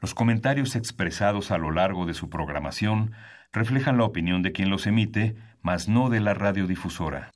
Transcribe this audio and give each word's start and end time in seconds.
Los 0.00 0.14
comentarios 0.14 0.76
expresados 0.76 1.50
a 1.50 1.58
lo 1.58 1.70
largo 1.70 2.06
de 2.06 2.14
su 2.14 2.30
programación 2.30 3.12
reflejan 3.52 3.98
la 3.98 4.04
opinión 4.04 4.42
de 4.42 4.52
quien 4.52 4.70
los 4.70 4.86
emite, 4.86 5.36
mas 5.60 5.88
no 5.88 6.08
de 6.08 6.20
la 6.20 6.32
radiodifusora. 6.32 7.32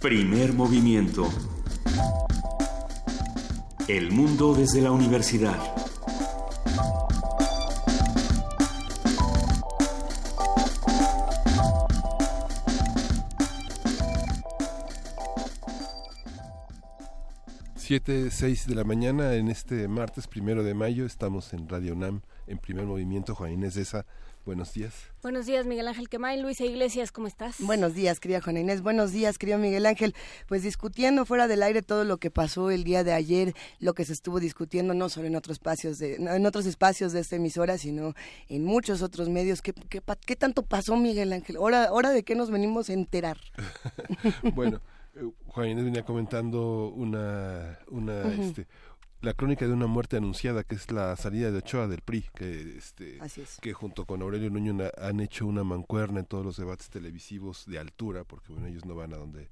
Primer 0.00 0.52
movimiento. 0.52 1.28
El 3.88 4.12
mundo 4.12 4.54
desde 4.54 4.80
la 4.80 4.92
universidad. 4.92 5.58
Siete, 17.88 18.30
seis 18.30 18.66
de 18.66 18.74
la 18.74 18.84
mañana 18.84 19.32
en 19.32 19.48
este 19.48 19.88
martes 19.88 20.26
primero 20.26 20.62
de 20.62 20.74
mayo 20.74 21.06
estamos 21.06 21.54
en 21.54 21.66
Radio 21.70 21.94
UNAM 21.94 22.20
en 22.46 22.58
primer 22.58 22.84
movimiento. 22.84 23.34
Juan 23.34 23.52
Inés 23.52 23.76
de 23.76 23.80
esa 23.80 24.04
Buenos 24.44 24.74
días. 24.74 24.92
Buenos 25.22 25.46
días, 25.46 25.64
Miguel 25.64 25.88
Ángel 25.88 26.10
Quemay. 26.10 26.38
Luisa 26.38 26.66
Iglesias, 26.66 27.12
¿cómo 27.12 27.28
estás? 27.28 27.56
Buenos 27.60 27.94
días, 27.94 28.20
querida 28.20 28.42
Juana 28.42 28.60
Inés. 28.60 28.82
Buenos 28.82 29.12
días, 29.12 29.38
querido 29.38 29.56
Miguel 29.56 29.86
Ángel. 29.86 30.14
Pues 30.48 30.62
discutiendo 30.62 31.24
fuera 31.24 31.48
del 31.48 31.62
aire 31.62 31.80
todo 31.80 32.04
lo 32.04 32.18
que 32.18 32.30
pasó 32.30 32.70
el 32.70 32.84
día 32.84 33.04
de 33.04 33.14
ayer, 33.14 33.54
lo 33.80 33.94
que 33.94 34.04
se 34.04 34.12
estuvo 34.12 34.38
discutiendo 34.38 34.92
no 34.92 35.08
solo 35.08 35.26
en 35.26 35.36
otros 35.36 35.54
espacios 35.54 35.98
de, 35.98 36.16
en 36.16 36.44
otros 36.44 36.66
espacios 36.66 37.12
de 37.12 37.20
esta 37.20 37.36
emisora, 37.36 37.78
sino 37.78 38.12
en 38.50 38.64
muchos 38.64 39.00
otros 39.00 39.30
medios. 39.30 39.62
¿Qué, 39.62 39.72
qué, 39.72 40.36
tanto 40.36 40.62
pasó, 40.62 40.94
Miguel 40.94 41.32
Ángel? 41.32 41.56
¿Hora, 41.56 41.90
hora 41.90 42.10
de 42.10 42.22
qué 42.22 42.34
nos 42.34 42.50
venimos 42.50 42.90
a 42.90 42.92
enterar? 42.92 43.38
bueno, 44.54 44.82
Juan 45.46 45.68
Inés 45.68 45.84
venía 45.84 46.04
comentando 46.04 46.88
una, 46.88 47.78
una 47.88 48.22
este, 48.32 48.66
la 49.20 49.34
crónica 49.34 49.66
de 49.66 49.72
una 49.72 49.86
muerte 49.86 50.16
anunciada, 50.16 50.64
que 50.64 50.74
es 50.74 50.90
la 50.90 51.16
salida 51.16 51.50
de 51.50 51.58
Ochoa 51.58 51.88
del 51.88 52.02
PRI, 52.02 52.26
que, 52.34 52.76
este, 52.76 53.18
que 53.60 53.72
junto 53.72 54.04
con 54.04 54.22
Aurelio 54.22 54.50
Nuño 54.50 54.76
han 55.00 55.20
hecho 55.20 55.46
una 55.46 55.64
mancuerna 55.64 56.20
en 56.20 56.26
todos 56.26 56.44
los 56.44 56.56
debates 56.56 56.88
televisivos 56.90 57.66
de 57.66 57.78
altura, 57.78 58.24
porque 58.24 58.52
bueno, 58.52 58.68
ellos 58.68 58.84
no 58.84 58.94
van 58.94 59.14
a 59.14 59.16
donde 59.16 59.48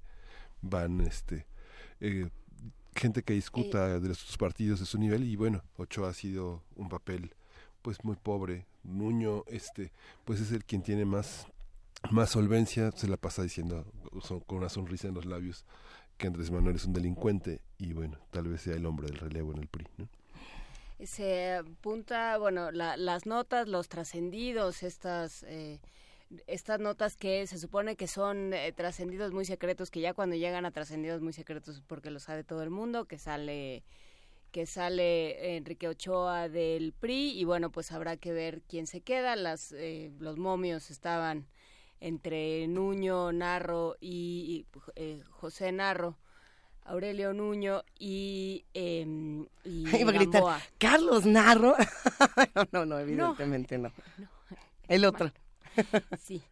van 0.62 1.00
este 1.00 1.46
eh, 2.00 2.28
gente 2.94 3.22
que 3.22 3.34
discuta 3.34 3.96
eh. 3.96 4.00
de 4.00 4.08
los 4.08 4.36
partidos 4.38 4.80
de 4.80 4.86
su 4.86 4.98
nivel 4.98 5.24
y 5.24 5.36
bueno, 5.36 5.62
Ochoa 5.76 6.10
ha 6.10 6.14
sido 6.14 6.62
un 6.74 6.88
papel 6.88 7.34
pues 7.82 8.04
muy 8.04 8.16
pobre. 8.16 8.66
Nuño 8.82 9.44
este 9.48 9.92
pues 10.24 10.40
es 10.40 10.52
el 10.52 10.64
quien 10.64 10.82
tiene 10.82 11.04
más 11.04 11.46
más 12.10 12.30
solvencia, 12.30 12.92
se 12.92 13.08
la 13.08 13.16
pasa 13.16 13.42
diciendo 13.42 13.84
con 14.46 14.58
una 14.58 14.68
sonrisa 14.68 15.08
en 15.08 15.14
los 15.14 15.26
labios 15.26 15.64
que 16.16 16.26
Andrés 16.26 16.50
Manuel 16.50 16.76
es 16.76 16.84
un 16.84 16.92
delincuente 16.92 17.60
y 17.78 17.92
bueno, 17.92 18.18
tal 18.30 18.48
vez 18.48 18.62
sea 18.62 18.74
el 18.74 18.86
hombre 18.86 19.08
del 19.08 19.18
relevo 19.18 19.52
en 19.52 19.58
el 19.58 19.68
PRI. 19.68 19.86
¿no? 19.98 20.08
Se 21.04 21.54
apunta, 21.54 22.38
bueno, 22.38 22.70
las 22.70 23.26
notas, 23.26 23.68
los 23.68 23.88
trascendidos, 23.88 24.82
estas... 24.82 25.42
Eh, 25.44 25.80
estas 26.48 26.80
notas 26.80 27.14
que 27.14 27.46
se 27.46 27.56
supone 27.56 27.94
que 27.94 28.08
son 28.08 28.52
eh, 28.52 28.72
trascendidos 28.72 29.32
muy 29.32 29.44
secretos, 29.44 29.92
que 29.92 30.00
ya 30.00 30.12
cuando 30.12 30.34
llegan 30.34 30.66
a 30.66 30.72
trascendidos 30.72 31.22
muy 31.22 31.32
secretos 31.32 31.84
porque 31.86 32.10
lo 32.10 32.18
sabe 32.18 32.42
todo 32.42 32.64
el 32.64 32.70
mundo, 32.70 33.04
que 33.04 33.16
sale 33.16 33.84
que 34.50 34.66
sale 34.66 35.56
Enrique 35.56 35.86
Ochoa 35.86 36.48
del 36.48 36.92
PRI 36.94 37.38
y 37.38 37.44
bueno, 37.44 37.70
pues 37.70 37.92
habrá 37.92 38.16
que 38.16 38.32
ver 38.32 38.62
quién 38.62 38.86
se 38.86 39.02
queda. 39.02 39.36
Las, 39.36 39.70
eh, 39.72 40.10
los 40.18 40.38
momios 40.38 40.90
estaban 40.90 41.46
entre 42.00 42.66
Nuño 42.68 43.32
Narro 43.32 43.96
y, 44.00 44.66
eh, 44.94 45.22
José 45.30 45.72
Narro. 45.72 46.16
Aurelio 46.86 47.32
Nuño 47.32 47.82
y, 47.98 48.64
eh, 48.72 49.04
Carlos 50.78 51.26
Narro. 51.26 51.74
no, 52.54 52.64
no, 52.72 52.86
no, 52.86 52.98
evidentemente 52.98 53.78
no. 53.78 53.92
El 54.88 55.04
otro. 55.04 55.32
sí. 56.18 56.42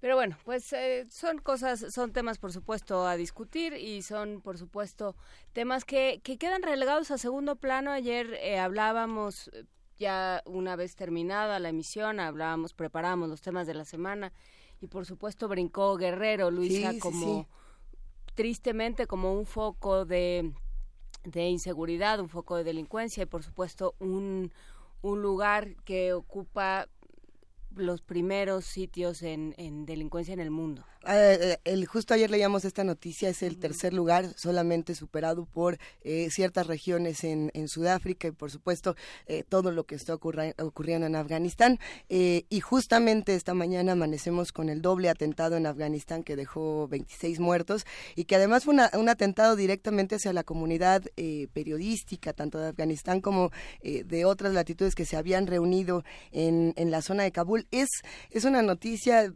Pero 0.00 0.16
bueno, 0.16 0.36
pues 0.44 0.72
eh, 0.72 1.06
son 1.10 1.38
cosas, 1.38 1.94
son 1.94 2.12
temas 2.12 2.38
por 2.38 2.52
supuesto 2.52 3.06
a 3.06 3.16
discutir 3.16 3.74
y 3.74 4.02
son 4.02 4.40
por 4.40 4.58
supuesto 4.58 5.14
temas 5.52 5.84
que, 5.84 6.20
que 6.24 6.38
quedan 6.38 6.62
relegados 6.62 7.12
a 7.12 7.18
segundo 7.18 7.54
plano. 7.54 7.92
Ayer 7.92 8.34
eh, 8.40 8.58
hablábamos, 8.58 9.48
ya 9.98 10.42
una 10.44 10.74
vez 10.74 10.96
terminada 10.96 11.60
la 11.60 11.68
emisión, 11.68 12.18
hablábamos, 12.18 12.74
preparamos 12.74 13.28
los 13.28 13.42
temas 13.42 13.68
de 13.68 13.74
la 13.74 13.84
semana 13.84 14.32
y 14.82 14.88
por 14.88 15.06
supuesto 15.06 15.48
brincó 15.48 15.96
Guerrero, 15.96 16.50
Luisa, 16.50 16.92
como 17.00 17.48
tristemente 18.34 19.06
como 19.06 19.32
un 19.32 19.46
foco 19.46 20.04
de, 20.04 20.52
de 21.24 21.48
inseguridad, 21.48 22.18
un 22.20 22.28
foco 22.28 22.56
de 22.56 22.64
delincuencia 22.64 23.22
y 23.22 23.26
por 23.26 23.44
supuesto 23.44 23.94
un, 24.00 24.52
un 25.00 25.22
lugar 25.22 25.76
que 25.84 26.12
ocupa 26.12 26.88
los 27.76 28.02
primeros 28.02 28.64
sitios 28.64 29.22
en, 29.22 29.54
en 29.56 29.86
delincuencia 29.86 30.34
en 30.34 30.40
el 30.40 30.50
mundo. 30.50 30.84
Eh, 31.06 31.38
eh, 31.40 31.58
el, 31.64 31.86
justo 31.86 32.14
ayer 32.14 32.30
leíamos 32.30 32.64
esta 32.64 32.84
noticia, 32.84 33.28
es 33.28 33.42
el 33.42 33.58
tercer 33.58 33.92
lugar, 33.92 34.32
solamente 34.36 34.94
superado 34.94 35.46
por 35.46 35.78
eh, 36.04 36.28
ciertas 36.30 36.66
regiones 36.66 37.24
en, 37.24 37.50
en, 37.54 37.68
Sudáfrica 37.68 38.28
y 38.28 38.32
por 38.32 38.50
supuesto 38.50 38.96
todo 39.48 39.70
lo 39.70 39.84
que 39.84 39.94
está 39.94 40.14
ocurriendo 40.14 41.06
en 41.06 41.16
Afganistán. 41.16 41.78
y 42.08 42.60
justamente 42.60 43.34
esta 43.34 43.54
mañana 43.54 43.92
amanecemos 43.92 44.52
con 44.52 44.68
el 44.68 44.82
doble 44.82 45.08
atentado 45.08 45.56
en 45.56 45.66
Afganistán 45.66 46.22
que 46.22 46.36
dejó 46.36 46.86
26 46.88 47.40
muertos 47.40 47.86
y 48.14 48.24
que 48.24 48.36
además 48.36 48.64
fue 48.64 48.74
un 48.74 49.08
atentado 49.08 49.56
directamente 49.56 50.16
hacia 50.16 50.32
la 50.32 50.44
comunidad 50.44 51.02
periodística, 51.52 52.32
tanto 52.32 52.58
de 52.58 52.68
Afganistán 52.68 53.20
como 53.20 53.52
de 53.82 54.24
otras 54.24 54.52
latitudes 54.52 54.94
que 54.94 55.06
se 55.06 55.16
habían 55.16 55.46
reunido 55.46 56.04
en, 56.30 56.74
en 56.76 56.90
la 56.90 57.00
zona 57.00 57.22
de 57.22 57.32
Kabul. 57.32 57.66
Es, 57.70 57.88
es 58.30 58.44
una 58.44 58.60
noticia 58.60 59.32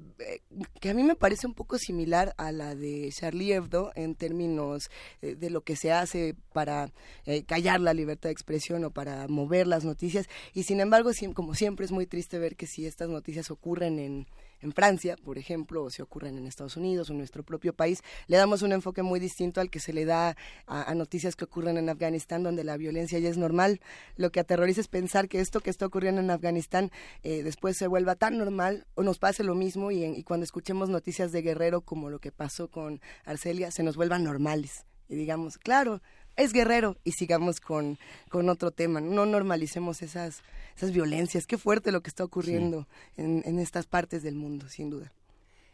que 0.81 0.91
a 0.91 0.95
mí 0.95 1.05
me 1.05 1.17
parece 1.17 1.47
un 1.47 1.55
poco 1.57 1.79
similar 1.79 2.35
a 2.37 2.53
la 2.53 2.77
de 2.77 3.11
Charlie 3.13 3.53
Hebdo 3.53 3.91
en 3.97 4.15
términos 4.15 4.91
eh, 5.23 5.35
de 5.35 5.51
lo 5.51 5.63
que 5.63 5.75
se 5.75 5.91
hace 5.91 6.37
para 6.53 6.93
eh, 7.25 7.43
callar 7.43 7.81
la 7.81 7.95
libertad 7.95 8.29
de 8.29 8.33
expresión 8.35 8.85
o 8.85 8.91
para 8.93 9.27
mover 9.27 9.67
las 9.67 9.85
noticias. 9.85 10.29
Y 10.55 10.63
sin 10.63 10.79
embargo, 10.79 11.11
como 11.35 11.55
siempre, 11.55 11.85
es 11.85 11.91
muy 11.91 12.07
triste 12.07 12.39
ver 12.39 12.55
que 12.55 12.69
si 12.69 12.87
estas 12.87 13.09
noticias 13.09 13.51
ocurren 13.51 13.99
en 13.99 14.27
en 14.61 14.73
Francia, 14.73 15.17
por 15.17 15.39
ejemplo, 15.39 15.85
o 15.85 15.91
si 15.91 16.03
ocurren 16.03 16.39
en 16.39 16.47
Estados 16.47 16.77
Unidos 16.77 17.09
o 17.09 17.13
en 17.13 17.19
nuestro 17.19 17.43
propio 17.43 17.75
país, 17.75 18.03
le 18.27 18.37
damos 18.37 18.63
un 18.63 18.73
enfoque 18.73 19.03
muy 19.03 19.21
distinto 19.21 19.61
al 19.61 19.71
que 19.71 19.81
se 19.81 19.93
le 19.93 20.05
da 20.05 20.37
a, 20.67 20.95
noticias 20.95 21.37
que 21.37 21.45
ocurren 21.45 21.77
en 21.77 21.89
Afganistán, 21.89 22.43
donde 22.43 22.65
la 22.65 22.77
violencia 22.77 23.19
ya 23.19 23.29
es 23.29 23.39
normal. 23.39 23.81
Lo 24.17 24.31
que 24.31 24.41
aterroriza 24.41 24.81
es 24.81 24.89
pensar 24.89 25.29
que 25.29 25.41
esto 25.41 25.61
que 25.61 25.71
está 25.71 25.87
ocurriendo 25.87 26.21
en 26.21 26.31
Afganistán 26.31 26.91
eh, 27.23 27.43
después 27.43 27.77
se 27.77 27.87
vuelva 27.87 28.15
tan 28.15 28.39
normal 28.39 28.87
o 28.95 29.03
nos 29.03 29.19
pase 29.19 29.45
lo 29.45 29.55
mismo 29.55 29.91
y, 29.91 30.05
y 30.05 30.23
cuando 30.23 30.45
escuchemos 30.45 30.89
noticias 30.89 31.33
de 31.33 31.43
Guerrero 31.43 31.81
como 31.83 32.11
lo 32.11 32.19
que 32.19 32.33
pasó 32.33 32.69
con 32.69 33.01
Arcelia, 33.25 33.71
se 33.71 33.83
nos 33.83 33.97
vuelvan 33.97 34.25
normales 34.25 34.87
y 35.09 35.17
digamos, 35.17 35.59
claro, 35.59 36.03
es 36.37 36.53
guerrero 36.53 36.97
y 37.05 37.13
sigamos 37.13 37.61
con, 37.61 37.99
con 38.29 38.49
otro 38.49 38.71
tema. 38.71 39.01
No 39.01 39.27
normalicemos 39.27 40.03
esas, 40.03 40.43
esas 40.77 40.93
violencias. 40.93 41.47
Qué 41.47 41.59
fuerte 41.59 41.93
lo 41.93 42.03
que 42.03 42.09
está 42.11 42.25
ocurriendo 42.25 42.87
en, 43.17 43.43
en 43.45 43.59
estas 43.59 43.87
partes 43.87 44.23
del 44.23 44.35
mundo, 44.35 44.69
sin 44.69 44.91
duda. 44.91 45.13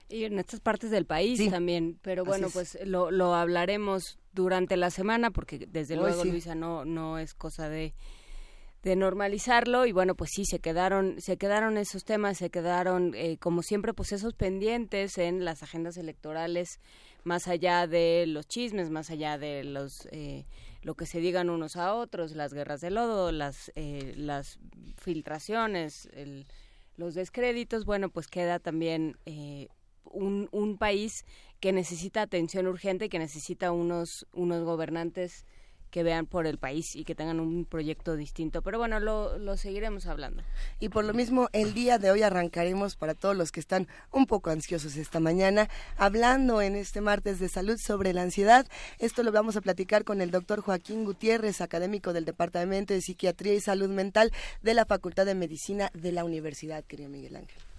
Y 0.08 0.24
en 0.24 0.38
estas 0.38 0.60
partes 0.60 0.90
del 0.90 1.06
país 1.06 1.50
también, 1.50 1.98
pero 2.02 2.22
bueno, 2.24 2.50
pues 2.50 2.76
lo, 2.84 3.10
lo 3.10 3.34
hablaremos 3.34 4.18
durante 4.34 4.76
la 4.76 4.90
semana 4.90 5.30
porque 5.30 5.66
desde 5.66 5.96
luego, 5.96 6.24
Luisa, 6.24 6.54
no, 6.54 6.84
no 6.84 7.18
es 7.18 7.32
cosa 7.32 7.70
de, 7.70 7.94
de 8.82 8.94
normalizarlo 8.94 9.86
y 9.86 9.92
bueno, 9.92 10.14
pues 10.14 10.30
sí, 10.34 10.44
se 10.44 10.58
quedaron, 10.58 11.18
se 11.20 11.38
quedaron 11.38 11.78
esos 11.78 12.04
temas, 12.04 12.36
se 12.36 12.50
quedaron 12.50 13.14
eh, 13.14 13.38
como 13.38 13.62
siempre 13.62 13.94
pues 13.94 14.12
esos 14.12 14.34
pendientes 14.34 15.16
en 15.16 15.46
las 15.46 15.62
agendas 15.62 15.96
electorales 15.96 16.78
más 17.24 17.48
allá 17.48 17.86
de 17.86 18.24
los 18.26 18.46
chismes, 18.46 18.90
más 18.90 19.10
allá 19.10 19.38
de 19.38 19.64
los 19.64 20.08
eh, 20.12 20.44
lo 20.82 20.94
que 20.94 21.06
se 21.06 21.20
digan 21.20 21.50
unos 21.50 21.76
a 21.76 21.94
otros, 21.94 22.32
las 22.32 22.52
guerras 22.52 22.80
de 22.80 22.90
lodo, 22.90 23.32
las 23.32 23.70
eh, 23.76 24.14
las 24.16 24.58
filtraciones, 24.96 26.08
los 26.96 27.14
descréditos, 27.14 27.84
bueno, 27.84 28.10
pues 28.10 28.26
queda 28.28 28.58
también 28.58 29.16
eh, 29.26 29.68
un, 30.04 30.48
un 30.52 30.78
país 30.78 31.24
que 31.60 31.72
necesita 31.72 32.22
atención 32.22 32.66
urgente 32.66 33.06
y 33.06 33.08
que 33.08 33.18
necesita 33.18 33.72
unos 33.72 34.26
unos 34.32 34.64
gobernantes 34.64 35.46
que 35.92 36.02
vean 36.02 36.24
por 36.24 36.46
el 36.46 36.56
país 36.56 36.96
y 36.96 37.04
que 37.04 37.14
tengan 37.14 37.38
un 37.38 37.66
proyecto 37.66 38.16
distinto. 38.16 38.62
Pero 38.62 38.78
bueno, 38.78 38.98
lo, 38.98 39.38
lo, 39.38 39.58
seguiremos 39.58 40.06
hablando. 40.06 40.42
Y 40.80 40.88
por 40.88 41.04
lo 41.04 41.12
mismo, 41.12 41.50
el 41.52 41.74
día 41.74 41.98
de 41.98 42.10
hoy 42.10 42.22
arrancaremos 42.22 42.96
para 42.96 43.14
todos 43.14 43.36
los 43.36 43.52
que 43.52 43.60
están 43.60 43.86
un 44.10 44.26
poco 44.26 44.48
ansiosos 44.48 44.96
esta 44.96 45.20
mañana, 45.20 45.68
hablando 45.98 46.62
en 46.62 46.76
este 46.76 47.02
martes 47.02 47.38
de 47.38 47.50
salud 47.50 47.76
sobre 47.78 48.14
la 48.14 48.22
ansiedad. 48.22 48.66
Esto 48.98 49.22
lo 49.22 49.32
vamos 49.32 49.56
a 49.56 49.60
platicar 49.60 50.04
con 50.04 50.22
el 50.22 50.30
doctor 50.30 50.62
Joaquín 50.62 51.04
Gutiérrez, 51.04 51.60
académico 51.60 52.14
del 52.14 52.24
Departamento 52.24 52.94
de 52.94 53.02
Psiquiatría 53.02 53.52
y 53.52 53.60
Salud 53.60 53.90
Mental 53.90 54.32
de 54.62 54.72
la 54.72 54.86
Facultad 54.86 55.26
de 55.26 55.34
Medicina 55.34 55.90
de 55.92 56.12
la 56.12 56.24
Universidad, 56.24 56.84
querido 56.84 57.10
Miguel 57.10 57.36
Ángel. 57.36 57.71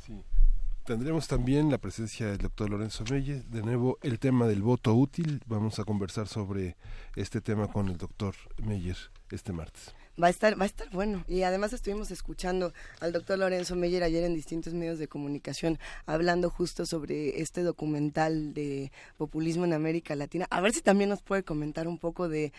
Tendremos 0.86 1.30
también 1.30 1.72
la 1.72 1.78
presencia 1.78 2.28
del 2.28 2.40
doctor 2.40 2.70
Lorenzo 2.70 3.06
Melle. 3.10 3.42
De 3.44 3.62
nuevo, 3.62 4.00
el 4.02 4.20
tema 4.20 4.48
del 4.48 4.62
voto 4.62 4.94
útil. 4.94 5.42
Vamos 5.46 5.80
a 5.80 5.86
conversar 5.86 6.28
sobre 6.28 6.76
este 7.16 7.40
tema 7.40 7.70
con 7.72 7.88
el 7.88 7.98
doctor 7.98 8.36
Meyer 8.62 8.98
este 9.32 9.54
martes 9.54 9.96
va 10.22 10.28
a 10.28 10.30
estar 10.30 10.60
va 10.60 10.64
a 10.64 10.68
estar 10.68 10.90
bueno. 10.92 11.24
Y 11.28 11.44
además 11.44 11.74
estuvimos 11.74 12.12
escuchando 12.12 12.74
al 13.00 13.12
doctor 13.12 13.40
Lorenzo 13.40 13.76
Meyer 13.76 14.04
ayer 14.04 14.24
en 14.24 14.36
distintos 14.36 14.74
medios 14.74 15.00
de 15.00 15.08
comunicación 15.08 15.80
hablando 16.06 16.50
justo 16.50 16.86
sobre 16.86 17.42
este 17.42 17.64
documental 17.64 18.54
de 18.54 18.92
populismo 19.18 19.66
en 19.66 19.74
América 19.74 20.16
Latina. 20.16 20.48
A 20.50 20.62
ver 20.62 20.74
si 20.74 20.82
también 20.82 21.10
nos 21.10 21.22
puede 21.22 21.44
comentar 21.44 21.88
un 21.88 21.98
poco 21.98 22.30
de 22.30 22.54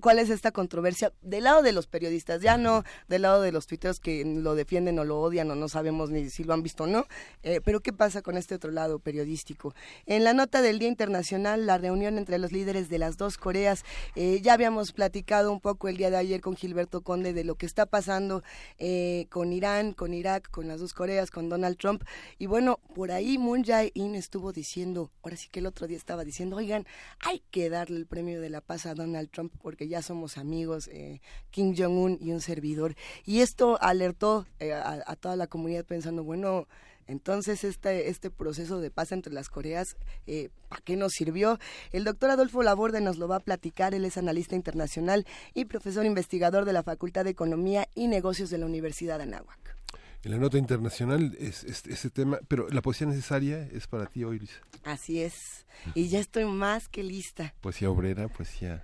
cuál 0.00 0.18
es 0.18 0.30
esta 0.30 0.52
controversia 0.52 1.12
del 1.22 1.44
lado 1.44 1.62
de 1.62 1.72
los 1.72 1.86
periodistas. 1.86 2.40
Ya 2.40 2.56
no 2.56 2.84
del 3.08 3.22
lado 3.22 3.42
de 3.42 3.52
los 3.52 3.66
tuiteros 3.66 4.00
que 4.00 4.24
lo 4.24 4.54
defienden 4.54 4.98
o 4.98 5.04
lo 5.04 5.20
odian 5.20 5.50
o 5.50 5.54
no 5.54 5.68
sabemos 5.68 6.10
ni 6.10 6.30
si 6.30 6.44
lo 6.44 6.54
han 6.54 6.62
visto 6.62 6.84
o 6.84 6.86
no. 6.86 7.06
Eh, 7.42 7.60
pero 7.64 7.80
qué 7.80 7.92
pasa 7.92 8.22
con 8.22 8.36
este 8.36 8.54
otro 8.54 8.70
lado 8.70 8.98
periodístico 8.98 9.74
en 10.06 10.24
la 10.24 10.32
nota 10.32 10.62
del 10.62 10.78
Día 10.78 10.88
Internacional 10.88 11.66
la 11.66 11.78
reunión 11.78 12.18
entre 12.18 12.38
los 12.38 12.52
líderes 12.52 12.88
de 12.88 12.98
las 12.98 13.16
dos 13.16 13.38
Coreas 13.38 13.84
eh, 14.16 14.40
ya 14.42 14.54
habíamos 14.54 14.92
platicado 14.92 15.52
un 15.52 15.60
poco 15.60 15.88
el 15.88 15.96
día 15.96 16.10
de 16.10 16.16
ayer 16.16 16.40
con 16.40 16.56
Gilberto 16.56 16.93
Conde 17.02 17.32
de 17.32 17.44
lo 17.44 17.56
que 17.56 17.66
está 17.66 17.86
pasando 17.86 18.42
eh, 18.78 19.26
con 19.30 19.52
Irán, 19.52 19.92
con 19.92 20.14
Irak, 20.14 20.50
con 20.50 20.68
las 20.68 20.80
dos 20.80 20.94
Coreas, 20.94 21.30
con 21.30 21.48
Donald 21.48 21.76
Trump. 21.76 22.04
Y 22.38 22.46
bueno, 22.46 22.80
por 22.94 23.10
ahí 23.10 23.38
Moon 23.38 23.64
Jae-in 23.64 24.14
estuvo 24.14 24.52
diciendo, 24.52 25.10
ahora 25.22 25.36
sí 25.36 25.48
que 25.50 25.60
el 25.60 25.66
otro 25.66 25.86
día 25.86 25.96
estaba 25.96 26.24
diciendo, 26.24 26.56
oigan, 26.56 26.86
hay 27.20 27.42
que 27.50 27.70
darle 27.70 27.96
el 27.96 28.06
premio 28.06 28.40
de 28.40 28.50
la 28.50 28.60
paz 28.60 28.86
a 28.86 28.94
Donald 28.94 29.30
Trump 29.30 29.52
porque 29.62 29.88
ya 29.88 30.02
somos 30.02 30.38
amigos, 30.38 30.88
eh, 30.88 31.20
Kim 31.50 31.74
Jong-un 31.76 32.18
y 32.20 32.32
un 32.32 32.40
servidor. 32.40 32.94
Y 33.24 33.40
esto 33.40 33.78
alertó 33.80 34.46
eh, 34.58 34.72
a 34.72 35.16
toda 35.16 35.36
la 35.36 35.46
comunidad 35.46 35.84
pensando, 35.84 36.24
bueno, 36.24 36.66
entonces, 37.06 37.64
este, 37.64 38.08
este 38.08 38.30
proceso 38.30 38.80
de 38.80 38.90
paz 38.90 39.12
entre 39.12 39.32
las 39.32 39.48
Coreas, 39.48 39.96
eh, 40.26 40.50
¿para 40.68 40.82
qué 40.82 40.96
nos 40.96 41.12
sirvió? 41.12 41.58
El 41.92 42.04
doctor 42.04 42.30
Adolfo 42.30 42.62
Laborde 42.62 43.00
nos 43.00 43.18
lo 43.18 43.28
va 43.28 43.36
a 43.36 43.40
platicar. 43.40 43.94
Él 43.94 44.04
es 44.04 44.16
analista 44.16 44.56
internacional 44.56 45.26
y 45.52 45.66
profesor 45.66 46.06
investigador 46.06 46.64
de 46.64 46.72
la 46.72 46.82
Facultad 46.82 47.24
de 47.24 47.30
Economía 47.30 47.88
y 47.94 48.08
Negocios 48.08 48.50
de 48.50 48.58
la 48.58 48.66
Universidad 48.66 49.18
de 49.18 49.24
Anáhuac. 49.24 49.76
En 50.22 50.30
la 50.30 50.38
nota 50.38 50.56
internacional 50.56 51.36
es, 51.38 51.64
ese 51.64 52.08
tema, 52.08 52.40
pero 52.48 52.68
la 52.70 52.80
poesía 52.80 53.06
necesaria 53.06 53.68
es 53.72 53.86
para 53.86 54.06
ti 54.06 54.24
hoy, 54.24 54.38
Luisa. 54.38 54.60
Así 54.82 55.20
es. 55.20 55.66
Y 55.94 56.08
ya 56.08 56.18
estoy 56.18 56.46
más 56.46 56.88
que 56.88 57.02
lista. 57.02 57.54
Poesía 57.60 57.90
obrera, 57.90 58.28
poesía... 58.28 58.82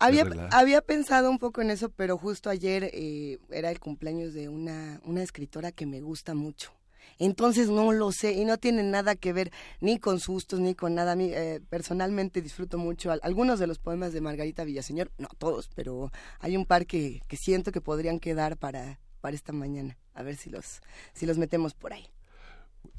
Había, 0.00 0.24
había 0.50 0.80
pensado 0.80 1.30
un 1.30 1.38
poco 1.38 1.60
en 1.60 1.70
eso, 1.70 1.90
pero 1.90 2.16
justo 2.16 2.48
ayer 2.48 2.90
eh, 2.94 3.38
era 3.50 3.70
el 3.70 3.78
cumpleaños 3.78 4.32
de 4.32 4.48
una, 4.48 4.98
una 5.04 5.22
escritora 5.22 5.72
que 5.72 5.84
me 5.84 6.00
gusta 6.00 6.34
mucho. 6.34 6.72
Entonces 7.20 7.68
no 7.68 7.92
lo 7.92 8.12
sé 8.12 8.32
y 8.32 8.46
no 8.46 8.56
tiene 8.56 8.82
nada 8.82 9.14
que 9.14 9.34
ver 9.34 9.52
ni 9.80 9.98
con 9.98 10.18
sustos 10.20 10.58
ni 10.58 10.74
con 10.74 10.94
nada. 10.94 11.12
A 11.12 11.16
eh, 11.18 11.60
personalmente 11.68 12.40
disfruto 12.40 12.78
mucho 12.78 13.12
algunos 13.22 13.58
de 13.58 13.66
los 13.66 13.78
poemas 13.78 14.12
de 14.12 14.22
Margarita 14.22 14.64
Villaseñor, 14.64 15.12
no 15.18 15.28
todos, 15.38 15.68
pero 15.74 16.10
hay 16.38 16.56
un 16.56 16.64
par 16.64 16.86
que, 16.86 17.20
que 17.28 17.36
siento 17.36 17.72
que 17.72 17.82
podrían 17.82 18.20
quedar 18.20 18.56
para, 18.56 18.98
para 19.20 19.36
esta 19.36 19.52
mañana. 19.52 19.98
A 20.14 20.22
ver 20.22 20.36
si 20.36 20.48
los, 20.48 20.80
si 21.12 21.26
los 21.26 21.36
metemos 21.36 21.74
por 21.74 21.92
ahí. 21.92 22.08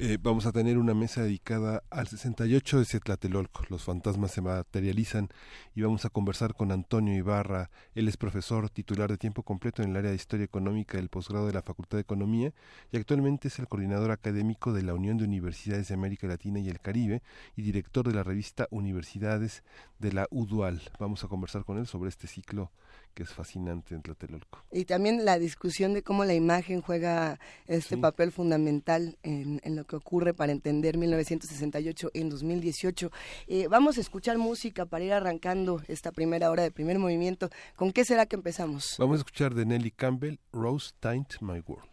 Eh, 0.03 0.17
vamos 0.19 0.47
a 0.47 0.51
tener 0.51 0.79
una 0.79 0.95
mesa 0.95 1.21
dedicada 1.21 1.83
al 1.91 2.07
68 2.07 2.79
de 2.79 2.99
Tlatelolco. 2.99 3.63
Los 3.69 3.83
fantasmas 3.83 4.31
se 4.31 4.41
materializan 4.41 5.29
y 5.75 5.83
vamos 5.83 6.05
a 6.05 6.09
conversar 6.09 6.55
con 6.55 6.71
Antonio 6.71 7.15
Ibarra. 7.15 7.69
Él 7.93 8.07
es 8.07 8.17
profesor 8.17 8.69
titular 8.71 9.11
de 9.11 9.17
tiempo 9.17 9.43
completo 9.43 9.83
en 9.83 9.91
el 9.91 9.97
área 9.97 10.09
de 10.09 10.15
Historia 10.15 10.45
Económica 10.45 10.97
del 10.97 11.09
posgrado 11.09 11.45
de 11.45 11.53
la 11.53 11.61
Facultad 11.61 11.97
de 11.97 12.01
Economía 12.01 12.51
y 12.91 12.97
actualmente 12.97 13.47
es 13.47 13.59
el 13.59 13.67
coordinador 13.67 14.09
académico 14.09 14.73
de 14.73 14.81
la 14.81 14.95
Unión 14.95 15.17
de 15.17 15.25
Universidades 15.25 15.87
de 15.89 15.93
América 15.93 16.25
Latina 16.25 16.59
y 16.59 16.69
el 16.69 16.79
Caribe 16.79 17.21
y 17.55 17.61
director 17.61 18.07
de 18.07 18.15
la 18.15 18.23
revista 18.23 18.67
Universidades 18.71 19.63
de 19.99 20.13
la 20.13 20.27
UDUAL. 20.31 20.81
Vamos 20.99 21.23
a 21.23 21.27
conversar 21.27 21.63
con 21.63 21.77
él 21.77 21.85
sobre 21.85 22.09
este 22.09 22.25
ciclo 22.25 22.71
que 23.13 23.23
es 23.23 23.29
fascinante 23.29 23.95
en 23.95 24.01
Tlatelolco. 24.01 24.63
Y 24.71 24.85
también 24.85 25.25
la 25.25 25.39
discusión 25.39 25.93
de 25.93 26.03
cómo 26.03 26.25
la 26.25 26.33
imagen 26.33 26.81
juega 26.81 27.39
este 27.67 27.97
papel 27.97 28.31
fundamental 28.31 29.17
en, 29.23 29.59
lo 29.75 29.85
que 29.85 29.95
ocurre 29.95 30.33
para 30.33 30.51
entender 30.51 30.97
1968 30.97 32.11
en 32.13 32.29
2018. 32.29 33.11
Eh, 33.47 33.67
vamos 33.67 33.97
a 33.97 34.01
escuchar 34.01 34.37
música 34.37 34.85
para 34.85 35.03
ir 35.03 35.13
arrancando 35.13 35.81
esta 35.87 36.11
primera 36.11 36.49
hora 36.49 36.63
de 36.63 36.71
primer 36.71 36.99
movimiento. 36.99 37.49
¿Con 37.75 37.91
qué 37.91 38.05
será 38.05 38.25
que 38.25 38.35
empezamos? 38.35 38.95
Vamos 38.97 39.15
a 39.15 39.19
escuchar 39.19 39.53
de 39.53 39.65
Nelly 39.65 39.91
Campbell, 39.91 40.37
Rose 40.51 40.91
Taint 40.99 41.41
My 41.41 41.59
World. 41.59 41.90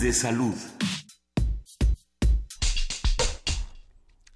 De 0.00 0.12
salud. 0.12 0.54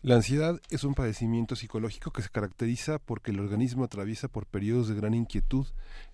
La 0.01 0.17
ansiedad 0.17 0.61
es 0.71 0.83
un 0.83 0.95
padecimiento 0.95 1.55
psicológico 1.55 2.11
que 2.11 2.23
se 2.23 2.31
caracteriza 2.31 2.99
porque 2.99 3.31
el 3.31 3.39
organismo 3.39 3.85
atraviesa 3.85 4.27
por 4.27 4.47
periodos 4.47 4.89
de 4.89 4.97
gran 4.97 5.15
inquietud 5.15 5.67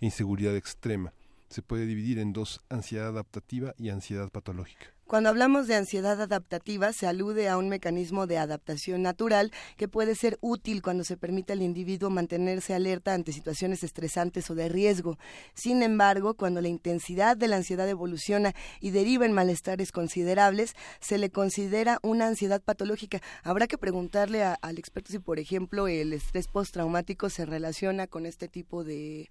e 0.02 0.04
inseguridad 0.04 0.54
extrema. 0.54 1.14
Se 1.48 1.62
puede 1.62 1.86
dividir 1.86 2.18
en 2.18 2.34
dos, 2.34 2.60
ansiedad 2.68 3.08
adaptativa 3.08 3.74
y 3.78 3.88
ansiedad 3.88 4.28
patológica. 4.30 4.97
Cuando 5.08 5.30
hablamos 5.30 5.66
de 5.66 5.74
ansiedad 5.74 6.20
adaptativa, 6.20 6.92
se 6.92 7.06
alude 7.06 7.48
a 7.48 7.56
un 7.56 7.70
mecanismo 7.70 8.26
de 8.26 8.36
adaptación 8.36 9.00
natural 9.00 9.52
que 9.78 9.88
puede 9.88 10.14
ser 10.14 10.36
útil 10.42 10.82
cuando 10.82 11.02
se 11.02 11.16
permite 11.16 11.54
al 11.54 11.62
individuo 11.62 12.10
mantenerse 12.10 12.74
alerta 12.74 13.14
ante 13.14 13.32
situaciones 13.32 13.82
estresantes 13.82 14.50
o 14.50 14.54
de 14.54 14.68
riesgo. 14.68 15.16
Sin 15.54 15.82
embargo, 15.82 16.34
cuando 16.34 16.60
la 16.60 16.68
intensidad 16.68 17.38
de 17.38 17.48
la 17.48 17.56
ansiedad 17.56 17.88
evoluciona 17.88 18.54
y 18.82 18.90
deriva 18.90 19.24
en 19.24 19.32
malestares 19.32 19.92
considerables, 19.92 20.74
se 21.00 21.16
le 21.16 21.30
considera 21.30 22.00
una 22.02 22.26
ansiedad 22.26 22.60
patológica. 22.60 23.22
Habrá 23.42 23.66
que 23.66 23.78
preguntarle 23.78 24.42
al 24.42 24.76
experto 24.76 25.10
si, 25.10 25.20
por 25.20 25.38
ejemplo, 25.38 25.88
el 25.88 26.12
estrés 26.12 26.48
postraumático 26.48 27.30
se 27.30 27.46
relaciona 27.46 28.08
con 28.08 28.26
este 28.26 28.46
tipo 28.46 28.84
de, 28.84 29.30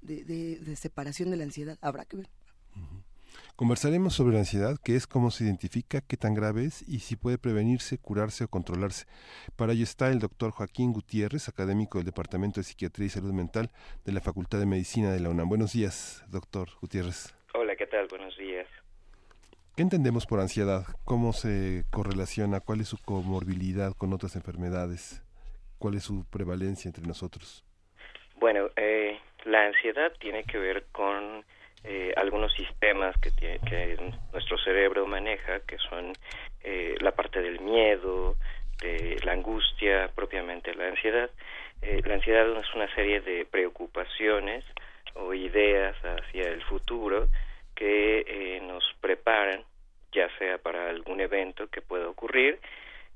de, 0.00 0.74
separación 0.74 1.30
de 1.30 1.36
la 1.36 1.44
ansiedad. 1.44 1.76
Habrá 1.82 2.06
que 2.06 2.16
ver. 2.16 2.30
Conversaremos 3.56 4.14
sobre 4.14 4.32
la 4.32 4.40
ansiedad, 4.40 4.78
qué 4.84 4.96
es, 4.96 5.06
cómo 5.06 5.30
se 5.30 5.44
identifica, 5.44 6.00
qué 6.00 6.16
tan 6.16 6.34
grave 6.34 6.64
es 6.64 6.82
y 6.88 6.98
si 6.98 7.14
puede 7.14 7.38
prevenirse, 7.38 7.98
curarse 7.98 8.42
o 8.42 8.48
controlarse. 8.48 9.06
Para 9.54 9.74
ello 9.74 9.84
está 9.84 10.08
el 10.08 10.18
doctor 10.18 10.50
Joaquín 10.50 10.92
Gutiérrez, 10.92 11.48
académico 11.48 11.98
del 11.98 12.06
Departamento 12.06 12.58
de 12.58 12.64
Psiquiatría 12.64 13.06
y 13.06 13.10
Salud 13.10 13.32
Mental 13.32 13.70
de 14.04 14.10
la 14.10 14.20
Facultad 14.20 14.58
de 14.58 14.66
Medicina 14.66 15.12
de 15.12 15.20
la 15.20 15.30
UNAM. 15.30 15.48
Buenos 15.48 15.72
días, 15.72 16.24
doctor 16.32 16.70
Gutiérrez. 16.80 17.32
Hola, 17.54 17.76
¿qué 17.76 17.86
tal? 17.86 18.08
Buenos 18.08 18.36
días. 18.36 18.66
¿Qué 19.76 19.82
entendemos 19.82 20.26
por 20.26 20.40
ansiedad? 20.40 20.86
¿Cómo 21.04 21.32
se 21.32 21.84
correlaciona? 21.92 22.58
¿Cuál 22.58 22.80
es 22.80 22.88
su 22.88 23.00
comorbilidad 23.04 23.92
con 23.92 24.12
otras 24.12 24.34
enfermedades? 24.34 25.22
¿Cuál 25.78 25.94
es 25.94 26.02
su 26.02 26.24
prevalencia 26.28 26.88
entre 26.88 27.06
nosotros? 27.06 27.64
Bueno, 28.40 28.70
eh, 28.74 29.16
la 29.44 29.66
ansiedad 29.66 30.12
tiene 30.18 30.42
que 30.42 30.58
ver 30.58 30.86
con 30.90 31.44
eh, 31.86 32.14
algunos 32.16 32.50
sistemas 32.54 33.14
que, 33.20 33.30
que 33.30 33.98
nuestro 34.32 34.56
cerebro 34.56 35.06
maneja, 35.06 35.60
que 35.60 35.76
son 35.76 36.14
eh, 36.62 36.94
la 37.00 37.12
parte 37.12 37.42
del 37.42 37.60
miedo, 37.60 38.36
de 38.80 39.18
la 39.22 39.32
angustia, 39.32 40.10
propiamente 40.14 40.74
la 40.74 40.88
ansiedad. 40.88 41.28
Eh, 41.82 42.00
la 42.06 42.14
ansiedad 42.14 42.50
es 42.58 42.74
una 42.74 42.92
serie 42.94 43.20
de 43.20 43.44
preocupaciones 43.44 44.64
o 45.14 45.34
ideas 45.34 45.94
hacia 46.02 46.48
el 46.48 46.62
futuro 46.62 47.28
que 47.74 48.60
nos 48.62 48.84
preparan, 49.00 49.62
ya 50.12 50.28
sea 50.38 50.58
para 50.58 50.88
algún 50.88 51.20
evento 51.20 51.68
que 51.68 51.82
pueda 51.82 52.08
ocurrir, 52.08 52.60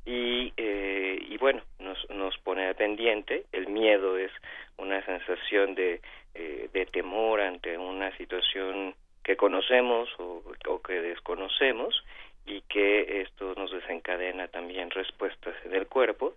y, 0.08 0.52
y 0.56 1.36
bueno, 1.38 1.62
nos, 1.78 1.98
nos 2.10 2.36
pone 2.38 2.68
a 2.68 2.74
pendiente. 2.74 3.44
El 3.52 3.68
miedo 3.68 4.16
es 4.16 4.32
una 4.76 5.04
sensación 5.04 5.74
de 5.74 6.00
eh, 6.40 6.68
de 6.72 6.86
temor 6.86 7.40
ante 7.40 7.76
una 7.76 8.16
situación 8.16 8.94
que 9.24 9.36
conocemos 9.36 10.08
o, 10.18 10.42
que 10.86 11.00
desconocemos 11.00 12.04
y 12.46 12.60
que 12.62 13.22
esto 13.22 13.54
nos 13.56 13.72
desencadena 13.72 14.46
también 14.46 14.90
respuestas 14.90 15.56
en 15.64 15.74
el 15.74 15.88
cuerpo 15.88 16.34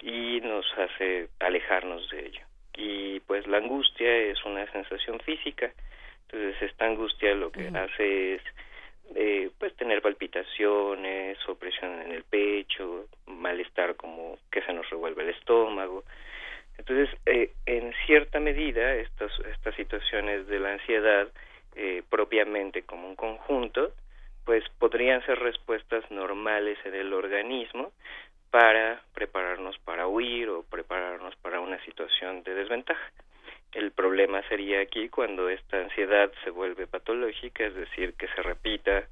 y 0.00 0.40
nos 0.40 0.64
hace 0.78 1.28
alejarnos 1.38 2.08
de 2.08 2.26
ello. 2.28 2.40
Y 2.74 3.20
pues 3.20 3.46
la 3.46 3.58
angustia 3.58 4.10
es 4.16 4.42
una 4.46 4.64
sensación 4.72 5.20
física, 5.20 5.70
entonces 6.22 6.62
esta 6.62 6.86
angustia 6.86 7.34
lo 7.34 7.52
que 7.52 7.68
hace 7.68 8.36
es 8.36 8.42
eh, 9.14 9.50
pues 9.58 9.74
tener 9.76 10.02
palpitaciones, 10.02 11.38
opresión 11.48 12.02
en 12.02 12.12
el 12.12 12.24
pecho, 12.24 13.06
malestar 13.26 13.96
como 13.96 14.38
que 14.50 14.62
se 14.62 14.72
nos 14.72 14.88
revuelve 14.90 15.22
el 15.22 15.30
estómago, 15.30 16.04
entonces, 16.78 17.16
eh, 17.26 17.52
en 17.66 17.92
cierta 18.06 18.40
medida, 18.40 18.94
estas, 18.96 19.30
estas 19.52 19.74
situaciones 19.76 20.46
de 20.46 20.58
la 20.58 20.72
ansiedad, 20.72 21.28
eh, 21.76 22.02
propiamente 22.08 22.82
como 22.82 23.08
un 23.08 23.16
conjunto, 23.16 23.92
pues 24.44 24.64
podrían 24.78 25.24
ser 25.24 25.38
respuestas 25.38 26.10
normales 26.10 26.78
en 26.84 26.94
el 26.94 27.12
organismo 27.12 27.92
para 28.50 29.00
prepararnos 29.14 29.78
para 29.78 30.08
huir 30.08 30.48
o 30.48 30.64
prepararnos 30.64 31.34
para 31.36 31.60
una 31.60 31.82
situación 31.84 32.42
de 32.42 32.54
desventaja. 32.54 33.10
El 33.72 33.90
problema 33.92 34.42
sería 34.48 34.80
aquí 34.80 35.08
cuando 35.08 35.48
esta 35.48 35.78
ansiedad 35.80 36.30
se 36.44 36.50
vuelve 36.50 36.86
patológica, 36.86 37.64
es 37.64 37.74
decir, 37.74 38.14
que 38.14 38.28
se 38.28 38.42
repita 38.42 39.08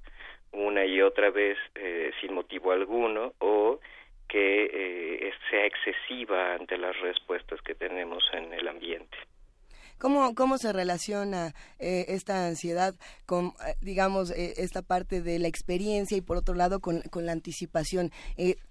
una 0.52 0.84
y 0.84 1.00
otra 1.00 1.30
vez 1.30 1.56
eh, 1.74 2.10
sin 2.20 2.34
motivo 2.34 2.72
alguno 2.72 3.32
o 3.38 3.80
que 4.28 4.70
eh, 4.72 5.32
sea 5.50 5.64
excesiva 5.66 6.54
ante 6.54 6.76
las 6.76 6.98
respuestas 7.00 7.60
que 7.62 7.74
tenemos 7.74 8.22
en 8.32 8.52
el 8.52 8.68
ambiente. 8.68 9.16
¿Cómo, 10.00 10.34
cómo 10.34 10.56
se 10.56 10.72
relaciona 10.72 11.54
eh, 11.78 12.06
esta 12.08 12.46
ansiedad 12.46 12.94
con, 13.26 13.52
eh, 13.66 13.76
digamos, 13.82 14.30
eh, 14.30 14.54
esta 14.56 14.80
parte 14.80 15.20
de 15.20 15.38
la 15.38 15.46
experiencia 15.46 16.16
y 16.16 16.22
por 16.22 16.38
otro 16.38 16.54
lado 16.54 16.80
con, 16.80 17.02
con 17.02 17.26
la 17.26 17.32
anticipación? 17.32 18.10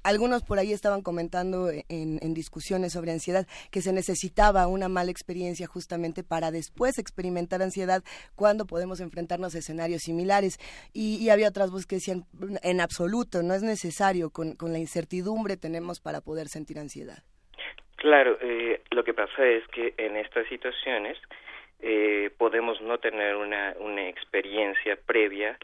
algunos 0.02 0.42
por 0.42 0.58
ahí 0.58 0.74
estaban 0.74 1.04
comentando 1.04 1.70
en, 1.70 1.86
en, 1.88 2.34
discusiones 2.34 2.94
sobre 2.94 3.12
ansiedad 3.12 3.46
que 3.70 3.84
se 3.84 3.94
necesitaba 3.94 4.66
una 4.66 4.90
mala 4.90 5.12
experiencia 5.12 5.68
justamente 5.68 6.24
para 6.24 6.50
después 6.50 6.98
experimentar 6.98 7.62
ansiedad 7.62 8.04
cuando 8.36 8.66
podemos 8.66 9.00
enfrentarnos 9.00 9.54
a 9.54 9.60
escenarios 9.60 10.02
similares. 10.02 10.58
Y, 10.94 11.18
y 11.18 11.30
había 11.30 11.50
otras 11.50 11.70
voces 11.70 11.86
que 11.86 11.98
decían, 11.98 12.26
en 12.64 12.82
absoluto, 12.82 13.44
no 13.44 13.54
es 13.54 13.62
necesario, 13.62 14.32
con, 14.32 14.56
con 14.56 14.74
la 14.74 14.80
incertidumbre 14.80 15.58
tenemos 15.58 16.00
para 16.00 16.22
poder 16.22 16.50
sentir 16.50 16.80
ansiedad. 16.80 17.24
Claro, 18.00 18.38
eh, 18.40 18.82
lo 18.92 19.04
que 19.04 19.14
pasa 19.14 19.46
es 19.46 19.68
que 19.68 19.94
en 19.98 20.16
estas 20.16 20.48
situaciones 20.48 21.18
eh, 21.82 22.32
podemos 22.38 22.80
no 22.80 22.98
tener 22.98 23.36
una, 23.36 23.76
una 23.78 24.08
experiencia 24.08 24.98
previa 25.06 25.58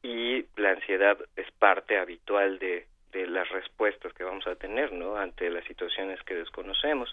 y 0.00 0.44
la 0.56 0.70
ansiedad 0.70 1.18
es 1.34 1.50
parte 1.58 1.98
habitual 1.98 2.60
de, 2.60 2.86
de 3.10 3.26
las 3.26 3.48
respuestas 3.48 4.12
que 4.12 4.22
vamos 4.22 4.46
a 4.46 4.54
tener 4.54 4.92
¿no? 4.92 5.16
ante 5.16 5.50
las 5.50 5.64
situaciones 5.64 6.22
que 6.22 6.36
desconocemos. 6.36 7.12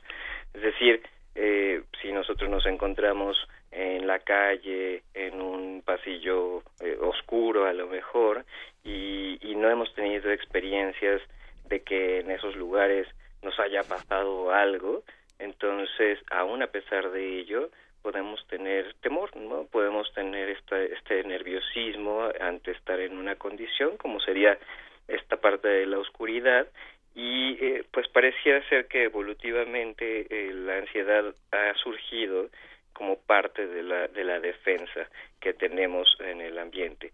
Es 0.54 0.62
decir, 0.62 1.02
eh, 1.34 1.82
si 2.00 2.12
nosotros 2.12 2.48
nos 2.48 2.68
encontramos 2.68 3.36
en 3.72 4.06
la 4.06 4.20
calle, 4.20 5.02
en 5.16 5.42
un 5.42 5.82
pasillo 5.84 6.62
eh, 6.82 6.96
oscuro 7.02 7.66
a 7.66 7.74
lo 7.74 7.88
mejor, 7.88 8.46
y, 8.84 9.40
y 9.42 9.56
no 9.56 9.72
hemos 9.72 9.92
tenido 9.96 10.32
experiencias 10.32 11.20
de 11.66 11.82
que 11.82 12.20
en 12.20 12.30
esos 12.30 12.56
lugares 12.56 13.08
nos 13.42 13.60
haya 13.60 13.84
pasado 13.84 14.52
algo, 14.52 15.04
entonces, 15.40 16.20
aún 16.32 16.64
a 16.64 16.68
pesar 16.68 17.12
de 17.12 17.40
ello, 17.40 17.70
podemos 18.02 18.46
tener 18.48 18.94
temor, 19.02 19.36
¿no? 19.36 19.66
Podemos 19.66 20.12
tener 20.14 20.50
este 20.50 21.24
nerviosismo 21.24 22.30
ante 22.40 22.72
estar 22.72 23.00
en 23.00 23.18
una 23.18 23.36
condición 23.36 23.98
como 23.98 24.20
sería 24.20 24.58
esta 25.08 25.38
parte 25.38 25.68
de 25.68 25.86
la 25.86 26.00
oscuridad 26.00 26.68
y 27.16 27.58
eh, 27.64 27.84
pues 27.92 28.08
parecía 28.10 28.62
ser 28.70 28.88
que 28.88 29.04
evolutivamente 29.04 30.28
eh, 30.30 30.54
la 30.54 30.78
ansiedad 30.78 31.26
ha 31.52 31.74
surgido 31.76 32.50
como 32.94 33.18
parte 33.20 33.68
de 33.68 33.84
la, 33.84 34.08
de 34.08 34.24
la 34.24 34.40
defensa 34.40 35.10
que 35.40 35.54
tenemos 35.54 36.08
en 36.20 36.42
el 36.42 36.58
ambiente 36.60 37.12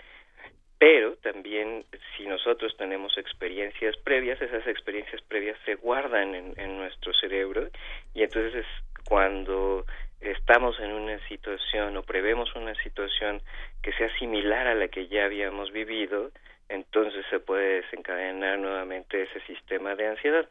pero 0.84 1.16
también 1.22 1.86
si 2.18 2.26
nosotros 2.26 2.76
tenemos 2.76 3.18
experiencias 3.18 3.96
previas, 4.04 4.42
esas 4.42 4.68
experiencias 4.68 5.22
previas 5.22 5.58
se 5.64 5.76
guardan 5.76 6.36
en, 6.36 6.78
nuestro 6.78 7.14
cerebro 7.14 7.70
y 8.14 8.24
entonces 8.24 8.66
cuando 9.08 9.86
estamos 10.20 10.78
en 10.82 10.92
una 10.92 11.26
situación 11.30 11.96
o 11.96 12.04
prevemos 12.04 12.54
una 12.58 12.76
situación 12.84 13.42
que 13.82 13.94
sea 13.94 14.14
similar 14.20 14.68
a 14.68 14.76
la 14.76 14.90
que 14.90 15.08
ya 15.08 15.24
habíamos 15.24 15.72
vivido, 15.72 16.32
entonces 16.68 17.26
se 17.30 17.40
puede 17.40 17.84
desencadenar 17.84 18.60
nuevamente 18.60 19.22
ese 19.22 19.40
sistema 19.48 19.96
de 19.96 20.08
ansiedad. 20.08 20.50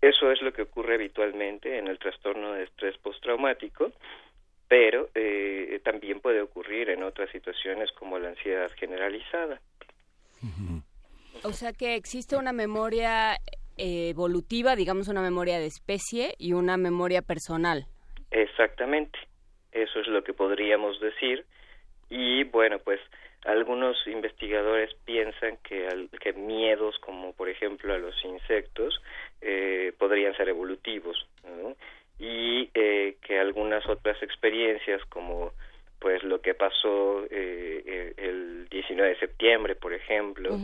Eso 0.00 0.30
es 0.30 0.40
lo 0.42 0.52
que 0.52 0.62
ocurre 0.62 0.94
habitualmente 0.94 1.76
en 1.76 1.88
el 1.88 1.98
trastorno 1.98 2.52
de 2.52 2.62
estrés 2.62 2.96
postraumático, 2.98 3.90
pero 4.72 5.10
eh, 5.14 5.82
también 5.84 6.20
puede 6.20 6.40
ocurrir 6.40 6.88
en 6.88 7.02
otras 7.02 7.28
situaciones 7.28 7.92
como 7.92 8.18
la 8.18 8.30
ansiedad 8.30 8.70
generalizada. 8.78 9.60
O 11.42 11.52
sea 11.52 11.74
que 11.74 11.94
existe 11.94 12.36
una 12.36 12.54
memoria 12.54 13.36
evolutiva, 13.76 14.74
digamos 14.74 15.08
una 15.08 15.20
memoria 15.20 15.58
de 15.58 15.66
especie 15.66 16.36
y 16.38 16.54
una 16.54 16.78
memoria 16.78 17.20
personal. 17.20 17.84
Exactamente, 18.30 19.18
eso 19.72 20.00
es 20.00 20.06
lo 20.06 20.24
que 20.24 20.32
podríamos 20.32 20.98
decir. 21.00 21.44
Y 22.08 22.44
bueno, 22.44 22.78
pues 22.78 22.98
algunos 23.44 23.98
investigadores 24.06 24.88
piensan 25.04 25.58
que, 25.68 26.08
que 26.18 26.32
miedos 26.32 26.98
como 27.00 27.34
por 27.34 27.50
ejemplo 27.50 27.92
a 27.92 27.98
los 27.98 28.14
insectos 28.24 29.02
eh, 29.42 29.92
podrían 29.98 30.34
ser 30.34 30.48
evolutivos 30.48 31.26
y 32.22 32.70
eh, 32.74 33.16
que 33.20 33.40
algunas 33.40 33.84
otras 33.88 34.22
experiencias 34.22 35.04
como 35.06 35.52
pues 35.98 36.22
lo 36.22 36.40
que 36.40 36.54
pasó 36.54 37.24
eh, 37.28 38.14
el 38.16 38.68
19 38.70 39.10
de 39.10 39.18
septiembre 39.18 39.74
por 39.74 39.92
ejemplo 39.92 40.56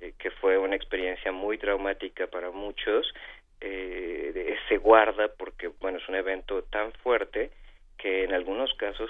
eh, 0.00 0.14
que 0.18 0.32
fue 0.32 0.58
una 0.58 0.74
experiencia 0.74 1.30
muy 1.30 1.58
traumática 1.58 2.26
para 2.26 2.50
muchos 2.50 3.06
eh, 3.60 4.56
se 4.68 4.78
guarda 4.78 5.28
porque 5.38 5.68
bueno 5.80 5.98
es 5.98 6.08
un 6.08 6.16
evento 6.16 6.64
tan 6.64 6.90
fuerte 7.04 7.52
que 7.98 8.24
en 8.24 8.34
algunos 8.34 8.74
casos 8.74 9.08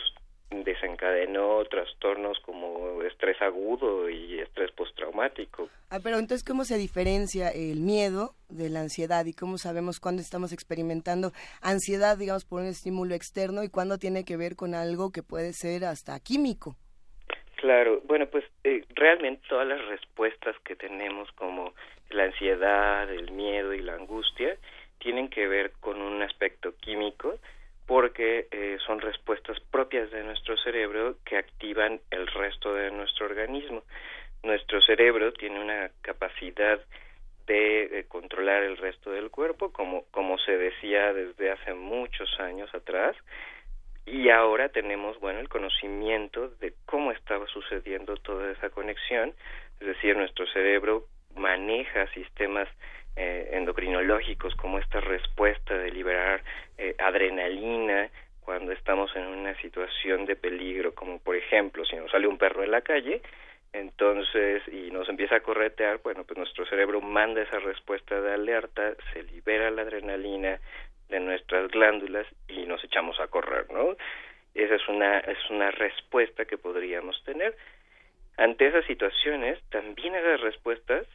desencadenó 0.51 1.65
trastornos 1.65 2.39
como 2.41 3.03
estrés 3.03 3.41
agudo 3.43 4.09
y 4.09 4.39
estrés 4.39 4.71
postraumático. 4.73 5.69
Ah, 5.91 5.99
pero 6.03 6.19
entonces, 6.19 6.45
¿cómo 6.45 6.65
se 6.65 6.79
diferencia 6.79 7.49
el 7.49 7.81
miedo 7.81 8.35
de 8.49 8.71
la 8.71 8.81
ansiedad 8.81 9.25
y 9.27 9.33
cómo 9.33 9.59
sabemos 9.59 10.01
cuándo 10.01 10.23
estamos 10.23 10.53
experimentando 10.53 11.33
ansiedad, 11.63 12.17
digamos, 12.17 12.45
por 12.45 12.61
un 12.63 12.69
estímulo 12.69 13.15
externo 13.15 13.63
y 13.63 13.69
cuándo 13.69 13.99
tiene 13.99 14.25
que 14.25 14.37
ver 14.37 14.57
con 14.57 14.75
algo 14.75 15.11
que 15.11 15.23
puede 15.23 15.53
ser 15.53 15.85
hasta 15.85 16.19
químico? 16.21 16.77
Claro, 17.57 18.03
bueno, 18.05 18.27
pues 18.27 18.45
eh, 18.65 18.85
realmente 18.95 19.43
todas 19.49 19.67
las 19.67 19.85
respuestas 19.87 20.55
que 20.65 20.77
tenemos 20.77 21.31
como 21.33 21.75
la 22.11 22.25
ansiedad, 22.25 23.11
el 23.11 23.33
miedo 23.33 23.73
y 23.73 23.81
la 23.81 23.95
angustia 23.95 24.57
tienen 24.99 25.29
que 25.29 25.47
ver 25.49 25.73
con 25.81 26.01
un 26.01 26.23
aspecto 26.23 26.75
químico 26.77 27.39
porque 27.87 28.49
eh, 28.51 28.79
son 28.85 29.01
respuestas 29.01 29.59
propias 29.71 30.11
de 30.11 30.25
nuestro 30.25 30.57
cerebro 30.59 31.17
que 31.25 31.37
activan 31.37 32.01
el 32.11 32.27
resto 32.27 32.75
de 32.75 32.91
nuestro 32.91 33.27
organismo. 33.27 33.85
Nuestro 34.43 34.81
cerebro 34.83 35.33
tiene 35.33 35.61
una 35.61 35.91
capacidad 36.03 36.81
de, 37.47 38.05
controlar 38.09 38.65
el 38.65 38.77
resto 38.77 39.11
del 39.11 39.31
cuerpo, 39.31 39.73
como, 39.73 40.05
como 40.11 40.37
se 40.39 40.57
decía 40.57 41.13
desde 41.13 41.51
hace 41.51 41.75
muchos 41.75 42.29
años 42.41 42.73
atrás, 42.75 43.17
y 44.05 44.31
ahora 44.31 44.69
tenemos, 44.69 45.19
bueno, 45.21 45.41
el 45.41 45.49
conocimiento 45.49 46.49
de 46.61 46.75
cómo 46.87 47.13
estaba 47.13 47.47
sucediendo 47.47 48.17
toda 48.17 48.51
esa 48.53 48.71
conexión, 48.71 49.35
es 49.81 49.87
decir, 49.87 50.17
nuestro 50.17 50.47
cerebro 50.49 51.07
maneja 51.37 52.07
sistemas 52.13 52.69
eh, 53.17 53.51
endocrinológicos 53.53 54.55
como 54.57 54.79
esta 54.79 55.01
respuesta 55.01 55.77
de 55.77 55.91
liberar 55.91 56.43
eh, 56.77 56.95
adrenalina 56.99 58.11
cuando 58.41 58.73
estamos 58.73 59.15
en 59.17 59.27
una 59.27 59.55
situación 59.61 60.27
de 60.27 60.37
peligro, 60.37 60.95
como 60.95 61.19
por 61.19 61.35
ejemplo 61.35 61.85
si 61.85 61.97
nos 61.97 62.11
sale 62.11 62.29
un 62.29 62.39
perro 62.39 62.63
en 62.63 62.71
la 62.71 62.83
calle, 62.83 63.23
entonces 63.73 64.63
y 64.69 64.91
nos 64.91 65.09
empieza 65.09 65.37
a 65.37 65.41
corretear, 65.41 66.01
bueno, 66.03 66.25
pues 66.25 66.39
nuestro 66.39 66.67
cerebro 66.67 67.01
manda 67.01 67.43
esa 67.43 67.59
respuesta 67.59 68.21
de 68.21 68.35
alerta, 68.35 68.95
se 69.13 69.23
libera 69.25 69.71
la 69.71 69.83
adrenalina 69.83 70.61
de 71.09 71.21
nuestras 71.21 71.71
glándulas 71.71 72.27
y 72.49 72.67
nos 72.67 72.83
echamos 72.85 73.19
a 73.19 73.29
correr, 73.29 73.67
¿no? 73.73 73.97
Esa 74.55 74.75
es 74.75 74.89
una 74.89 75.19
es 75.21 75.39
una 75.51 75.71
respuesta 75.71 76.45
que 76.45 76.57
podríamos 76.59 77.23
tener. 77.25 77.57
Ante 78.37 78.67
esas 78.67 78.85
situaciones, 78.85 79.59
también 79.71 80.15
esas 80.15 80.41
respuestas 80.41 81.07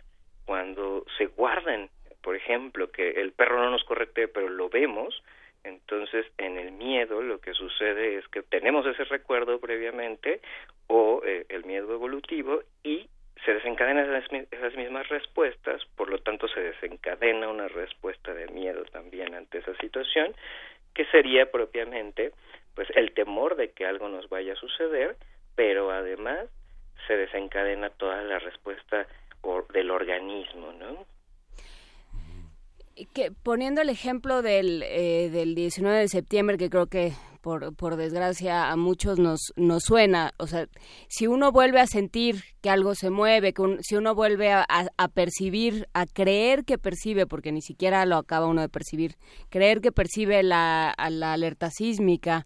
cuando 0.46 1.06
se 1.18 1.28
guardan, 1.28 1.90
por 2.22 2.36
ejemplo, 2.36 2.92
que 2.92 3.12
el 3.12 3.32
perro 3.32 3.58
no 3.58 3.72
nos 3.72 3.84
correte, 3.84 4.28
pero 4.28 4.50
lo 4.50 4.70
vemos, 4.70 5.24
entonces 5.64 6.26
en 6.38 6.58
el 6.58 6.72
miedo 6.72 7.22
lo 7.22 7.40
que 7.40 7.54
sucede 7.54 8.18
es 8.18 8.28
que 8.30 8.42
tenemos 8.42 8.86
ese 8.86 9.04
recuerdo 9.06 9.60
previamente 9.60 10.42
o 10.88 11.22
eh, 11.26 11.46
el 11.50 11.66
miedo 11.66 11.94
evolutivo 11.94 12.62
y 12.84 13.08
se 13.46 13.54
desencadenan 13.54 14.14
esas, 14.16 14.76
mismas 14.76 15.08
respuestas, 15.10 15.84
por 15.96 16.10
lo 16.10 16.20
tanto 16.20 16.48
se 16.48 16.60
desencadena 16.60 17.50
una 17.50 17.68
respuesta 17.68 18.34
de 18.34 18.48
miedo 18.48 18.84
también 18.86 19.34
ante 19.34 19.60
esa 19.60 19.76
situación, 19.78 20.36
que 20.94 21.06
sería 21.06 21.50
propiamente 21.52 22.34
pues 22.76 22.88
el 22.96 23.14
temor 23.14 23.56
de 23.56 23.72
que 23.72 23.86
algo 23.86 24.10
nos 24.10 24.30
vaya 24.30 24.54
a 24.54 24.58
suceder, 24.58 25.16
pero 25.56 25.92
además 25.92 26.48
se 27.08 27.18
desencadena 27.18 27.90
toda 27.90 28.22
la 28.22 28.40
respuesta 28.40 29.08
del 29.74 29.92
organismo, 29.92 30.72
¿no? 30.74 31.06
Que, 33.14 33.32
poniendo 33.32 33.82
el 33.82 33.90
ejemplo 33.90 34.42
del, 34.42 34.84
eh, 34.84 35.30
del 35.32 35.56
19 35.56 36.00
de 36.00 36.08
septiembre, 36.08 36.58
que 36.58 36.70
creo 36.70 36.88
que 36.88 37.14
por, 37.42 37.76
por 37.76 37.96
desgracia 37.96 38.70
a 38.70 38.76
muchos 38.76 39.18
nos, 39.18 39.54
nos 39.56 39.84
suena, 39.84 40.34
o 40.38 40.46
sea, 40.46 40.68
si 41.08 41.26
uno 41.26 41.52
vuelve 41.52 41.80
a 41.80 41.88
sentir 41.88 42.44
que 42.62 42.70
algo 42.70 42.94
se 42.94 43.10
mueve, 43.10 43.54
que 43.54 43.78
si 43.82 43.96
uno 43.96 44.14
vuelve 44.14 44.52
a, 44.52 44.66
a, 44.70 45.08
percibir, 45.08 45.88
a 45.94 46.06
creer 46.06 46.64
que 46.64 46.78
percibe, 46.78 47.26
porque 47.26 47.52
ni 47.52 47.62
siquiera 47.62 48.06
lo 48.06 48.18
acaba 48.18 48.46
uno 48.46 48.62
de 48.62 48.70
percibir, 48.70 49.16
creer 49.50 49.82
que 49.82 49.92
percibe 49.92 50.44
la, 50.44 50.94
la 51.10 51.34
alerta 51.34 51.72
sísmica, 51.72 52.46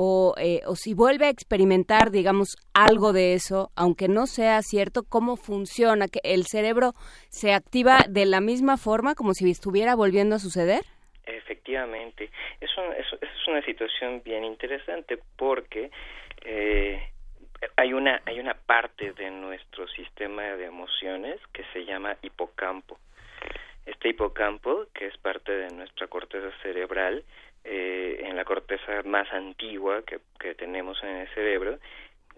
o, 0.00 0.34
eh, 0.38 0.60
o 0.64 0.76
si 0.76 0.94
vuelve 0.94 1.26
a 1.26 1.28
experimentar, 1.28 2.12
digamos, 2.12 2.56
algo 2.72 3.12
de 3.12 3.34
eso, 3.34 3.72
aunque 3.74 4.06
no 4.06 4.26
sea 4.26 4.62
cierto, 4.62 5.02
cómo 5.02 5.36
funciona, 5.36 6.06
que 6.06 6.20
el 6.22 6.46
cerebro 6.46 6.92
se 7.30 7.52
activa 7.52 8.04
de 8.08 8.24
la 8.24 8.40
misma 8.40 8.76
forma 8.76 9.16
como 9.16 9.34
si 9.34 9.50
estuviera 9.50 9.96
volviendo 9.96 10.36
a 10.36 10.38
suceder. 10.38 10.82
Efectivamente, 11.26 12.30
es, 12.60 12.70
es, 12.96 13.48
una 13.48 13.62
situación 13.62 14.22
bien 14.24 14.44
interesante 14.44 15.18
porque 15.36 15.90
eh, 16.44 17.02
hay 17.76 17.92
una 17.92 18.22
hay 18.26 18.38
una 18.38 18.54
parte 18.54 19.12
de 19.14 19.30
nuestro 19.30 19.88
sistema 19.88 20.42
de 20.42 20.66
emociones 20.66 21.40
que 21.52 21.64
se 21.72 21.84
llama 21.84 22.16
hipocampo. 22.22 22.98
Este 23.84 24.10
hipocampo, 24.10 24.86
que 24.94 25.06
es 25.06 25.16
parte 25.16 25.50
de 25.50 25.70
nuestra 25.70 26.06
corteza 26.06 26.50
cerebral, 26.62 27.24
eh, 27.70 28.22
en 28.24 28.36
la 28.36 28.44
corteza 28.44 29.02
más 29.04 29.30
antigua 29.32 30.02
que, 30.02 30.20
que 30.40 30.54
tenemos 30.54 31.02
en 31.02 31.16
el 31.16 31.28
cerebro, 31.34 31.78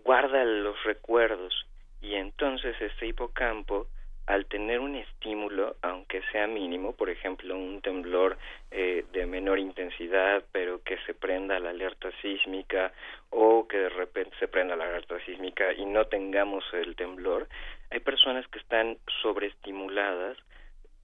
guarda 0.05 0.45
los 0.45 0.83
recuerdos. 0.85 1.67
Y 2.03 2.15
entonces 2.15 2.75
este 2.81 3.07
hipocampo 3.07 3.87
al 4.31 4.47
tener 4.47 4.79
un 4.79 4.95
estímulo, 4.95 5.75
aunque 5.83 6.23
sea 6.31 6.47
mínimo, 6.47 6.93
por 6.93 7.11
ejemplo, 7.11 7.57
un 7.57 7.81
temblor 7.81 8.39
eh, 8.71 9.05
de 9.13 9.27
menor 9.27 9.59
intensidad, 9.59 10.45
pero 10.53 10.83
que 10.85 10.99
se 10.99 11.15
prenda 11.15 11.59
la 11.59 11.71
alerta 11.71 12.11
sísmica 12.23 12.93
o 13.31 13.67
que 13.67 13.77
de 13.79 13.89
repente 13.89 14.37
se 14.39 14.47
prenda 14.47 14.77
la 14.77 14.85
alerta 14.85 15.19
sísmica 15.25 15.73
y 15.73 15.85
no 15.85 16.05
tengamos 16.05 16.65
el 16.73 16.95
temblor, 16.95 17.49
hay 17.91 17.99
personas 17.99 18.47
que 18.49 18.61
están 18.61 18.99
sobreestimuladas 19.21 20.39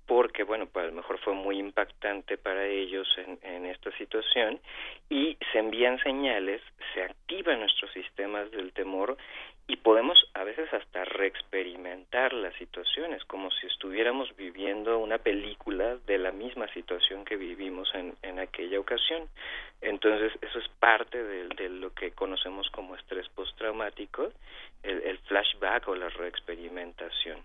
porque, 0.07 0.45
bueno, 0.45 0.67
pues 0.67 0.85
a 0.85 0.89
lo 0.89 0.95
mejor 0.95 1.19
fue 1.19 1.35
muy 1.35 1.59
impactante 1.59 2.39
para 2.39 2.65
ellos 2.67 3.09
en, 3.19 3.39
en 3.43 3.67
esta 3.67 3.91
situación 3.99 4.61
y 5.11 5.37
se 5.53 5.59
envían 5.59 5.99
señales, 6.01 6.63
se 6.95 7.03
activan 7.03 7.61
nuestros 7.61 7.93
sistemas 7.93 8.51
del 8.51 8.73
temor 8.73 9.17
y 9.69 9.77
podemos 9.77 10.17
a 10.35 10.45
veces 10.45 10.73
hasta 10.73 11.05
reexperimentar 11.05 12.33
las 12.33 12.55
situaciones 12.55 13.25
como 13.25 13.51
si 13.51 13.67
estuviéramos 13.67 14.35
viviendo 14.37 14.99
una 14.99 15.19
película 15.19 15.97
de 16.07 16.19
la 16.19 16.31
misma 16.31 16.69
situación 16.69 17.25
que 17.25 17.37
vivimos 17.37 17.93
en, 17.95 18.15
en 18.23 18.39
aquella 18.39 18.79
ocasión. 18.79 19.29
Entonces, 19.81 20.33
eso 20.41 20.59
es 20.61 20.69
parte 20.79 21.23
de, 21.23 21.69
lo 21.69 21.93
que 21.95 22.13
conocemos 22.13 22.71
como 22.71 22.95
estrés 22.95 23.29
postraumático, 23.31 24.31
el, 24.85 25.03
el 25.03 25.19
flashback 25.19 25.89
o 25.89 25.97
la 25.97 26.11
reexperimentación. 26.11 27.43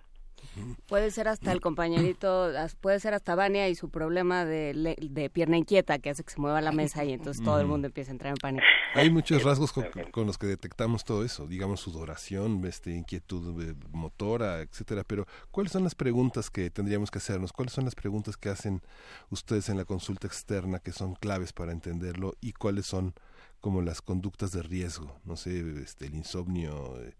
Puede 0.87 1.11
ser 1.11 1.27
hasta 1.27 1.51
el 1.51 1.61
compañerito, 1.61 2.51
puede 2.81 2.99
ser 2.99 3.13
hasta 3.13 3.35
Vania 3.35 3.69
y 3.69 3.75
su 3.75 3.89
problema 3.89 4.45
de, 4.45 4.95
de, 5.01 5.29
pierna 5.29 5.57
inquieta 5.57 5.99
que 5.99 6.09
hace 6.09 6.23
que 6.23 6.31
se 6.31 6.41
mueva 6.41 6.61
la 6.61 6.71
mesa 6.71 7.03
y 7.05 7.13
entonces 7.13 7.43
todo 7.43 7.59
el 7.59 7.67
mundo 7.67 7.87
empieza 7.87 8.11
a 8.11 8.13
entrar 8.13 8.31
en 8.31 8.37
pánico. 8.37 8.65
Hay 8.93 9.09
muchos 9.09 9.43
rasgos 9.43 9.71
con, 9.71 10.27
los 10.27 10.37
que 10.37 10.47
detectamos 10.47 11.05
todo 11.05 11.23
eso, 11.23 11.47
digamos 11.47 11.79
sudoración, 11.79 12.65
este, 12.65 12.91
inquietud 12.91 13.63
eh, 13.63 13.75
motora, 13.91 14.61
etcétera. 14.61 15.03
Pero 15.05 15.25
¿cuáles 15.51 15.71
son 15.71 15.83
las 15.83 15.95
preguntas 15.95 16.49
que 16.49 16.69
tendríamos 16.69 17.11
que 17.11 17.19
hacernos? 17.19 17.53
¿Cuáles 17.53 17.73
son 17.73 17.85
las 17.85 17.95
preguntas 17.95 18.37
que 18.37 18.49
hacen 18.49 18.81
ustedes 19.29 19.69
en 19.69 19.77
la 19.77 19.85
consulta 19.85 20.27
externa 20.27 20.79
que 20.79 20.91
son 20.91 21.15
claves 21.15 21.53
para 21.53 21.71
entenderlo 21.71 22.35
y 22.41 22.53
cuáles 22.53 22.85
son 22.85 23.13
como 23.61 23.81
las 23.81 24.01
conductas 24.01 24.51
de 24.51 24.63
riesgo? 24.63 25.19
No 25.23 25.37
sé, 25.37 25.63
este, 25.81 26.07
el 26.07 26.15
insomnio, 26.15 26.99
eh, 27.01 27.15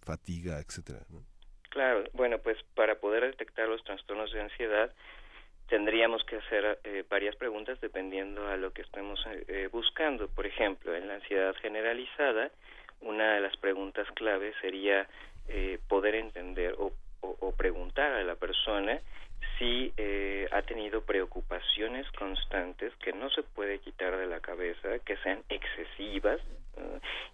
fatiga, 0.00 0.60
etcétera. 0.60 1.04
Claro, 1.76 2.04
bueno, 2.14 2.38
pues 2.38 2.56
para 2.74 2.94
poder 2.94 3.22
detectar 3.22 3.68
los 3.68 3.84
trastornos 3.84 4.32
de 4.32 4.40
ansiedad 4.40 4.90
tendríamos 5.68 6.24
que 6.24 6.36
hacer 6.36 6.78
eh, 6.84 7.04
varias 7.06 7.36
preguntas 7.36 7.78
dependiendo 7.82 8.48
a 8.48 8.56
lo 8.56 8.72
que 8.72 8.80
estemos 8.80 9.20
eh, 9.26 9.44
eh, 9.46 9.68
buscando. 9.70 10.26
Por 10.28 10.46
ejemplo, 10.46 10.96
en 10.96 11.06
la 11.06 11.16
ansiedad 11.16 11.54
generalizada, 11.56 12.50
una 13.02 13.34
de 13.34 13.40
las 13.42 13.54
preguntas 13.58 14.08
claves 14.12 14.54
sería 14.62 15.06
poder 15.86 16.14
entender 16.14 16.74
o, 16.78 16.92
preguntar 17.58 18.10
a 18.12 18.24
la 18.24 18.36
persona 18.36 18.98
sí 19.58 19.92
eh, 19.96 20.48
ha 20.52 20.62
tenido 20.62 21.02
preocupaciones 21.02 22.10
constantes 22.12 22.94
que 22.96 23.12
no 23.12 23.30
se 23.30 23.42
puede 23.42 23.78
quitar 23.78 24.16
de 24.16 24.26
la 24.26 24.40
cabeza, 24.40 24.98
que 25.04 25.16
sean 25.18 25.42
excesivas 25.48 26.40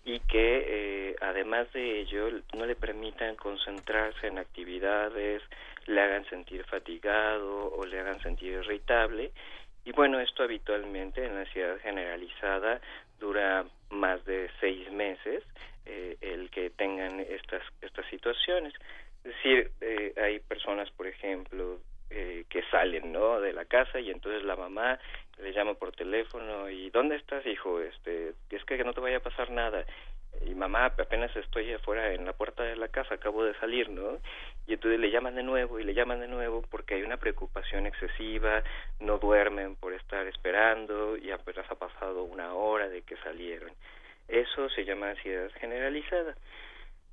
y 0.04 0.20
que 0.20 0.64
eh, 0.66 1.16
además 1.20 1.72
de 1.72 2.00
ello 2.00 2.28
no 2.54 2.66
le 2.66 2.76
permitan 2.76 3.36
concentrarse 3.36 4.26
en 4.26 4.38
actividades, 4.38 5.42
le 5.86 6.00
hagan 6.00 6.24
sentir 6.26 6.64
fatigado 6.64 7.72
o 7.72 7.84
le 7.84 8.00
hagan 8.00 8.20
sentir 8.20 8.52
irritable. 8.52 9.32
Y 9.84 9.92
bueno, 9.92 10.20
esto 10.20 10.44
habitualmente 10.44 11.24
en 11.24 11.34
la 11.34 11.40
ansiedad 11.40 11.78
generalizada 11.80 12.80
dura 13.18 13.64
más 13.90 14.24
de 14.24 14.48
seis 14.60 14.90
meses 14.92 15.42
eh, 15.86 16.16
el 16.20 16.50
que 16.50 16.70
tengan 16.70 17.20
estas 17.20 17.62
estas 17.80 18.06
situaciones. 18.06 18.72
Es 19.24 19.34
decir, 19.34 19.70
eh, 19.80 20.12
hay 20.20 20.40
personas, 20.40 20.90
por 20.90 21.06
ejemplo, 21.06 21.78
eh, 22.14 22.44
que 22.48 22.62
salen, 22.70 23.12
¿no? 23.12 23.40
De 23.40 23.52
la 23.52 23.64
casa 23.64 23.98
y 23.98 24.10
entonces 24.10 24.44
la 24.44 24.56
mamá 24.56 24.98
le 25.38 25.52
llama 25.52 25.74
por 25.74 25.92
teléfono 25.92 26.68
y 26.68 26.90
¿dónde 26.90 27.16
estás, 27.16 27.44
hijo? 27.46 27.80
Este, 27.80 28.34
es 28.50 28.64
que 28.64 28.84
no 28.84 28.92
te 28.92 29.00
vaya 29.00 29.16
a 29.16 29.20
pasar 29.20 29.50
nada. 29.50 29.84
Y 30.46 30.54
mamá, 30.54 30.86
apenas 30.86 31.34
estoy 31.36 31.72
afuera 31.72 32.12
en 32.12 32.24
la 32.24 32.32
puerta 32.32 32.62
de 32.64 32.76
la 32.76 32.88
casa, 32.88 33.14
acabo 33.14 33.44
de 33.44 33.54
salir, 33.54 33.88
¿no? 33.88 34.18
Y 34.66 34.74
entonces 34.74 35.00
le 35.00 35.10
llaman 35.10 35.34
de 35.34 35.42
nuevo 35.42 35.78
y 35.78 35.84
le 35.84 35.94
llaman 35.94 36.20
de 36.20 36.28
nuevo 36.28 36.62
porque 36.70 36.94
hay 36.94 37.02
una 37.02 37.16
preocupación 37.16 37.86
excesiva, 37.86 38.62
no 39.00 39.18
duermen 39.18 39.76
por 39.76 39.92
estar 39.92 40.26
esperando 40.26 41.16
y 41.16 41.30
apenas 41.30 41.70
ha 41.70 41.76
pasado 41.76 42.24
una 42.24 42.54
hora 42.54 42.88
de 42.88 43.02
que 43.02 43.16
salieron. 43.18 43.72
Eso 44.28 44.68
se 44.70 44.84
llama 44.84 45.10
ansiedad 45.10 45.50
generalizada. 45.60 46.34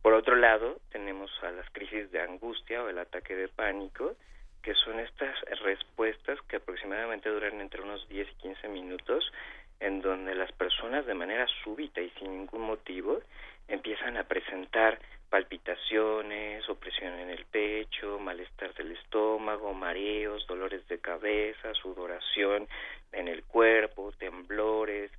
Por 0.01 0.13
otro 0.13 0.35
lado, 0.35 0.79
tenemos 0.91 1.31
a 1.43 1.51
las 1.51 1.69
crisis 1.71 2.11
de 2.11 2.21
angustia 2.21 2.83
o 2.83 2.89
el 2.89 2.99
ataque 2.99 3.35
de 3.35 3.49
pánico, 3.49 4.15
que 4.61 4.73
son 4.73 4.99
estas 4.99 5.39
respuestas 5.63 6.39
que 6.47 6.57
aproximadamente 6.57 7.29
duran 7.29 7.61
entre 7.61 7.81
unos 7.81 8.07
10 8.09 8.27
y 8.29 8.35
15 8.41 8.67
minutos, 8.69 9.31
en 9.79 10.01
donde 10.01 10.35
las 10.35 10.51
personas 10.51 11.05
de 11.05 11.13
manera 11.13 11.47
súbita 11.63 12.01
y 12.01 12.09
sin 12.11 12.31
ningún 12.31 12.61
motivo 12.61 13.21
empiezan 13.67 14.17
a 14.17 14.23
presentar 14.25 14.99
palpitaciones, 15.29 16.67
opresión 16.67 17.13
en 17.19 17.29
el 17.29 17.45
pecho, 17.45 18.19
malestar 18.19 18.73
del 18.73 18.91
estómago, 18.93 19.73
mareos, 19.73 20.45
dolores 20.47 20.87
de 20.87 20.99
cabeza, 20.99 21.73
sudoración 21.75 22.67
en 23.11 23.27
el 23.27 23.43
cuerpo, 23.43 24.11
temblores, 24.17 25.11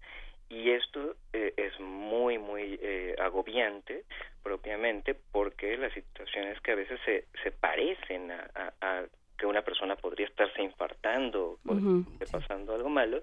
y 0.50 0.70
esto 0.70 1.14
eh, 1.32 1.54
es 1.56 1.78
muy 1.78 2.38
muy 2.38 2.78
eh, 2.82 3.14
agobiante 3.18 4.04
propiamente 4.42 5.14
porque 5.30 5.76
las 5.76 5.92
situaciones 5.92 6.60
que 6.60 6.72
a 6.72 6.74
veces 6.74 7.00
se, 7.04 7.24
se 7.42 7.52
parecen 7.52 8.32
a, 8.32 9.04
que 9.40 9.46
una 9.46 9.62
persona 9.62 9.96
podría 9.96 10.26
estarse 10.26 10.62
infartando 10.62 11.58
o 11.66 12.04
pasando 12.30 12.74
algo 12.74 12.90
malo 12.90 13.22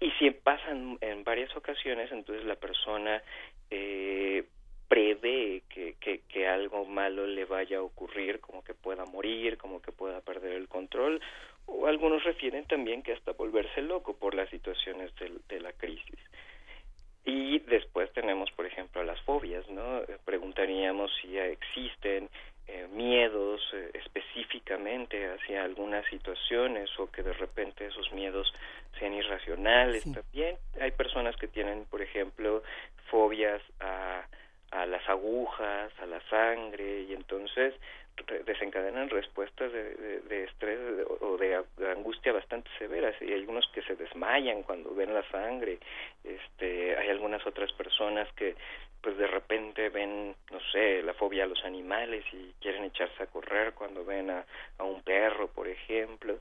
y 0.00 0.10
si 0.12 0.30
pasan 0.30 0.96
en 1.00 1.24
varias 1.24 1.54
ocasiones 1.56 2.12
entonces 2.12 2.44
la 2.44 2.54
persona 2.54 3.20
eh, 3.68 4.44
prevé 4.86 5.62
que, 5.68 5.96
que, 5.98 6.20
que, 6.28 6.46
algo 6.46 6.84
malo 6.84 7.26
le 7.26 7.46
vaya 7.46 7.78
a 7.78 7.82
ocurrir, 7.82 8.38
como 8.38 8.62
que 8.62 8.74
pueda 8.74 9.04
morir, 9.06 9.56
como 9.58 9.82
que 9.82 9.90
pueda 9.90 10.20
perder 10.20 10.52
el 10.52 10.68
control, 10.68 11.20
o 11.66 11.86
algunos 11.86 12.22
refieren 12.22 12.64
también 12.66 13.02
que 13.02 13.12
hasta 13.12 13.32
volverse 13.32 13.82
loco 13.82 14.14
por 14.16 14.34
las 14.34 14.48
situaciones 14.50 15.10
de 15.48 15.60
la 15.60 15.72
crisis. 15.72 16.18
Y 17.24 17.58
después 17.60 18.12
tenemos, 18.12 18.50
por 18.52 18.66
ejemplo, 18.66 19.02
las 19.02 19.20
fobias, 19.22 19.66
¿no? 19.70 20.02
Preguntaríamos 20.26 21.10
si 21.22 21.38
existen 21.38 22.28
eh, 22.66 22.88
miedos 22.92 23.60
eh, 23.72 23.90
específicamente 23.94 25.30
hacia 25.32 25.64
algunas 25.64 26.04
situaciones 26.06 26.90
o 26.98 27.10
que 27.10 27.22
de 27.22 27.32
repente 27.32 27.86
esos 27.86 28.12
miedos 28.12 28.52
sean 28.98 29.14
irracionales. 29.14 30.04
También 30.04 30.56
hay 30.80 30.90
personas 30.92 31.36
que 31.36 31.48
tienen, 31.48 31.84
por 31.86 32.02
ejemplo, 32.02 32.62
fobias 33.10 33.60
a, 33.80 34.26
a 34.70 34.86
las 34.86 35.08
agujas, 35.08 35.92
a 36.00 36.06
la 36.06 36.20
sangre, 36.28 37.02
y 37.02 37.12
entonces 37.12 37.74
desencadenan 38.46 39.10
respuestas 39.10 39.72
de, 39.72 40.20
de, 40.20 40.44
estrés 40.44 40.78
o 41.20 41.36
de, 41.36 41.62
angustia 41.90 42.32
bastante 42.32 42.70
severas 42.78 43.14
y 43.20 43.24
hay 43.24 43.40
algunos 43.40 43.66
que 43.74 43.82
se 43.82 43.96
desmayan 43.96 44.62
cuando 44.62 44.94
ven 44.94 45.12
la 45.12 45.28
sangre 45.30 45.78
este 46.22 46.96
hay 46.96 47.08
algunas 47.08 47.44
otras 47.46 47.72
personas 47.72 48.32
que 48.34 48.54
pues 49.04 49.18
de 49.18 49.26
repente 49.26 49.90
ven 49.90 50.34
no 50.50 50.58
sé 50.72 51.02
la 51.02 51.12
fobia 51.12 51.44
a 51.44 51.46
los 51.46 51.62
animales 51.64 52.24
y 52.32 52.54
quieren 52.58 52.84
echarse 52.84 53.22
a 53.22 53.26
correr 53.26 53.74
cuando 53.74 54.02
ven 54.02 54.30
a, 54.30 54.46
a 54.78 54.84
un 54.84 55.02
perro 55.02 55.48
por 55.48 55.68
ejemplo 55.68 56.38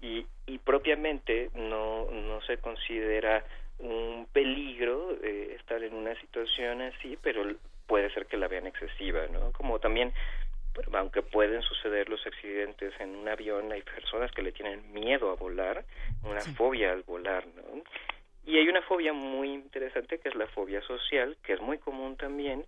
y, 0.00 0.24
y 0.46 0.58
propiamente 0.58 1.50
no 1.54 2.10
no 2.10 2.40
se 2.40 2.56
considera 2.56 3.44
un 3.78 4.26
peligro 4.32 5.18
eh, 5.22 5.56
estar 5.60 5.82
en 5.82 5.92
una 5.92 6.18
situación 6.18 6.80
así 6.80 7.18
pero 7.20 7.44
puede 7.86 8.10
ser 8.14 8.24
que 8.24 8.38
la 8.38 8.48
vean 8.48 8.66
excesiva 8.66 9.26
no 9.26 9.52
como 9.52 9.78
también 9.78 10.14
aunque 10.92 11.22
pueden 11.22 11.62
suceder 11.62 12.08
los 12.08 12.26
accidentes 12.26 12.92
en 13.00 13.16
un 13.16 13.28
avión, 13.28 13.72
hay 13.72 13.80
personas 13.80 14.30
que 14.32 14.42
le 14.42 14.52
tienen 14.52 14.92
miedo 14.92 15.30
a 15.30 15.34
volar, 15.34 15.84
una 16.22 16.40
fobia 16.40 16.92
al 16.92 17.02
volar, 17.02 17.46
¿no? 17.56 17.82
Y 18.46 18.58
hay 18.58 18.68
una 18.68 18.82
fobia 18.82 19.12
muy 19.12 19.52
interesante 19.52 20.18
que 20.18 20.28
es 20.28 20.36
la 20.36 20.46
fobia 20.46 20.80
social, 20.82 21.36
que 21.42 21.54
es 21.54 21.60
muy 21.60 21.78
común 21.78 22.16
también, 22.16 22.64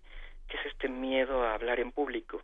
que 0.48 0.56
es 0.56 0.66
este 0.66 0.88
miedo 0.88 1.44
a 1.44 1.54
hablar 1.54 1.78
en 1.78 1.92
público. 1.92 2.42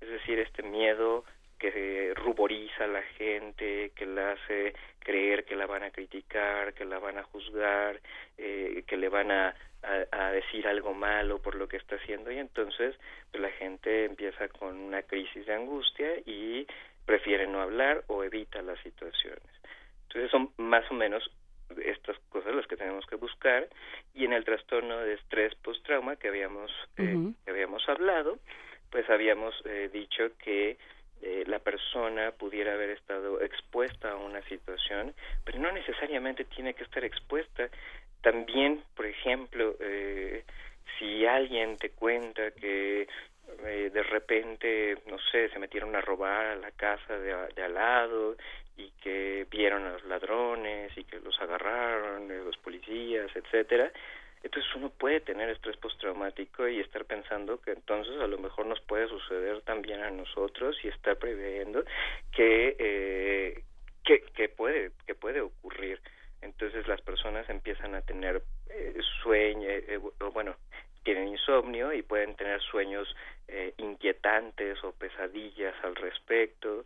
Es 0.00 0.08
decir, 0.08 0.38
este 0.38 0.62
miedo 0.62 1.24
que 1.58 2.12
ruboriza 2.16 2.84
a 2.84 2.88
la 2.88 3.02
gente, 3.02 3.92
que 3.94 4.06
la 4.06 4.32
hace 4.32 4.74
creer 4.98 5.44
que 5.44 5.54
la 5.54 5.66
van 5.66 5.84
a 5.84 5.90
criticar, 5.90 6.72
que 6.74 6.84
la 6.84 6.98
van 6.98 7.18
a 7.18 7.22
juzgar, 7.24 8.00
eh, 8.38 8.82
que 8.86 8.96
le 8.96 9.08
van 9.08 9.30
a, 9.30 9.54
a, 10.10 10.30
decir 10.32 10.66
algo 10.66 10.94
malo 10.94 11.40
por 11.40 11.54
lo 11.54 11.68
que 11.68 11.76
está 11.76 11.96
haciendo 11.96 12.32
y 12.32 12.38
entonces 12.38 12.96
pues, 13.30 13.42
la 13.42 13.50
gente 13.50 14.06
empieza 14.06 14.48
con 14.48 14.76
una 14.76 15.02
crisis 15.02 15.46
de 15.46 15.54
angustia 15.54 16.14
y 16.24 16.66
prefiere 17.04 17.46
no 17.46 17.60
hablar 17.60 18.02
o 18.08 18.24
evita 18.24 18.62
las 18.62 18.80
situaciones. 18.80 19.42
Entonces 20.08 20.30
son 20.30 20.50
más 20.56 20.88
o 20.90 20.94
menos 20.94 21.30
estas 21.84 22.18
cosas 22.28 22.54
las 22.54 22.66
que 22.66 22.76
tenemos 22.76 23.06
que 23.06 23.16
buscar 23.16 23.68
y 24.14 24.24
en 24.24 24.32
el 24.32 24.44
trastorno 24.44 24.98
de 24.98 25.14
estrés 25.14 25.54
post-trauma 25.56 26.16
que 26.16 26.28
habíamos 26.28 26.70
eh, 26.98 27.16
que 27.44 27.50
habíamos 27.50 27.88
hablado 27.88 28.38
pues 28.90 29.08
habíamos 29.08 29.54
eh, 29.64 29.88
dicho 29.92 30.30
que 30.38 30.76
eh, 31.22 31.44
la 31.46 31.60
persona 31.60 32.32
pudiera 32.32 32.74
haber 32.74 32.90
estado 32.90 33.40
expuesta 33.40 34.10
a 34.10 34.16
una 34.16 34.42
situación, 34.48 35.14
pero 35.44 35.60
no 35.60 35.70
necesariamente 35.70 36.44
tiene 36.44 36.74
que 36.74 36.82
estar 36.82 37.04
expuesta. 37.04 37.68
También, 38.22 38.82
por 38.96 39.06
ejemplo, 39.06 39.76
eh, 39.78 40.42
si 40.98 41.24
alguien 41.24 41.76
te 41.76 41.90
cuenta 41.90 42.50
que 42.50 43.06
eh, 43.64 43.90
de 43.92 44.02
repente, 44.02 44.98
no 45.06 45.16
sé, 45.30 45.48
se 45.50 45.60
metieron 45.60 45.94
a 45.94 46.00
robar 46.00 46.46
a 46.46 46.56
la 46.56 46.72
casa 46.72 47.16
de, 47.16 47.34
de 47.54 47.62
al 47.62 47.74
lado 47.74 48.36
y 48.82 48.90
que 49.02 49.46
vieron 49.50 49.84
a 49.84 49.92
los 49.92 50.04
ladrones 50.04 50.96
y 50.96 51.04
que 51.04 51.20
los 51.20 51.40
agarraron, 51.40 52.28
los 52.44 52.56
policías, 52.58 53.30
etcétera, 53.34 53.90
entonces 54.42 54.74
uno 54.74 54.90
puede 54.90 55.20
tener 55.20 55.48
estrés 55.50 55.76
postraumático 55.76 56.66
y 56.66 56.80
estar 56.80 57.04
pensando 57.04 57.60
que 57.60 57.72
entonces 57.72 58.20
a 58.20 58.26
lo 58.26 58.38
mejor 58.38 58.66
nos 58.66 58.80
puede 58.80 59.06
suceder 59.08 59.60
también 59.62 60.00
a 60.02 60.10
nosotros 60.10 60.76
y 60.82 60.88
estar 60.88 61.16
previendo 61.16 61.84
que, 62.32 62.76
eh, 62.78 63.62
que, 64.04 64.22
que, 64.34 64.48
puede, 64.48 64.90
que 65.06 65.14
puede 65.14 65.40
ocurrir. 65.40 66.00
Entonces 66.40 66.88
las 66.88 67.00
personas 67.02 67.48
empiezan 67.48 67.94
a 67.94 68.02
tener 68.02 68.42
eh, 68.68 68.98
sueño, 69.22 69.68
eh, 69.68 70.00
bueno, 70.32 70.56
tienen 71.04 71.28
insomnio 71.28 71.92
y 71.92 72.02
pueden 72.02 72.34
tener 72.34 72.60
sueños 72.60 73.14
eh, 73.48 73.74
inquietantes 73.76 74.82
o 74.84 74.92
pesadillas 74.92 75.74
al 75.82 75.94
respecto. 75.96 76.84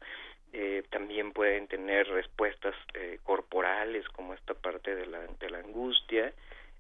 Eh, 0.59 0.85
también 0.89 1.33
pueden 1.33 1.67
tener 1.67 2.09
respuestas 2.09 2.75
eh, 2.95 3.19
corporales 3.25 4.09
como 4.09 4.33
esta 4.33 4.55
parte 4.55 4.95
de 4.95 5.05
la, 5.05 5.21
de 5.39 5.51
la 5.51 5.59
angustia 5.59 6.33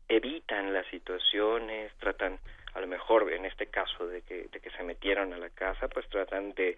evitan 0.09 0.73
las 0.73 0.87
situaciones, 0.87 1.93
tratan, 1.99 2.39
a 2.73 2.81
lo 2.81 2.87
mejor 2.87 3.31
en 3.31 3.45
este 3.45 3.67
caso 3.67 4.07
de 4.07 4.23
que, 4.23 4.49
de 4.51 4.61
que 4.61 4.71
se 4.71 4.83
metieron 4.83 5.35
a 5.35 5.39
la 5.39 5.51
casa, 5.51 5.89
pues 5.89 6.09
tratan 6.09 6.55
de 6.55 6.77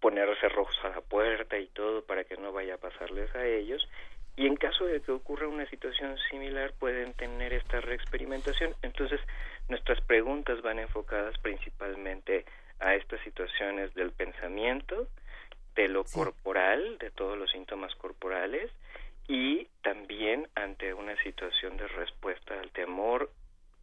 ponerse 0.00 0.50
rojos 0.50 0.76
a 0.84 0.90
la 0.90 1.00
puerta 1.00 1.58
y 1.58 1.66
todo 1.68 2.02
para 2.02 2.24
que 2.24 2.36
no 2.36 2.52
vaya 2.52 2.74
a 2.74 2.78
pasarles 2.78 3.34
a 3.34 3.46
ellos. 3.46 3.88
Y 4.36 4.46
en 4.46 4.56
caso 4.56 4.84
de 4.84 5.00
que 5.00 5.12
ocurra 5.12 5.48
una 5.48 5.66
situación 5.70 6.16
similar, 6.30 6.72
pueden 6.78 7.14
tener 7.14 7.52
esta 7.54 7.80
reexperimentación. 7.80 8.74
Entonces, 8.82 9.20
nuestras 9.68 10.00
preguntas 10.02 10.60
van 10.60 10.78
enfocadas 10.78 11.36
principalmente 11.38 12.44
a 12.80 12.94
estas 12.94 13.20
situaciones 13.22 13.92
del 13.94 14.12
pensamiento, 14.12 15.08
de 15.78 15.86
lo 15.86 16.02
corporal, 16.02 16.98
de 16.98 17.12
todos 17.12 17.38
los 17.38 17.48
síntomas 17.52 17.94
corporales, 17.94 18.68
y 19.28 19.68
también 19.80 20.48
ante 20.56 20.92
una 20.92 21.14
situación 21.22 21.76
de 21.76 21.86
respuesta 21.86 22.58
al 22.58 22.72
temor, 22.72 23.30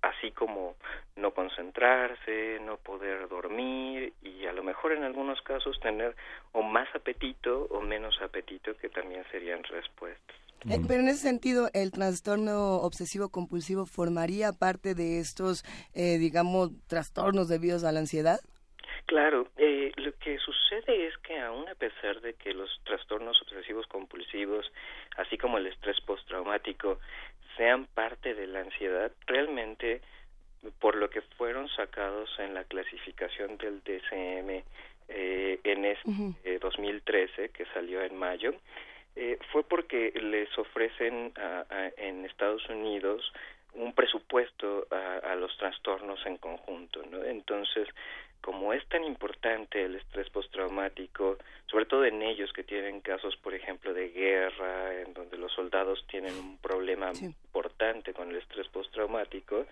así 0.01 0.31
como 0.31 0.75
no 1.15 1.31
concentrarse, 1.31 2.59
no 2.65 2.75
poder 2.75 3.29
dormir 3.29 4.11
y 4.21 4.45
a 4.45 4.51
lo 4.51 4.61
mejor 4.61 4.91
en 4.91 5.03
algunos 5.03 5.41
casos 5.41 5.79
tener 5.79 6.13
o 6.51 6.61
más 6.61 6.93
apetito 6.93 7.67
o 7.71 7.79
menos 7.79 8.19
serían 9.31 9.63
respuestas. 9.63 10.35
Eh, 10.69 10.81
pero 10.87 10.99
en 10.99 11.07
ese 11.07 11.19
sentido, 11.19 11.69
¿el 11.73 11.91
trastorno 11.91 12.81
obsesivo 12.81 13.29
compulsivo 13.29 13.85
formaría 13.85 14.51
parte 14.51 14.95
de 14.95 15.19
estos, 15.19 15.63
eh, 15.93 16.17
digamos, 16.17 16.71
trastornos 16.87 17.47
debidos 17.47 17.85
a 17.85 17.91
la 17.93 17.99
ansiedad? 17.99 18.39
Claro, 19.05 19.49
eh, 19.57 19.91
lo 19.97 20.17
que 20.17 20.39
sucede 20.39 21.07
es 21.07 21.17
que 21.19 21.39
aún 21.39 21.69
a 21.69 21.75
pesar 21.75 22.21
de 22.21 22.33
que 22.33 22.53
los 22.53 22.81
trastornos 22.83 23.39
obsesivos 23.41 23.85
compulsivos, 23.87 24.71
así 25.17 25.37
como 25.37 25.59
el 25.59 25.67
estrés 25.67 26.01
postraumático, 26.01 26.99
sean 27.55 27.85
parte 27.85 28.33
de 28.33 28.47
la 28.47 28.61
ansiedad, 28.61 29.11
realmente 29.27 30.01
por 30.79 30.95
lo 30.95 31.09
que 31.11 31.21
fueron 31.21 31.69
sacados 31.69 32.29
en 32.39 32.55
la 32.55 32.63
clasificación 32.63 33.57
del 33.57 33.83
DCM 33.83 34.63
eh, 35.09 35.59
en 35.63 35.85
este 35.85 36.57
2013 36.57 37.49
que 37.49 37.65
salió 37.67 38.01
en 38.01 38.17
mayo, 38.17 38.55
eh, 39.15 39.37
fue 39.51 39.63
porque 39.63 40.11
les 40.19 40.49
ofrecen 40.57 41.31
en 41.97 42.25
Estados 42.25 42.67
Unidos 42.69 43.31
un 43.75 43.93
presupuesto 43.93 44.87
a, 44.89 45.35
los 45.35 45.55
trastornos 45.57 46.25
en 46.25 46.37
conjunto, 46.37 47.03
¿no? 47.11 47.23
Entonces, 47.23 47.87
como 48.45 48.73
es 48.73 48.87
tan 48.89 49.03
importante 49.03 49.83
el 49.83 49.95
estrés 49.95 50.29
postraumático, 50.29 51.39
sobre 51.65 51.87
todo 51.87 52.05
en 52.05 52.21
ellos 52.21 52.53
que 52.53 52.63
tienen 52.63 53.01
casos, 53.01 53.35
por 53.37 53.55
ejemplo, 53.55 53.91
de 53.91 54.09
guerra, 54.09 55.01
en 55.01 55.15
donde 55.15 55.35
los 55.35 55.51
soldados 55.51 56.05
tienen 56.07 56.37
un 56.37 56.59
problema 56.59 57.11
importante 57.21 58.13
con 58.13 58.29
el 58.29 58.35
estrés 58.35 58.67
postraumático, 58.67 59.65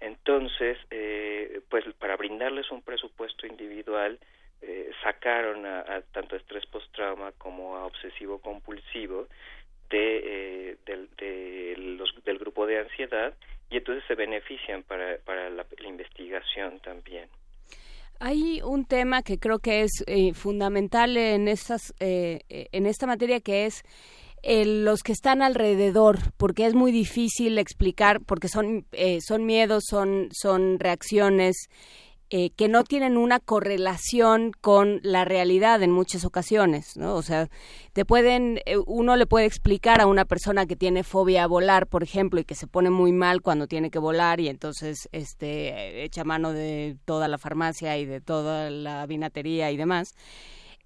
entonces, 0.00 0.78
eh, 0.90 1.60
pues 1.70 1.84
para 1.96 2.16
brindarles 2.16 2.72
un 2.72 2.82
presupuesto 2.82 3.46
individual, 3.46 4.18
eh, 4.62 4.90
sacaron 5.04 5.64
a, 5.64 6.02
tanto 6.10 6.34
estrés 6.34 6.66
post-trauma 6.66 7.30
como 7.38 7.76
a 7.76 7.86
obsesivo 7.86 8.40
compulsivo 8.40 9.28
de, 9.90 10.72
eh, 10.72 10.76
del, 10.86 11.08
del 12.24 12.38
grupo 12.40 12.66
de 12.66 12.80
ansiedad 12.80 13.32
y 13.70 13.76
entonces 13.76 14.02
se 14.08 14.16
benefician 14.16 14.82
para, 14.82 15.18
para 15.18 15.50
la, 15.50 15.64
investigación 15.84 16.80
también. 16.80 17.28
Hay 18.20 18.60
un 18.62 18.84
tema 18.84 19.22
que 19.22 19.38
creo 19.38 19.58
que 19.58 19.82
es 19.82 20.04
eh, 20.06 20.32
fundamental 20.34 21.16
en 21.16 21.48
estas 21.48 21.94
en 21.98 22.86
esta 22.86 23.06
materia 23.06 23.40
que 23.40 23.66
es 23.66 23.82
los 24.44 25.02
que 25.02 25.12
están 25.12 25.42
alrededor, 25.42 26.18
porque 26.36 26.66
es 26.66 26.74
muy 26.74 26.92
difícil 26.92 27.58
explicar, 27.58 28.20
porque 28.20 28.48
son 28.48 28.86
son 29.26 29.46
miedos, 29.46 29.84
son 29.88 30.28
son 30.32 30.78
reacciones 30.78 31.68
eh, 32.34 32.48
que 32.56 32.66
no 32.66 32.82
tienen 32.82 33.18
una 33.18 33.40
correlación 33.40 34.52
con 34.62 35.00
la 35.02 35.26
realidad 35.26 35.82
en 35.82 35.92
muchas 35.92 36.24
ocasiones, 36.24 36.96
¿no? 36.96 37.14
O 37.14 37.20
sea, 37.20 37.50
te 37.92 38.06
pueden, 38.06 38.58
eh, 38.64 38.78
uno 38.86 39.16
le 39.16 39.26
puede 39.26 39.44
explicar 39.44 40.00
a 40.00 40.06
una 40.06 40.24
persona 40.24 40.64
que 40.64 40.74
tiene 40.74 41.04
fobia 41.04 41.44
a 41.44 41.46
volar, 41.46 41.88
por 41.88 42.02
ejemplo, 42.02 42.40
y 42.40 42.44
que 42.44 42.54
se 42.54 42.66
pone 42.66 42.88
muy 42.88 43.12
mal 43.12 43.42
cuando 43.42 43.66
tiene 43.66 43.90
que 43.90 43.98
volar 43.98 44.40
y 44.40 44.48
entonces, 44.48 45.10
este, 45.12 46.04
echa 46.04 46.24
mano 46.24 46.54
de 46.54 46.96
toda 47.04 47.28
la 47.28 47.36
farmacia 47.36 47.98
y 47.98 48.06
de 48.06 48.22
toda 48.22 48.70
la 48.70 49.04
vinatería 49.04 49.70
y 49.70 49.76
demás. 49.76 50.14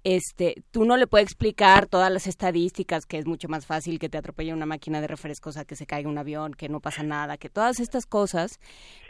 Este, 0.03 0.65
tú 0.73 0.85
no 0.85 0.97
le 0.97 1.07
puedes 1.07 1.29
explicar 1.29 1.87
todas 1.87 2.11
las 2.11 2.27
estadísticas, 2.27 3.07
que 3.07 3.19
es 3.19 3.27
mucho 3.27 3.47
más 3.47 3.67
fácil 3.67 4.01
que 4.01 4.09
te 4.09 4.19
atropelle 4.19 4.53
una 4.53 4.67
máquina 4.67 5.01
de 5.01 5.07
refrescos 5.07 5.57
a 5.59 5.65
que 5.65 5.77
se 5.77 5.87
caiga 5.87 6.09
un 6.09 6.19
avión, 6.19 6.55
que 6.55 6.69
no 6.69 6.81
pasa 6.81 7.05
nada, 7.05 7.37
que 7.37 7.51
todas 7.51 7.79
estas 7.79 8.05
cosas, 8.05 8.59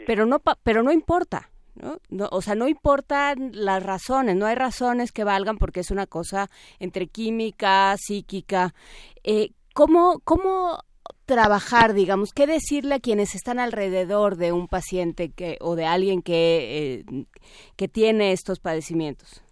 pero 0.05 0.27
no, 0.27 0.39
pero 0.61 0.83
no 0.83 0.91
importa, 0.91 1.49
¿no? 1.81 1.99
o 2.31 2.41
sea, 2.41 2.55
no 2.55 2.67
importan 2.67 3.51
las 3.53 3.83
razones, 3.83 4.35
no 4.35 4.45
hay 4.45 4.55
razones 4.55 5.11
que 5.11 5.23
valgan 5.23 5.57
porque 5.57 5.81
es 5.81 5.91
una 5.91 6.07
cosa 6.07 6.49
entre 6.79 7.07
química, 7.07 7.95
psíquica. 7.97 8.73
Eh, 9.23 9.49
¿cómo, 9.73 10.19
¿Cómo 10.23 10.79
trabajar, 11.25 11.93
digamos, 11.93 12.31
qué 12.33 12.47
decirle 12.47 12.95
a 12.95 12.99
quienes 12.99 13.35
están 13.35 13.59
alrededor 13.59 14.37
de 14.37 14.51
un 14.53 14.67
paciente 14.67 15.29
que, 15.35 15.57
o 15.59 15.75
de 15.75 15.85
alguien 15.85 16.21
que, 16.21 16.99
eh, 16.99 17.03
que 17.75 17.87
tiene 17.87 18.31
estos 18.31 18.59
padecimientos? 18.59 19.43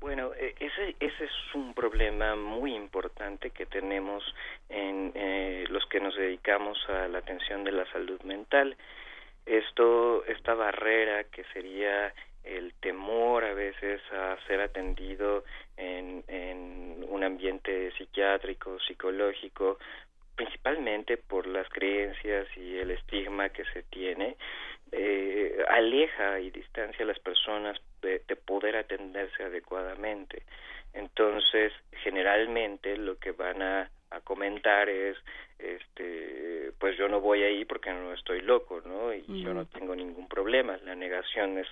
Bueno, 0.00 0.32
e, 0.34 0.54
ese, 0.60 0.94
ese 1.00 1.24
es 1.24 1.54
un 1.54 1.74
problema 1.74 2.36
muy 2.36 2.74
importante 2.74 3.50
que 3.50 3.66
tenemos 3.66 4.22
en 4.68 5.10
eh, 5.16 5.64
los 5.68 5.84
que 5.86 5.98
nos 5.98 6.14
dedicamos 6.14 6.78
a 6.88 7.08
la 7.08 7.18
atención 7.18 7.64
de 7.64 7.72
la 7.72 7.90
salud 7.90 8.20
mental 8.22 8.76
esto 9.46 10.24
esta 10.26 10.54
barrera 10.54 11.24
que 11.24 11.44
sería 11.52 12.12
el 12.44 12.74
temor 12.74 13.44
a 13.44 13.54
veces 13.54 14.00
a 14.12 14.36
ser 14.46 14.60
atendido 14.60 15.44
en, 15.76 16.24
un 17.08 17.24
ambiente 17.24 17.92
psiquiátrico, 17.92 18.78
psicológico, 18.80 19.78
principalmente 20.34 21.16
por 21.16 21.46
las 21.46 21.68
creencias 21.70 22.46
y 22.56 22.76
el 22.76 22.90
estigma 22.90 23.48
que 23.48 23.64
se 23.72 23.82
tiene, 23.84 24.36
eh, 24.92 25.56
aleja 25.68 26.38
y 26.40 26.50
distancia 26.50 27.04
a 27.04 27.08
las 27.08 27.18
personas 27.20 27.80
de, 28.02 28.22
de, 28.28 28.36
poder 28.36 28.76
atenderse 28.76 29.42
adecuadamente. 29.44 30.42
Entonces, 30.92 31.72
generalmente 32.02 32.96
lo 32.96 33.18
que 33.18 33.32
van 33.32 33.62
a 33.62 33.90
a 34.10 34.20
comentar 34.20 34.88
es 34.88 35.16
este 35.58 36.72
pues 36.78 36.96
yo 36.98 37.08
no 37.08 37.20
voy 37.20 37.42
ahí 37.42 37.64
porque 37.64 37.92
no 37.92 38.12
estoy 38.12 38.42
loco 38.42 38.82
no 38.84 39.12
y 39.12 39.42
yo 39.42 39.54
no 39.54 39.66
tengo 39.66 39.94
ningún 39.94 40.28
problema. 40.28 40.78
La 40.84 40.94
negación 40.94 41.58
es 41.58 41.68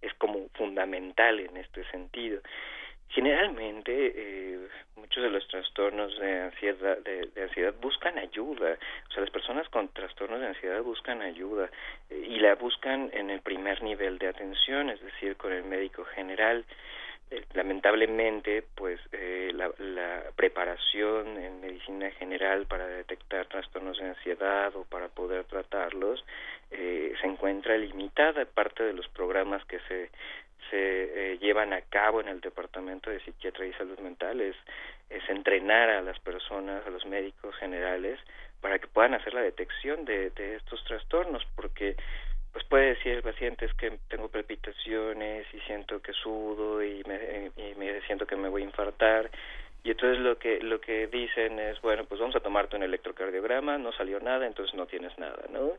es 0.00 0.14
como 0.14 0.48
fundamental 0.54 1.40
en 1.40 1.56
este 1.56 1.84
sentido. 1.90 2.40
Generalmente 3.08 4.12
eh, 4.14 4.58
muchos 4.96 5.22
de 5.22 5.30
los 5.30 5.46
trastornos 5.48 6.16
de 6.18 6.42
ansiedad 6.42 6.98
de, 6.98 7.26
de, 7.34 7.42
ansiedad 7.42 7.74
buscan 7.80 8.16
ayuda. 8.18 8.78
O 9.08 9.12
sea 9.12 9.20
las 9.20 9.30
personas 9.30 9.68
con 9.68 9.88
trastornos 9.88 10.40
de 10.40 10.46
ansiedad 10.46 10.82
buscan 10.82 11.20
ayuda 11.20 11.70
eh, 12.08 12.24
y 12.28 12.38
la 12.38 12.54
buscan 12.54 13.10
en 13.12 13.30
el 13.30 13.40
primer 13.40 13.82
nivel 13.82 14.18
de 14.18 14.28
atención 14.28 14.90
es 14.90 15.00
decir 15.02 15.36
con 15.36 15.52
el 15.52 15.64
médico 15.64 16.04
general 16.04 16.64
lamentablemente 17.54 18.64
pues 18.74 19.00
eh, 19.12 19.52
la, 19.54 19.70
la, 19.78 20.24
preparación 20.34 21.38
en 21.38 21.60
medicina 21.60 22.10
general 22.12 22.66
para 22.66 22.86
detectar 22.86 23.46
trastornos 23.46 23.98
de 23.98 24.08
ansiedad 24.08 24.74
o 24.74 24.84
para 24.84 25.08
poder 25.08 25.44
tratarlos 25.44 26.24
eh, 26.70 27.14
se 27.20 27.26
encuentra 27.26 27.76
limitada. 27.76 28.44
Parte 28.44 28.82
de 28.84 28.92
los 28.92 29.08
programas 29.08 29.64
que 29.66 29.78
se 29.88 30.10
se 30.70 31.36
llevan 31.40 31.72
a 31.72 31.80
cabo 31.80 32.20
en 32.20 32.28
el 32.28 32.40
departamento 32.40 33.10
de 33.10 33.18
psiquiatría 33.20 33.70
y 33.70 33.72
salud 33.72 33.98
mental 33.98 34.40
es, 34.40 34.54
es 35.08 35.28
entrenar 35.28 35.90
a 35.90 36.00
las 36.00 36.18
personas 36.20 36.86
a 36.86 36.90
los 36.90 37.04
médicos 37.06 37.56
generales 37.56 38.20
para 38.60 38.78
que 38.78 38.86
puedan 38.86 39.14
hacer 39.14 39.34
la 39.34 39.40
detección 39.40 40.04
de, 40.04 40.30
de 40.30 40.56
estos 40.56 40.84
trastornos 40.84 41.44
porque 41.56 41.96
pues 42.52 42.64
puede 42.64 42.94
decir 42.94 43.12
el 43.12 43.22
paciente 43.22 43.66
es 43.66 43.74
que 43.74 43.98
tengo 44.08 44.28
palpitaciones 44.28 45.46
y 45.52 45.60
siento 45.60 46.00
que 46.00 46.12
sudo 46.12 46.82
y 46.82 47.02
me, 47.04 47.50
y 47.56 47.74
me 47.76 48.00
siento 48.02 48.26
que 48.26 48.36
me 48.36 48.48
voy 48.48 48.62
a 48.62 48.66
infartar 48.66 49.30
y 49.82 49.90
entonces 49.90 50.18
lo 50.18 50.38
que 50.38 50.60
lo 50.60 50.80
que 50.80 51.06
dicen 51.06 51.58
es 51.58 51.80
bueno 51.80 52.04
pues 52.04 52.20
vamos 52.20 52.36
a 52.36 52.40
tomarte 52.40 52.76
un 52.76 52.82
electrocardiograma 52.82 53.78
no 53.78 53.92
salió 53.92 54.20
nada 54.20 54.46
entonces 54.46 54.74
no 54.74 54.86
tienes 54.86 55.16
nada 55.18 55.44
no 55.50 55.72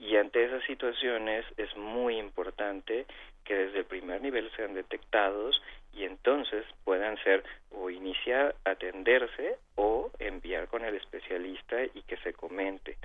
y 0.00 0.16
ante 0.16 0.42
esas 0.42 0.64
situaciones 0.64 1.44
es 1.58 1.76
muy 1.76 2.18
importante 2.18 3.04
que 3.44 3.54
desde 3.54 3.80
el 3.80 3.84
primer 3.84 4.22
nivel 4.22 4.50
sean 4.56 4.74
detectados 4.74 5.62
y 5.92 6.04
entonces 6.04 6.64
puedan 6.84 7.22
ser 7.22 7.44
o 7.70 7.90
iniciar 7.90 8.56
atenderse 8.64 9.56
o 9.74 10.10
enviar 10.18 10.68
con 10.68 10.84
el 10.84 10.94
especialista 10.94 11.84
y 11.84 12.02
que 12.02 12.16
se 12.18 12.32
comente. 12.32 12.96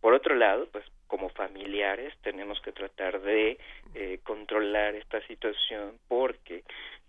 Por 0.00 0.12
otro 0.12 0.34
lado 0.34 0.68
pues 0.70 0.84
como 1.06 1.28
familiares 1.30 2.14
tenemos 2.22 2.60
que 2.60 2.72
tratar 2.72 3.20
de 3.20 3.58
eh, 3.94 4.18
controlar 4.22 4.94
esta 4.94 5.20
situación 5.26 5.98
porque 6.08 6.64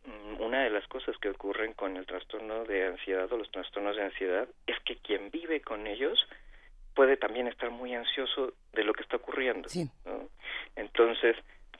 mm, 0.05 0.41
una 0.41 0.63
de 0.63 0.69
las 0.69 0.87
cosas 0.87 1.17
que 1.17 1.29
ocurren 1.29 1.73
con 1.73 1.97
el 1.97 2.05
trastorno 2.05 2.63
de 2.65 2.85
ansiedad 2.85 3.31
o 3.31 3.37
los 3.37 3.51
trastornos 3.51 3.95
de 3.95 4.03
ansiedad 4.03 4.47
es 4.65 4.79
que 4.85 4.97
quien 4.97 5.29
vive 5.31 5.61
con 5.61 5.87
ellos 5.87 6.27
puede 6.93 7.17
también 7.17 7.47
estar 7.47 7.69
muy 7.69 7.93
ansioso 7.93 8.53
de 8.73 8.83
lo 8.83 8.93
que 8.93 9.03
está 9.03 9.17
ocurriendo. 9.17 9.69
Entonces, 10.75 11.35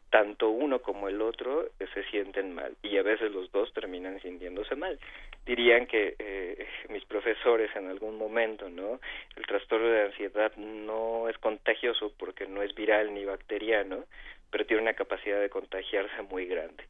tanto 0.10 0.50
uno 0.50 0.80
como 0.80 1.10
el 1.10 1.22
otro 1.22 1.70
se 1.94 2.04
sienten 2.06 2.54
mal 2.54 2.76
y 2.82 2.98
a 2.98 3.04
veces 3.04 3.32
los 3.32 3.52
dos 3.52 3.74
terminan 3.74 4.22
sintiéndose 4.22 4.76
mal. 4.76 5.00
Dirían 5.46 5.86
que 5.86 6.16
eh, 6.18 6.68
mis 6.90 7.04
profesores 7.06 7.76
en 7.76 7.88
algún 7.88 8.18
momento, 8.18 8.70
¿no? 8.70 9.00
El 9.36 9.46
trastorno 9.46 9.88
de 9.88 10.06
ansiedad 10.06 10.56
no 10.56 11.30
es 11.30 11.38
contagioso 11.38 12.14
porque 12.18 12.48
no 12.48 12.64
es 12.64 12.74
viral 12.76 13.14
ni 13.14 13.26
bacteriano, 13.26 14.06
pero 14.50 14.66
tiene 14.66 14.84
una 14.84 14.94
capacidad 14.94 15.40
de 15.40 15.50
contagiarse 15.50 16.22
muy 16.24 16.46
grande. 16.46 16.84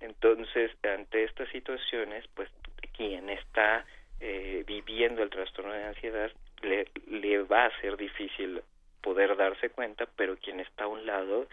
Entonces, 0.00 0.70
ante 0.82 1.24
estas 1.24 1.48
situaciones, 1.50 2.24
pues 2.34 2.48
quien 2.96 3.28
está 3.30 3.84
eh, 4.20 4.64
viviendo 4.66 5.22
el 5.22 5.30
trastorno 5.30 5.72
de 5.72 5.84
ansiedad 5.84 6.30
le, 6.62 6.86
le 7.08 7.42
va 7.42 7.66
a 7.66 7.80
ser 7.80 7.96
difícil 7.96 8.62
poder 9.02 9.36
darse 9.36 9.70
cuenta, 9.70 10.06
pero 10.16 10.36
quien 10.36 10.60
está 10.60 10.84
a 10.84 10.88
un 10.88 11.06
lado 11.06 11.46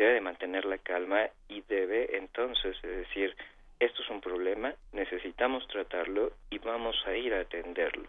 debe 0.00 0.14
de 0.14 0.20
mantener 0.20 0.64
la 0.64 0.78
calma 0.78 1.28
y 1.48 1.62
debe 1.62 2.16
entonces 2.16 2.76
decir 2.82 3.36
esto 3.78 4.02
es 4.02 4.10
un 4.10 4.20
problema, 4.20 4.74
necesitamos 4.92 5.66
tratarlo 5.68 6.32
y 6.50 6.58
vamos 6.58 6.96
a 7.06 7.16
ir 7.16 7.32
a 7.34 7.40
atenderlo. 7.40 8.08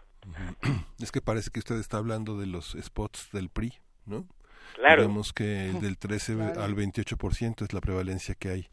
Es 1.00 1.10
que 1.10 1.20
parece 1.20 1.50
que 1.50 1.58
usted 1.58 1.76
está 1.76 1.96
hablando 1.96 2.38
de 2.38 2.46
los 2.46 2.76
spots 2.80 3.30
del 3.32 3.48
PRI, 3.48 3.74
¿no? 4.06 4.26
Claro. 4.74 5.02
Vemos 5.02 5.32
que 5.32 5.44
del 5.44 5.98
13 5.98 6.34
al 6.58 6.76
28% 6.76 7.62
es 7.62 7.72
la 7.72 7.80
prevalencia 7.80 8.34
que 8.34 8.48
hay 8.50 8.68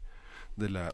de 0.56 0.70
la 0.70 0.92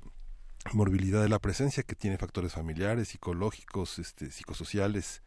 morbilidad 0.73 1.23
de 1.23 1.29
la 1.29 1.39
presencia 1.39 1.83
que 1.83 1.95
tiene 1.95 2.19
factores 2.19 2.55
familiares, 2.55 3.09
psicológicos, 3.09 3.99
este, 3.99 4.31
psicosociales 4.31 5.23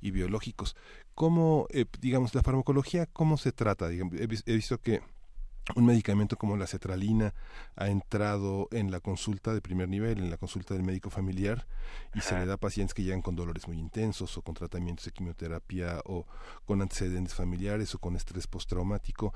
y 0.00 0.10
biológicos. 0.10 0.76
¿Cómo, 1.14 1.66
eh, 1.70 1.84
digamos, 2.00 2.34
la 2.34 2.42
farmacología, 2.42 3.06
cómo 3.06 3.36
se 3.36 3.52
trata? 3.52 3.90
he, 3.90 4.26
visto 4.26 4.78
que 4.78 5.00
un 5.76 5.86
medicamento 5.86 6.36
como 6.36 6.56
la 6.56 6.66
cetralina 6.66 7.34
ha 7.76 7.88
entrado 7.88 8.68
en 8.72 8.90
la 8.90 9.00
consulta 9.00 9.54
de 9.54 9.60
primer 9.60 9.88
nivel, 9.88 10.18
en 10.18 10.30
la 10.30 10.36
consulta 10.36 10.74
del 10.74 10.82
médico 10.82 11.10
familiar, 11.10 11.66
y 12.14 12.20
se 12.20 12.38
le 12.38 12.46
da 12.46 12.54
a 12.54 12.60
pacientes 12.60 12.94
que 12.94 13.02
llegan 13.02 13.22
con 13.22 13.36
dolores 13.36 13.66
muy 13.68 13.78
intensos 13.78 14.36
o 14.36 14.42
con 14.42 14.54
tratamientos 14.54 15.04
de 15.04 15.12
quimioterapia 15.12 16.00
o 16.04 16.26
con 16.66 16.82
antecedentes 16.82 17.34
familiares 17.34 17.94
o 17.94 17.98
con 17.98 18.16
estrés 18.16 18.46
postraumático. 18.46 19.32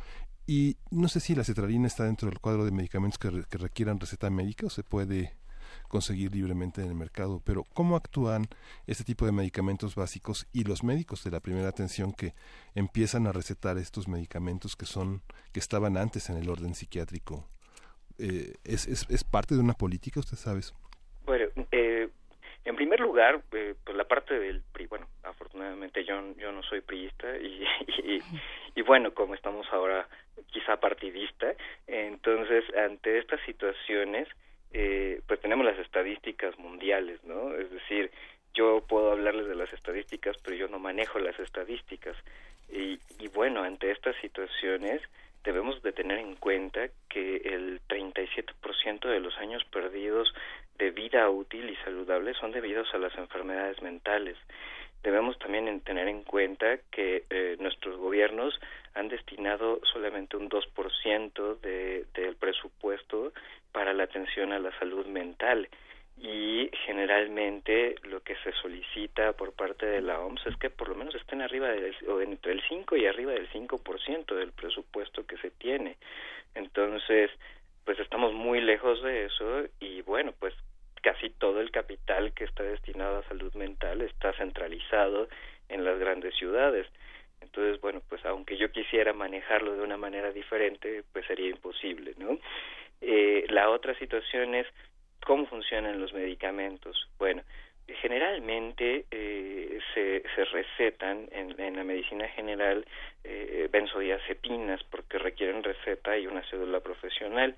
Y 0.47 0.77
no 0.90 1.09
sé 1.09 1.20
si 1.20 1.35
la 1.35 1.44
cetralina 1.44 1.87
está 1.87 2.05
dentro 2.05 2.29
del 2.29 2.38
cuadro 2.38 2.64
de 2.64 2.70
medicamentos 2.70 3.18
que, 3.18 3.44
que 3.49 3.59
requieran 3.59 3.99
receta 3.99 4.29
médica 4.29 4.66
o 4.66 4.70
se 4.70 4.83
puede 4.83 5.35
conseguir 5.94 6.35
libremente 6.35 6.80
en 6.80 6.88
el 6.88 6.96
mercado. 6.96 7.40
Pero 7.46 7.62
¿cómo 7.72 7.94
actúan 7.94 8.46
este 8.88 9.04
tipo 9.04 9.26
de 9.26 9.30
medicamentos 9.30 9.94
básicos 9.94 10.48
y 10.52 10.64
los 10.64 10.83
médicos 10.83 11.22
de 11.22 11.30
la 11.30 11.38
primera 11.38 11.68
atención 11.68 12.12
que 12.12 12.33
empiezan 12.74 13.28
a 13.28 13.33
recetar 13.33 13.78
estos 13.78 14.09
medicamentos 14.09 14.74
que 14.74 14.87
son 14.87 15.22
que 15.52 15.61
estaban 15.61 15.96
antes 15.96 16.30
en 16.30 16.37
el 16.37 16.50
orden 16.50 16.74
psiquiátrico? 16.74 17.44
Eh, 18.18 18.54
¿es, 18.64 18.88
es, 18.88 19.09
es, 19.09 19.22
parte 19.22 19.54
de 19.54 19.61
una 19.61 19.74
política, 19.74 20.18
usted 20.18 20.37
sabe? 20.37 20.62
Bueno, 21.26 21.46
eh, 21.70 22.09
en 22.64 22.74
primer 22.74 22.98
lugar, 22.98 23.44
eh, 23.52 23.76
pues 23.85 23.96
la 23.96 24.04
parte 24.04 24.37
del 24.37 24.62
PRI, 24.72 24.87
bueno, 24.87 25.07
afortunadamente 25.22 26.04
yo, 26.04 26.16
yo 26.37 26.50
no 26.50 26.64
soy 26.64 26.80
priista 26.80 27.38
y, 27.38 27.62
y, 28.02 28.20
y, 28.74 28.83
bueno, 28.83 29.14
como 29.14 29.37
estamos 29.37 29.64
ahora 29.70 30.09
quizá 30.48 30.76
partidista, 30.76 31.54
entonces 31.87 32.64
ante 32.74 33.18
estas 33.18 33.40
situaciones 33.46 34.26
eh, 34.75 35.21
pues 35.29 35.41
tenemos 35.41 35.65
las 35.65 35.79
estadísticas 35.79 36.59
mundiales, 36.59 37.23
¿no? 37.23 37.55
Es 37.55 37.71
decir, 37.71 38.11
yo 38.55 38.83
puedo 38.87 39.13
hablarles 39.13 39.47
de 39.47 39.55
las 39.55 39.73
estadísticas, 39.73 40.37
pero 40.43 40.57
yo 40.57 40.67
no 40.67 40.81
manejo 40.81 41.21
las 41.21 41.39
estadísticas. 41.39 42.17
Y, 42.73 42.99
y 43.21 43.29
bueno, 43.29 43.63
ante 43.63 43.93
estas 43.93 44.17
situaciones 44.17 45.01
debemos 45.45 45.81
de 45.83 45.93
tener 45.93 46.19
en 46.19 46.35
cuenta 46.35 46.89
que 47.09 47.37
el 47.37 47.81
37% 47.87 49.09
de 49.09 49.21
los 49.21 49.39
años 49.39 49.65
perdidos 49.65 50.35
de 50.79 50.91
vida 50.91 51.31
útil 51.31 51.71
y 51.71 51.77
saludable 51.77 52.35
son 52.35 52.51
debidos 52.51 52.93
a 52.95 52.99
las 52.99 53.17
enfermedades 53.17 53.81
mentales. 53.81 54.37
Debemos 55.05 55.39
también 55.39 55.81
tener 55.83 56.09
en 56.09 56.23
cuenta 56.25 56.79
que 56.91 57.25
eh, 57.31 57.57
nuestros 57.61 57.97
gobiernos 57.97 58.59
han 58.95 59.09
destinado 59.09 59.81
solamente 59.93 60.37
un 60.37 60.49
2% 60.49 61.61
de, 61.61 62.07
del 62.15 62.35
presupuesto 62.37 63.33
para 63.75 63.93
la 63.93 64.05
atención 64.05 64.53
a 64.53 64.61
la 64.61 64.71
salud 64.79 65.05
mental 65.07 65.69
y 66.17 66.71
generalmente 66.87 67.97
lo 68.05 68.23
que 68.23 68.37
se 68.37 68.53
solicita 68.53 69.33
por 69.33 69.53
parte 69.53 69.85
de 69.85 70.01
la 70.01 70.21
OMS 70.21 70.47
es 70.47 70.57
que 70.59 70.71
por 70.71 70.89
lo 70.89 70.95
menos 70.95 71.13
estén 71.17 71.43
arriba 71.43 71.69
del, 71.69 71.93
o 72.09 72.21
entre 72.21 72.53
el 72.53 72.63
5 72.69 72.97
y 72.97 73.07
arriba 73.07 73.33
del 73.33 73.51
5% 73.51 74.33
del 74.33 74.53
presupuesto 74.53 75.27
que 75.27 75.37
se 75.39 75.51
tiene. 75.51 75.97
Entonces, 76.55 77.33
pues 77.85 77.99
estamos 77.99 78.33
muy 78.33 78.61
lejos 78.61 79.03
de 79.03 79.25
eso 79.25 79.65
y 79.81 80.03
bueno, 80.03 80.33
pues 80.39 80.55
casi 81.03 81.31
todo 81.31 81.61
el 81.61 81.73
capital 81.73 82.33
que 82.33 82.45
está 82.45 82.63
destinado 82.63 83.19
a 83.19 83.29
salud 83.29 83.53
mental 83.55 84.01
está 84.03 84.33
centralizado 84.35 85.29
en 85.69 85.85
las 85.85 85.99
grandes 85.99 86.37
ciudades. 86.37 86.87
Entonces, 87.41 87.81
bueno, 87.81 88.01
pues 88.09 88.25
aunque 88.25 88.57
yo 88.57 88.71
quisiera 88.71 89.13
manejarlo 89.13 89.75
de 89.75 89.83
una 89.83 89.97
manera 89.97 90.31
diferente, 90.31 91.03
pues 91.13 91.27
sería 91.27 91.51
imposible, 91.51 92.15
¿no? 92.19 92.39
Eh, 93.07 93.45
la 93.51 93.69
otra 93.69 93.95
situación 93.99 94.55
es 94.55 94.67
cómo 95.25 95.47
funcionan 95.47 96.01
los 96.01 96.12
medicamentos. 96.14 97.09
Bueno, 97.19 97.43
generalmente 98.01 99.05
eh, 99.11 99.79
se, 99.93 100.23
se, 100.35 100.45
recetan 100.47 101.29
en, 101.33 101.61
en, 101.61 101.77
la 101.77 101.85
medicina 101.85 102.27
general 102.29 102.87
eh, 103.25 103.69
benzodiazepinas 103.71 104.83
porque 104.85 105.19
requieren 105.19 105.62
receta 105.62 106.17
y 106.17 106.27
una 106.27 106.43
cédula 106.49 106.81
profesional. 106.81 107.55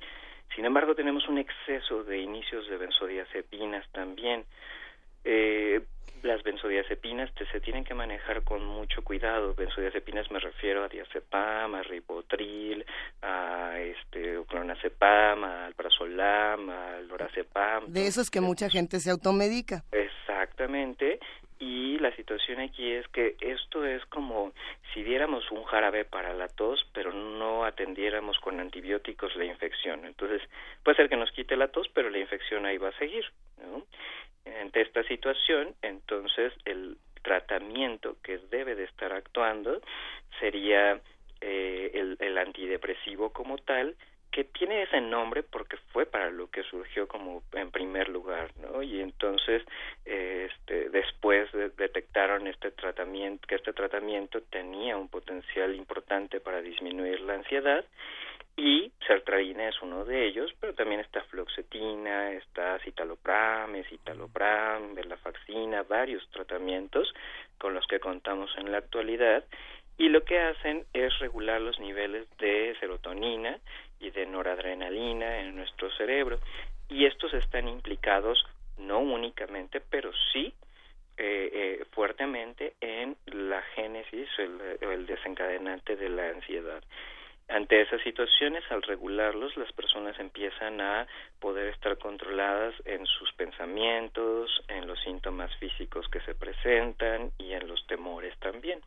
Sin 0.54 0.64
embargo, 0.64 0.94
tenemos 0.94 1.28
un 1.28 1.38
exceso 1.38 2.02
de 2.02 2.18
inicios 2.18 2.68
de 2.68 2.76
benzodiazepinas 2.76 3.86
también. 3.92 4.44
Eh, 5.28 5.80
las 6.22 6.42
benzodiazepinas 6.44 7.30
se 7.50 7.60
tienen 7.60 7.84
que 7.84 7.94
manejar 7.94 8.42
con 8.42 8.64
mucho 8.64 9.02
cuidado. 9.02 9.54
Benzodiazepinas 9.54 10.30
me 10.30 10.38
refiero 10.38 10.84
a 10.84 10.88
diazepam, 10.88 11.74
a 11.74 11.82
ribotril, 11.82 12.84
a 13.22 13.76
este 13.78 14.38
clonazepam, 14.48 15.42
al 15.44 15.74
prazolam, 15.74 16.70
al 16.70 17.08
lorazepam. 17.08 17.86
De 17.88 18.06
esos 18.06 18.30
que 18.30 18.40
mucha 18.40 18.70
gente 18.70 19.00
se 19.00 19.10
automedica. 19.10 19.82
Exactamente. 19.90 21.18
Y 21.58 21.98
la 21.98 22.14
situación 22.14 22.60
aquí 22.60 22.92
es 22.92 23.08
que 23.08 23.36
esto 23.40 23.84
es 23.84 24.04
como 24.06 24.52
si 24.94 25.02
diéramos 25.02 25.50
un 25.50 25.64
jarabe 25.64 26.04
para 26.04 26.34
la 26.34 26.48
tos, 26.48 26.86
pero 26.92 27.12
no 27.12 27.64
atendiéramos 27.64 28.38
con 28.38 28.60
antibióticos 28.60 29.34
la 29.36 29.44
infección. 29.44 30.04
Entonces, 30.04 30.42
puede 30.84 30.96
ser 30.96 31.08
que 31.08 31.16
nos 31.16 31.32
quite 31.32 31.56
la 31.56 31.68
tos, 31.68 31.88
pero 31.92 32.10
la 32.10 32.18
infección 32.18 32.64
ahí 32.66 32.78
va 32.78 32.90
a 32.90 32.98
seguir. 32.98 33.24
¿no? 33.62 33.84
Ante 34.60 34.82
esta 34.82 35.02
situación, 35.04 35.74
entonces 35.82 36.52
el 36.64 36.96
tratamiento 37.22 38.16
que 38.22 38.38
debe 38.50 38.74
de 38.74 38.84
estar 38.84 39.12
actuando 39.12 39.80
sería 40.38 41.00
eh, 41.40 41.90
el, 41.94 42.16
el, 42.20 42.38
antidepresivo 42.38 43.32
como 43.32 43.58
tal, 43.58 43.96
que 44.30 44.44
tiene 44.44 44.82
ese 44.82 45.00
nombre 45.00 45.42
porque 45.42 45.76
fue 45.92 46.06
para 46.06 46.30
lo 46.30 46.50
que 46.50 46.62
surgió 46.64 47.08
como 47.08 47.42
en 47.52 47.70
primer 47.70 48.08
lugar, 48.08 48.50
¿no? 48.60 48.82
Y 48.82 49.00
entonces, 49.00 49.62
eh, 50.04 50.48
este, 50.50 50.90
después 50.90 51.50
detectaron 51.76 52.46
este 52.46 52.70
tratamiento, 52.70 53.46
que 53.46 53.54
este 53.54 53.72
tratamiento 53.72 54.42
tenía 54.42 54.96
un 54.96 55.08
potencial 55.08 55.74
importante 55.74 56.38
para 56.40 56.60
disminuir 56.60 57.20
la 57.22 57.34
ansiedad 57.34 57.84
y 58.56 58.90
sertralina 59.06 59.68
es 59.68 59.80
uno 59.82 60.04
de 60.04 60.26
ellos, 60.26 60.50
pero 60.58 60.72
también 60.74 61.00
está 61.00 61.22
fluoxetina, 61.24 62.32
está 62.32 62.78
citalopram, 62.78 63.74
escitalopram, 63.76 64.94
venlafaxina, 64.94 65.82
varios 65.82 66.26
tratamientos 66.30 67.12
con 67.58 67.74
los 67.74 67.86
que 67.86 68.00
contamos 68.00 68.50
en 68.56 68.72
la 68.72 68.78
actualidad 68.78 69.44
y 69.98 70.08
lo 70.08 70.24
que 70.24 70.38
hacen 70.38 70.86
es 70.94 71.18
regular 71.18 71.60
los 71.60 71.78
niveles 71.78 72.26
de 72.38 72.74
serotonina 72.80 73.58
y 74.00 74.10
de 74.10 74.26
noradrenalina 74.26 75.40
en 75.40 75.54
nuestro 75.54 75.90
cerebro 75.92 76.38
y 76.88 77.04
estos 77.04 77.34
están 77.34 77.68
implicados 77.68 78.42
no 78.78 79.00
únicamente, 79.00 79.80
pero 79.80 80.10
sí 80.32 80.52
eh, 81.18 81.50
eh, 81.52 81.84
fuertemente 81.92 82.74
en 82.80 83.16
la 83.26 83.62
génesis 83.74 84.28
o 84.38 84.90
el 84.90 85.06
desencadenante 85.06 85.96
de 85.96 86.08
la 86.08 86.28
ansiedad. 86.28 86.82
Ante 87.48 87.80
esas 87.80 88.02
situaciones, 88.02 88.64
al 88.70 88.82
regularlos, 88.82 89.56
las 89.56 89.72
personas 89.72 90.18
empiezan 90.18 90.80
a 90.80 91.06
poder 91.38 91.68
estar 91.68 91.96
controladas 91.96 92.74
en 92.84 93.06
sus 93.06 93.32
pensamientos, 93.34 94.50
en 94.66 94.88
los 94.88 94.98
síntomas 95.00 95.54
físicos 95.58 96.08
que 96.08 96.20
se 96.22 96.34
presentan 96.34 97.30
y 97.38 97.52
en 97.52 97.68
los 97.68 97.86
temores 97.86 98.36
también. 98.40 98.80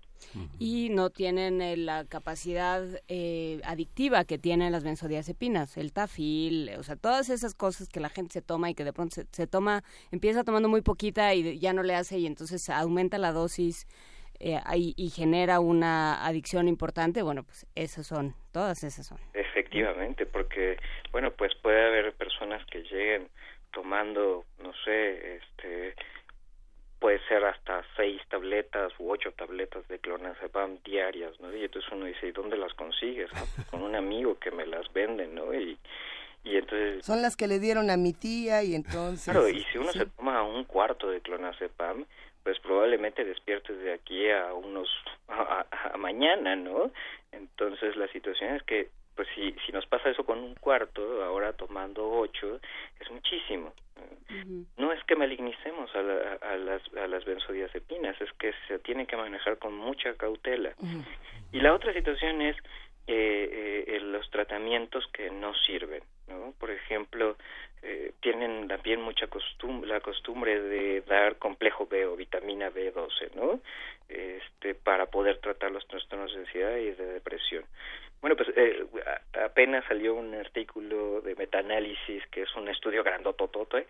Y 0.59 0.89
no 0.89 1.09
tienen 1.09 1.61
eh, 1.61 1.77
la 1.77 2.03
capacidad 2.03 2.83
eh, 3.07 3.61
adictiva 3.63 4.25
que 4.25 4.37
tienen 4.37 4.73
las 4.73 4.83
benzodiazepinas, 4.83 5.77
el 5.77 5.93
tafil, 5.93 6.71
o 6.77 6.83
sea, 6.83 6.97
todas 6.97 7.29
esas 7.29 7.55
cosas 7.55 7.87
que 7.87 8.01
la 8.01 8.09
gente 8.09 8.33
se 8.33 8.41
toma 8.41 8.69
y 8.69 8.75
que 8.75 8.83
de 8.83 8.91
pronto 8.91 9.15
se, 9.15 9.25
se 9.31 9.47
toma, 9.47 9.85
empieza 10.11 10.43
tomando 10.43 10.67
muy 10.67 10.81
poquita 10.81 11.33
y 11.33 11.59
ya 11.59 11.71
no 11.71 11.81
le 11.81 11.95
hace 11.95 12.19
y 12.19 12.25
entonces 12.25 12.69
aumenta 12.69 13.17
la 13.17 13.31
dosis 13.31 13.87
eh, 14.39 14.59
y, 14.75 15.09
genera 15.09 15.59
una 15.59 16.25
adicción 16.25 16.67
importante, 16.69 17.21
bueno, 17.23 17.43
pues 17.43 17.67
esas 17.75 18.07
son, 18.07 18.35
todas 18.53 18.83
esas 18.83 19.05
son. 19.05 19.17
Efectivamente, 19.33 20.25
porque, 20.25 20.77
bueno, 21.11 21.31
pues 21.31 21.53
puede 21.55 21.85
haber 21.85 22.13
personas 22.13 22.65
que 22.67 22.83
lleguen 22.83 23.27
tomando, 23.71 24.45
no 24.63 24.71
sé, 24.85 25.35
este, 25.35 25.95
puede 26.99 27.19
ser 27.27 27.43
hasta 27.43 27.83
seis 27.97 28.21
tabletas 28.29 28.93
u 28.97 29.11
ocho 29.11 29.31
tabletas 29.33 29.87
de 29.89 29.99
clonazepam 29.99 30.77
diarias, 30.85 31.37
¿no? 31.41 31.53
Y 31.53 31.65
entonces 31.65 31.91
uno 31.91 32.05
dice, 32.05 32.27
¿y 32.27 32.31
dónde 32.31 32.55
las 32.55 32.73
consigues? 32.75 33.29
Con 33.69 33.83
un 33.83 33.95
amigo 33.95 34.39
que 34.39 34.51
me 34.51 34.65
las 34.65 34.91
vende, 34.93 35.27
¿no? 35.27 35.53
Y, 35.53 35.77
y 36.43 36.55
entonces... 36.55 37.05
Son 37.05 37.21
las 37.21 37.35
que 37.35 37.47
le 37.47 37.59
dieron 37.59 37.89
a 37.89 37.97
mi 37.97 38.13
tía 38.13 38.63
y 38.63 38.75
entonces... 38.75 39.33
Claro, 39.33 39.49
y 39.49 39.63
si 39.65 39.77
uno 39.77 39.91
se 39.91 40.05
toma 40.05 40.43
un 40.43 40.63
cuarto 40.63 41.09
de 41.09 41.21
clonazepam, 41.21 42.05
pues 42.43 42.59
probablemente 42.59 43.23
despiertes 43.23 43.77
de 43.79 43.93
aquí 43.93 44.29
a 44.29 44.53
unos 44.53 44.89
a, 45.27 45.65
mañana, 45.97 46.55
¿no? 46.55 46.91
Entonces 47.31 47.95
la 47.95 48.07
situación 48.07 48.55
es 48.55 48.63
que 48.63 48.89
pues 49.15 49.27
si, 49.35 49.53
si 49.65 49.73
nos 49.73 49.85
pasa 49.85 50.09
eso 50.09 50.23
con 50.23 50.39
un 50.39 50.55
cuarto, 50.55 51.23
ahora 51.23 51.51
tomando 51.51 52.09
ocho, 52.09 52.61
es 53.01 53.11
muchísimo. 53.11 53.73
No 54.77 54.93
es 54.93 55.03
que 55.03 55.17
malignicemos 55.17 55.93
a, 55.93 55.99
a, 55.99 56.55
las, 56.55 56.81
a 56.95 57.05
las 57.05 57.25
benzodiazepinas, 57.25 58.19
es 58.21 58.31
que 58.39 58.53
se 58.69 58.79
tiene 58.79 59.07
que 59.07 59.17
manejar 59.17 59.57
con 59.57 59.75
mucha 59.75 60.13
cautela. 60.13 60.73
Y 61.51 61.59
la 61.59 61.73
otra 61.73 61.91
situación 61.91 62.41
es 62.41 62.55
eh, 63.07 63.85
eh, 63.87 63.99
los 64.01 64.29
tratamientos 64.29 65.05
que 65.11 65.31
no 65.31 65.53
sirven. 65.65 66.03
¿no? 66.27 66.53
Por 66.59 66.69
ejemplo, 66.69 67.37
eh, 67.81 68.13
tienen 68.19 68.67
también 68.67 69.01
mucha 69.01 69.27
costumbre, 69.27 69.89
la 69.89 70.01
costumbre 70.01 70.59
de 70.61 71.01
dar 71.01 71.37
complejo 71.37 71.87
B 71.87 72.05
o 72.05 72.15
vitamina 72.15 72.69
B12, 72.69 73.35
¿no? 73.35 73.61
Este, 74.07 74.73
para 74.75 75.05
poder 75.05 75.37
tratar 75.37 75.71
los 75.71 75.87
trastornos 75.87 76.33
de 76.33 76.39
ansiedad 76.39 76.77
y 76.77 76.91
de 76.91 77.05
depresión. 77.05 77.63
Bueno, 78.21 78.35
pues 78.35 78.49
eh, 78.55 78.85
apenas 79.45 79.85
salió 79.85 80.13
un 80.13 80.33
artículo 80.33 81.21
de 81.21 81.35
metaanálisis 81.35 82.25
que 82.27 82.41
es 82.41 82.55
un 82.55 82.67
estudio 82.67 83.03
grandototote 83.03 83.87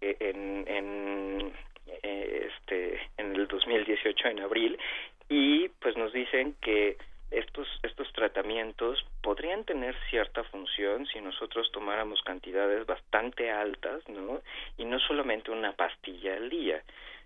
eh, 0.00 0.16
en, 0.20 0.64
en 0.68 1.52
eh, 2.02 2.50
este 2.50 3.00
en 3.16 3.34
el 3.34 3.48
2018 3.48 4.28
en 4.28 4.40
abril 4.40 4.78
y 5.30 5.68
pues 5.80 5.96
nos 5.96 6.12
dicen 6.12 6.56
que 6.60 6.98
estos, 7.38 7.68
estos 7.82 8.12
tratamientos 8.12 9.04
podrían 9.22 9.64
tener 9.64 9.96
cierta 10.10 10.44
función 10.44 11.06
si 11.06 11.20
nosotros 11.20 11.70
tomáramos 11.72 12.22
cantidades 12.22 12.86
bastante 12.86 13.50
altas, 13.50 14.06
¿no? 14.08 14.40
Y 14.76 14.84
no 14.84 14.98
solamente 15.00 15.50
una 15.50 15.72
pastilla 15.72 16.36
al 16.36 16.48
día. 16.48 16.82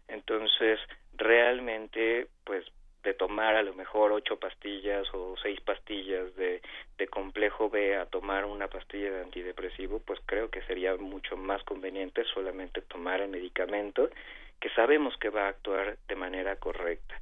Entonces, 0.09 0.80
realmente, 1.16 2.28
pues, 2.44 2.64
de 3.02 3.14
tomar 3.14 3.54
a 3.56 3.62
lo 3.62 3.74
mejor 3.74 4.12
ocho 4.12 4.38
pastillas 4.38 5.06
o 5.14 5.34
seis 5.42 5.61
pastillas 5.61 6.34
de, 6.36 6.61
de 6.96 7.09
complejo 7.09 7.70
B 7.70 7.96
a 7.96 8.06
tomar 8.06 8.44
una 8.44 8.68
pastilla 8.68 9.11
de 9.11 9.22
antidepresivo, 9.22 10.00
pues 10.00 10.18
creo 10.26 10.50
que 10.50 10.62
sería 10.62 10.96
mucho 10.96 11.36
más 11.36 11.62
conveniente 11.62 12.24
solamente 12.24 12.82
tomar 12.82 13.20
el 13.20 13.28
medicamento 13.28 14.11
que 14.61 14.70
sabemos 14.70 15.16
que 15.18 15.30
va 15.30 15.46
a 15.46 15.48
actuar 15.50 15.96
de 16.09 16.16
manera 16.16 16.56
correcta. 16.56 17.14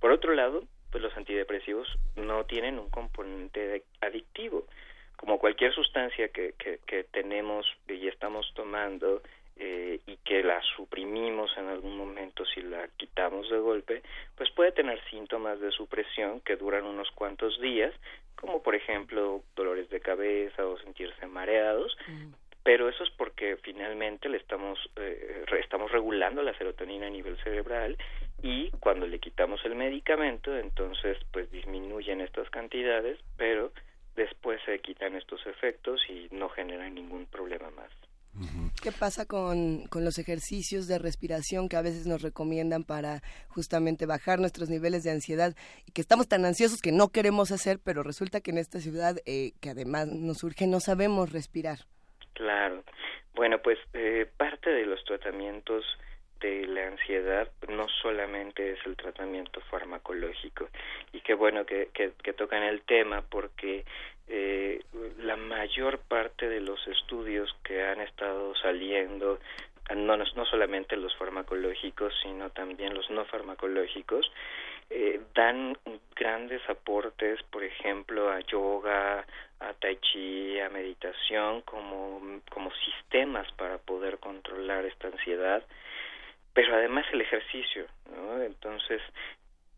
Por 0.00 0.10
otro 0.10 0.34
lado, 0.34 0.64
pues 0.92 1.02
los 1.02 1.16
antidepresivos 1.16 1.88
no 2.16 2.44
tienen 2.44 2.78
un 2.78 2.90
componente 2.90 3.82
adictivo. 4.00 4.66
Como 5.16 5.38
cualquier 5.38 5.72
sustancia 5.72 6.28
que, 6.28 6.54
que, 6.58 7.04
tenemos 7.04 7.66
y 7.88 8.08
estamos 8.08 8.52
tomando 8.54 9.22
eh, 9.56 10.00
y 10.06 10.16
que 10.18 10.42
la 10.42 10.60
suprimimos 10.76 11.56
en 11.56 11.68
algún 11.68 11.96
momento 11.96 12.44
si 12.44 12.60
la 12.60 12.88
quitamos 12.96 13.48
de 13.48 13.58
golpe, 13.58 14.02
pues 14.36 14.50
puede 14.50 14.72
tener 14.72 15.02
síntomas 15.10 15.60
de 15.60 15.70
supresión 15.70 16.40
que 16.40 16.56
duran 16.56 16.84
unos 16.84 17.10
cuantos 17.12 17.60
días, 17.60 17.94
como 18.34 18.62
por 18.62 18.74
ejemplo 18.74 19.42
dolores 19.56 19.88
de 19.90 20.00
cabeza 20.00 20.66
o 20.66 20.78
sentirse 20.78 21.26
mareados, 21.26 21.96
pero 22.62 22.88
eso 22.88 23.02
es 23.04 23.10
porque 23.10 23.56
finalmente 23.62 24.28
le 24.28 24.38
estamos 24.38 24.78
eh, 24.96 25.44
estamos 25.60 25.90
regulando 25.90 26.42
la 26.42 26.56
serotonina 26.56 27.06
a 27.06 27.10
nivel 27.10 27.36
cerebral 27.42 27.96
y 28.42 28.70
cuando 28.80 29.06
le 29.06 29.18
quitamos 29.18 29.64
el 29.64 29.74
medicamento 29.74 30.56
entonces 30.56 31.18
pues 31.32 31.50
disminuyen 31.50 32.20
estas 32.20 32.48
cantidades 32.50 33.18
pero 33.36 33.72
después 34.16 34.60
se 34.64 34.78
quitan 34.80 35.16
estos 35.16 35.44
efectos 35.46 36.00
y 36.08 36.28
no 36.30 36.48
generan 36.50 36.94
ningún 36.94 37.26
problema 37.26 37.70
más 37.70 37.90
¿Qué 38.82 38.92
pasa 38.92 39.26
con, 39.26 39.86
con, 39.88 40.04
los 40.04 40.18
ejercicios 40.18 40.86
de 40.86 40.98
respiración 40.98 41.68
que 41.68 41.76
a 41.76 41.82
veces 41.82 42.06
nos 42.06 42.22
recomiendan 42.22 42.82
para 42.82 43.22
justamente 43.48 44.06
bajar 44.06 44.40
nuestros 44.40 44.70
niveles 44.70 45.04
de 45.04 45.10
ansiedad 45.10 45.54
y 45.86 45.92
que 45.92 46.00
estamos 46.00 46.26
tan 46.28 46.44
ansiosos 46.44 46.80
que 46.80 46.92
no 46.92 47.10
queremos 47.10 47.52
hacer, 47.52 47.78
pero 47.78 48.02
resulta 48.02 48.40
que 48.40 48.50
en 48.50 48.58
esta 48.58 48.80
ciudad, 48.80 49.18
eh, 49.26 49.52
que 49.60 49.70
además 49.70 50.08
nos 50.08 50.38
surge, 50.38 50.66
no 50.66 50.80
sabemos 50.80 51.30
respirar? 51.30 51.80
Claro. 52.34 52.82
Bueno, 53.34 53.58
pues 53.58 53.78
eh, 53.94 54.26
parte 54.36 54.70
de 54.70 54.86
los 54.86 55.04
tratamientos 55.04 55.84
de 56.42 56.66
la 56.66 56.88
ansiedad 56.88 57.48
no 57.68 57.88
solamente 57.88 58.72
es 58.72 58.78
el 58.84 58.96
tratamiento 58.96 59.60
farmacológico 59.70 60.68
y 61.12 61.20
qué 61.20 61.34
bueno 61.34 61.64
que, 61.64 61.90
que, 61.94 62.32
tocan 62.32 62.64
el 62.64 62.82
tema 62.82 63.22
porque 63.22 63.84
eh, 64.26 64.82
la 65.18 65.36
mayor 65.36 66.00
parte 66.00 66.48
de 66.48 66.60
los 66.60 66.84
estudios 66.88 67.54
que 67.62 67.84
han 67.84 68.00
estado 68.00 68.56
saliendo 68.56 69.38
no, 69.94 70.16
no 70.16 70.44
solamente 70.46 70.96
los 70.96 71.16
farmacológicos 71.16 72.12
sino 72.24 72.50
también 72.50 72.94
los 72.94 73.08
no 73.10 73.24
farmacológicos 73.24 74.30
eh, 74.90 75.20
dan 75.34 75.78
grandes 76.16 76.68
aportes 76.68 77.40
por 77.50 77.62
ejemplo 77.62 78.30
a 78.30 78.40
yoga 78.40 79.24
a 79.68 79.74
tai 79.74 79.96
chi, 79.96 80.58
a 80.60 80.68
meditación 80.68 81.62
como, 81.62 82.40
como 82.50 82.70
sistemas 82.72 83.50
para 83.52 83.78
poder 83.78 84.18
controlar 84.18 84.84
esta 84.84 85.08
ansiedad, 85.08 85.62
pero 86.54 86.74
además 86.74 87.06
el 87.12 87.20
ejercicio, 87.20 87.86
¿no? 88.14 88.42
Entonces, 88.42 89.00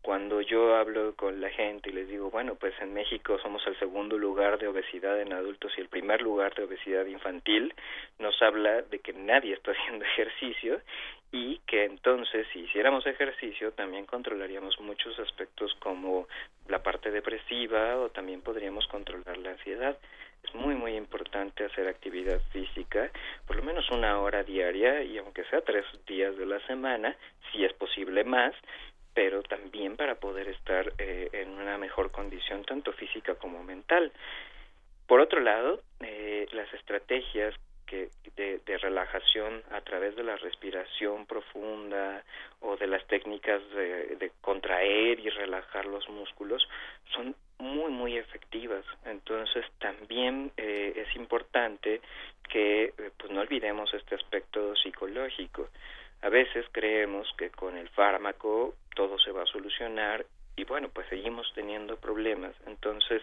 cuando 0.05 0.39
yo 0.39 0.75
hablo 0.75 1.15
con 1.15 1.41
la 1.41 1.49
gente 1.49 1.89
y 1.89 1.93
les 1.93 2.07
digo, 2.07 2.29
bueno, 2.29 2.53
pues 2.53 2.75
en 2.79 2.93
México 2.93 3.39
somos 3.41 3.65
el 3.65 3.75
segundo 3.79 4.19
lugar 4.19 4.59
de 4.59 4.67
obesidad 4.67 5.19
en 5.19 5.33
adultos 5.33 5.71
y 5.75 5.81
el 5.81 5.87
primer 5.87 6.21
lugar 6.21 6.53
de 6.53 6.65
obesidad 6.65 7.07
infantil, 7.07 7.73
nos 8.19 8.39
habla 8.39 8.83
de 8.83 8.99
que 8.99 9.13
nadie 9.13 9.55
está 9.55 9.71
haciendo 9.75 10.05
ejercicio 10.05 10.79
y 11.31 11.57
que 11.65 11.85
entonces 11.85 12.45
si 12.53 12.59
hiciéramos 12.59 13.07
ejercicio 13.07 13.71
también 13.71 14.05
controlaríamos 14.05 14.79
muchos 14.79 15.17
aspectos 15.17 15.73
como 15.79 16.27
la 16.67 16.83
parte 16.83 17.09
depresiva 17.09 17.97
o 17.97 18.09
también 18.09 18.41
podríamos 18.41 18.85
controlar 18.85 19.39
la 19.39 19.49
ansiedad. 19.49 19.97
Es 20.43 20.53
muy 20.53 20.75
muy 20.75 20.95
importante 20.95 21.65
hacer 21.65 21.87
actividad 21.87 22.39
física, 22.51 23.09
por 23.47 23.55
lo 23.55 23.63
menos 23.63 23.89
una 23.89 24.19
hora 24.19 24.43
diaria 24.43 25.01
y 25.01 25.17
aunque 25.17 25.45
sea 25.45 25.61
tres 25.61 25.83
días 26.05 26.37
de 26.37 26.45
la 26.45 26.59
semana, 26.67 27.15
si 27.51 27.65
es 27.65 27.73
posible 27.73 28.23
más, 28.23 28.53
pero 29.15 29.41
también 29.41 29.95
para 29.95 30.15
poder 30.15 30.49
estar 30.49 30.93
eh, 30.99 31.29
en 31.31 31.49
una 31.49 31.79
mejor 31.79 32.11
condición 32.11 32.63
tanto 32.65 32.91
física 32.93 33.33
como 33.35 33.63
mental. 33.63 34.11
Por 35.07 35.21
otro 35.21 35.39
lado, 35.39 35.81
eh, 36.01 36.45
las 36.51 36.71
estrategias 36.73 37.55
que 37.87 38.09
de, 38.35 38.59
de, 38.65 38.77
relajación 38.77 39.63
a 39.71 39.81
través 39.81 40.15
de 40.15 40.23
la 40.23 40.35
respiración 40.35 41.25
profunda 41.25 42.23
o 42.59 42.75
de 42.75 42.87
las 42.87 43.05
técnicas 43.07 43.61
de, 43.69 44.15
de, 44.15 44.31
contraer 44.41 45.19
y 45.19 45.29
relajar 45.29 45.85
los 45.85 46.09
músculos 46.09 46.67
son 47.13 47.35
muy 47.59 47.91
muy 47.91 48.17
efectivas 48.17 48.83
entonces 49.05 49.65
también 49.79 50.51
eh, 50.57 50.93
es 50.95 51.15
importante 51.15 52.01
que 52.49 52.85
eh, 52.85 53.11
pues 53.17 53.31
no 53.31 53.41
olvidemos 53.41 53.93
este 53.93 54.15
aspecto 54.15 54.75
psicológico 54.75 55.69
a 56.25 56.29
veces 56.29 56.65
creemos 56.71 57.31
que 57.37 57.51
con 57.51 57.77
el 57.77 57.87
fármaco 57.89 58.73
todo 58.95 59.19
se 59.19 59.31
va 59.31 59.43
a 59.43 59.45
solucionar 59.45 60.25
y 60.55 60.63
bueno, 60.63 60.89
pues 60.89 61.07
seguimos 61.07 61.51
teniendo 61.53 61.97
problemas. 61.97 62.55
Entonces, 62.65 63.21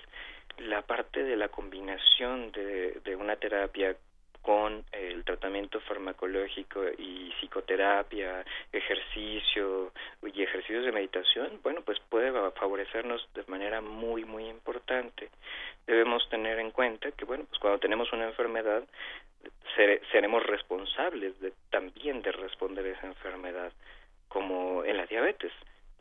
la 0.59 0.83
parte 0.83 1.25
de 1.25 1.37
la 1.37 1.49
combinación 1.49 2.53
de, 2.53 3.01
de 3.05 3.17
una 3.17 3.35
terapia 3.35 3.97
con 4.41 4.85
el 4.93 5.25
tratamiento 5.25 5.81
farmacológico 5.81 6.85
y 6.97 7.33
psicoterapia, 7.41 8.45
ejercicio 8.73 9.93
y 10.23 10.43
ejercicios 10.43 10.85
de 10.85 10.93
meditación, 10.93 11.59
bueno, 11.65 11.81
pues 11.83 11.99
puede 12.09 12.31
favorecernos 12.53 13.29
de 13.35 13.43
manera 13.49 13.81
muy, 13.81 14.25
muy 14.25 14.47
importante. 14.49 15.29
Debemos 15.89 16.29
tener 16.29 16.61
en 16.61 16.71
cuenta 16.71 17.11
que, 17.11 17.25
bueno, 17.25 17.47
pues 17.49 17.61
cuando 17.61 17.81
tenemos 17.81 18.13
una 18.13 18.27
enfermedad, 18.27 18.85
seremos 20.11 20.43
responsables 20.45 21.39
de, 21.41 21.53
también 21.71 22.23
de 22.23 22.33
responder 22.33 22.87
a 22.87 22.99
esa 22.99 23.07
enfermedad, 23.07 23.73
como 24.29 24.85
en 24.85 24.97
la 24.97 25.07
diabetes. 25.07 25.53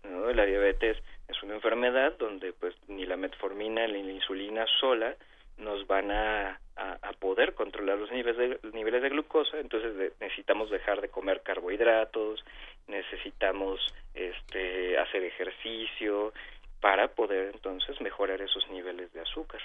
¿no? 0.04 0.32
La 0.32 0.46
diabetes 0.46 0.98
es 1.28 1.44
una 1.44 1.56
enfermedad 1.56 2.14
donde 2.18 2.54
pues 2.54 2.76
ni 2.88 3.06
la 3.06 3.18
metformina 3.18 3.88
ni 3.88 4.04
la 4.04 4.12
insulina 4.12 4.66
sola 4.80 5.16
nos 5.58 5.86
van 5.86 6.12
a, 6.12 6.60
a, 6.76 7.14
poder 7.20 7.54
controlar 7.54 7.98
los 8.00 8.12
niveles 8.12 8.38
de, 8.38 8.70
niveles 8.74 9.04
de 9.04 9.10
glucosa, 9.10 9.60
entonces 9.60 10.12
necesitamos 10.20 10.72
dejar 10.72 11.02
de 11.02 11.10
comer 11.10 11.42
carbohidratos, 11.44 12.44
necesitamos 12.88 13.80
este, 14.16 14.98
hacer 14.98 15.24
ejercicio 15.24 16.34
para 16.80 17.10
poder 17.10 17.52
entonces 17.54 18.02
mejorar 18.02 18.42
esos 18.42 18.68
niveles 18.72 19.14
de 19.14 19.22
azúcar. 19.22 19.62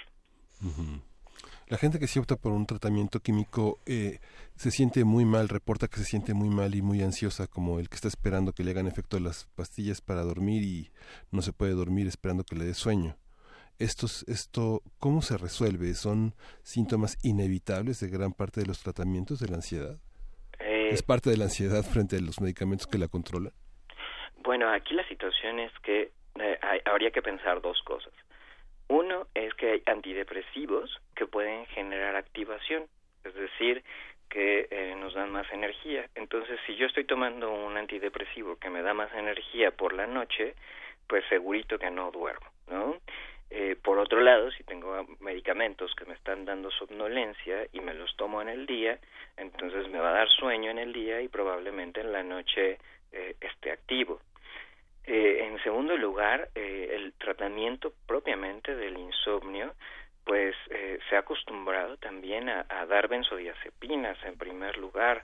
La 1.67 1.77
gente 1.77 1.99
que 1.99 2.07
se 2.07 2.19
opta 2.19 2.37
por 2.37 2.53
un 2.53 2.65
tratamiento 2.65 3.19
químico 3.19 3.79
eh, 3.85 4.19
se 4.55 4.71
siente 4.71 5.03
muy 5.03 5.25
mal, 5.25 5.49
reporta 5.49 5.87
que 5.87 5.97
se 5.97 6.05
siente 6.05 6.33
muy 6.33 6.49
mal 6.49 6.75
y 6.75 6.81
muy 6.81 7.01
ansiosa, 7.01 7.47
como 7.47 7.79
el 7.79 7.89
que 7.89 7.95
está 7.95 8.07
esperando 8.07 8.53
que 8.53 8.63
le 8.63 8.71
hagan 8.71 8.87
efecto 8.87 9.19
las 9.19 9.47
pastillas 9.55 9.99
para 9.99 10.21
dormir 10.21 10.63
y 10.63 10.91
no 11.31 11.41
se 11.41 11.51
puede 11.51 11.73
dormir 11.73 12.07
esperando 12.07 12.43
que 12.43 12.55
le 12.55 12.65
dé 12.65 12.73
sueño 12.73 13.17
estos, 13.79 14.23
esto, 14.27 14.81
¿cómo 14.99 15.21
se 15.21 15.37
resuelve? 15.37 15.93
¿Son 15.93 16.33
síntomas 16.63 17.17
inevitables 17.23 17.99
de 17.99 18.09
gran 18.09 18.33
parte 18.33 18.61
de 18.61 18.67
los 18.67 18.81
tratamientos 18.81 19.39
de 19.39 19.47
la 19.49 19.55
ansiedad? 19.55 19.97
Eh, 20.59 20.89
¿Es 20.91 21.03
parte 21.03 21.29
de 21.29 21.37
la 21.37 21.45
ansiedad 21.45 21.83
frente 21.83 22.15
a 22.15 22.19
los 22.19 22.41
medicamentos 22.41 22.87
que 22.87 22.97
la 22.97 23.07
controlan? 23.07 23.53
Bueno, 24.37 24.69
aquí 24.69 24.93
la 24.93 25.07
situación 25.07 25.59
es 25.59 25.71
que 25.83 26.11
eh, 26.39 26.59
habría 26.85 27.11
que 27.11 27.21
pensar 27.21 27.61
dos 27.61 27.81
cosas. 27.83 28.13
Uno 28.89 29.27
es 29.33 29.53
que 29.55 29.71
hay 29.71 29.83
antidepresivos 29.85 31.01
que 31.15 31.27
pueden 31.27 31.65
generar 31.67 32.15
activación, 32.15 32.85
es 33.23 33.33
decir, 33.35 33.83
que 34.29 34.67
eh, 34.69 34.95
nos 34.95 35.13
dan 35.13 35.31
más 35.31 35.51
energía. 35.51 36.07
Entonces, 36.15 36.59
si 36.65 36.75
yo 36.75 36.85
estoy 36.85 37.05
tomando 37.05 37.51
un 37.51 37.77
antidepresivo 37.77 38.57
que 38.57 38.69
me 38.69 38.81
da 38.81 38.93
más 38.93 39.13
energía 39.13 39.71
por 39.71 39.93
la 39.93 40.07
noche, 40.07 40.55
pues 41.07 41.23
segurito 41.29 41.77
que 41.79 41.89
no 41.89 42.11
duermo, 42.11 42.47
¿no? 42.67 42.97
Eh, 43.49 43.77
por 43.81 43.97
otro 43.97 44.19
lado, 44.19 44.51
si 44.51 44.63
tengo 44.63 45.05
medicamentos 45.21 45.95
que 45.95 46.05
me 46.05 46.15
están 46.15 46.43
dando 46.43 46.69
somnolencia 46.71 47.65
y 47.71 47.79
me 47.79 47.93
los 47.93 48.13
tomo 48.17 48.41
en 48.41 48.49
el 48.49 48.65
día, 48.65 48.99
entonces 49.37 49.89
me 49.89 49.99
va 49.99 50.09
a 50.09 50.17
dar 50.19 50.29
sueño 50.29 50.69
en 50.69 50.79
el 50.79 50.91
día 50.91 51.21
y 51.21 51.29
probablemente 51.29 52.01
en 52.01 52.11
la 52.11 52.23
noche 52.23 52.77
eh, 53.13 53.35
esté 53.39 53.71
activo. 53.71 54.19
Eh, 55.07 55.47
en 55.47 55.57
segundo 55.63 55.95
lugar, 55.95 56.49
eh, 56.53 56.89
el 56.91 57.13
tratamiento 57.13 57.93
propiamente 58.05 58.75
del 58.75 58.97
insomnio, 58.97 59.73
pues 60.25 60.53
eh, 60.69 60.99
se 61.09 61.15
ha 61.15 61.19
acostumbrado 61.19 61.95
también 61.95 62.49
a, 62.49 62.65
dar 62.87 63.07
benzodiazepinas 63.07 64.21
en 64.25 64.37
primer 64.37 64.75
lugar 64.77 65.23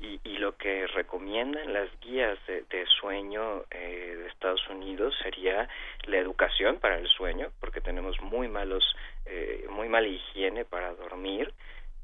y, 0.00 0.20
y, 0.22 0.38
lo 0.38 0.56
que 0.56 0.86
recomiendan 0.86 1.72
las 1.72 1.88
guías 2.00 2.38
de, 2.46 2.62
de 2.70 2.86
sueño 2.86 3.64
de 3.70 4.28
Estados 4.28 4.64
Unidos 4.68 5.12
sería 5.20 5.68
la 6.06 6.18
educación 6.18 6.78
para 6.78 6.96
el 6.98 7.08
sueño, 7.08 7.50
porque 7.58 7.80
tenemos 7.80 8.20
muy 8.20 8.46
malos, 8.46 8.84
muy 9.70 9.88
mala 9.88 10.06
higiene 10.06 10.64
para 10.64 10.94
dormir 10.94 11.52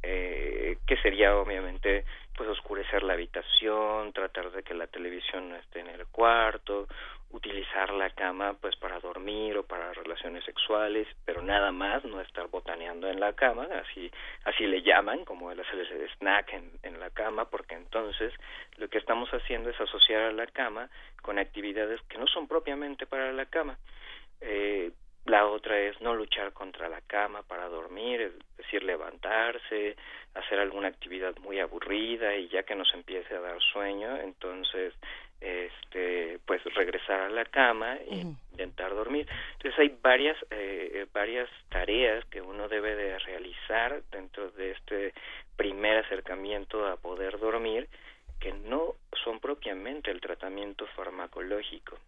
eh, 0.04 0.78
que 0.84 0.96
sería 0.96 1.36
obviamente 1.36 2.04
pues 2.36 2.48
oscurecer 2.48 3.02
la 3.02 3.12
habitación, 3.12 4.12
tratar 4.12 4.50
de 4.50 4.62
que 4.62 4.74
la 4.74 4.86
televisión 4.86 5.50
no 5.50 5.56
esté 5.56 5.80
en 5.80 5.88
el 5.88 6.06
cuarto, 6.06 6.88
utilizar 7.30 7.92
la 7.92 8.10
cama 8.10 8.54
pues 8.60 8.76
para 8.76 9.00
dormir 9.00 9.56
o 9.56 9.62
para 9.64 9.92
relaciones 9.92 10.44
sexuales, 10.44 11.08
pero 11.24 11.42
nada 11.42 11.72
más, 11.72 12.04
no 12.04 12.20
estar 12.20 12.48
botaneando 12.48 13.08
en 13.08 13.20
la 13.20 13.32
cama, 13.32 13.66
así 13.82 14.10
así 14.44 14.66
le 14.66 14.82
llaman, 14.82 15.24
como 15.24 15.50
el 15.50 15.60
hacer 15.60 15.78
el 15.80 16.10
snack 16.16 16.52
en, 16.52 16.70
en 16.82 17.00
la 17.00 17.10
cama, 17.10 17.46
porque 17.46 17.74
entonces 17.74 18.32
lo 18.76 18.88
que 18.88 18.98
estamos 18.98 19.30
haciendo 19.30 19.70
es 19.70 19.80
asociar 19.80 20.22
a 20.22 20.32
la 20.32 20.46
cama 20.46 20.88
con 21.22 21.38
actividades 21.38 22.00
que 22.08 22.18
no 22.18 22.26
son 22.26 22.46
propiamente 22.48 23.06
para 23.06 23.32
la 23.32 23.46
cama. 23.46 23.78
Eh, 24.40 24.90
la 25.24 25.46
otra 25.46 25.78
es 25.78 26.00
no 26.00 26.14
luchar 26.14 26.52
contra 26.52 26.88
la 26.88 27.00
cama 27.02 27.42
para 27.42 27.68
dormir, 27.68 28.20
es 28.20 28.56
decir, 28.56 28.82
levantarse, 28.82 29.96
hacer 30.34 30.58
alguna 30.58 30.88
actividad 30.88 31.36
muy 31.38 31.60
aburrida 31.60 32.34
y 32.36 32.48
ya 32.48 32.64
que 32.64 32.74
nos 32.74 32.92
empiece 32.94 33.34
a 33.34 33.40
dar 33.40 33.60
sueño, 33.72 34.18
entonces 34.18 34.94
este 35.40 36.38
pues 36.46 36.62
regresar 36.74 37.20
a 37.20 37.28
la 37.28 37.44
cama 37.44 37.96
e 37.96 38.16
intentar 38.52 38.94
dormir. 38.94 39.26
Entonces 39.54 39.78
hay 39.78 39.96
varias 40.00 40.36
eh, 40.50 41.06
varias 41.12 41.48
tareas 41.68 42.24
que 42.26 42.40
uno 42.40 42.68
debe 42.68 42.94
de 42.94 43.18
realizar 43.18 44.02
dentro 44.10 44.50
de 44.52 44.72
este 44.72 45.14
primer 45.56 45.98
acercamiento 45.98 46.86
a 46.86 46.96
poder 46.96 47.38
dormir 47.38 47.88
que 48.40 48.52
no 48.52 48.94
son 49.22 49.38
propiamente 49.40 50.10
el 50.10 50.20
tratamiento 50.20 50.86
farmacológico. 50.96 51.98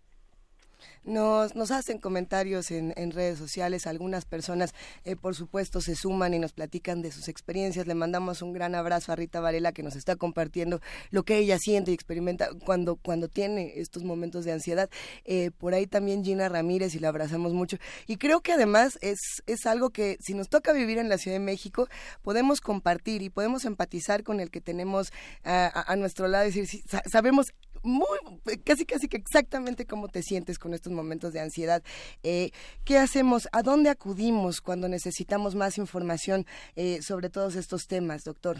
Nos, 1.04 1.54
nos 1.54 1.70
hacen 1.70 1.98
comentarios 1.98 2.70
en, 2.70 2.94
en 2.96 3.10
redes 3.10 3.38
sociales, 3.38 3.86
algunas 3.86 4.24
personas 4.24 4.74
eh, 5.04 5.16
por 5.16 5.34
supuesto 5.34 5.80
se 5.80 5.94
suman 5.96 6.34
y 6.34 6.38
nos 6.38 6.52
platican 6.52 7.02
de 7.02 7.12
sus 7.12 7.28
experiencias. 7.28 7.86
Le 7.86 7.94
mandamos 7.94 8.42
un 8.42 8.52
gran 8.52 8.74
abrazo 8.74 9.12
a 9.12 9.16
Rita 9.16 9.40
Varela 9.40 9.72
que 9.72 9.82
nos 9.82 9.96
está 9.96 10.16
compartiendo 10.16 10.80
lo 11.10 11.24
que 11.24 11.38
ella 11.38 11.58
siente 11.58 11.90
y 11.90 11.94
experimenta 11.94 12.48
cuando, 12.64 12.96
cuando 12.96 13.28
tiene 13.28 13.74
estos 13.76 14.04
momentos 14.04 14.44
de 14.44 14.52
ansiedad. 14.52 14.88
Eh, 15.24 15.50
por 15.58 15.74
ahí 15.74 15.86
también 15.86 16.24
Gina 16.24 16.48
Ramírez 16.48 16.94
y 16.94 16.98
la 16.98 17.08
abrazamos 17.08 17.52
mucho. 17.52 17.76
Y 18.06 18.16
creo 18.16 18.40
que 18.40 18.52
además 18.52 18.98
es, 19.00 19.42
es 19.46 19.66
algo 19.66 19.90
que 19.90 20.16
si 20.20 20.34
nos 20.34 20.48
toca 20.48 20.72
vivir 20.72 20.98
en 20.98 21.08
la 21.08 21.18
Ciudad 21.18 21.36
de 21.36 21.44
México, 21.44 21.88
podemos 22.22 22.60
compartir 22.60 23.22
y 23.22 23.30
podemos 23.30 23.64
empatizar 23.64 24.22
con 24.22 24.40
el 24.40 24.50
que 24.50 24.60
tenemos 24.60 25.12
a, 25.44 25.92
a, 25.92 25.96
nuestro 25.96 26.28
lado. 26.28 26.44
Es 26.44 26.54
decir, 26.54 26.82
sabemos 27.10 27.52
muy, 27.84 28.18
casi 28.64 28.86
casi 28.86 29.08
que 29.08 29.18
exactamente 29.18 29.86
cómo 29.86 30.08
te 30.08 30.22
sientes 30.22 30.58
con 30.58 30.74
estos 30.74 30.92
momentos 30.92 31.32
de 31.32 31.40
ansiedad. 31.40 31.82
Eh, 32.22 32.50
¿Qué 32.84 32.98
hacemos? 32.98 33.48
¿A 33.52 33.62
dónde 33.62 33.90
acudimos 33.90 34.60
cuando 34.60 34.88
necesitamos 34.88 35.54
más 35.54 35.78
información 35.78 36.46
eh, 36.76 37.02
sobre 37.02 37.28
todos 37.30 37.56
estos 37.56 37.86
temas, 37.86 38.24
doctor? 38.24 38.56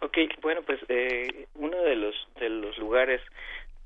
Ok, 0.00 0.16
bueno, 0.42 0.62
pues 0.62 0.80
eh, 0.88 1.46
uno 1.56 1.76
de 1.82 1.96
los, 1.96 2.14
de 2.38 2.48
los 2.48 2.78
lugares 2.78 3.20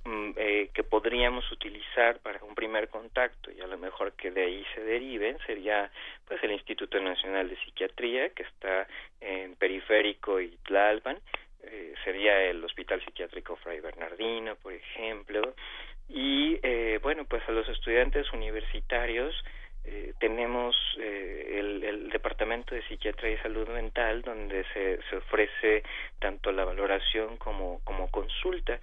mm, 0.05 0.31
eh, 0.37 0.71
que 0.75 0.83
podríamos 0.83 1.51
utilizar 1.51 2.19
para 2.21 2.43
un 2.45 2.55
primer 2.55 2.89
contacto 2.89 3.51
y 3.51 3.61
a 3.61 3.67
lo 3.67 3.79
mejor 3.79 4.13
que 4.13 4.31
de 4.31 4.45
ahí 4.45 4.67
se 4.75 4.83
deriven 4.83 5.39
sería 5.47 5.91
pues 6.27 6.43
el 6.45 6.53
Instituto 6.53 7.01
Nacional 7.01 7.49
de 7.49 7.57
Psiquiatría 7.57 8.29
que 8.31 8.43
está 8.43 8.87
en 9.21 9.55
Periférico 9.57 10.41
y 10.41 10.51
Tlalpan 10.67 11.19
eh, 11.63 11.95
sería 12.05 12.43
el 12.45 12.65
Hospital 12.65 13.03
Psiquiátrico 13.05 13.57
Fray 13.57 13.81
Bernardino, 13.81 14.57
por 14.57 14.73
ejemplo, 14.73 15.55
y 16.09 16.59
eh, 16.63 16.99
bueno, 17.03 17.25
pues 17.25 17.43
a 17.49 17.53
los 17.53 17.69
estudiantes 17.69 18.33
universitarios 18.33 19.35
eh, 19.85 20.13
tenemos 20.21 20.77
eh, 21.01 21.57
el, 21.59 21.83
el, 21.83 22.11
Departamento 22.11 22.75
de 22.75 22.87
Psiquiatría 22.87 23.33
y 23.33 23.39
Salud 23.39 23.69
Mental 23.69 24.23
donde 24.23 24.65
se, 24.73 25.01
se 25.11 25.17
ofrece 25.17 25.83
tanto 26.21 26.53
la 26.53 26.65
valoración 26.65 27.37
como, 27.37 27.81
como 27.83 28.09
consulta. 28.11 28.79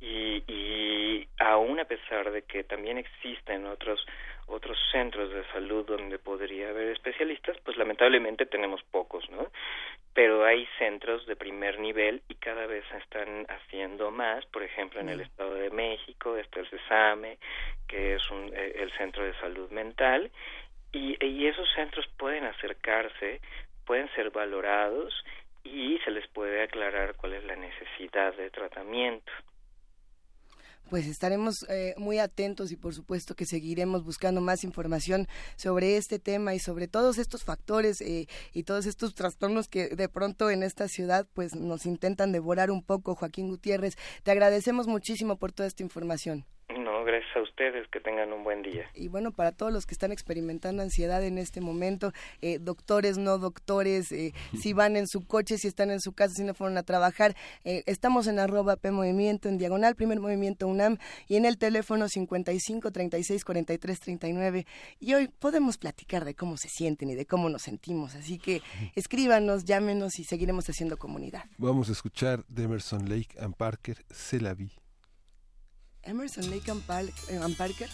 Y, 0.00 0.44
y 0.46 1.28
aún 1.38 1.80
a 1.80 1.86
pesar 1.86 2.30
de 2.30 2.42
que 2.42 2.62
también 2.62 2.98
existen 2.98 3.66
otros 3.66 4.04
otros 4.46 4.78
centros 4.92 5.32
de 5.32 5.44
salud 5.52 5.84
donde 5.86 6.18
podría 6.18 6.70
haber 6.70 6.88
especialistas, 6.88 7.56
pues 7.64 7.76
lamentablemente 7.76 8.46
tenemos 8.46 8.82
pocos, 8.84 9.28
¿no? 9.30 9.50
Pero 10.12 10.44
hay 10.44 10.66
centros 10.78 11.26
de 11.26 11.36
primer 11.36 11.80
nivel 11.80 12.22
y 12.28 12.34
cada 12.36 12.66
vez 12.66 12.84
se 12.90 12.98
están 12.98 13.46
haciendo 13.48 14.10
más, 14.10 14.44
por 14.46 14.62
ejemplo, 14.62 15.00
en 15.00 15.08
el 15.08 15.20
Estado 15.20 15.54
de 15.54 15.70
México 15.70 16.36
está 16.36 16.60
el 16.60 16.68
CESAME, 16.68 17.38
que 17.88 18.14
es 18.14 18.30
un, 18.30 18.52
eh, 18.54 18.74
el 18.76 18.92
Centro 18.92 19.24
de 19.24 19.34
Salud 19.40 19.70
Mental, 19.70 20.30
y, 20.92 21.16
y 21.24 21.46
esos 21.46 21.68
centros 21.74 22.06
pueden 22.16 22.44
acercarse, 22.44 23.40
pueden 23.84 24.08
ser 24.14 24.30
valorados 24.30 25.24
y 25.64 25.98
se 26.04 26.10
les 26.10 26.28
puede 26.28 26.62
aclarar 26.62 27.14
cuál 27.16 27.34
es 27.34 27.44
la 27.44 27.56
necesidad 27.56 28.34
de 28.34 28.50
tratamiento 28.50 29.32
pues 30.90 31.06
estaremos 31.06 31.64
eh, 31.68 31.94
muy 31.96 32.18
atentos 32.18 32.72
y 32.72 32.76
por 32.76 32.94
supuesto 32.94 33.34
que 33.34 33.46
seguiremos 33.46 34.04
buscando 34.04 34.40
más 34.40 34.64
información 34.64 35.28
sobre 35.56 35.96
este 35.96 36.18
tema 36.18 36.54
y 36.54 36.58
sobre 36.58 36.88
todos 36.88 37.18
estos 37.18 37.44
factores 37.44 38.00
eh, 38.00 38.28
y 38.52 38.62
todos 38.64 38.86
estos 38.86 39.14
trastornos 39.14 39.68
que 39.68 39.88
de 39.88 40.08
pronto 40.08 40.50
en 40.50 40.62
esta 40.62 40.88
ciudad 40.88 41.26
pues 41.34 41.54
nos 41.54 41.86
intentan 41.86 42.32
devorar 42.32 42.70
un 42.70 42.82
poco. 42.82 43.14
Joaquín 43.14 43.48
Gutiérrez, 43.48 43.96
te 44.22 44.30
agradecemos 44.30 44.86
muchísimo 44.86 45.36
por 45.36 45.52
toda 45.52 45.66
esta 45.66 45.82
información. 45.82 46.44
No, 46.70 47.04
gracias 47.04 47.36
a 47.36 47.42
ustedes, 47.42 47.86
que 47.88 48.00
tengan 48.00 48.32
un 48.32 48.42
buen 48.42 48.62
día. 48.62 48.88
Y 48.94 49.08
bueno, 49.08 49.32
para 49.32 49.52
todos 49.52 49.72
los 49.72 49.84
que 49.84 49.92
están 49.92 50.12
experimentando 50.12 50.82
ansiedad 50.82 51.22
en 51.22 51.36
este 51.36 51.60
momento, 51.60 52.12
eh, 52.40 52.58
doctores, 52.58 53.18
no 53.18 53.38
doctores, 53.38 54.10
eh, 54.12 54.32
si 54.60 54.72
van 54.72 54.96
en 54.96 55.06
su 55.06 55.26
coche, 55.26 55.58
si 55.58 55.68
están 55.68 55.90
en 55.90 56.00
su 56.00 56.12
casa, 56.12 56.34
si 56.34 56.42
no 56.42 56.54
fueron 56.54 56.78
a 56.78 56.82
trabajar, 56.82 57.36
eh, 57.64 57.82
estamos 57.86 58.26
en 58.28 58.38
arroba 58.38 58.76
P 58.76 58.90
Movimiento, 58.90 59.48
en 59.48 59.58
diagonal, 59.58 59.94
primer 59.94 60.20
movimiento 60.20 60.66
UNAM, 60.66 60.96
y 61.28 61.36
en 61.36 61.44
el 61.44 61.58
teléfono 61.58 62.08
55 62.08 62.90
36 62.90 63.44
43 63.44 64.00
39. 64.00 64.66
Y 65.00 65.14
hoy 65.14 65.28
podemos 65.28 65.76
platicar 65.76 66.24
de 66.24 66.34
cómo 66.34 66.56
se 66.56 66.68
sienten 66.68 67.10
y 67.10 67.14
de 67.14 67.26
cómo 67.26 67.50
nos 67.50 67.62
sentimos, 67.62 68.14
así 68.14 68.38
que 68.38 68.62
escríbanos, 68.94 69.64
llámenos 69.64 70.18
y 70.18 70.24
seguiremos 70.24 70.68
haciendo 70.68 70.96
comunidad. 70.96 71.44
Vamos 71.58 71.90
a 71.90 71.92
escuchar 71.92 72.44
de 72.46 72.64
Emerson 72.64 73.08
Lake 73.08 73.36
and 73.38 73.54
Parker, 73.54 73.98
Se 74.10 74.40
la 74.40 74.54
vi. 74.54 74.83
Emerson 76.06 76.50
Lake 76.50 76.68
and, 76.68 76.86
Pal 76.86 77.06
eh, 77.30 77.36
and 77.36 77.56
Parker 77.56 77.88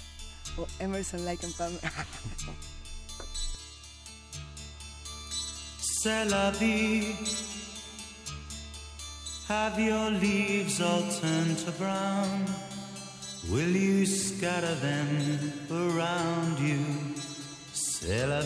o 0.58 0.66
Emerson 0.80 1.24
Lake 1.24 1.42
and 1.42 1.54
Palmer. 1.56 1.78
La. 6.06 6.50
Have 9.48 9.78
your 9.78 10.10
leaves 10.12 10.80
all 10.80 11.02
turned 11.20 11.58
to 11.58 11.72
brown? 11.72 12.46
Will 13.50 13.68
you 13.68 14.06
scatter 14.06 14.74
them 14.76 15.52
around 15.70 16.58
you? 16.58 16.80
La. 18.08 18.40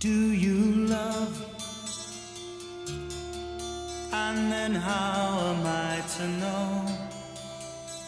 Do 0.00 0.32
you 0.32 0.86
love? 0.86 1.61
And 4.14 4.52
then 4.52 4.74
how 4.74 5.54
am 5.54 5.66
I 5.66 6.02
to 6.16 6.28
know 6.28 6.84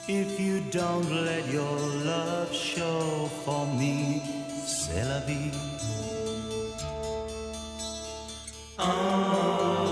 if 0.06 0.38
you 0.38 0.60
don't 0.70 1.10
let 1.24 1.50
your 1.50 1.78
love 2.04 2.54
show 2.54 3.30
for 3.44 3.66
me? 3.66 4.22
C'est 4.66 5.04
la 5.04 5.20
vie. 5.20 5.50
Oh, 8.78 9.83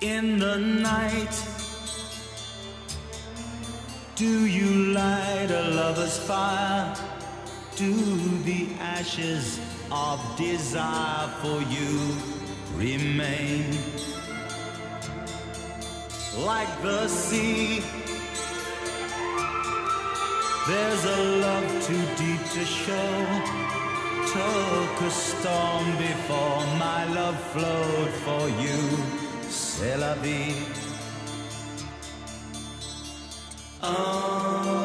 In 0.00 0.38
the 0.38 0.56
night, 0.56 1.42
do 4.16 4.46
you 4.46 4.92
light 4.92 5.50
a 5.50 5.70
lover's 5.70 6.18
fire? 6.18 6.94
Do 7.76 7.94
the 8.42 8.68
ashes 8.80 9.60
of 9.92 10.18
desire 10.36 11.28
for 11.40 11.62
you 11.62 12.16
remain? 12.76 13.64
Like 16.44 16.82
the 16.82 17.06
sea 17.06 17.82
there's 20.68 21.04
a 21.04 21.20
love 21.46 21.68
too 21.86 22.04
deep 22.22 22.42
to 22.54 22.64
show. 22.64 23.14
Took 24.36 25.00
a 25.00 25.10
storm 25.10 25.86
before 25.96 26.60
my 26.86 27.00
love 27.18 27.40
flowed 27.52 28.12
for 28.24 28.44
you. 28.62 28.80
C'est 29.48 29.96
la 29.96 30.14
vie. 30.16 30.54
Oh. 33.82 34.77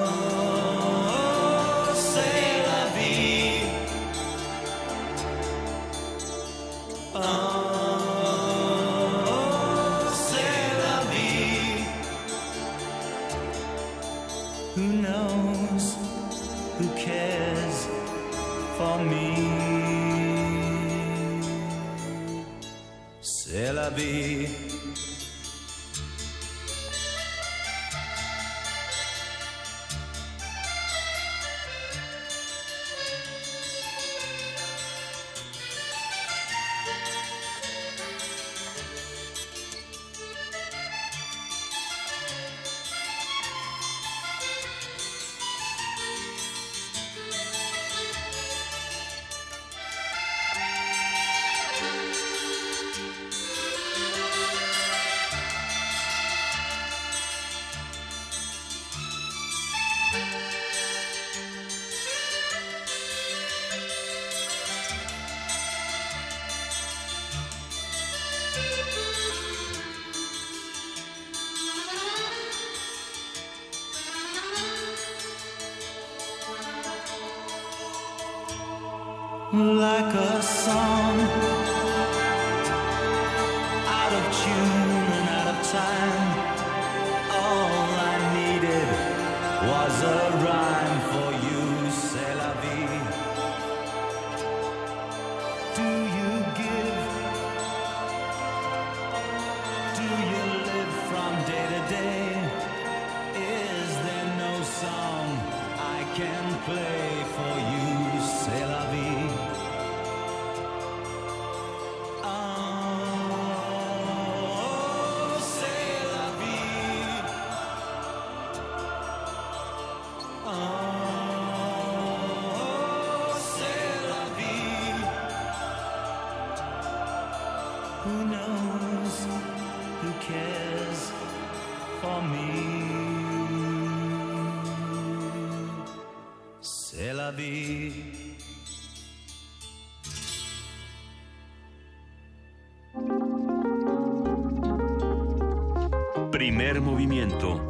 Movimiento. 146.80 147.62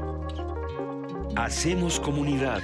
Hacemos 1.36 2.00
comunidad. 2.00 2.62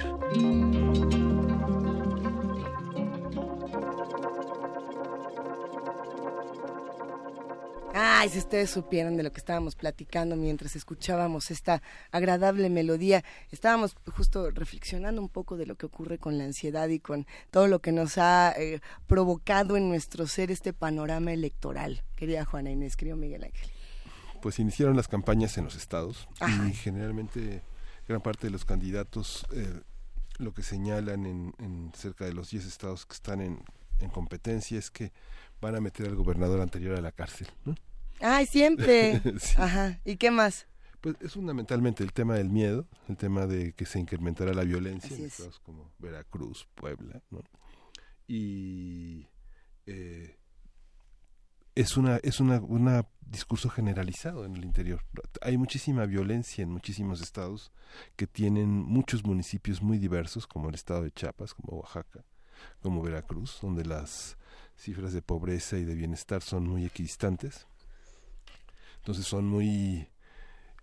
Ay, 7.92 8.28
si 8.28 8.38
ustedes 8.38 8.70
supieran 8.70 9.16
de 9.16 9.22
lo 9.22 9.32
que 9.32 9.40
estábamos 9.40 9.76
platicando 9.76 10.36
mientras 10.36 10.76
escuchábamos 10.76 11.50
esta 11.50 11.82
agradable 12.10 12.70
melodía, 12.70 13.24
estábamos 13.50 13.96
justo 14.14 14.50
reflexionando 14.50 15.20
un 15.20 15.28
poco 15.28 15.56
de 15.56 15.66
lo 15.66 15.76
que 15.76 15.86
ocurre 15.86 16.18
con 16.18 16.38
la 16.38 16.44
ansiedad 16.44 16.88
y 16.88 17.00
con 17.00 17.26
todo 17.50 17.66
lo 17.66 17.80
que 17.80 17.92
nos 17.92 18.18
ha 18.18 18.54
eh, 18.56 18.80
provocado 19.06 19.76
en 19.76 19.88
nuestro 19.88 20.26
ser 20.26 20.50
este 20.50 20.72
panorama 20.72 21.32
electoral. 21.32 22.02
Querida 22.16 22.44
Juana 22.44 22.70
Inés, 22.70 22.96
querido 22.96 23.16
Miguel 23.16 23.44
Ángel 23.44 23.79
pues 24.40 24.58
iniciaron 24.58 24.96
las 24.96 25.08
campañas 25.08 25.56
en 25.58 25.64
los 25.64 25.76
estados 25.76 26.28
y 26.68 26.72
generalmente 26.72 27.62
gran 28.08 28.20
parte 28.20 28.46
de 28.46 28.50
los 28.50 28.64
candidatos 28.64 29.46
eh, 29.52 29.80
lo 30.38 30.54
que 30.54 30.62
señalan 30.62 31.26
en, 31.26 31.92
cerca 31.94 32.24
de 32.24 32.32
los 32.32 32.50
10 32.50 32.66
estados 32.66 33.06
que 33.06 33.14
están 33.14 33.40
en, 33.40 33.62
competencia 34.12 34.78
es 34.78 34.90
que 34.90 35.12
van 35.60 35.76
a 35.76 35.80
meter 35.80 36.06
al 36.06 36.14
gobernador 36.14 36.62
anterior 36.62 36.96
a 36.96 37.02
la 37.02 37.12
cárcel. 37.12 37.48
¿no? 37.66 37.74
¡Ay, 38.20 38.46
siempre! 38.46 39.20
Ajá. 39.58 40.00
¿Y 40.06 40.16
qué 40.16 40.30
más? 40.30 40.66
Pues 41.02 41.16
es 41.20 41.34
fundamentalmente 41.34 42.02
el 42.02 42.12
tema 42.14 42.34
del 42.34 42.48
miedo, 42.48 42.86
el 43.08 43.18
tema 43.18 43.46
de 43.46 43.72
que 43.74 43.84
se 43.84 43.98
incrementará 43.98 44.54
la 44.54 44.64
violencia 44.64 45.14
en 45.14 45.26
estados 45.26 45.60
como 45.60 45.92
Veracruz, 45.98 46.66
Puebla, 46.74 47.22
¿no? 47.30 47.42
Y 48.26 49.26
eh, 49.86 50.39
es 51.80 51.96
una 51.96 52.18
es 52.18 52.40
una, 52.40 52.60
una 52.60 53.06
discurso 53.22 53.70
generalizado 53.70 54.44
en 54.44 54.56
el 54.56 54.64
interior. 54.64 55.02
Hay 55.40 55.56
muchísima 55.56 56.04
violencia 56.04 56.62
en 56.62 56.70
muchísimos 56.70 57.22
estados 57.22 57.72
que 58.16 58.26
tienen 58.26 58.70
muchos 58.70 59.24
municipios 59.24 59.80
muy 59.80 59.98
diversos, 59.98 60.46
como 60.46 60.68
el 60.68 60.74
estado 60.74 61.02
de 61.02 61.12
Chiapas, 61.12 61.54
como 61.54 61.78
Oaxaca, 61.78 62.24
como 62.82 63.02
Veracruz, 63.02 63.58
donde 63.62 63.84
las 63.84 64.36
cifras 64.76 65.12
de 65.12 65.22
pobreza 65.22 65.78
y 65.78 65.84
de 65.84 65.94
bienestar 65.94 66.42
son 66.42 66.68
muy 66.68 66.84
equidistantes. 66.84 67.66
Entonces 68.98 69.26
son 69.26 69.46
muy 69.46 70.08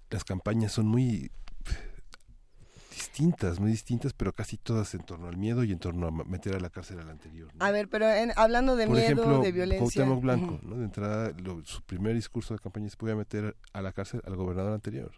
las 0.10 0.24
campañas 0.24 0.72
son 0.72 0.88
muy 0.88 1.32
distintas, 2.98 3.60
muy 3.60 3.70
distintas, 3.70 4.14
pero 4.14 4.34
casi 4.34 4.58
todas 4.58 4.93
en 4.95 5.02
torno 5.02 5.28
al 5.28 5.38
miedo 5.38 5.64
y 5.64 5.72
en 5.72 5.78
torno 5.78 6.08
a 6.08 6.12
meter 6.12 6.56
a 6.56 6.60
la 6.60 6.70
cárcel 6.72 7.00
al 7.00 7.10
anterior. 7.10 7.52
A 7.60 7.70
ver, 7.70 7.88
pero 7.89 8.08
hablando 8.36 8.76
de 8.76 8.88
miedo, 8.88 9.41
de 9.41 9.52
violencia. 9.52 10.04
Cuauhtémoc 10.04 10.22
Blanco, 10.22 10.60
¿no? 10.64 10.78
De 10.78 10.86
entrada, 10.86 11.32
su 11.64 11.84
primer 11.84 12.16
discurso 12.16 12.56
de 12.56 12.60
campaña 12.60 12.89
se 12.89 12.98
puede 12.98 13.16
meter 13.16 13.56
a 13.72 13.82
la 13.82 13.93
cárcel 13.93 14.22
al 14.26 14.36
gobernador 14.36 14.74
anterior. 14.74 15.12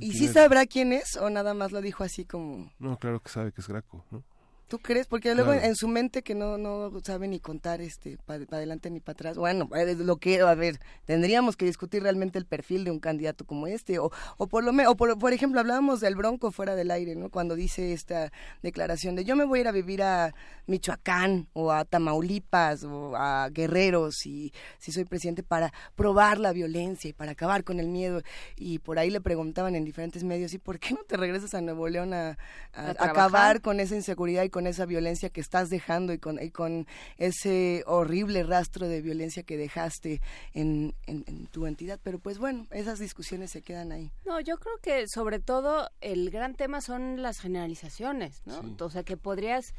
¿Y 0.00 0.12
si 0.12 0.28
sabrá 0.28 0.66
quién 0.66 0.92
es 0.92 1.16
o 1.16 1.30
nada 1.30 1.54
más 1.54 1.72
lo 1.72 1.80
dijo 1.80 2.04
así 2.04 2.24
como...? 2.24 2.70
No, 2.78 2.98
claro 2.98 3.20
que 3.20 3.28
sabe 3.30 3.52
que 3.52 3.60
es 3.60 3.68
Graco, 3.68 4.04
¿no? 4.10 4.22
¿Tú 4.68 4.78
crees? 4.78 5.06
Porque 5.06 5.34
luego 5.34 5.52
en 5.52 5.76
su 5.76 5.86
mente 5.86 6.22
que 6.22 6.34
no 6.34 6.58
no 6.58 6.90
sabe 7.04 7.28
ni 7.28 7.38
contar 7.38 7.80
este 7.80 8.18
para 8.26 8.44
adelante 8.50 8.90
ni 8.90 8.98
para 8.98 9.12
atrás. 9.12 9.36
Bueno, 9.36 9.68
lo 9.98 10.16
que 10.16 10.40
a 10.40 10.54
ver, 10.54 10.80
tendríamos 11.04 11.56
que 11.56 11.64
discutir 11.64 12.02
realmente 12.02 12.38
el 12.38 12.46
perfil 12.46 12.84
de 12.84 12.90
un 12.90 12.98
candidato 12.98 13.44
como 13.44 13.68
este 13.68 14.00
o, 14.00 14.10
o 14.38 14.46
por 14.48 14.64
lo 14.64 14.72
menos 14.72 14.92
o 14.92 14.96
por, 14.96 15.16
por 15.18 15.32
ejemplo 15.32 15.60
hablábamos 15.60 16.00
del 16.00 16.16
Bronco 16.16 16.50
fuera 16.50 16.74
del 16.74 16.90
aire, 16.90 17.14
¿no? 17.14 17.30
Cuando 17.30 17.54
dice 17.54 17.92
esta 17.92 18.32
declaración 18.62 19.14
de 19.14 19.24
yo 19.24 19.36
me 19.36 19.44
voy 19.44 19.60
a 19.60 19.62
ir 19.62 19.68
a 19.68 19.72
vivir 19.72 20.02
a 20.02 20.34
Michoacán 20.66 21.46
o 21.52 21.70
a 21.70 21.84
Tamaulipas 21.84 22.82
o 22.82 23.14
a 23.16 23.48
Guerrero 23.50 24.10
si 24.10 24.52
si 24.78 24.90
soy 24.90 25.04
presidente 25.04 25.44
para 25.44 25.72
probar 25.94 26.38
la 26.38 26.52
violencia 26.52 27.08
y 27.08 27.12
para 27.12 27.32
acabar 27.32 27.62
con 27.62 27.78
el 27.78 27.86
miedo 27.86 28.22
y 28.56 28.80
por 28.80 28.98
ahí 28.98 29.10
le 29.10 29.20
preguntaban 29.20 29.76
en 29.76 29.84
diferentes 29.84 30.24
medios, 30.24 30.52
¿y 30.54 30.58
por 30.58 30.78
qué 30.78 30.94
no 30.94 31.00
te 31.06 31.16
regresas 31.16 31.54
a 31.54 31.60
Nuevo 31.60 31.88
León 31.88 32.14
a, 32.14 32.36
acabar 32.72 33.60
con 33.60 33.80
esa 33.80 33.94
inseguridad 33.94 34.42
y 34.42 34.50
con 34.56 34.66
esa 34.66 34.86
violencia 34.86 35.28
que 35.28 35.42
estás 35.42 35.68
dejando 35.68 36.14
y 36.14 36.18
con, 36.18 36.42
y 36.42 36.50
con 36.50 36.86
ese 37.18 37.84
horrible 37.84 38.42
rastro 38.42 38.88
de 38.88 39.02
violencia 39.02 39.42
que 39.42 39.58
dejaste 39.58 40.22
en, 40.54 40.94
en, 41.06 41.46
tu 41.48 41.66
entidad? 41.66 42.00
Pero 42.02 42.18
pues 42.18 42.38
bueno, 42.38 42.66
esas 42.70 42.98
discusiones 42.98 43.50
se 43.50 43.60
quedan 43.60 43.92
ahí. 43.92 44.10
No, 44.24 44.40
yo 44.40 44.56
creo 44.56 44.78
que 44.80 45.08
sobre 45.08 45.40
todo 45.40 45.90
el 46.00 46.30
gran 46.30 46.54
tema 46.54 46.80
son 46.80 47.20
las 47.20 47.38
generalizaciones, 47.38 48.40
¿no? 48.46 48.62
O 48.80 48.88
sea, 48.88 49.02
que 49.02 49.18
podrías 49.18 49.74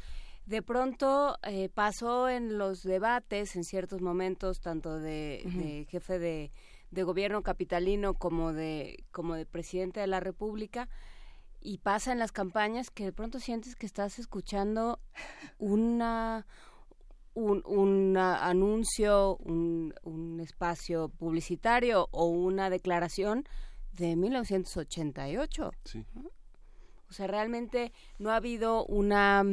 de 0.46 0.62
pronto 0.62 1.38
eh, 1.42 1.68
pasó 1.74 2.28
en 2.28 2.56
los 2.56 2.84
debates 2.84 3.56
en 3.56 3.64
ciertos 3.64 4.00
momentos 4.00 4.60
tanto 4.60 5.00
de 5.00 5.86
jefe 5.90 6.20
de 6.20 6.52
de 6.92 7.02
gobierno 7.02 7.42
capitalino 7.42 8.14
como 8.14 8.52
de 8.52 9.04
como 9.10 9.34
de 9.34 9.44
presidente 9.44 9.98
de 9.98 10.06
la 10.06 10.20
República 10.20 10.88
y 11.60 11.78
pasa 11.78 12.12
en 12.12 12.18
las 12.18 12.32
campañas 12.32 12.90
que 12.90 13.04
de 13.04 13.12
pronto 13.12 13.40
sientes 13.40 13.76
que 13.76 13.86
estás 13.86 14.18
escuchando 14.18 15.00
una 15.58 16.46
un, 17.34 17.62
un 17.66 18.16
anuncio, 18.16 19.36
un, 19.36 19.94
un, 20.02 20.40
espacio 20.40 21.08
publicitario 21.08 22.08
o 22.10 22.26
una 22.26 22.68
declaración 22.68 23.44
de 23.92 24.16
1988. 24.16 25.70
Sí. 25.84 26.04
O 27.08 27.12
sea, 27.12 27.28
realmente 27.28 27.92
no 28.18 28.30
ha 28.30 28.36
habido 28.36 28.84
una, 28.86 29.44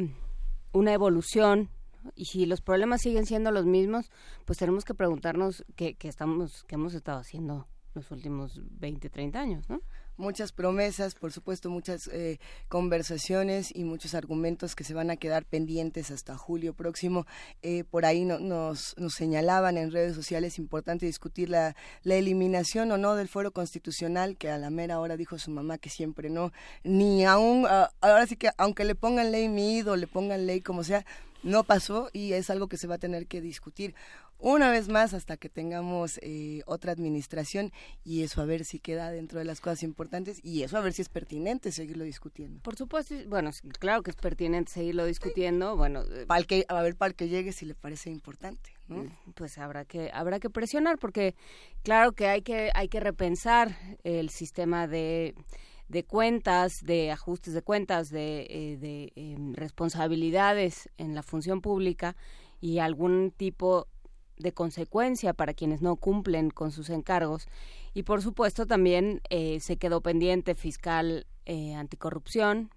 una 0.72 0.92
evolución 0.92 1.70
y 2.14 2.26
si 2.26 2.46
los 2.46 2.60
problemas 2.60 3.02
siguen 3.02 3.26
siendo 3.26 3.50
los 3.50 3.66
mismos, 3.66 4.10
pues 4.44 4.58
tenemos 4.58 4.84
que 4.84 4.94
preguntarnos 4.94 5.64
qué, 5.74 5.96
estamos, 6.02 6.64
qué 6.64 6.74
hemos 6.74 6.94
estado 6.94 7.18
haciendo 7.18 7.66
los 7.94 8.10
últimos 8.10 8.60
20, 8.78 9.08
30 9.10 9.40
años, 9.40 9.68
¿no? 9.68 9.80
Muchas 10.16 10.52
promesas, 10.52 11.14
por 11.14 11.32
supuesto, 11.32 11.70
muchas 11.70 12.08
eh, 12.08 12.38
conversaciones 12.68 13.74
y 13.74 13.84
muchos 13.84 14.14
argumentos 14.14 14.74
que 14.74 14.84
se 14.84 14.94
van 14.94 15.10
a 15.10 15.16
quedar 15.16 15.44
pendientes 15.44 16.10
hasta 16.10 16.36
julio 16.36 16.74
próximo. 16.74 17.26
Eh, 17.62 17.84
por 17.84 18.04
ahí 18.04 18.24
nos, 18.24 18.96
nos 18.98 19.14
señalaban 19.14 19.76
en 19.76 19.90
redes 19.90 20.14
sociales, 20.14 20.58
importante 20.58 21.06
discutir 21.06 21.50
la, 21.50 21.76
la 22.02 22.14
eliminación 22.14 22.90
o 22.92 22.98
no 22.98 23.14
del 23.14 23.28
fuero 23.28 23.50
constitucional, 23.50 24.36
que 24.36 24.50
a 24.50 24.58
la 24.58 24.70
mera 24.70 25.00
hora 25.00 25.16
dijo 25.16 25.38
su 25.38 25.50
mamá 25.50 25.78
que 25.78 25.90
siempre 25.90 26.30
no, 26.30 26.52
ni 26.84 27.24
aún, 27.24 27.66
ah, 27.68 27.90
ahora 28.00 28.26
sí 28.26 28.36
que 28.36 28.50
aunque 28.56 28.84
le 28.84 28.94
pongan 28.94 29.32
ley 29.32 29.48
MID 29.48 29.90
o 29.90 29.96
le 29.96 30.06
pongan 30.06 30.46
ley 30.46 30.60
como 30.60 30.84
sea, 30.84 31.04
no 31.46 31.64
pasó 31.64 32.10
y 32.12 32.32
es 32.32 32.50
algo 32.50 32.68
que 32.68 32.76
se 32.76 32.86
va 32.86 32.96
a 32.96 32.98
tener 32.98 33.26
que 33.26 33.40
discutir 33.40 33.94
una 34.38 34.70
vez 34.70 34.88
más 34.88 35.14
hasta 35.14 35.36
que 35.36 35.48
tengamos 35.48 36.18
eh, 36.22 36.62
otra 36.66 36.92
administración 36.92 37.72
y 38.04 38.22
eso 38.22 38.42
a 38.42 38.44
ver 38.44 38.64
si 38.64 38.78
queda 38.78 39.10
dentro 39.10 39.38
de 39.38 39.46
las 39.46 39.60
cosas 39.60 39.82
importantes 39.82 40.40
y 40.42 40.62
eso 40.62 40.76
a 40.76 40.80
ver 40.80 40.92
si 40.92 41.02
es 41.02 41.08
pertinente 41.08 41.72
seguirlo 41.72 42.04
discutiendo. 42.04 42.60
Por 42.62 42.76
supuesto, 42.76 43.14
bueno, 43.28 43.50
claro 43.78 44.02
que 44.02 44.10
es 44.10 44.16
pertinente 44.16 44.72
seguirlo 44.72 45.06
discutiendo, 45.06 45.76
bueno, 45.76 46.02
eh, 46.02 46.26
para 46.26 46.42
que, 46.44 46.66
a 46.68 46.82
ver 46.82 46.96
para 46.96 47.14
que 47.14 47.28
llegue 47.28 47.52
si 47.52 47.64
le 47.64 47.74
parece 47.74 48.10
importante, 48.10 48.74
¿no? 48.88 49.04
Mm, 49.04 49.32
pues 49.34 49.56
habrá 49.56 49.84
que 49.84 50.10
habrá 50.12 50.38
que 50.38 50.50
presionar 50.50 50.98
porque 50.98 51.34
claro 51.82 52.12
que 52.12 52.28
hay 52.28 52.42
que 52.42 52.70
hay 52.74 52.88
que 52.88 53.00
repensar 53.00 53.76
el 54.04 54.28
sistema 54.28 54.86
de 54.86 55.34
de 55.88 56.04
cuentas, 56.04 56.84
de 56.84 57.10
ajustes 57.10 57.54
de 57.54 57.62
cuentas, 57.62 58.10
de, 58.10 58.46
eh, 58.50 58.76
de 58.78 59.12
em, 59.16 59.54
responsabilidades 59.54 60.88
en 60.98 61.14
la 61.14 61.22
función 61.22 61.60
pública 61.60 62.16
y 62.60 62.78
algún 62.78 63.32
tipo 63.36 63.86
de 64.38 64.52
consecuencia 64.52 65.32
para 65.32 65.54
quienes 65.54 65.82
no 65.82 65.96
cumplen 65.96 66.50
con 66.50 66.72
sus 66.72 66.90
encargos. 66.90 67.46
Y 67.94 68.02
por 68.02 68.20
supuesto 68.22 68.66
también 68.66 69.22
eh, 69.30 69.60
se 69.60 69.76
quedó 69.76 70.00
pendiente 70.00 70.54
fiscal 70.54 71.26
eh, 71.46 71.74
anticorrupción. 71.74 72.70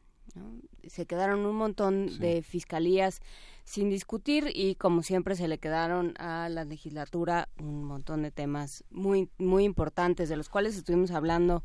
Se 0.87 1.05
quedaron 1.05 1.45
un 1.45 1.55
montón 1.55 2.19
de 2.19 2.43
fiscalías 2.43 3.19
sin 3.63 3.89
discutir 3.89 4.51
y 4.53 4.75
como 4.75 5.03
siempre 5.03 5.35
se 5.35 5.47
le 5.47 5.57
quedaron 5.57 6.13
a 6.19 6.49
la 6.49 6.65
legislatura 6.65 7.49
un 7.59 7.83
montón 7.83 8.21
de 8.21 8.31
temas 8.31 8.83
muy 8.89 9.29
muy 9.37 9.63
importantes 9.63 10.29
de 10.29 10.37
los 10.37 10.49
cuales 10.49 10.75
estuvimos 10.75 11.11
hablando 11.11 11.63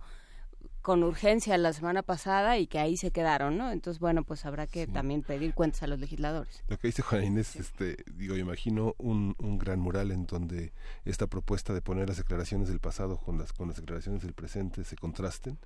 con 0.83 1.03
urgencia 1.03 1.57
la 1.59 1.73
semana 1.73 2.03
pasada 2.03 2.59
y 2.59 2.67
que 2.67 2.79
ahí 2.79 2.97
se 2.97 3.11
quedaron, 3.11 3.57
¿no? 3.57 3.71
Entonces, 3.71 4.01
bueno, 4.01 4.25
pues 4.25 4.45
habrá 4.45 4.67
que 4.67 4.87
también 4.87 5.23
pedir 5.23 5.55
cuentas 5.55 5.83
a 5.83 5.87
los 5.87 5.99
legisladores. 5.99 6.63
Lo 6.69 6.79
que 6.79 6.89
dice 6.89 7.03
Juan 7.03 7.25
Inés, 7.25 7.57
este, 7.57 7.97
digo, 8.13 8.37
imagino 8.37 8.95
un, 8.99 9.35
un 9.39 9.59
gran 9.59 9.81
mural 9.81 10.11
en 10.11 10.27
donde 10.27 10.73
esta 11.05 11.27
propuesta 11.27 11.73
de 11.73 11.83
poner 11.83 12.09
las 12.09 12.19
declaraciones 12.19 12.69
del 12.69 12.81
pasado 12.81 13.17
con 13.17 13.39
las, 13.39 13.53
con 13.53 13.69
las 13.69 13.77
declaraciones 13.77 14.23
del 14.23 14.35
presente 14.35 14.85
se 14.85 14.97
contrasten 14.97 15.59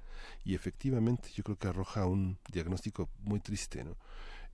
y 0.44 0.55
efectivamente 0.55 1.30
yo 1.34 1.42
creo 1.42 1.57
que 1.57 1.68
arroja 1.68 2.07
un 2.07 2.38
diagnóstico 2.51 3.09
muy 3.20 3.40
triste, 3.40 3.84
¿no? 3.84 3.96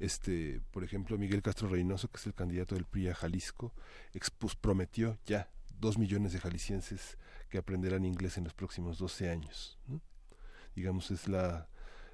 Este, 0.01 0.61
por 0.73 0.83
ejemplo, 0.83 1.17
Miguel 1.19 1.43
Castro 1.43 1.69
Reynoso, 1.69 2.09
que 2.09 2.17
es 2.17 2.27
el 2.27 2.35
candidato 2.35 2.75
del 2.75 2.85
PRI 2.85 3.09
a 3.09 3.15
Jalisco, 3.15 3.73
expus, 4.13 4.57
prometió 4.57 5.19
ya 5.25 5.51
dos 5.79 5.99
millones 5.99 6.33
de 6.33 6.41
jaliscienses 6.41 7.19
que 7.49 7.59
aprenderán 7.59 8.05
inglés 8.05 8.37
en 8.39 8.45
los 8.45 8.55
próximos 8.55 8.99
12 8.99 9.31
años. 9.31 9.79
¿no? 9.87 10.01
Digamos, 10.75 11.11
es 11.11 11.29
la, 11.29 11.69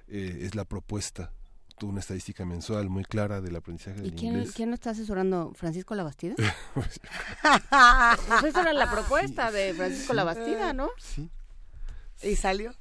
eh, 0.07 0.39
es 0.41 0.55
la 0.55 0.65
propuesta 0.65 1.31
una 1.85 1.99
estadística 1.99 2.45
mensual 2.45 2.89
muy 2.89 3.03
clara 3.03 3.41
del 3.41 3.55
aprendizaje 3.55 4.01
del 4.01 4.13
quién, 4.13 4.33
inglés. 4.33 4.51
¿Quién 4.53 4.69
lo 4.69 4.75
está 4.75 4.91
asesorando? 4.91 5.51
¿Francisco 5.55 5.95
Labastida? 5.95 6.35
pues 6.73 6.99
esa 8.43 8.61
era 8.61 8.73
la 8.73 8.91
propuesta 8.91 9.51
de 9.51 9.73
Francisco 9.73 10.13
Labastida, 10.13 10.73
¿no? 10.73 10.89
Sí. 10.97 11.29
¿Y 12.23 12.35
salió? 12.35 12.73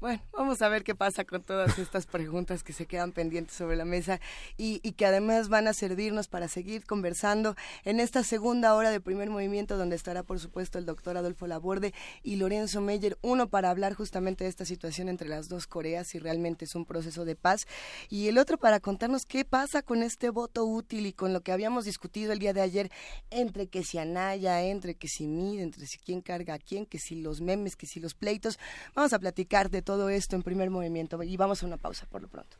Bueno, 0.00 0.22
vamos 0.32 0.62
a 0.62 0.70
ver 0.70 0.82
qué 0.82 0.94
pasa 0.94 1.26
con 1.26 1.42
todas 1.42 1.78
estas 1.78 2.06
preguntas 2.06 2.64
que 2.64 2.72
se 2.72 2.86
quedan 2.86 3.12
pendientes 3.12 3.54
sobre 3.54 3.76
la 3.76 3.84
mesa 3.84 4.18
y, 4.56 4.78
que 4.92 5.04
además 5.04 5.50
van 5.50 5.68
a 5.68 5.74
servirnos 5.74 6.26
para 6.26 6.48
seguir 6.48 6.86
conversando 6.86 7.54
en 7.84 8.00
esta 8.00 8.24
segunda 8.24 8.74
hora 8.74 8.90
de 8.90 9.02
primer 9.02 9.28
movimiento 9.28 9.76
donde 9.76 9.96
estará 9.96 10.22
por 10.22 10.40
supuesto 10.40 10.78
el 10.78 10.86
doctor 10.86 11.18
Adolfo 11.18 11.46
Laborde 11.46 11.92
y 12.22 12.36
Lorenzo 12.36 12.80
Meyer, 12.80 13.18
uno 13.20 13.50
para 13.50 13.68
hablar 13.68 13.92
justamente 13.92 14.44
de 14.44 14.48
esta 14.48 14.64
situación 14.64 15.10
entre 15.10 15.28
las 15.28 15.50
dos 15.50 15.66
Coreas 15.66 16.06
si 16.06 16.18
realmente 16.18 16.64
es 16.64 16.74
un 16.74 16.86
proceso 16.86 17.26
de 17.26 17.36
paz 17.36 17.66
y 18.08 18.28
el 18.28 18.38
otro 18.38 18.56
para 18.56 18.80
contarnos 18.80 19.26
qué 19.26 19.44
pasa 19.44 19.82
con 19.82 20.02
este 20.02 20.30
voto 20.30 20.64
útil 20.64 21.04
y 21.04 21.12
con 21.12 21.34
lo 21.34 21.42
que 21.42 21.52
habíamos 21.52 21.84
discutido 21.84 22.32
el 22.32 22.38
día 22.38 22.54
de 22.54 22.62
ayer 22.62 22.90
entre 23.28 23.66
que 23.66 23.84
si 23.84 23.98
Anaya, 23.98 24.62
entre 24.62 24.94
que 24.94 25.08
si 25.08 25.26
mide, 25.26 25.62
entre 25.62 25.84
si 25.84 25.98
quién 25.98 26.22
carga 26.22 26.54
a 26.54 26.58
quién, 26.58 26.86
que 26.86 26.98
si 26.98 27.16
los 27.16 27.42
memes, 27.42 27.76
que 27.76 27.86
si 27.86 28.00
los 28.00 28.14
pleitos. 28.14 28.58
Vamos 28.94 29.12
a 29.12 29.18
platicar 29.18 29.68
de 29.68 29.82
todo 29.82 29.89
esto 30.08 30.36
en 30.36 30.42
primer 30.42 30.70
movimiento 30.70 31.22
y 31.22 31.36
vamos 31.36 31.62
a 31.62 31.66
una 31.66 31.76
pausa 31.76 32.06
por 32.06 32.22
lo 32.22 32.28
pronto. 32.28 32.56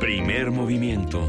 Primer 0.00 0.50
movimiento. 0.50 1.26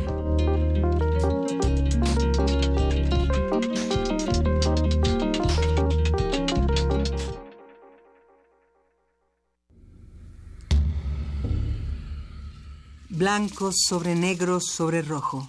Blancos 13.09 13.75
sobre 13.87 14.15
negros 14.15 14.65
sobre 14.65 15.03
rojo. 15.03 15.47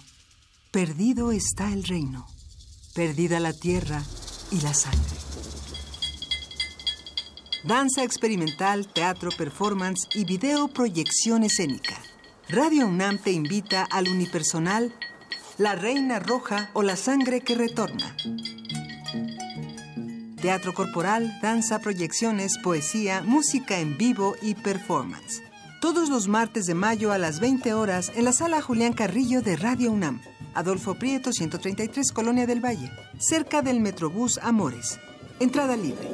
Perdido 0.71 1.31
está 1.31 1.73
el 1.73 1.83
reino. 1.83 2.27
Perdida 2.93 3.39
la 3.39 3.53
tierra 3.53 4.03
y 4.51 4.61
la 4.61 4.75
sangre 4.75 5.22
danza 7.63 8.03
experimental, 8.03 8.87
teatro, 8.87 9.31
performance 9.31 10.07
y 10.13 10.25
video 10.25 10.67
proyección 10.67 11.43
escénica. 11.43 11.95
Radio 12.49 12.87
UNAM 12.87 13.17
te 13.17 13.31
invita 13.31 13.83
al 13.83 14.09
unipersonal 14.09 14.93
La 15.57 15.75
Reina 15.75 16.19
Roja 16.19 16.69
o 16.73 16.83
La 16.83 16.97
Sangre 16.97 17.41
que 17.41 17.55
Retorna. 17.55 18.15
Teatro 20.41 20.73
corporal, 20.73 21.39
danza, 21.41 21.79
proyecciones, 21.79 22.57
poesía, 22.57 23.21
música 23.21 23.79
en 23.79 23.97
vivo 23.97 24.35
y 24.41 24.55
performance. 24.55 25.41
Todos 25.79 26.09
los 26.09 26.27
martes 26.27 26.65
de 26.65 26.75
mayo 26.75 27.13
a 27.13 27.17
las 27.17 27.39
20 27.39 27.73
horas 27.73 28.11
en 28.15 28.25
la 28.25 28.33
sala 28.33 28.61
Julián 28.61 28.91
Carrillo 28.93 29.41
de 29.41 29.55
Radio 29.55 29.91
UNAM. 29.91 30.21
Adolfo 30.53 30.95
Prieto, 30.95 31.31
133, 31.31 32.11
Colonia 32.11 32.45
del 32.45 32.63
Valle, 32.63 32.91
cerca 33.17 33.61
del 33.61 33.79
Metrobús 33.79 34.37
Amores. 34.37 34.99
Entrada 35.39 35.75
libre. 35.75 36.09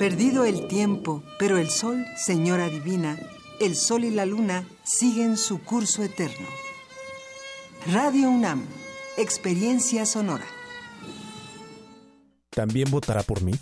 Perdido 0.00 0.46
el 0.46 0.66
tiempo, 0.66 1.22
pero 1.38 1.58
el 1.58 1.68
sol, 1.68 2.06
señora 2.16 2.70
divina, 2.70 3.18
el 3.60 3.76
sol 3.76 4.04
y 4.04 4.10
la 4.10 4.24
luna 4.24 4.66
siguen 4.82 5.36
su 5.36 5.62
curso 5.62 6.02
eterno. 6.02 6.46
Radio 7.92 8.30
UNAM, 8.30 8.66
experiencia 9.18 10.06
sonora. 10.06 10.46
¿También 12.48 12.90
votará 12.90 13.22
por 13.22 13.42
mí? 13.42 13.52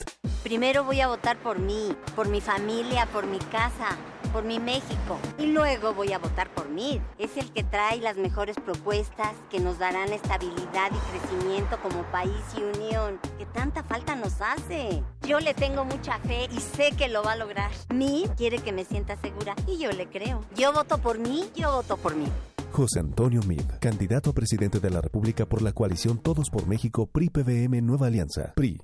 Primero 0.45 0.84
voy 0.84 1.01
a 1.01 1.09
votar 1.09 1.39
por 1.39 1.59
mí, 1.59 1.97
por 2.14 2.28
mi 2.28 2.41
familia, 2.41 3.07
por 3.07 3.26
mi 3.26 3.41
casa, 3.41 3.99
por 4.39 4.47
mi 4.47 4.61
México. 4.61 5.18
Y 5.36 5.47
luego 5.47 5.95
voy 5.95 6.12
a 6.12 6.18
votar 6.20 6.49
por 6.55 6.68
mí. 6.68 7.01
Es 7.18 7.36
el 7.36 7.51
que 7.51 7.64
trae 7.64 7.99
las 7.99 8.16
mejores 8.16 8.55
propuestas 8.55 9.32
que 9.51 9.59
nos 9.59 9.80
darán 9.80 10.12
estabilidad 10.12 10.93
y 10.93 11.18
crecimiento 11.18 11.76
como 11.82 12.05
país 12.12 12.45
y 12.57 12.62
unión, 12.62 13.18
que 13.36 13.47
tanta 13.47 13.82
falta 13.82 14.14
nos 14.14 14.41
hace. 14.41 15.03
Yo 15.26 15.41
le 15.41 15.55
tengo 15.55 15.84
mucha 15.84 16.20
fe 16.20 16.47
y 16.53 16.61
sé 16.61 16.93
que 16.97 17.09
lo 17.09 17.24
va 17.24 17.32
a 17.32 17.36
lograr. 17.36 17.72
Mí 17.93 18.26
quiere 18.36 18.59
que 18.61 18.70
me 18.70 18.84
sienta 18.84 19.16
segura 19.16 19.57
y 19.66 19.78
yo 19.78 19.91
le 19.91 20.07
creo. 20.07 20.45
Yo 20.55 20.72
voto 20.72 20.99
por 20.99 21.18
mí, 21.18 21.51
yo 21.57 21.72
voto 21.72 21.97
por 21.97 22.14
mí. 22.14 22.28
José 22.70 23.01
Antonio 23.01 23.41
Mid, 23.43 23.62
candidato 23.80 24.30
a 24.30 24.34
presidente 24.34 24.78
de 24.78 24.91
la 24.91 25.01
República 25.01 25.47
por 25.47 25.62
la 25.62 25.72
coalición 25.72 26.16
Todos 26.18 26.49
por 26.49 26.68
México 26.68 27.07
PRI-PVM 27.07 27.84
Nueva 27.84 28.07
Alianza. 28.07 28.53
PRI. 28.55 28.78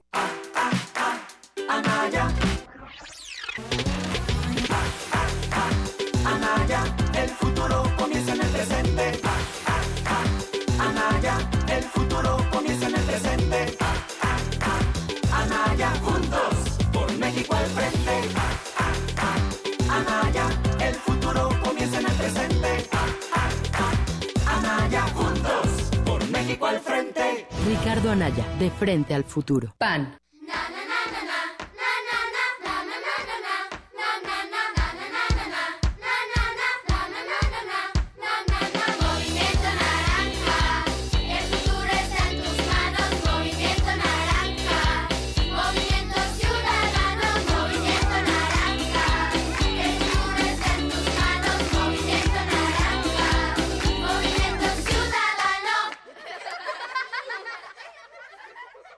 Al 26.75 26.81
frente. 26.81 27.47
Ricardo 27.67 28.11
Anaya, 28.11 28.45
de 28.59 28.71
frente 28.71 29.15
al 29.15 29.25
futuro. 29.25 29.75
PAN. 29.79 30.17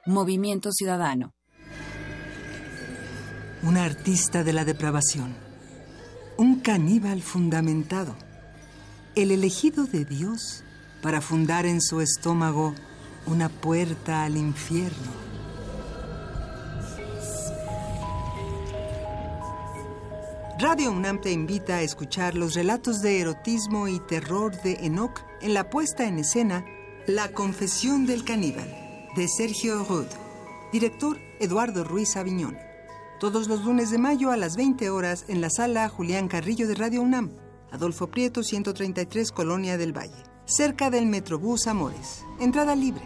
Movimiento 0.06 0.70
Ciudadano. 0.70 1.34
Un 3.64 3.76
artista 3.76 4.44
de 4.44 4.52
la 4.52 4.64
depravación. 4.64 5.34
Un 6.36 6.60
caníbal 6.60 7.22
fundamentado. 7.22 8.14
El 9.16 9.32
elegido 9.32 9.84
de 9.84 10.04
Dios 10.04 10.62
para 11.02 11.20
fundar 11.20 11.66
en 11.66 11.80
su 11.80 12.00
estómago 12.00 12.72
una 13.26 13.48
puerta 13.48 14.22
al 14.22 14.36
infierno. 14.36 15.26
Radio 20.60 20.92
UNAM 20.92 21.20
te 21.20 21.32
invita 21.32 21.78
a 21.78 21.82
escuchar 21.82 22.36
los 22.36 22.54
relatos 22.54 23.02
de 23.02 23.20
erotismo 23.20 23.88
y 23.88 23.98
terror 23.98 24.52
de 24.62 24.74
Enoch 24.86 25.20
en 25.40 25.52
la 25.52 25.68
puesta 25.68 26.06
en 26.06 26.20
escena 26.20 26.64
La 27.08 27.32
Confesión 27.32 28.06
del 28.06 28.24
Caníbal, 28.24 28.85
de 29.16 29.28
Sergio 29.28 29.82
Rud. 29.84 30.06
Director 30.72 31.18
Eduardo 31.40 31.84
Ruiz 31.84 32.16
Aviñón. 32.16 32.58
Todos 33.18 33.48
los 33.48 33.64
lunes 33.64 33.90
de 33.90 33.96
mayo 33.96 34.30
a 34.30 34.36
las 34.36 34.56
20 34.56 34.90
horas 34.90 35.24
en 35.28 35.40
la 35.40 35.48
sala 35.48 35.88
Julián 35.88 36.28
Carrillo 36.28 36.68
de 36.68 36.74
Radio 36.74 37.00
UNAM. 37.00 37.30
Adolfo 37.72 38.08
Prieto, 38.08 38.42
133, 38.42 39.32
Colonia 39.32 39.78
del 39.78 39.96
Valle. 39.96 40.22
Cerca 40.44 40.90
del 40.90 41.06
Metrobús 41.06 41.66
Amores. 41.66 42.24
Entrada 42.40 42.76
libre. 42.76 43.04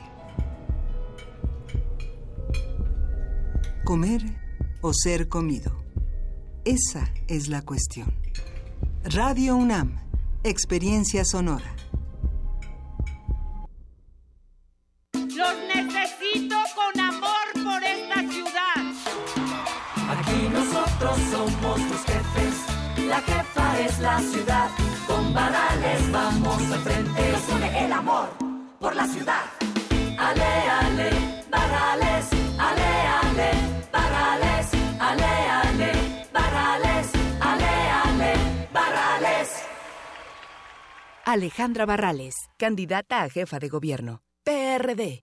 Comer 3.85 4.23
o 4.81 4.93
ser 4.93 5.29
comido. 5.29 5.85
Esa 6.65 7.09
es 7.29 7.49
la 7.49 7.63
cuestión. 7.63 8.13
Radio 9.05 9.55
UNAM. 9.57 9.97
Experiencia 10.43 11.25
sonora. 11.25 11.80
Necesito 16.33 16.57
con 16.75 17.01
amor 17.01 17.65
por 17.65 17.83
esta 17.83 18.21
ciudad. 18.21 18.77
Aquí 20.09 20.49
nosotros 20.53 21.19
somos 21.31 21.81
los 21.81 22.05
jefes, 22.05 23.07
la 23.07 23.21
jefa 23.21 23.81
es 23.81 23.99
la 24.01 24.19
ciudad. 24.21 24.71
Con 25.07 25.33
varales 25.33 26.13
vamos 26.13 26.73
al 26.73 26.81
frente, 26.81 27.33
nos 27.33 27.49
une 27.49 27.85
el 27.85 27.93
amor 27.93 28.29
por 28.79 28.95
la 28.97 29.07
ciudad. 29.07 29.45
Ale, 30.19 30.45
ale, 30.45 31.11
varales, 31.51 32.27
ale, 32.59 32.91
ale, 33.23 33.51
varales, 33.93 34.69
ale, 34.99 35.25
ale, 35.25 35.93
varales, 36.33 37.09
ale, 37.41 37.91
ale, 38.05 38.35
varales. 38.73 39.63
Alejandra 41.25 41.87
Barrales, 41.87 42.35
candidata 42.57 43.23
a 43.23 43.29
jefa 43.29 43.59
de 43.59 43.69
gobierno. 43.69 44.23
PRD. 44.45 45.23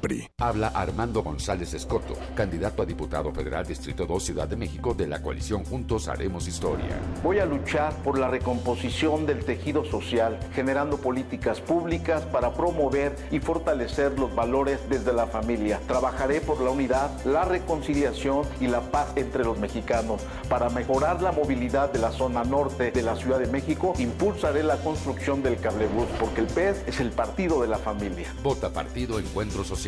PRI. 0.00 0.28
Habla 0.38 0.68
Armando 0.68 1.22
González 1.22 1.74
Escoto, 1.74 2.14
candidato 2.34 2.82
a 2.82 2.86
diputado 2.86 3.32
federal 3.32 3.66
Distrito 3.66 4.06
2 4.06 4.22
Ciudad 4.22 4.48
de 4.48 4.56
México 4.56 4.94
de 4.94 5.06
la 5.06 5.20
coalición 5.20 5.64
Juntos 5.64 6.08
Haremos 6.08 6.46
Historia. 6.46 6.98
Voy 7.22 7.38
a 7.38 7.46
luchar 7.46 7.92
por 8.02 8.18
la 8.18 8.28
recomposición 8.28 9.26
del 9.26 9.44
tejido 9.44 9.84
social, 9.84 10.38
generando 10.54 10.98
políticas 10.98 11.60
públicas 11.60 12.22
para 12.22 12.54
promover 12.54 13.16
y 13.30 13.40
fortalecer 13.40 14.18
los 14.18 14.34
valores 14.34 14.80
desde 14.88 15.12
la 15.12 15.26
familia. 15.26 15.80
Trabajaré 15.86 16.40
por 16.40 16.60
la 16.60 16.70
unidad, 16.70 17.10
la 17.24 17.44
reconciliación 17.44 18.46
y 18.60 18.68
la 18.68 18.80
paz 18.80 19.12
entre 19.16 19.44
los 19.44 19.58
mexicanos. 19.58 20.22
Para 20.48 20.70
mejorar 20.70 21.20
la 21.22 21.32
movilidad 21.32 21.92
de 21.92 21.98
la 21.98 22.12
zona 22.12 22.44
norte 22.44 22.92
de 22.92 23.02
la 23.02 23.16
Ciudad 23.16 23.38
de 23.38 23.48
México, 23.48 23.94
impulsaré 23.98 24.62
la 24.62 24.76
construcción 24.76 25.42
del 25.42 25.58
cablebús, 25.58 26.06
porque 26.20 26.42
el 26.42 26.46
PES 26.46 26.84
es 26.86 27.00
el 27.00 27.10
partido 27.10 27.60
de 27.60 27.68
la 27.68 27.78
familia. 27.78 28.32
Vota 28.42 28.70
Partido 28.70 29.18
Encuentro 29.18 29.64
Social. 29.64 29.87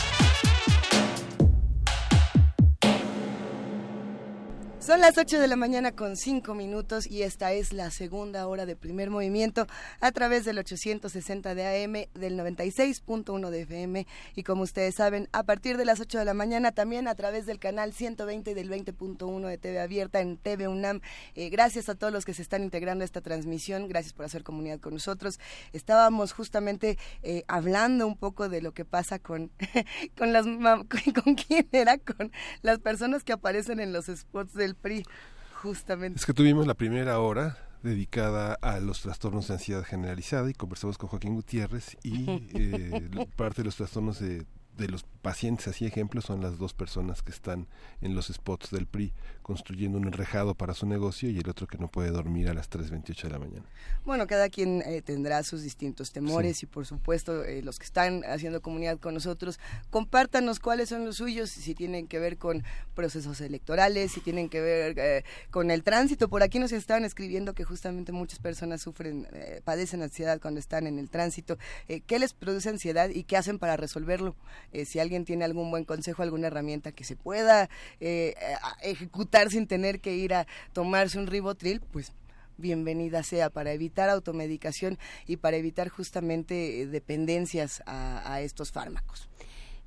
Son 4.81 4.99
las 4.99 5.15
8 5.15 5.39
de 5.39 5.47
la 5.47 5.57
mañana 5.57 5.91
con 5.91 6.17
5 6.17 6.55
minutos 6.55 7.05
y 7.05 7.21
esta 7.21 7.53
es 7.53 7.71
la 7.71 7.91
segunda 7.91 8.47
hora 8.47 8.65
de 8.65 8.75
primer 8.75 9.11
movimiento 9.11 9.67
a 9.99 10.11
través 10.11 10.43
del 10.43 10.57
860 10.57 11.53
de 11.53 11.83
AM, 11.83 11.93
del 12.19 12.35
96.1 12.35 13.51
de 13.51 13.61
FM 13.61 14.07
y 14.35 14.41
como 14.41 14.63
ustedes 14.63 14.95
saben, 14.95 15.29
a 15.33 15.43
partir 15.43 15.77
de 15.77 15.85
las 15.85 15.99
8 15.99 16.17
de 16.17 16.25
la 16.25 16.33
mañana 16.33 16.71
también 16.71 17.07
a 17.07 17.13
través 17.13 17.45
del 17.45 17.59
canal 17.59 17.93
120 17.93 18.49
y 18.49 18.53
del 18.55 18.71
20.1 18.71 19.47
de 19.47 19.57
TV 19.59 19.79
Abierta 19.79 20.19
en 20.19 20.37
TV 20.37 20.67
UNAM. 20.67 21.01
Eh, 21.35 21.49
gracias 21.49 21.87
a 21.87 21.93
todos 21.93 22.11
los 22.11 22.25
que 22.25 22.33
se 22.33 22.41
están 22.41 22.63
integrando 22.63 23.03
a 23.03 23.05
esta 23.05 23.21
transmisión, 23.21 23.87
gracias 23.87 24.13
por 24.13 24.25
hacer 24.25 24.43
comunidad 24.43 24.79
con 24.79 24.95
nosotros. 24.95 25.39
Estábamos 25.73 26.33
justamente 26.33 26.97
eh, 27.21 27.43
hablando 27.47 28.07
un 28.07 28.17
poco 28.17 28.49
de 28.49 28.63
lo 28.63 28.73
que 28.73 28.85
pasa 28.85 29.19
con, 29.19 29.51
con 30.17 30.33
las... 30.33 30.45
¿Con 31.23 31.35
quién 31.35 31.67
era? 31.71 31.99
Con 31.99 32.31
las 32.63 32.79
personas 32.79 33.23
que 33.23 33.33
aparecen 33.33 33.79
en 33.79 33.93
los 33.93 34.07
spots 34.07 34.53
del 34.53 34.71
PRI, 34.81 35.05
justamente. 35.61 36.19
Es 36.19 36.25
que 36.25 36.33
tuvimos 36.33 36.67
la 36.67 36.73
primera 36.73 37.19
hora 37.19 37.57
dedicada 37.83 38.57
a 38.61 38.79
los 38.79 39.01
trastornos 39.01 39.47
de 39.47 39.55
ansiedad 39.55 39.83
generalizada 39.83 40.49
y 40.49 40.53
conversamos 40.53 40.97
con 40.97 41.09
Joaquín 41.09 41.35
Gutiérrez 41.35 41.97
y 42.03 42.25
eh, 42.53 43.27
parte 43.35 43.61
de 43.61 43.65
los 43.65 43.75
trastornos 43.75 44.19
de 44.19 44.45
de 44.77 44.87
los 44.87 45.03
pacientes, 45.21 45.67
así 45.67 45.85
ejemplos, 45.85 46.25
son 46.25 46.41
las 46.41 46.57
dos 46.57 46.73
personas 46.73 47.21
que 47.21 47.31
están 47.31 47.67
en 48.01 48.15
los 48.15 48.27
spots 48.27 48.71
del 48.71 48.87
PRI 48.87 49.13
construyendo 49.51 49.97
un 49.97 50.05
enrejado 50.05 50.55
para 50.55 50.73
su 50.73 50.85
negocio 50.85 51.29
y 51.29 51.37
el 51.37 51.49
otro 51.49 51.67
que 51.67 51.77
no 51.77 51.89
puede 51.89 52.09
dormir 52.09 52.47
a 52.47 52.53
las 52.53 52.69
3.28 52.69 53.23
de 53.23 53.29
la 53.29 53.37
mañana. 53.37 53.65
Bueno, 54.05 54.25
cada 54.25 54.47
quien 54.47 54.81
eh, 54.85 55.01
tendrá 55.01 55.43
sus 55.43 55.61
distintos 55.61 56.13
temores 56.13 56.63
y 56.63 56.67
por 56.67 56.85
supuesto 56.85 57.43
eh, 57.43 57.61
los 57.61 57.77
que 57.77 57.83
están 57.83 58.23
haciendo 58.23 58.61
comunidad 58.61 58.97
con 58.97 59.13
nosotros, 59.13 59.59
compártanos 59.89 60.61
cuáles 60.61 60.87
son 60.87 61.03
los 61.03 61.17
suyos, 61.17 61.49
si 61.49 61.75
tienen 61.75 62.07
que 62.07 62.17
ver 62.17 62.37
con 62.37 62.63
procesos 62.95 63.41
electorales, 63.41 64.13
si 64.13 64.21
tienen 64.21 64.47
que 64.47 64.61
ver 64.61 64.97
eh, 64.97 65.25
con 65.49 65.69
el 65.69 65.83
tránsito. 65.83 66.29
Por 66.29 66.43
aquí 66.43 66.57
nos 66.57 66.71
estaban 66.71 67.03
escribiendo 67.03 67.53
que 67.53 67.65
justamente 67.65 68.13
muchas 68.13 68.39
personas 68.39 68.81
sufren, 68.81 69.27
padecen 69.65 70.01
ansiedad 70.01 70.39
cuando 70.39 70.61
están 70.61 70.87
en 70.87 70.97
el 70.97 71.09
tránsito. 71.09 71.57
¿Qué 72.07 72.19
les 72.19 72.31
produce 72.31 72.69
ansiedad 72.69 73.09
y 73.09 73.25
qué 73.25 73.35
hacen 73.35 73.59
para 73.59 73.75
resolverlo? 73.75 74.37
Si 74.85 74.99
alguien 74.99 75.25
tiene 75.25 75.43
algún 75.43 75.69
buen 75.71 75.83
consejo, 75.83 76.23
alguna 76.23 76.47
herramienta 76.47 76.93
que 76.93 77.03
se 77.03 77.17
pueda 77.17 77.69
eh, 77.99 78.33
sin 79.49 79.67
tener 79.67 79.99
que 79.99 80.15
ir 80.15 80.33
a 80.33 80.47
tomarse 80.73 81.17
un 81.17 81.27
ribotril, 81.27 81.81
pues 81.91 82.13
bienvenida 82.61 83.23
sea 83.23 83.49
para 83.49 83.73
evitar 83.73 84.09
automedicación 84.09 84.97
y 85.27 85.37
para 85.37 85.57
evitar 85.57 85.89
justamente 85.89 86.81
eh, 86.81 86.87
dependencias 86.87 87.83
a, 87.85 88.39
estos 88.41 88.71
fármacos. 88.71 89.27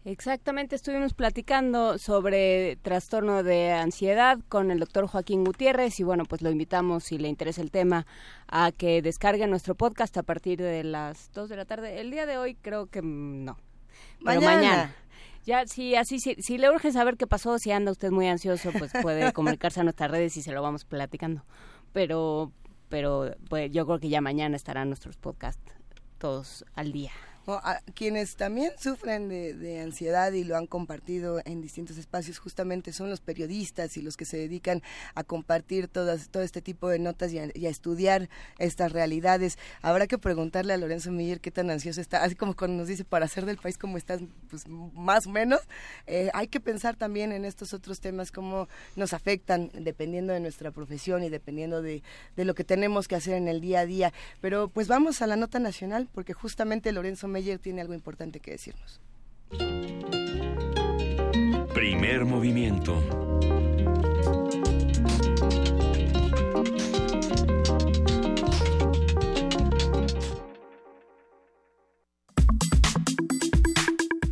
Exactamente, 0.04 0.76
estuvimos 0.76 1.14
platicando 1.14 1.96
sobre 1.96 2.76
trastorno 2.82 3.42
de 3.42 3.72
ansiedad 3.72 4.38
con 4.50 4.70
el 4.70 4.78
doctor 4.78 5.06
Joaquín 5.06 5.44
Gutiérrez 5.44 5.98
y 5.98 6.02
bueno, 6.02 6.24
pues 6.26 6.42
lo 6.42 6.50
invitamos 6.50 7.04
si 7.04 7.16
le 7.16 7.28
interesa 7.28 7.62
el 7.62 7.70
tema 7.70 8.06
a 8.46 8.70
que 8.70 9.00
descargue 9.00 9.46
nuestro 9.46 9.74
podcast 9.74 10.14
a 10.18 10.22
partir 10.22 10.60
de 10.60 10.84
las 10.84 11.30
2 11.32 11.48
de 11.48 11.56
la 11.56 11.64
tarde. 11.64 12.00
El 12.00 12.10
día 12.10 12.26
de 12.26 12.36
hoy 12.36 12.54
creo 12.54 12.86
que 12.86 13.00
mm, 13.00 13.44
no, 13.44 13.56
mañana. 14.20 14.94
Ya, 15.44 15.66
sí, 15.66 15.94
así, 15.94 16.20
si, 16.20 16.36
si 16.36 16.58
le 16.58 16.70
urge 16.70 16.90
saber 16.92 17.16
qué 17.16 17.26
pasó, 17.26 17.58
si 17.58 17.70
anda 17.70 17.92
usted 17.92 18.10
muy 18.10 18.26
ansioso, 18.28 18.70
pues 18.72 18.92
puede 19.02 19.32
comunicarse 19.34 19.80
a 19.80 19.84
nuestras 19.84 20.10
redes 20.10 20.36
y 20.36 20.42
se 20.42 20.52
lo 20.52 20.62
vamos 20.62 20.84
platicando. 20.84 21.44
Pero, 21.92 22.50
pero 22.88 23.34
pues, 23.48 23.70
yo 23.70 23.86
creo 23.86 23.98
que 24.00 24.08
ya 24.08 24.20
mañana 24.20 24.56
estarán 24.56 24.88
nuestros 24.88 25.16
podcasts 25.16 25.62
todos 26.18 26.64
al 26.74 26.92
día 26.92 27.12
a 27.52 27.80
quienes 27.94 28.36
también 28.36 28.72
sufren 28.78 29.28
de, 29.28 29.80
ansiedad 29.80 30.32
y 30.32 30.44
lo 30.44 30.56
han 30.56 30.66
compartido 30.66 31.40
en 31.44 31.60
distintos 31.60 31.98
espacios 31.98 32.38
justamente 32.38 32.92
son 32.92 33.10
los 33.10 33.20
periodistas 33.20 33.96
y 33.96 34.02
los 34.02 34.16
que 34.16 34.24
se 34.24 34.36
dedican 34.38 34.82
a 35.14 35.24
compartir 35.24 35.88
todas, 35.88 36.30
todo 36.30 36.42
este 36.42 36.62
tipo 36.62 36.88
de 36.88 36.98
notas 36.98 37.32
y 37.32 37.38
a, 37.38 37.68
estudiar 37.68 38.28
estas 38.58 38.92
realidades. 38.92 39.58
Habrá 39.82 40.06
que 40.06 40.16
preguntarle 40.16 40.72
a 40.72 40.76
Lorenzo 40.76 41.10
Miller 41.10 41.40
qué 41.40 41.50
tan 41.50 41.70
ansioso 41.70 42.00
está, 42.00 42.22
así 42.22 42.34
como 42.34 42.54
cuando 42.54 42.78
nos 42.78 42.88
dice 42.88 43.04
para 43.04 43.26
hacer 43.26 43.44
del 43.44 43.58
país 43.58 43.76
como 43.76 43.98
estás, 43.98 44.20
pues 44.48 44.66
más 44.68 45.26
o 45.26 45.30
menos. 45.30 45.60
Eh, 46.06 46.30
hay 46.32 46.48
que 46.48 46.60
pensar 46.60 46.96
también 46.96 47.32
en 47.32 47.44
estos 47.44 47.74
otros 47.74 48.00
temas, 48.00 48.32
cómo 48.32 48.68
nos 48.96 49.12
afectan 49.12 49.70
dependiendo 49.74 50.32
de 50.32 50.40
nuestra 50.40 50.70
profesión 50.70 51.22
y 51.22 51.28
dependiendo 51.28 51.82
de, 51.82 52.02
de 52.36 52.44
lo 52.44 52.54
que 52.54 52.64
tenemos 52.64 53.08
que 53.08 53.16
hacer 53.16 53.34
en 53.34 53.48
el 53.48 53.60
día 53.60 53.80
a 53.80 53.86
día. 53.86 54.12
Pero 54.40 54.68
pues 54.68 54.88
vamos 54.88 55.20
a 55.20 55.26
la 55.26 55.36
nota 55.36 55.58
nacional 55.58 56.08
porque 56.12 56.32
justamente 56.32 56.92
Lorenzo 56.92 57.28
Meyer 57.34 57.58
tiene 57.58 57.80
algo 57.80 57.94
importante 57.94 58.38
que 58.38 58.52
decirnos. 58.52 59.00
Primer 61.74 62.24
movimiento. 62.24 63.02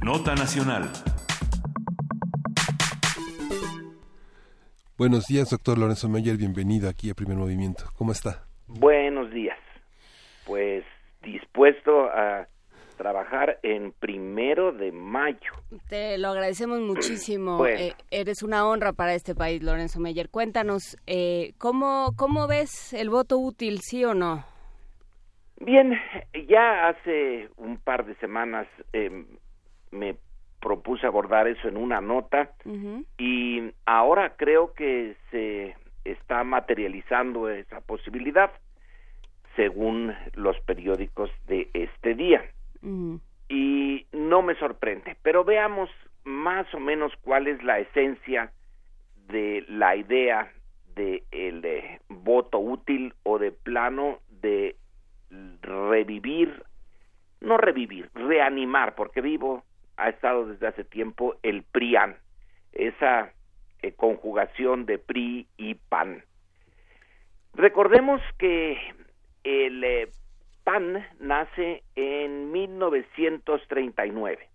Nota 0.05 0.37
Nacional. 0.37 0.89
Buenos 4.97 5.27
días, 5.27 5.51
doctor 5.51 5.77
Lorenzo 5.77 6.09
Meyer. 6.09 6.37
Bienvenido 6.37 6.89
aquí 6.89 7.11
a 7.11 7.15
Primer 7.15 7.37
Movimiento. 7.37 7.83
¿Cómo 7.97 8.13
está? 8.13 8.47
Buenos 8.69 9.33
días. 9.33 9.59
Pues 10.47 10.85
dispuesto 11.21 12.05
a 12.05 12.47
trabajar 13.03 13.59
en 13.65 13.91
primero 13.91 14.71
de 14.71 14.93
mayo. 14.93 15.53
Te 15.89 16.17
lo 16.19 16.29
agradecemos 16.29 16.81
muchísimo. 16.81 17.67
Eh, 17.67 17.95
eres 18.13 18.45
una 18.45 18.65
honra 18.65 18.93
para 18.93 19.15
este 19.15 19.35
país, 19.35 19.61
Lorenzo 19.61 19.99
Meyer. 19.99 20.29
Cuéntanos, 20.31 20.97
eh, 21.09 21.53
¿cómo, 21.59 22.13
¿cómo 22.17 22.47
ves 22.47 22.93
el 22.93 23.11
voto 23.11 23.39
útil, 23.39 23.81
sí 23.81 24.05
o 24.05 24.15
no? 24.15 24.45
Bien, 25.59 25.99
ya 26.49 26.89
hace 26.89 27.49
un 27.57 27.79
par 27.79 28.07
de 28.07 28.15
semanas 28.17 28.69
em, 28.93 29.27
me 29.91 30.15
propuse 30.61 31.05
abordar 31.05 31.49
eso 31.49 31.67
en 31.67 31.77
una 31.77 32.01
nota 32.01 32.53
y 33.19 33.73
ahora 33.85 34.35
creo 34.37 34.75
que 34.75 35.17
se 35.33 35.75
está 36.05 36.45
materializando 36.45 37.49
esa 37.49 37.81
posibilidad 37.81 38.53
según 39.57 40.15
los 40.35 40.59
periódicos 40.61 41.31
de 41.49 41.69
este 41.75 42.15
día. 42.15 42.43
Y 43.49 44.07
no 44.13 44.43
me 44.43 44.55
sorprende, 44.57 45.17
pero 45.23 45.45
veamos 45.45 45.91
más 46.25 46.73
o 46.75 46.81
menos 46.81 47.13
cuál 47.23 47.47
es 47.47 47.63
la 47.63 47.79
esencia 47.79 48.53
de 49.29 49.65
la 49.69 49.97
idea 49.97 50.53
de 50.95 51.23
el 51.31 51.63
voto 52.09 52.59
útil 52.59 53.15
o 53.23 53.39
de 53.39 53.53
plano 53.53 54.19
de 54.41 54.77
revivir, 55.63 56.63
no 57.41 57.57
revivir, 57.57 58.11
reanimar, 58.15 58.95
porque 58.95 59.21
vivo 59.21 59.65
ha 59.97 60.09
estado 60.09 60.47
desde 60.47 60.67
hace 60.67 60.85
tiempo 60.85 61.37
el 61.43 61.63
PRIAN, 61.63 62.17
esa 62.73 63.33
eh, 63.83 63.93
conjugación 63.93 64.87
de 64.87 64.99
PRI 64.99 65.47
y 65.57 65.75
PAN. 65.75 66.25
Recordemos 67.55 68.21
que 68.39 68.79
el 69.45 69.85
eh, 69.85 70.09
PAN 70.65 71.07
nace 71.21 71.83
en 71.95 72.53
1939 72.53 74.49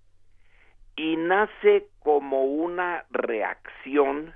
y 0.96 1.16
nace 1.18 1.88
como 2.00 2.44
una 2.44 3.06
reacción 3.12 4.34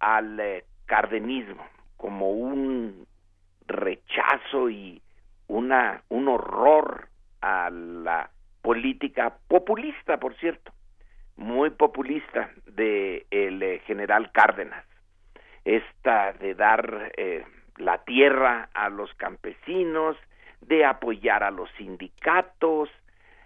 al 0.00 0.38
eh, 0.40 0.64
cardenismo, 0.86 1.66
como 1.96 2.30
un 2.32 3.06
rechazo 3.66 4.68
y 4.68 5.00
una 5.48 6.02
un 6.08 6.28
horror 6.28 7.08
a 7.40 7.70
la 7.70 8.30
política 8.62 9.36
populista, 9.48 10.18
por 10.18 10.34
cierto, 10.36 10.72
muy 11.36 11.70
populista 11.70 12.50
de 12.66 13.26
el 13.30 13.62
eh, 13.62 13.80
general 13.86 14.32
Cárdenas, 14.32 14.84
esta 15.64 16.32
de 16.34 16.54
dar 16.54 17.12
eh, 17.16 17.44
la 17.76 18.04
tierra 18.04 18.68
a 18.74 18.88
los 18.88 19.12
campesinos, 19.14 20.16
de 20.68 20.84
apoyar 20.84 21.42
a 21.42 21.50
los 21.50 21.70
sindicatos, 21.76 22.88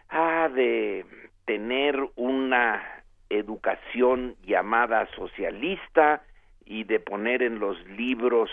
ah, 0.09 0.49
de 0.55 1.05
tener 1.45 1.99
una 2.17 2.83
educación 3.31 4.37
llamada 4.45 5.09
socialista 5.15 6.23
y 6.65 6.85
de 6.85 7.01
poner 7.01 7.43
en 7.43 7.59
los 7.59 7.83
libros 7.87 8.51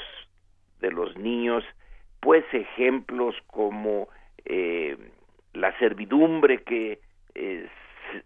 de 0.79 0.91
los 0.91 1.17
niños 1.17 1.63
pues 2.19 2.43
ejemplos 2.53 3.35
como 3.47 4.07
eh, 4.45 4.97
la 5.53 5.77
servidumbre 5.79 6.63
que 6.63 6.99
eh, 7.35 7.69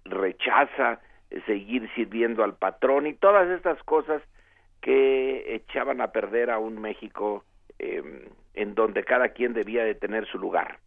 rechaza 0.05 0.99
seguir 1.45 1.89
sirviendo 1.95 2.43
al 2.43 2.55
patrón 2.55 3.07
y 3.07 3.13
todas 3.13 3.49
estas 3.49 3.81
cosas 3.83 4.21
que 4.81 5.55
echaban 5.55 6.01
a 6.01 6.11
perder 6.11 6.49
a 6.49 6.59
un 6.59 6.79
México 6.81 7.43
eh, 7.77 8.29
en 8.53 8.75
donde 8.75 9.03
cada 9.03 9.29
quien 9.29 9.53
debía 9.53 9.83
de 9.83 9.95
tener 9.95 10.25
su 10.27 10.37
lugar. 10.37 10.79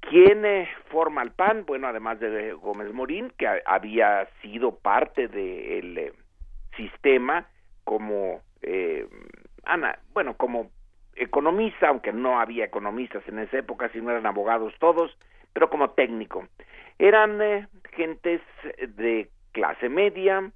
¿Quién 0.00 0.44
eh, 0.44 0.68
forma 0.90 1.22
el 1.22 1.32
PAN? 1.32 1.64
Bueno, 1.66 1.88
además 1.88 2.20
de 2.20 2.52
Gómez 2.52 2.92
Morín, 2.92 3.32
que 3.38 3.48
había 3.64 4.28
sido 4.42 4.76
parte 4.76 5.28
del 5.28 5.96
eh, 5.98 6.12
sistema 6.76 7.46
como, 7.84 8.42
eh, 8.62 9.06
Ana, 9.64 9.98
bueno, 10.12 10.36
como 10.36 10.70
economista, 11.16 11.88
aunque 11.88 12.12
no 12.12 12.40
había 12.40 12.64
economistas 12.64 13.26
en 13.28 13.38
esa 13.38 13.58
época, 13.58 13.88
sino 13.90 14.10
eran 14.10 14.26
abogados 14.26 14.74
todos, 14.78 15.16
pero 15.52 15.70
como 15.70 15.90
técnico. 15.90 16.48
Eran 16.98 17.40
eh, 17.40 17.68
gentes 17.92 18.40
de 18.96 19.30
clase 19.52 19.88
media, 19.88 20.50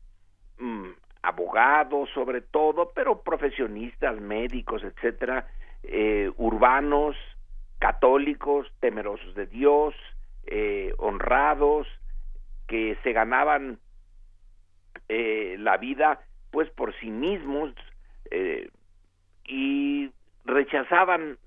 mm, 0.59 0.89
abogados 1.23 2.11
sobre 2.15 2.41
todo, 2.41 2.93
pero 2.95 3.23
profesionistas, 3.23 4.21
médicos, 4.21 4.83
etcétera, 4.83 5.47
eh, 5.83 6.31
urbanos, 6.37 7.17
católicos, 7.79 8.67
temerosos 8.81 9.35
de 9.35 9.47
Dios, 9.47 9.95
eh, 10.47 10.95
honrados, 10.99 11.87
que 12.67 12.97
se 13.03 13.13
ganaban 13.13 13.79
eh, 15.09 15.57
la 15.59 15.77
vida 15.77 16.21
pues 16.51 16.71
por 16.71 16.95
sí 16.99 17.11
mismos 17.11 17.73
y 19.45 20.11
rechazaban 20.45 21.39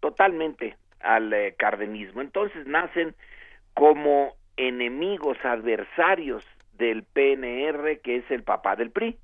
totalmente 0.00 0.76
al 1.00 1.32
eh, 1.32 1.54
cardenismo. 1.56 2.20
Entonces 2.20 2.66
nacen 2.66 3.14
como 3.74 4.34
enemigos 4.56 5.38
adversarios 5.44 6.44
del 6.74 7.02
PNR, 7.02 8.00
que 8.00 8.16
es 8.16 8.30
el 8.30 8.42
papá 8.42 8.76
del 8.76 8.90
PRI. 8.90 9.18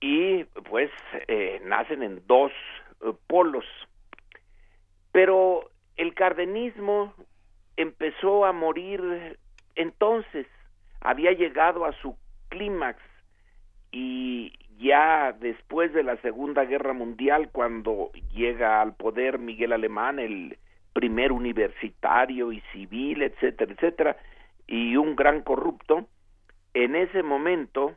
Y 0.00 0.44
pues 0.68 0.90
eh, 1.28 1.60
nacen 1.64 2.02
en 2.02 2.22
dos 2.26 2.52
eh, 2.52 2.81
polos. 3.26 3.64
Pero 5.12 5.70
el 5.96 6.14
cardenismo 6.14 7.14
empezó 7.76 8.44
a 8.44 8.52
morir 8.52 9.38
entonces, 9.74 10.46
había 11.00 11.32
llegado 11.32 11.84
a 11.84 11.92
su 12.00 12.16
clímax 12.48 13.00
y 13.90 14.52
ya 14.78 15.32
después 15.32 15.92
de 15.92 16.02
la 16.02 16.16
Segunda 16.18 16.64
Guerra 16.64 16.92
Mundial, 16.92 17.50
cuando 17.52 18.10
llega 18.32 18.80
al 18.80 18.94
poder 18.94 19.38
Miguel 19.38 19.72
Alemán, 19.72 20.18
el 20.18 20.58
primer 20.92 21.32
universitario 21.32 22.52
y 22.52 22.60
civil, 22.72 23.22
etcétera, 23.22 23.72
etcétera, 23.72 24.16
y 24.66 24.96
un 24.96 25.16
gran 25.16 25.42
corrupto, 25.42 26.06
en 26.74 26.96
ese 26.96 27.22
momento 27.22 27.96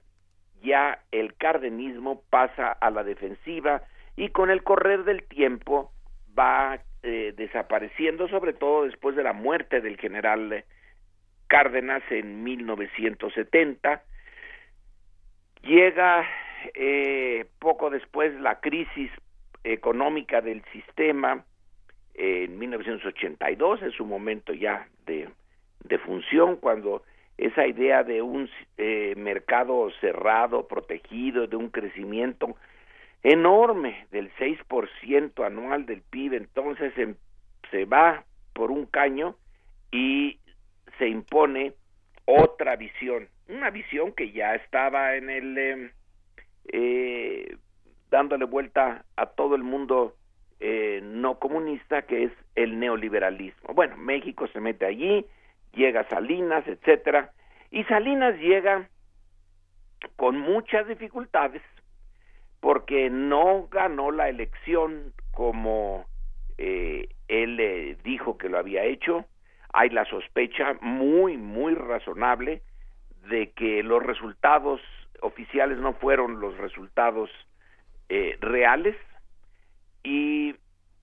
ya 0.63 0.99
el 1.11 1.35
cardenismo 1.35 2.21
pasa 2.29 2.71
a 2.71 2.89
la 2.89 3.03
defensiva 3.03 3.83
y 4.15 4.29
con 4.29 4.49
el 4.49 4.63
correr 4.63 5.03
del 5.03 5.23
tiempo 5.23 5.91
va 6.37 6.79
eh, 7.03 7.33
desapareciendo, 7.35 8.27
sobre 8.27 8.53
todo 8.53 8.85
después 8.85 9.15
de 9.15 9.23
la 9.23 9.33
muerte 9.33 9.81
del 9.81 9.97
general 9.97 10.63
Cárdenas 11.47 12.03
en 12.09 12.43
1970. 12.43 14.03
Llega 15.63 16.27
eh, 16.73 17.45
poco 17.59 17.89
después 17.89 18.33
la 18.39 18.59
crisis 18.59 19.11
económica 19.63 20.41
del 20.41 20.63
sistema 20.71 21.43
en 22.13 22.57
1982, 22.57 23.81
en 23.81 23.91
su 23.91 24.05
momento 24.05 24.53
ya 24.53 24.87
de, 25.05 25.29
de 25.83 25.97
función, 25.99 26.55
cuando 26.55 27.03
esa 27.37 27.67
idea 27.67 28.03
de 28.03 28.21
un 28.21 28.49
eh, 28.77 29.13
mercado 29.17 29.91
cerrado, 29.99 30.67
protegido, 30.67 31.47
de 31.47 31.57
un 31.57 31.69
crecimiento 31.69 32.55
enorme 33.25 34.05
del 34.11 34.31
6% 34.35 35.43
anual 35.43 35.87
del 35.87 36.03
PIB, 36.03 36.35
entonces 36.35 36.93
se, 36.93 37.15
se 37.71 37.85
va 37.85 38.23
por 38.53 38.69
un 38.69 38.85
caño 38.85 39.35
y 39.91 40.39
se 40.99 41.07
impone 41.07 41.73
otra 42.25 42.75
visión, 42.75 43.27
una 43.49 43.71
visión 43.71 44.13
que 44.13 44.31
ya 44.31 44.53
estaba 44.53 45.15
en 45.15 45.31
el 45.31 45.57
eh, 45.57 45.91
eh, 46.71 47.57
dándole 48.11 48.45
vuelta 48.45 49.05
a 49.15 49.25
todo 49.25 49.55
el 49.55 49.63
mundo 49.63 50.15
eh, 50.59 51.01
no 51.03 51.39
comunista 51.39 52.03
que 52.03 52.25
es 52.25 52.31
el 52.53 52.79
neoliberalismo. 52.79 53.73
Bueno, 53.73 53.97
México 53.97 54.47
se 54.49 54.59
mete 54.59 54.85
allí, 54.85 55.25
llega 55.73 56.07
Salinas, 56.09 56.65
etcétera, 56.67 57.31
y 57.71 57.83
Salinas 57.85 58.37
llega 58.39 58.87
con 60.15 60.37
muchas 60.37 60.87
dificultades 60.87 61.63
porque 62.65 63.11
no 63.11 63.67
ganó 63.69 64.09
la 64.09 64.27
elección 64.27 65.13
como 65.29 66.07
eh, 66.57 67.09
él 67.27 67.95
dijo 68.03 68.39
que 68.39 68.49
lo 68.49 68.57
había 68.57 68.83
hecho. 68.85 69.25
Hay 69.71 69.91
la 69.91 70.03
sospecha 70.05 70.75
muy, 70.81 71.37
muy 71.37 71.75
razonable 71.75 72.63
de 73.29 73.51
que 73.51 73.83
los 73.83 74.01
resultados 74.01 74.81
oficiales 75.21 75.77
no 75.77 75.93
fueron 75.93 76.39
los 76.39 76.57
resultados 76.57 77.29
eh, 78.09 78.35
reales 78.41 78.95
y 80.03 80.55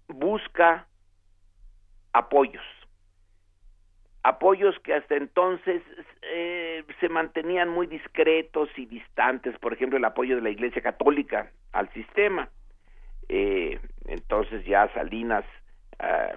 busca 0.08 0.88
apoyos 2.12 2.64
apoyos 4.22 4.78
que 4.80 4.94
hasta 4.94 5.16
entonces 5.16 5.82
eh, 6.22 6.84
se 7.00 7.08
mantenían 7.08 7.68
muy 7.68 7.86
discretos 7.86 8.68
y 8.76 8.86
distantes, 8.86 9.58
por 9.58 9.72
ejemplo 9.72 9.98
el 9.98 10.04
apoyo 10.04 10.36
de 10.36 10.42
la 10.42 10.50
Iglesia 10.50 10.82
Católica 10.82 11.50
al 11.72 11.92
sistema. 11.92 12.48
Eh, 13.28 13.80
entonces 14.06 14.64
ya 14.64 14.92
Salinas 14.94 15.44
ah, 15.98 16.32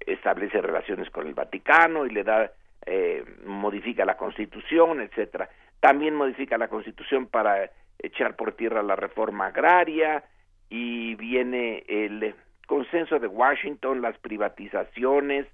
establece 0.00 0.60
relaciones 0.60 1.10
con 1.10 1.26
el 1.26 1.34
Vaticano 1.34 2.06
y 2.06 2.10
le 2.10 2.24
da 2.24 2.50
eh, 2.86 3.24
modifica 3.46 4.04
la 4.04 4.16
Constitución, 4.16 5.00
etcétera. 5.00 5.48
También 5.80 6.14
modifica 6.14 6.58
la 6.58 6.68
Constitución 6.68 7.26
para 7.26 7.70
echar 7.98 8.36
por 8.36 8.52
tierra 8.52 8.82
la 8.82 8.96
reforma 8.96 9.46
agraria 9.46 10.24
y 10.68 11.14
viene 11.14 11.84
el 11.88 12.34
consenso 12.66 13.18
de 13.18 13.26
Washington, 13.26 14.02
las 14.02 14.18
privatizaciones, 14.18 15.46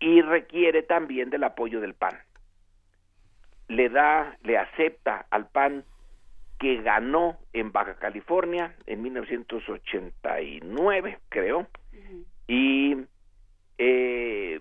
y 0.00 0.22
requiere 0.22 0.82
también 0.82 1.30
del 1.30 1.44
apoyo 1.44 1.80
del 1.80 1.94
PAN. 1.94 2.18
Le 3.68 3.88
da, 3.88 4.36
le 4.42 4.58
acepta 4.58 5.26
al 5.30 5.46
PAN 5.48 5.84
que 6.58 6.82
ganó 6.82 7.38
en 7.52 7.70
Baja 7.72 7.94
California 7.94 8.74
en 8.86 9.02
1989, 9.02 11.18
creo, 11.28 11.68
y 12.46 12.96
eh, 13.78 14.60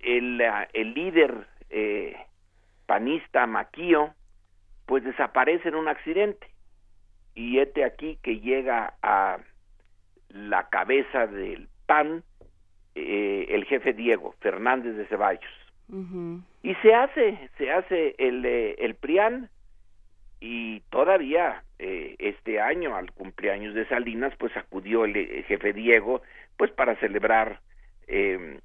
el, 0.00 0.40
el, 0.72 0.94
líder 0.94 1.46
eh, 1.70 2.16
panista 2.86 3.46
Maquío, 3.46 4.14
pues 4.86 5.04
desaparece 5.04 5.68
en 5.68 5.76
un 5.76 5.86
accidente. 5.88 6.48
Y 7.34 7.58
este 7.60 7.84
aquí 7.84 8.18
que 8.22 8.40
llega 8.40 8.94
a 9.02 9.38
la 10.28 10.68
cabeza 10.68 11.26
del 11.26 11.68
PAN 11.86 12.22
eh, 13.00 13.46
el 13.50 13.64
jefe 13.64 13.92
Diego 13.92 14.34
Fernández 14.40 14.96
de 14.96 15.06
Ceballos. 15.06 15.44
Y 16.62 16.74
se 16.82 16.94
hace, 16.94 17.48
se 17.56 17.70
hace 17.70 18.14
el, 18.18 18.44
eh, 18.44 18.74
el 18.78 18.94
PRIAN 18.94 19.48
y 20.38 20.80
todavía 20.90 21.62
eh, 21.78 22.14
este 22.18 22.60
año, 22.60 22.94
al 22.94 23.10
cumpleaños 23.12 23.72
de 23.74 23.86
Salinas, 23.86 24.34
pues 24.38 24.54
acudió 24.56 25.06
el, 25.06 25.44
jefe 25.44 25.72
Diego, 25.72 26.20
pues 26.58 26.70
para 26.72 26.96
celebrar 26.96 27.60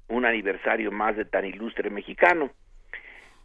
un 0.08 0.24
aniversario 0.24 0.90
más 0.90 1.16
de 1.16 1.26
tan 1.26 1.44
ilustre 1.44 1.90
mexicano. 1.90 2.50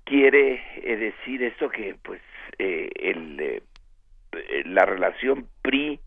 Quiere 0.05 0.61
decir 0.81 1.43
esto 1.43 1.69
que, 1.69 1.95
pues, 2.01 2.21
el, 2.57 3.61
la 4.65 4.85
relación 4.85 5.47
PRI-PAN 5.61 5.99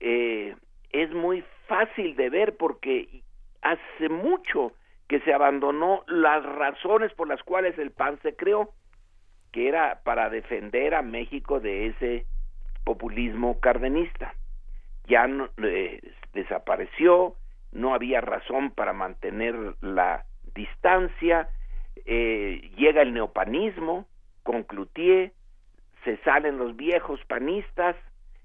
es 0.00 1.10
muy 1.12 1.44
fácil 1.66 2.16
de 2.16 2.30
ver 2.30 2.56
porque 2.56 3.22
hace 3.62 4.08
mucho 4.08 4.72
que 5.08 5.20
se 5.20 5.32
abandonó 5.32 6.02
las 6.06 6.44
razones 6.44 7.12
por 7.14 7.28
las 7.28 7.42
cuales 7.42 7.78
el 7.78 7.90
PAN 7.90 8.18
se 8.22 8.34
creó, 8.34 8.70
que 9.52 9.68
era 9.68 10.00
para 10.02 10.30
defender 10.30 10.94
a 10.94 11.02
México 11.02 11.60
de 11.60 11.86
ese 11.88 12.26
populismo 12.84 13.60
cardenista. 13.60 14.34
Ya 15.06 15.26
no, 15.26 15.48
eh, 15.58 16.00
desapareció, 16.32 17.36
no 17.72 17.94
había 17.94 18.20
razón 18.20 18.70
para 18.70 18.92
mantener 18.92 19.54
la 19.80 20.24
distancia, 20.54 21.48
eh, 22.06 22.70
llega 22.76 23.02
el 23.02 23.12
neopanismo 23.12 24.06
con 24.42 24.62
Cloutier, 24.62 25.32
se 26.04 26.16
salen 26.18 26.58
los 26.58 26.76
viejos 26.76 27.20
panistas 27.26 27.96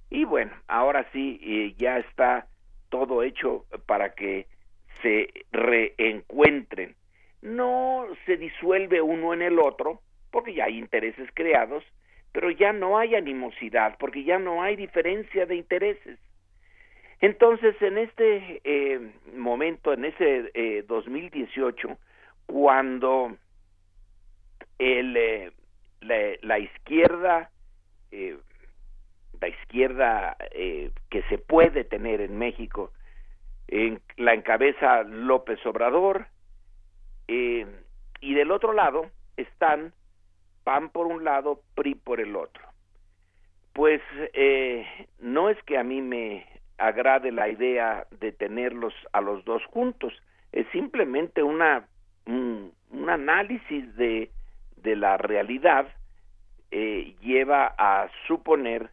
y 0.10 0.26
bueno, 0.26 0.52
ahora 0.68 1.06
sí 1.12 1.40
eh, 1.44 1.76
ya 1.78 1.98
está 2.00 2.48
todo 2.90 3.24
hecho 3.24 3.66
para 3.86 4.14
que 4.14 4.48
se 5.02 5.30
reencuentren. 5.52 6.96
No 7.42 8.06
se 8.26 8.38
disuelve 8.38 9.02
uno 9.02 9.34
en 9.34 9.42
el 9.42 9.60
otro, 9.60 10.02
porque 10.32 10.54
ya 10.54 10.66
hay 10.66 10.78
intereses 10.78 11.30
creados, 11.34 11.84
pero 12.32 12.52
ya 12.52 12.74
no 12.74 12.98
hay 12.98 13.16
animosidad, 13.16 13.98
porque 13.98 14.24
ya 14.24 14.40
no 14.40 14.62
hay 14.62 14.76
diferencia 14.76 15.46
de 15.46 15.56
intereses. 15.56 16.20
Entonces, 17.22 17.76
en 17.82 17.98
este 17.98 18.62
eh, 18.64 19.12
momento, 19.36 19.94
en 19.94 20.06
ese 20.06 20.52
eh, 20.54 20.86
2018, 20.88 21.98
cuando 22.46 23.36
el, 24.78 25.18
eh, 25.18 25.52
la, 26.02 26.60
izquierda 26.60 27.52
eh, 28.12 28.38
la 29.42 29.48
izquierda 29.48 30.36
eh, 30.52 30.92
que 31.10 31.24
se 31.24 31.38
puede 31.38 31.84
tener 31.84 32.22
en 32.22 32.38
México, 32.38 32.92
la 34.18 34.34
encabeza 34.34 35.04
López 35.04 35.64
Obrador, 35.66 36.26
eh, 37.28 37.68
y 38.20 38.34
del 38.34 38.52
otro 38.52 38.74
lado 38.74 39.12
están 39.38 39.94
PAN 40.64 40.90
por 40.90 41.06
un 41.06 41.24
lado, 41.24 41.62
PRI 41.76 41.96
por 41.96 42.20
el 42.20 42.36
otro. 42.36 42.64
Pues 43.74 44.02
eh, 44.34 44.86
no 45.20 45.50
es 45.50 45.62
que 45.64 45.78
a 45.78 45.84
mí 45.84 46.02
me 46.02 46.46
agrade 46.78 47.32
la 47.32 47.48
idea 47.48 48.08
de 48.20 48.32
tenerlos 48.32 48.94
a 49.14 49.22
los 49.22 49.46
dos 49.46 49.64
juntos, 49.66 50.14
es 50.52 50.66
simplemente 50.72 51.44
una 51.44 51.88
un, 52.26 52.74
análisis 53.08 53.96
de, 53.96 54.32
la 54.84 55.18
realidad 55.18 55.88
lleva 56.72 57.74
a 57.78 58.10
suponer 58.28 58.90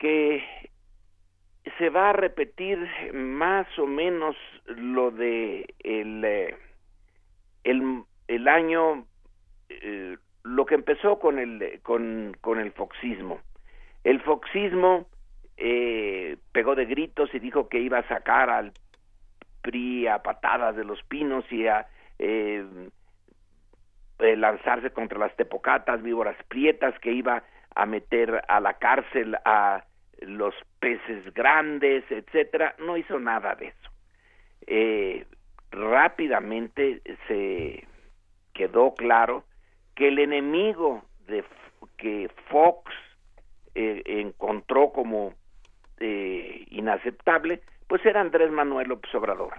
que 0.00 0.42
se 1.78 1.90
va 1.90 2.10
a 2.10 2.12
repetir 2.14 2.78
más 3.14 3.66
o 3.78 3.86
menos 3.86 4.34
lo 4.66 5.12
de 5.12 5.72
el, 5.78 6.24
eh, 6.24 6.56
el, 7.62 8.02
el 8.26 8.48
año, 8.48 9.06
eh, 9.68 10.16
lo 10.42 10.66
que 10.66 10.74
empezó 10.74 11.20
con 11.20 11.38
el, 11.38 11.80
con, 11.82 12.36
con 12.40 12.58
el 12.58 12.72
foxismo. 12.72 13.40
El 14.02 14.20
foxismo 14.22 15.06
eh, 15.58 16.38
pegó 16.52 16.74
de 16.74 16.86
gritos 16.86 17.32
y 17.34 17.38
dijo 17.38 17.68
que 17.68 17.78
iba 17.78 17.98
a 17.98 18.08
sacar 18.08 18.48
al 18.48 18.72
PRI 19.60 20.06
a 20.06 20.22
patadas 20.22 20.74
de 20.74 20.84
los 20.84 21.02
pinos 21.04 21.44
y 21.52 21.66
a 21.66 21.86
eh, 22.18 22.64
eh, 24.20 24.36
lanzarse 24.36 24.90
contra 24.90 25.18
las 25.18 25.36
tepocatas, 25.36 26.02
víboras 26.02 26.36
prietas, 26.48 26.98
que 27.00 27.12
iba 27.12 27.42
a 27.74 27.86
meter 27.86 28.42
a 28.48 28.60
la 28.60 28.74
cárcel 28.74 29.36
a 29.44 29.84
los 30.22 30.54
peces 30.78 31.32
grandes, 31.34 32.04
etcétera, 32.10 32.74
no 32.78 32.96
hizo 32.96 33.18
nada 33.18 33.54
de 33.54 33.68
eso. 33.68 33.90
Eh, 34.66 35.26
rápidamente 35.70 37.00
se 37.26 37.86
quedó 38.52 38.94
claro 38.94 39.44
que 39.94 40.08
el 40.08 40.18
enemigo 40.18 41.02
de 41.26 41.44
que 41.96 42.30
Fox 42.48 42.92
eh, 43.74 44.02
encontró 44.06 44.90
como 44.92 45.34
eh, 45.98 46.66
inaceptable, 46.70 47.60
pues 47.86 48.04
era 48.04 48.20
Andrés 48.20 48.50
Manuel 48.50 48.88
López 48.88 49.14
Obrador. 49.14 49.54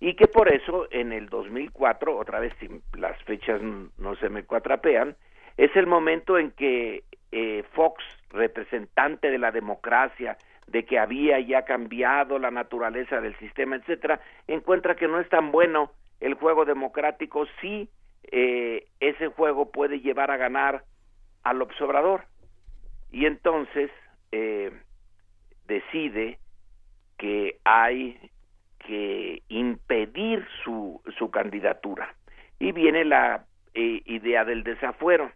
Y 0.00 0.14
que 0.14 0.26
por 0.26 0.52
eso 0.52 0.88
en 0.90 1.12
el 1.12 1.28
2004, 1.28 2.16
otra 2.16 2.40
vez 2.40 2.52
si 2.58 2.68
las 2.98 3.22
fechas 3.24 3.60
no 3.62 4.16
se 4.16 4.28
me 4.28 4.44
cuatrapean, 4.44 5.14
es 5.56 5.74
el 5.76 5.86
momento 5.86 6.38
en 6.38 6.52
que 6.52 7.04
eh, 7.32 7.64
Fox, 7.72 8.02
representante 8.30 9.30
de 9.30 9.38
la 9.38 9.50
democracia, 9.50 10.36
de 10.66 10.84
que 10.84 10.98
había 10.98 11.40
ya 11.40 11.64
cambiado 11.64 12.38
la 12.38 12.50
naturaleza 12.50 13.20
del 13.20 13.36
sistema, 13.38 13.76
etcétera, 13.76 14.20
encuentra 14.46 14.94
que 14.94 15.08
no 15.08 15.18
es 15.18 15.28
tan 15.28 15.50
bueno 15.50 15.90
el 16.20 16.34
juego 16.34 16.64
democrático 16.64 17.46
si 17.60 17.88
eh, 18.30 18.86
ese 19.00 19.28
juego 19.28 19.70
puede 19.72 20.00
llevar 20.00 20.30
a 20.30 20.36
ganar 20.36 20.84
al 21.42 21.62
observador. 21.62 22.24
Y 23.10 23.26
entonces 23.26 23.90
eh, 24.30 24.70
decide 25.66 26.38
que 27.18 27.58
hay 27.64 28.18
que 28.86 29.42
impedir 29.48 30.46
su, 30.64 31.02
su 31.18 31.30
candidatura. 31.30 32.14
Y 32.58 32.72
viene 32.72 33.04
la 33.04 33.44
eh, 33.74 34.02
idea 34.04 34.44
del 34.44 34.62
desafuero 34.62 35.32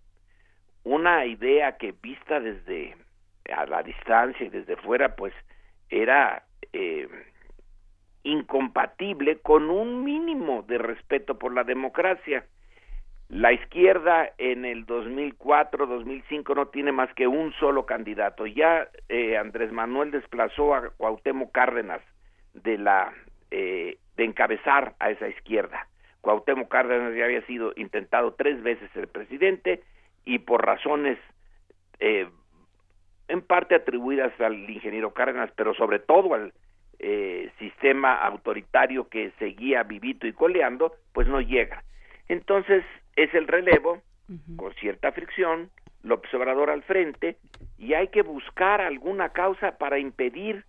una 0.84 1.26
idea 1.26 1.76
que 1.76 1.92
vista 2.00 2.40
desde 2.40 2.96
a 3.52 3.66
la 3.66 3.82
distancia 3.82 4.46
y 4.46 4.50
desde 4.50 4.76
fuera, 4.76 5.16
pues 5.16 5.34
era 5.90 6.44
eh, 6.72 7.08
incompatible 8.22 9.38
con 9.40 9.70
un 9.70 10.04
mínimo 10.04 10.62
de 10.62 10.78
respeto 10.78 11.38
por 11.38 11.52
la 11.52 11.64
democracia. 11.64 12.44
La 13.28 13.52
izquierda 13.52 14.30
en 14.38 14.64
el 14.64 14.86
2004-2005 14.86 16.54
no 16.54 16.66
tiene 16.66 16.92
más 16.92 17.12
que 17.14 17.26
un 17.26 17.52
solo 17.54 17.86
candidato. 17.86 18.46
Ya 18.46 18.88
eh, 19.08 19.36
Andrés 19.36 19.72
Manuel 19.72 20.10
desplazó 20.10 20.74
a 20.74 20.90
Cuauhtémoc 20.90 21.50
Cárdenas 21.52 22.00
de 22.52 22.78
la 22.78 23.12
eh, 23.50 23.98
de 24.16 24.24
encabezar 24.24 24.94
a 25.00 25.10
esa 25.10 25.28
izquierda. 25.28 25.88
Cuauhtémoc 26.20 26.68
Cárdenas 26.68 27.14
ya 27.16 27.24
había 27.24 27.44
sido 27.46 27.72
intentado 27.76 28.34
tres 28.34 28.62
veces 28.62 28.90
el 28.94 29.08
presidente 29.08 29.82
y 30.24 30.38
por 30.40 30.64
razones 30.64 31.18
eh, 32.00 32.28
en 33.28 33.42
parte 33.42 33.74
atribuidas 33.74 34.38
al 34.40 34.68
ingeniero 34.68 35.12
Cárdenas, 35.12 35.50
pero 35.56 35.74
sobre 35.74 35.98
todo 35.98 36.34
al 36.34 36.52
eh, 36.98 37.50
sistema 37.58 38.14
autoritario 38.14 39.08
que 39.08 39.32
seguía 39.38 39.82
vivito 39.82 40.26
y 40.26 40.32
coleando, 40.32 40.94
pues 41.12 41.26
no 41.26 41.40
llega. 41.40 41.82
Entonces 42.28 42.84
es 43.16 43.32
el 43.34 43.46
relevo, 43.46 44.00
con 44.56 44.72
cierta 44.74 45.12
fricción, 45.12 45.70
López 46.02 46.32
Obrador 46.34 46.70
al 46.70 46.82
frente, 46.82 47.36
y 47.78 47.94
hay 47.94 48.08
que 48.08 48.22
buscar 48.22 48.80
alguna 48.80 49.30
causa 49.30 49.78
para 49.78 49.98
impedir, 49.98 50.64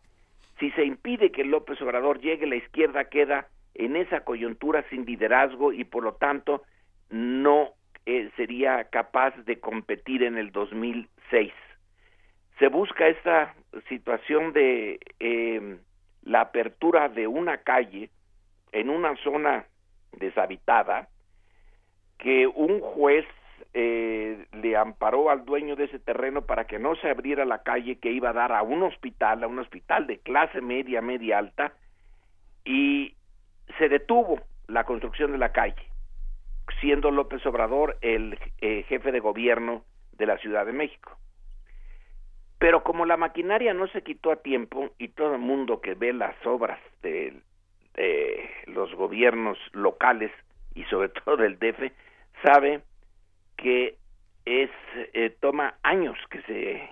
si 0.59 0.71
se 0.71 0.85
impide 0.85 1.31
que 1.31 1.43
López 1.43 1.81
Obrador 1.81 2.19
llegue, 2.19 2.47
la 2.47 2.55
izquierda 2.55 3.05
queda 3.05 3.47
en 3.73 3.95
esa 3.95 4.21
coyuntura 4.21 4.85
sin 4.89 5.05
liderazgo 5.05 5.73
y 5.73 5.83
por 5.83 6.03
lo 6.03 6.13
tanto 6.13 6.63
no 7.09 7.71
eh, 8.05 8.29
sería 8.35 8.83
capaz 8.85 9.35
de 9.45 9.59
competir 9.59 10.23
en 10.23 10.37
el 10.37 10.51
2006. 10.51 11.51
Se 12.59 12.67
busca 12.67 13.07
esta 13.07 13.55
situación 13.89 14.53
de 14.53 14.99
eh, 15.19 15.77
la 16.21 16.41
apertura 16.41 17.09
de 17.09 17.27
una 17.27 17.57
calle 17.57 18.11
en 18.71 18.89
una 18.89 19.15
zona 19.17 19.65
deshabitada 20.13 21.09
que 22.19 22.45
un 22.47 22.79
juez 22.79 23.25
eh, 23.73 24.45
le 24.53 24.77
amparó 24.77 25.29
al 25.29 25.43
dueño 25.43 25.75
de 25.75 25.85
ese 25.85 25.99
terreno 25.99 26.43
para 26.43 26.65
que 26.65 26.77
no 26.77 26.95
se 26.95 27.09
abriera 27.09 27.43
la 27.43 27.63
calle 27.63 27.97
que 27.97 28.11
iba 28.11 28.29
a 28.29 28.33
dar 28.33 28.51
a 28.51 28.61
un 28.61 28.83
hospital, 28.83 29.43
a 29.43 29.47
un 29.47 29.59
hospital 29.59 30.07
de 30.07 30.19
clase 30.19 30.61
media, 30.61 31.01
media 31.01 31.39
alta, 31.39 31.73
y 32.63 33.15
se 33.77 33.89
detuvo 33.89 34.39
la 34.67 34.83
construcción 34.83 35.31
de 35.31 35.39
la 35.39 35.51
calle 35.51 35.94
siendo 36.79 37.11
López 37.11 37.45
Obrador 37.45 37.97
el 38.01 38.37
eh, 38.59 38.83
jefe 38.87 39.11
de 39.11 39.19
gobierno 39.19 39.83
de 40.13 40.25
la 40.25 40.37
Ciudad 40.37 40.65
de 40.65 40.73
México. 40.73 41.17
Pero 42.59 42.83
como 42.83 43.05
la 43.05 43.17
maquinaria 43.17 43.73
no 43.73 43.87
se 43.87 44.01
quitó 44.01 44.31
a 44.31 44.37
tiempo 44.37 44.89
y 44.97 45.09
todo 45.09 45.35
el 45.35 45.41
mundo 45.41 45.81
que 45.81 45.93
ve 45.93 46.13
las 46.13 46.35
obras 46.45 46.79
de, 47.01 47.41
los 48.67 48.93
gobiernos 48.95 49.57
locales 49.71 50.31
y 50.73 50.83
sobre 50.85 51.09
todo 51.25 51.37
del 51.37 51.57
DF 51.57 51.91
sabe 52.43 52.81
que 53.57 53.95
es 54.45 54.69
eh, 55.13 55.35
toma 55.39 55.75
años 55.81 56.17
que 56.29 56.41
se 56.43 56.89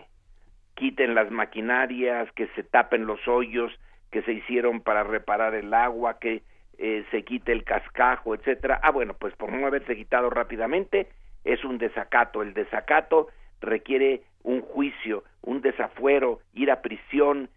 quiten 0.75 1.13
las 1.13 1.29
maquinarias, 1.29 2.31
que 2.33 2.47
se 2.55 2.63
tapen 2.63 3.05
los 3.05 3.27
hoyos 3.27 3.71
que 4.11 4.21
se 4.21 4.31
hicieron 4.31 4.81
para 4.81 5.03
reparar 5.03 5.55
el 5.55 5.73
agua, 5.73 6.19
que 6.19 6.43
eh, 6.77 7.05
se 7.11 7.23
quite 7.23 7.51
el 7.51 7.63
cascajo, 7.63 8.33
etcétera. 8.33 8.79
Ah, 8.81 8.91
bueno, 8.91 9.13
pues 9.13 9.35
por 9.35 9.51
no 9.51 9.67
haberse 9.67 9.95
quitado 9.95 10.29
rápidamente 10.29 11.07
es 11.43 11.63
un 11.63 11.77
desacato. 11.77 12.41
El 12.41 12.53
desacato 12.53 13.27
requiere 13.61 14.23
un 14.43 14.61
juicio, 14.61 15.23
un 15.41 15.61
desafuero, 15.61 16.39
ir 16.53 16.71
a 16.71 16.81
prisión. 16.81 17.49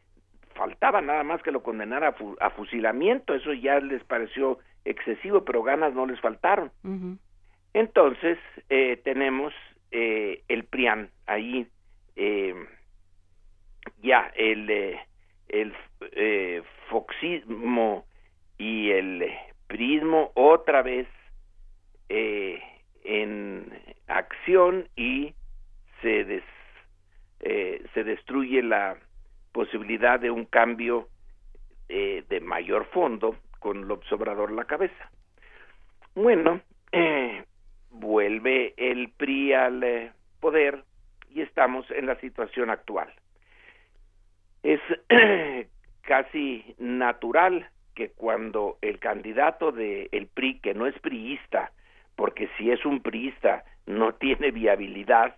Faltaba 0.55 1.01
nada 1.01 1.22
más 1.24 1.43
que 1.43 1.51
lo 1.51 1.62
condenara 1.62 2.14
a, 2.40 2.51
fusilamiento. 2.51 3.34
Eso 3.34 3.52
ya 3.52 3.80
les 3.80 4.05
pareció 4.05 4.59
excesivo, 4.84 5.44
pero 5.44 5.62
ganas 5.62 5.94
no 5.94 6.06
les 6.06 6.20
faltaron. 6.20 6.70
Entonces 7.72 8.38
eh, 8.68 9.01
tenemos 9.05 9.52
eh, 9.90 10.43
el 10.48 10.64
PRIAN 10.64 11.10
ahí 11.26 11.66
ya 14.02 14.32
el 14.36 14.98
el 15.48 15.74
foxismo 16.88 18.05
y 18.59 18.91
el 18.91 19.31
prismo 19.66 20.33
otra 20.35 20.83
vez 20.83 21.07
eh, 22.09 22.62
en 23.05 23.73
acción 24.07 24.89
y 24.97 25.35
se 26.03 26.43
eh, 27.41 27.85
se 27.93 28.05
destruye 28.05 28.62
la 28.62 28.97
posibilidad 29.53 30.19
de 30.20 30.31
un 30.31 30.45
cambio 30.45 31.09
eh, 31.89 32.24
de 32.28 32.41
mayor 32.41 32.87
fondo 32.87 33.37
con 33.61 33.78
el 33.78 33.91
Obrador 33.91 34.53
la 34.53 34.65
cabeza. 34.65 35.11
Bueno, 36.15 36.61
vuelve 37.91 38.74
el 38.77 39.11
PRI 39.11 39.53
al 39.53 40.12
poder 40.41 40.85
y 41.31 41.43
estamos 41.43 41.91
en 41.91 42.07
la 42.07 42.19
situación 42.20 42.70
actual. 42.70 43.12
Es 44.62 44.81
casi 46.03 46.74
natural 46.78 47.69
que 47.97 48.10
cuando 48.10 48.78
el 48.82 49.01
candidato 49.01 49.73
del 49.73 50.09
el 50.12 50.28
PRI, 50.28 50.60
que 50.60 50.74
no 50.74 50.86
es 50.86 50.97
priista, 51.01 51.73
porque 52.14 52.48
si 52.56 52.70
es 52.70 52.85
un 52.85 53.01
priista 53.01 53.64
no 53.86 54.14
tiene 54.20 54.52
viabilidad, 54.52 55.36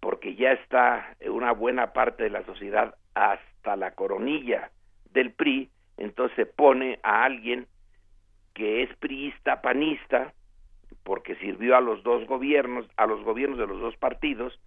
porque 0.00 0.34
ya 0.34 0.52
está 0.52 1.14
una 1.26 1.52
buena 1.52 1.92
parte 1.92 2.24
de 2.24 2.30
la 2.30 2.44
sociedad 2.44 2.96
hasta 3.14 3.76
la 3.76 3.92
coronilla 3.92 4.70
del 5.12 5.30
PRI, 5.32 5.70
entonces 5.98 6.48
pone 6.56 6.98
a 7.02 7.24
alguien 7.24 7.66
que 8.54 8.82
es 8.82 8.96
priista 8.96 9.60
panista, 9.60 10.32
porque 11.04 11.36
sirvió 11.36 11.76
a 11.76 11.80
los 11.80 12.02
dos 12.02 12.26
gobiernos, 12.26 12.86
a 12.96 13.06
los 13.06 13.22
gobiernos 13.24 13.58
de 13.58 13.66
los 13.66 13.80
dos 13.80 13.96
partidos, 13.96 14.58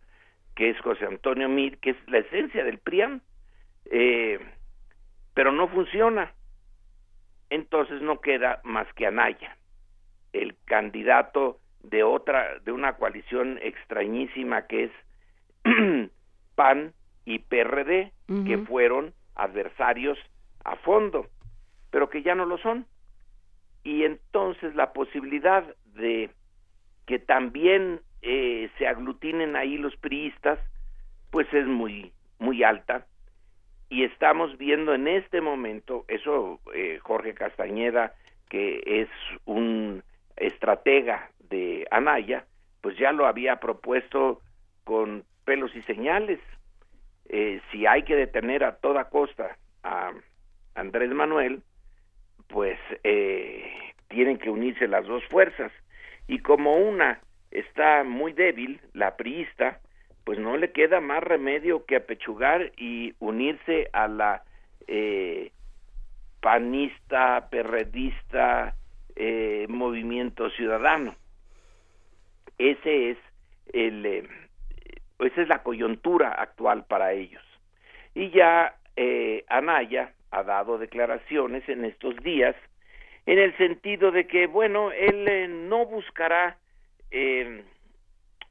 que 0.56 0.69
es 0.69 0.80
José 0.81 1.06
Antonio 1.06 1.49
Mir, 1.49 1.77
que 1.80 1.91
es 1.91 1.98
la 2.07 2.19
esencia 2.19 2.64
del 2.64 2.77
PRIAN, 2.80 3.22
eh, 3.85 4.39
pero 5.34 5.52
no 5.52 5.68
funciona 5.68 6.34
entonces 7.49 8.02
no 8.02 8.22
queda 8.22 8.61
más 8.64 8.91
que 8.94 9.07
Anaya, 9.07 9.57
el 10.34 10.56
candidato 10.65 11.60
de 11.84 12.03
otra, 12.03 12.60
de 12.60 12.72
una 12.72 12.94
coalición 12.94 13.60
extrañísima 13.61 14.68
que 14.68 14.86
es 14.86 14.91
PAN, 16.56 16.94
y 17.28 17.40
PRD, 17.40 18.14
que 18.45 18.57
fueron 18.60 19.14
adversarios 19.36 20.18
a 20.64 20.78
fondo, 20.78 21.28
pero 21.91 22.10
que 22.10 22.24
ya 22.24 22.36
no 22.36 22.45
lo 22.45 22.57
son. 22.57 22.86
Y 23.84 24.06
entonces 24.06 24.74
la 24.76 24.94
posibilidad 24.94 25.65
de 25.95 26.30
que 27.06 27.19
también 27.19 27.99
eh, 28.22 28.69
se 28.78 28.88
aglutinen 28.88 29.57
ahí 29.57 29.78
los 29.78 29.94
priistas, 29.98 30.57
pues 31.30 31.53
es 31.53 31.68
muy, 31.68 32.14
muy 32.40 32.64
alta. 32.64 33.06
Y 33.89 34.03
estamos 34.03 34.57
viendo 34.57 34.93
en 34.93 35.07
este 35.07 35.39
momento, 35.41 36.03
eso 36.07 36.59
eh, 36.73 36.99
Jorge 37.01 37.34
Castañeda, 37.34 38.14
que 38.49 38.81
es 38.85 39.09
un 39.45 40.03
estratega 40.35 41.30
de 41.49 41.88
Anaya, 41.91 42.45
pues 42.81 42.97
ya 42.97 43.11
lo 43.11 43.26
había 43.26 43.59
propuesto 43.59 44.41
con 44.84 45.23
pelos 45.45 45.76
y 45.76 45.81
señales. 45.84 46.39
Eh, 47.30 47.61
si 47.72 47.85
hay 47.85 48.03
que 48.03 48.15
detener 48.15 48.64
a 48.64 48.76
toda 48.76 49.09
costa 49.09 49.57
a 49.84 50.11
Andrés 50.76 51.11
Manuel, 51.11 51.61
pues 52.47 52.80
eh, 53.03 53.72
tienen 54.09 54.38
que 54.38 54.49
unirse 54.49 54.88
las 54.88 55.05
dos 55.05 55.23
fuerzas. 55.26 55.72
Y 56.27 56.39
como 56.39 56.77
una 56.77 57.22
está 57.51 58.03
muy 58.03 58.34
débil, 58.34 58.81
la 58.93 59.15
priista, 59.15 59.80
pues 60.28 60.40
no 60.40 60.58
le 60.58 60.74
queda 60.74 60.99
más 60.99 61.24
remedio 61.24 61.86
que 61.86 61.95
apechugar 61.95 62.74
y 62.76 63.16
unirse 63.20 63.90
a 63.94 64.10
la 64.10 64.44
eh, 64.86 65.54
panista, 66.41 67.48
perredista, 67.49 68.76
eh, 69.16 69.68
movimiento 69.70 70.49
ciudadano. 70.49 71.16
Ese 72.58 73.12
es 73.12 73.18
el, 73.72 74.06
eh, 74.06 74.28
esa 75.20 75.41
es 75.44 75.48
la 75.48 75.64
coyuntura 75.64 76.34
actual 76.34 76.84
para 76.84 77.14
ellos. 77.14 77.44
Y 78.14 78.30
ya 78.32 78.76
eh, 78.98 79.45
Anaya 79.48 80.12
ha 80.32 80.44
dado 80.44 80.78
declaraciones 80.78 81.70
en 81.70 81.86
estos 81.86 82.18
días 82.18 82.58
en 83.28 83.40
el 83.40 83.56
sentido 83.56 84.12
de 84.12 84.28
que, 84.28 84.48
bueno, 84.48 84.91
él 84.91 85.70
no 85.70 85.86
buscará 85.86 86.58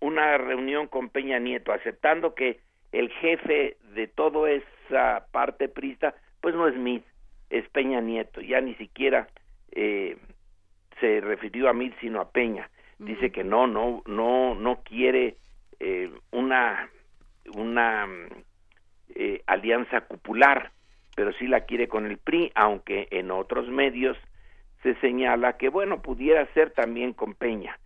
una 0.00 0.38
reunión 0.38 0.86
con 0.86 1.08
Peña 1.08 1.38
Nieto, 1.38 1.72
aceptando 1.72 2.34
que 2.34 2.60
el 2.92 3.10
jefe 3.10 3.76
de 3.94 4.06
toda 4.06 4.50
esa 4.50 5.26
parte 5.32 5.68
prista, 5.68 6.14
pues 6.40 6.54
no 6.54 6.68
es 6.68 6.76
Mid, 6.76 7.02
es 7.50 7.68
Peña 7.70 8.00
Nieto, 8.00 8.40
ya 8.40 8.60
ni 8.60 8.74
siquiera 8.74 9.28
eh, 9.72 10.16
se 11.00 11.20
refirió 11.20 11.68
a 11.68 11.72
Mid 11.72 11.92
sino 12.00 12.20
a 12.20 12.30
Peña. 12.30 12.70
Dice 12.98 13.30
que 13.30 13.44
no, 13.44 13.66
no, 13.66 14.02
no, 14.06 14.54
no 14.54 14.82
quiere 14.82 15.36
eh, 15.80 16.10
una 16.30 16.88
una 17.54 18.08
eh, 19.14 19.42
alianza 19.46 20.00
cupular, 20.00 20.72
pero 21.14 21.32
sí 21.34 21.46
la 21.46 21.60
quiere 21.60 21.86
con 21.86 22.06
el 22.06 22.18
PRI, 22.18 22.50
aunque 22.56 23.06
en 23.12 23.30
otros 23.30 23.68
medios 23.68 24.16
se 24.82 24.94
señala 24.96 25.56
que 25.56 25.68
bueno 25.68 26.02
pudiera 26.02 26.44
ser 26.54 26.70
también 26.70 27.12
con 27.12 27.34
Peña 27.34 27.78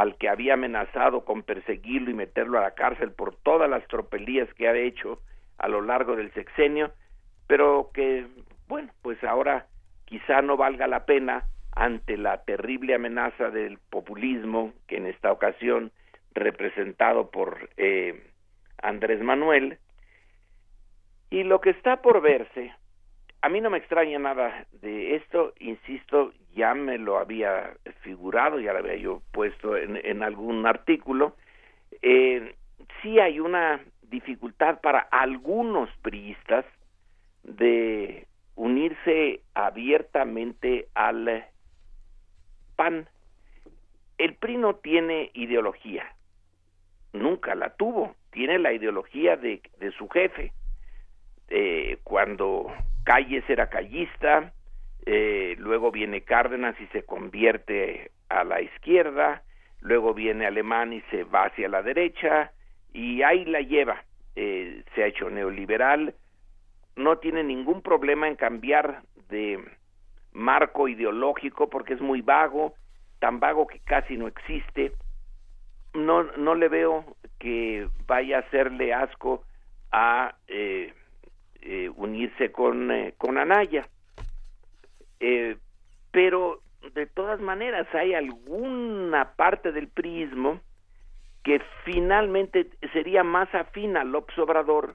al 0.00 0.16
que 0.16 0.30
había 0.30 0.54
amenazado 0.54 1.26
con 1.26 1.42
perseguirlo 1.42 2.10
y 2.10 2.14
meterlo 2.14 2.56
a 2.56 2.62
la 2.62 2.70
cárcel 2.70 3.12
por 3.12 3.36
todas 3.36 3.68
las 3.68 3.86
tropelías 3.86 4.48
que 4.54 4.66
ha 4.66 4.74
hecho 4.74 5.20
a 5.58 5.68
lo 5.68 5.82
largo 5.82 6.16
del 6.16 6.32
sexenio, 6.32 6.90
pero 7.46 7.90
que, 7.92 8.26
bueno, 8.66 8.90
pues 9.02 9.22
ahora 9.22 9.66
quizá 10.06 10.40
no 10.40 10.56
valga 10.56 10.86
la 10.86 11.04
pena 11.04 11.44
ante 11.72 12.16
la 12.16 12.42
terrible 12.44 12.94
amenaza 12.94 13.50
del 13.50 13.76
populismo 13.90 14.72
que 14.88 14.96
en 14.96 15.06
esta 15.06 15.32
ocasión 15.32 15.92
representado 16.32 17.30
por 17.30 17.68
eh, 17.76 18.24
Andrés 18.80 19.20
Manuel. 19.20 19.76
Y 21.28 21.42
lo 21.42 21.60
que 21.60 21.70
está 21.70 22.00
por 22.00 22.22
verse 22.22 22.72
a 23.42 23.48
mí 23.50 23.60
no 23.60 23.68
me 23.68 23.78
extraña 23.78 24.18
nada 24.18 24.66
de 24.80 25.16
esto, 25.16 25.52
insisto, 25.58 26.32
ya 26.54 26.74
me 26.74 26.98
lo 26.98 27.18
había 27.18 27.74
figurado, 28.02 28.60
ya 28.60 28.72
lo 28.72 28.80
había 28.80 28.96
yo 28.96 29.22
puesto 29.32 29.76
en, 29.76 30.22
algún 30.22 30.66
artículo. 30.66 31.36
Eh, 32.02 32.54
sí 33.02 33.18
hay 33.18 33.40
una 33.40 33.80
dificultad 34.02 34.80
para 34.80 35.00
algunos 35.00 35.88
priistas 36.02 36.64
de 37.42 38.26
unirse 38.56 39.40
abiertamente 39.54 40.88
al 40.94 41.46
PAN. 42.76 43.08
El 44.18 44.34
PRI 44.34 44.56
no 44.58 44.74
tiene 44.76 45.30
ideología, 45.32 46.04
nunca 47.12 47.54
la 47.54 47.70
tuvo, 47.70 48.14
tiene 48.32 48.58
la 48.58 48.72
ideología 48.72 49.36
de, 49.36 49.62
de 49.78 49.92
su 49.92 50.08
jefe. 50.08 50.52
Eh, 51.48 51.98
cuando 52.04 52.72
Calles 53.04 53.48
era 53.48 53.68
callista, 53.68 54.52
eh, 55.06 55.56
luego 55.58 55.90
viene 55.90 56.22
Cárdenas 56.22 56.78
y 56.80 56.86
se 56.88 57.04
convierte 57.04 58.10
a 58.28 58.44
la 58.44 58.60
izquierda, 58.60 59.42
luego 59.80 60.14
viene 60.14 60.46
Alemán 60.46 60.92
y 60.92 61.00
se 61.10 61.24
va 61.24 61.44
hacia 61.44 61.68
la 61.68 61.82
derecha, 61.82 62.52
y 62.92 63.22
ahí 63.22 63.44
la 63.44 63.60
lleva. 63.60 64.04
Eh, 64.36 64.84
se 64.94 65.02
ha 65.02 65.06
hecho 65.06 65.28
neoliberal, 65.28 66.14
no 66.96 67.18
tiene 67.18 67.42
ningún 67.42 67.82
problema 67.82 68.28
en 68.28 68.36
cambiar 68.36 69.02
de 69.28 69.58
marco 70.32 70.88
ideológico 70.88 71.68
porque 71.68 71.94
es 71.94 72.00
muy 72.00 72.20
vago, 72.20 72.74
tan 73.18 73.40
vago 73.40 73.66
que 73.66 73.80
casi 73.80 74.16
no 74.16 74.28
existe. 74.28 74.92
No, 75.94 76.22
no 76.22 76.54
le 76.54 76.68
veo 76.68 77.04
que 77.38 77.88
vaya 78.06 78.36
a 78.36 78.40
hacerle 78.40 78.94
asco 78.94 79.44
a 79.90 80.36
eh, 80.46 80.94
eh, 81.62 81.90
unirse 81.96 82.52
con, 82.52 82.90
eh, 82.90 83.14
con 83.18 83.38
Anaya. 83.38 83.88
Eh, 85.20 85.56
pero 86.10 86.60
de 86.94 87.06
todas 87.06 87.40
maneras 87.40 87.86
hay 87.94 88.14
alguna 88.14 89.34
parte 89.36 89.72
del 89.72 89.88
prismo 89.88 90.60
que 91.44 91.60
finalmente 91.84 92.70
sería 92.92 93.22
más 93.22 93.54
afín 93.54 93.96
a 93.96 94.04
López 94.04 94.38
Obrador 94.38 94.94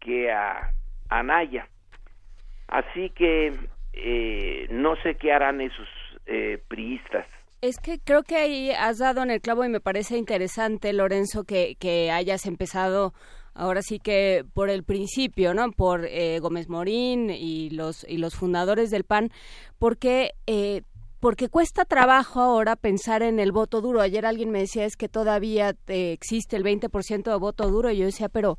que 0.00 0.30
a 0.30 0.72
Anaya. 1.08 1.68
Así 2.68 3.10
que 3.10 3.52
no 4.70 4.96
sé 4.96 5.16
qué 5.16 5.32
harán 5.32 5.60
esos 5.60 5.88
priistas. 6.68 7.26
Es 7.62 7.78
que 7.78 7.98
creo 7.98 8.22
que 8.22 8.36
ahí 8.36 8.70
has 8.70 8.98
dado 8.98 9.22
en 9.22 9.30
el 9.30 9.40
clavo 9.40 9.64
y 9.64 9.68
me 9.68 9.80
parece 9.80 10.16
interesante, 10.18 10.92
Lorenzo, 10.92 11.44
que, 11.44 11.76
que 11.80 12.10
hayas 12.10 12.46
empezado 12.46 13.14
ahora 13.56 13.82
sí 13.82 13.98
que 13.98 14.44
por 14.54 14.70
el 14.70 14.84
principio, 14.84 15.54
¿no? 15.54 15.70
Por 15.72 16.06
eh, 16.06 16.38
Gómez 16.40 16.68
Morín 16.68 17.30
y 17.30 17.70
los, 17.70 18.04
y 18.08 18.18
los 18.18 18.34
fundadores 18.34 18.90
del 18.90 19.04
PAN, 19.04 19.30
porque... 19.78 20.32
Eh, 20.46 20.82
porque 21.18 21.48
cuesta 21.48 21.86
trabajo 21.86 22.40
ahora 22.40 22.76
pensar 22.76 23.22
en 23.22 23.40
el 23.40 23.50
voto 23.50 23.80
duro. 23.80 24.02
Ayer 24.02 24.26
alguien 24.26 24.50
me 24.50 24.60
decía 24.60 24.84
es 24.84 24.96
que 24.96 25.08
todavía 25.08 25.74
eh, 25.88 26.12
existe 26.12 26.56
el 26.56 26.62
20% 26.62 27.24
de 27.24 27.36
voto 27.36 27.68
duro 27.70 27.90
y 27.90 27.96
yo 27.96 28.04
decía, 28.04 28.28
pero 28.28 28.58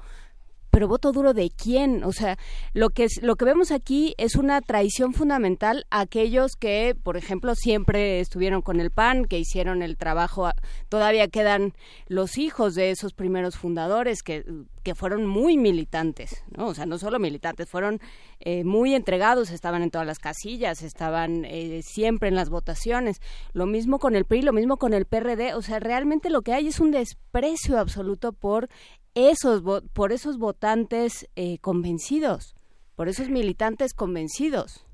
pero 0.78 0.88
voto 0.88 1.12
duro 1.12 1.34
de 1.34 1.50
quién 1.50 2.04
o 2.04 2.12
sea 2.12 2.38
lo 2.74 2.90
que 2.90 3.06
es 3.06 3.20
lo 3.24 3.36
que 3.36 3.46
vemos 3.46 3.72
aquí 3.72 4.14
es 4.20 4.36
una 4.36 4.62
traición 4.62 5.14
fundamental 5.14 5.86
a 5.90 6.02
aquellos 6.02 6.52
que 6.56 6.96
por 7.02 7.18
ejemplo 7.18 7.56
siempre 7.56 8.20
estuvieron 8.20 8.62
con 8.62 8.80
el 8.80 8.92
PAN 8.92 9.26
que 9.26 9.40
hicieron 9.40 9.82
el 9.82 9.98
trabajo 9.98 10.52
todavía 10.88 11.30
quedan 11.30 11.74
los 12.08 12.38
hijos 12.38 12.76
de 12.76 12.92
esos 12.92 13.14
primeros 13.14 13.58
fundadores 13.58 14.22
que 14.22 14.44
que 14.88 14.96
fueron 14.96 15.26
muy 15.26 15.58
militantes, 15.58 16.46
¿no? 16.56 16.68
O 16.68 16.74
sea, 16.74 16.86
no 16.86 16.98
solo 16.98 17.20
militantes, 17.20 17.70
fueron 17.70 18.00
eh, 18.40 18.64
muy 18.64 18.96
entregados, 18.96 19.52
estaban 19.52 19.84
en 19.84 19.92
todas 19.92 20.08
las 20.08 20.18
casillas, 20.18 20.82
estaban 20.82 21.44
eh, 21.44 21.82
siempre 21.84 22.30
en 22.30 22.36
las 22.36 22.50
votaciones. 22.50 23.20
Lo 23.52 23.66
mismo 23.66 24.00
con 24.00 24.16
el 24.16 24.24
PRI, 24.24 24.44
lo 24.44 24.54
mismo 24.54 24.78
con 24.78 24.94
el 24.94 25.04
PRD. 25.04 25.56
O 25.56 25.62
sea, 25.62 25.82
realmente 25.82 26.30
lo 26.30 26.42
que 26.42 26.54
hay 26.54 26.70
es 26.70 26.80
un 26.80 26.92
desprecio 26.92 27.78
absoluto 27.78 28.32
por 28.32 28.70
esos, 29.14 29.62
por 29.92 30.14
esos 30.14 30.38
votantes 30.38 31.28
eh, 31.36 31.58
convencidos, 31.60 32.56
por 32.96 33.10
esos 33.10 33.28
militantes 33.28 33.94
convencidos 33.94 34.88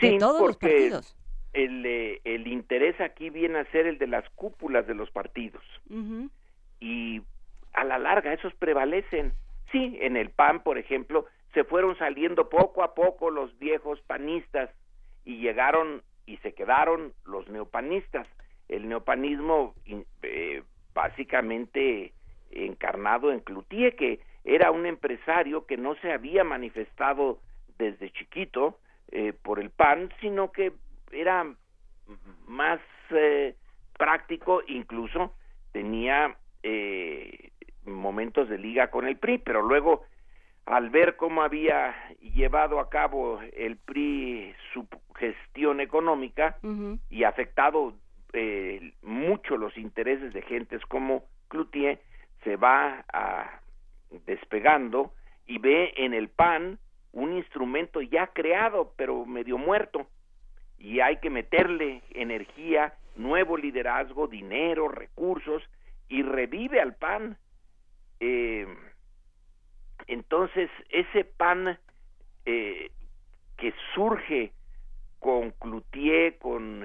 de 0.00 0.18
todos 0.18 0.40
los 0.48 0.56
partidos. 0.56 1.16
El, 1.52 1.86
eh, 1.86 2.20
el 2.24 2.48
interés 2.48 3.00
aquí 3.00 3.30
viene 3.30 3.60
a 3.60 3.70
ser 3.70 3.86
el 3.86 3.98
de 3.98 4.08
las 4.08 4.28
cúpulas 4.30 4.84
de 4.88 4.96
los 4.96 5.12
partidos. 5.12 5.62
Y 6.80 7.22
a 7.80 7.84
la 7.84 7.98
larga 7.98 8.32
esos 8.32 8.54
prevalecen. 8.54 9.32
Sí, 9.70 9.98
en 10.00 10.16
el 10.16 10.30
PAN, 10.30 10.62
por 10.62 10.78
ejemplo, 10.78 11.26
se 11.54 11.64
fueron 11.64 11.96
saliendo 11.98 12.48
poco 12.48 12.82
a 12.82 12.94
poco 12.94 13.30
los 13.30 13.56
viejos 13.58 14.00
panistas 14.02 14.70
y 15.24 15.38
llegaron 15.38 16.02
y 16.26 16.38
se 16.38 16.54
quedaron 16.54 17.12
los 17.24 17.48
neopanistas. 17.48 18.26
El 18.68 18.88
neopanismo 18.88 19.74
eh, 20.22 20.62
básicamente 20.94 22.12
encarnado 22.50 23.30
en 23.30 23.40
Cloutier, 23.40 23.94
que 23.96 24.20
era 24.44 24.70
un 24.70 24.86
empresario 24.86 25.66
que 25.66 25.76
no 25.76 25.94
se 25.96 26.12
había 26.12 26.44
manifestado 26.44 27.38
desde 27.78 28.10
chiquito 28.10 28.78
eh, 29.12 29.32
por 29.32 29.60
el 29.60 29.70
PAN, 29.70 30.10
sino 30.20 30.50
que 30.52 30.72
era 31.12 31.46
más 32.46 32.80
eh, 33.10 33.54
práctico, 33.96 34.62
incluso 34.66 35.34
tenía 35.72 36.36
eh, 36.62 37.50
momentos 37.92 38.48
de 38.48 38.58
liga 38.58 38.90
con 38.90 39.06
el 39.06 39.16
PRI, 39.16 39.38
pero 39.38 39.62
luego 39.62 40.04
al 40.66 40.90
ver 40.90 41.16
cómo 41.16 41.42
había 41.42 41.94
llevado 42.20 42.78
a 42.78 42.90
cabo 42.90 43.40
el 43.56 43.76
PRI 43.76 44.54
su 44.72 44.86
gestión 45.14 45.80
económica 45.80 46.58
y 47.08 47.24
afectado 47.24 47.94
eh, 48.34 48.92
mucho 49.02 49.56
los 49.56 49.76
intereses 49.78 50.32
de 50.34 50.42
gentes 50.42 50.84
como 50.86 51.24
Cloutier, 51.48 52.00
se 52.44 52.56
va 52.56 53.04
a, 53.12 53.60
despegando 54.26 55.12
y 55.46 55.58
ve 55.58 55.94
en 55.96 56.12
el 56.12 56.28
PAN 56.28 56.78
un 57.12 57.32
instrumento 57.32 58.02
ya 58.02 58.28
creado 58.28 58.92
pero 58.96 59.24
medio 59.24 59.56
muerto 59.56 60.06
y 60.78 61.00
hay 61.00 61.16
que 61.16 61.30
meterle 61.30 62.02
energía, 62.10 62.94
nuevo 63.16 63.56
liderazgo, 63.56 64.28
dinero, 64.28 64.88
recursos 64.88 65.62
y 66.08 66.22
revive 66.22 66.80
al 66.80 66.94
PAN. 66.94 67.36
Eh, 68.20 68.66
entonces, 70.06 70.70
ese 70.90 71.24
PAN 71.24 71.78
eh, 72.46 72.90
que 73.56 73.74
surge 73.94 74.52
con 75.18 75.50
Cloutier, 75.52 76.38
con 76.38 76.84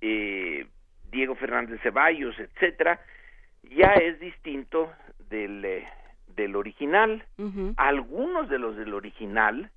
eh, 0.00 0.66
Diego 1.10 1.34
Fernández 1.34 1.80
Ceballos, 1.82 2.38
etcétera, 2.38 3.00
ya 3.62 3.92
es 3.94 4.20
distinto 4.20 4.92
del, 5.30 5.64
eh, 5.64 5.88
del 6.36 6.56
original. 6.56 7.24
Algunos 7.76 8.48
de 8.48 8.58
los 8.58 8.76
del 8.76 8.94
original, 8.94 9.70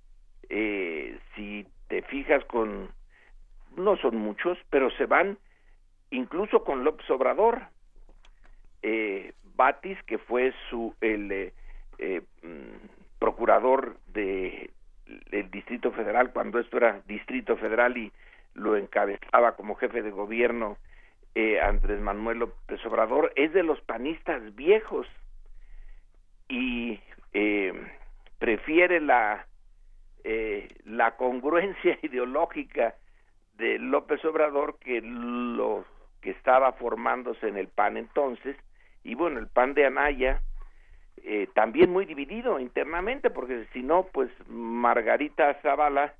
eh, 0.50 1.18
si 1.36 1.66
te 1.88 2.02
fijas 2.04 2.44
con, 2.46 2.90
no 3.76 3.98
son 3.98 4.18
muchos, 4.18 4.58
pero 4.70 4.92
se 4.92 5.06
van 5.06 5.38
incluso 6.10 6.64
con 6.64 6.84
López 6.84 7.10
Obrador. 7.10 7.62
Eh, 8.84 9.34
Batis, 9.56 10.02
que 10.04 10.18
fue 10.18 10.54
su 10.70 10.96
el 11.02 11.32
eh, 11.32 11.54
eh, 11.98 12.22
mm, 12.42 13.20
procurador 13.20 13.98
de 14.08 14.72
el 15.32 15.52
Distrito 15.52 15.92
Federal 15.92 16.32
cuando 16.32 16.60
esto 16.60 16.78
era 16.78 17.02
Distrito 17.08 17.58
Federal 17.58 17.98
y 17.98 18.12
lo 18.54 18.76
encabezaba 18.76 19.56
como 19.56 19.76
jefe 19.76 20.02
de 20.02 20.12
gobierno 20.12 20.78
eh, 21.36 21.60
Andrés 21.62 22.00
Manuel 22.00 22.40
López 22.40 22.86
Obrador 22.86 23.32
es 23.36 23.54
de 23.54 23.64
los 23.64 23.80
panistas 23.82 24.56
viejos 24.56 25.08
y 26.50 27.00
eh, 27.34 27.74
prefiere 28.38 29.00
la 29.00 29.46
eh, 30.24 30.68
la 30.86 31.16
congruencia 31.16 31.98
ideológica 32.04 32.96
de 33.58 33.80
López 33.80 34.24
Obrador 34.26 34.78
que 34.80 35.02
lo 35.02 35.86
que 36.22 36.32
estaba 36.32 36.74
formándose 36.74 37.48
en 37.48 37.58
el 37.58 37.68
PAN 37.68 37.98
entonces 37.98 38.58
y 39.04 39.16
bueno 39.16 39.40
el 39.40 39.48
PAN 39.48 39.74
de 39.74 39.86
Anaya 39.86 40.42
eh, 41.24 41.48
también 41.54 41.92
muy 41.92 42.06
dividido 42.06 42.60
internamente 42.60 43.30
porque 43.30 43.68
si 43.74 43.84
no 43.84 44.08
pues 44.12 44.30
Margarita 44.48 45.54
Zavala 45.62 46.14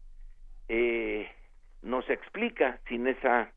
eh, 0.68 1.30
nos 1.82 2.10
explica 2.10 2.80
sin 2.88 3.08
esa 3.08 3.52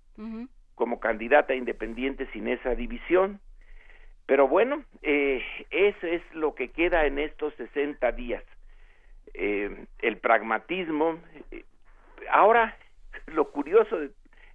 como 0.75 1.01
candidata 1.01 1.55
independiente 1.55 2.29
sin 2.33 2.49
esa 2.49 2.75
división. 2.75 3.41
Pero 4.27 4.49
bueno 4.49 4.85
eh, 5.03 5.43
eso 5.71 6.07
es 6.07 6.23
lo 6.33 6.55
que 6.55 6.71
queda 6.71 7.07
en 7.07 7.19
estos 7.19 7.55
60 7.55 8.13
días. 8.13 8.43
Eh, 9.35 9.87
el 9.99 10.19
pragmatismo 10.19 11.19
eh, 11.51 11.65
ahora 12.31 12.77
lo 13.27 13.51
curioso 13.51 13.99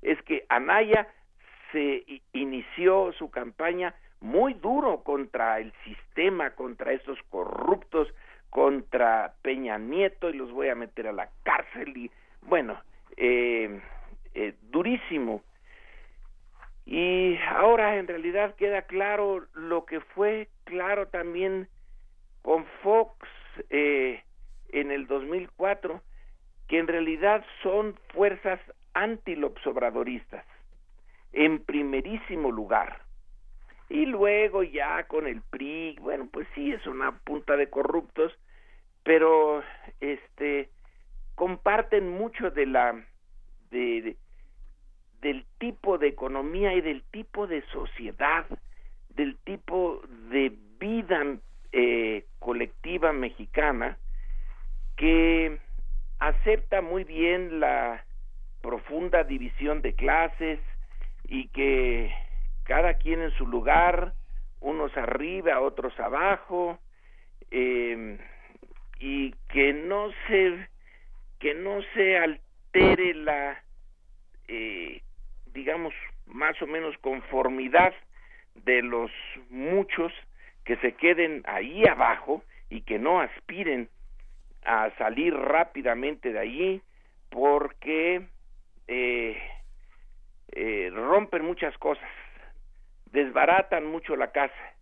es 0.01 0.21
que 0.23 0.45
Anaya 0.49 1.07
se 1.71 2.03
inició 2.33 3.11
su 3.13 3.29
campaña 3.29 3.93
muy 4.21 4.53
duro 4.53 5.03
contra 5.03 5.59
el 5.59 5.73
sistema, 5.83 6.51
contra 6.51 6.91
estos 6.93 7.17
corruptos, 7.29 8.07
contra 8.49 9.33
Peña 9.41 9.77
Nieto 9.77 10.29
y 10.29 10.33
los 10.33 10.51
voy 10.51 10.69
a 10.69 10.75
meter 10.75 11.07
a 11.07 11.13
la 11.13 11.29
cárcel 11.43 11.95
y 11.95 12.11
bueno, 12.41 12.79
eh, 13.17 13.79
eh, 14.33 14.55
durísimo. 14.69 15.43
Y 16.85 17.37
ahora 17.47 17.97
en 17.97 18.07
realidad 18.07 18.55
queda 18.55 18.81
claro 18.83 19.45
lo 19.53 19.85
que 19.85 19.99
fue 19.99 20.49
claro 20.63 21.07
también 21.07 21.67
con 22.41 22.65
Fox 22.81 23.15
eh, 23.69 24.23
en 24.69 24.91
el 24.91 25.05
2004, 25.05 26.01
que 26.67 26.79
en 26.79 26.87
realidad 26.87 27.45
son 27.61 27.95
fuerzas 28.13 28.59
antilopsobradoristas, 28.93 30.45
en 31.31 31.63
primerísimo 31.63 32.51
lugar 32.51 33.08
y 33.89 34.05
luego 34.05 34.63
ya 34.63 35.03
con 35.07 35.27
el 35.27 35.41
PRI, 35.41 35.97
bueno, 35.99 36.29
pues 36.31 36.47
sí 36.53 36.71
es 36.71 36.85
una 36.85 37.19
punta 37.19 37.57
de 37.57 37.69
corruptos, 37.69 38.31
pero 39.03 39.63
este 39.99 40.69
comparten 41.35 42.09
mucho 42.09 42.51
de 42.51 42.65
la 42.67 43.03
de, 43.71 44.15
del 45.21 45.45
tipo 45.57 45.97
de 45.97 46.07
economía 46.07 46.73
y 46.73 46.81
del 46.81 47.03
tipo 47.11 47.47
de 47.47 47.63
sociedad, 47.67 48.45
del 49.09 49.37
tipo 49.37 50.01
de 50.29 50.53
vida 50.79 51.37
eh, 51.71 52.25
colectiva 52.39 53.11
mexicana 53.11 53.97
que 54.97 55.59
acepta 56.19 56.81
muy 56.81 57.05
bien 57.05 57.59
la 57.59 58.03
profunda 58.61 59.23
división 59.23 59.81
de 59.81 59.93
clases 59.93 60.59
y 61.23 61.47
que 61.49 62.13
cada 62.69 62.93
quien 62.93 63.23
en 63.23 63.31
su 63.31 63.47
lugar, 63.47 64.13
unos 64.61 64.95
arriba, 64.95 65.59
otros 65.59 65.99
abajo, 65.99 66.77
eh, 67.49 68.19
y 68.99 69.31
que 69.51 69.73
no 69.73 70.11
se 70.27 70.67
que 71.39 71.55
no 71.55 71.81
se 71.95 72.19
altere 72.19 73.15
la 73.15 73.59
eh, 74.47 75.01
digamos 75.51 75.95
más 76.27 76.61
o 76.61 76.67
menos 76.67 76.95
conformidad 76.99 77.91
de 78.53 78.83
los 78.83 79.09
muchos 79.49 80.13
que 80.63 80.75
se 80.77 80.91
queden 80.93 81.41
ahí 81.47 81.87
abajo 81.87 82.43
y 82.69 82.81
que 82.81 82.99
no 82.99 83.19
aspiren 83.19 83.89
a 84.63 84.91
salir 84.99 85.33
rápidamente 85.33 86.33
de 86.33 86.39
allí 86.39 86.81
porque 87.31 88.27
eh, 88.87 89.41
eh, 90.51 90.91
rompen 90.93 91.43
muchas 91.45 91.75
cosas 91.79 92.07
desbaratan 93.11 93.85
mucho 93.85 94.15
la 94.15 94.31
casa 94.31 94.73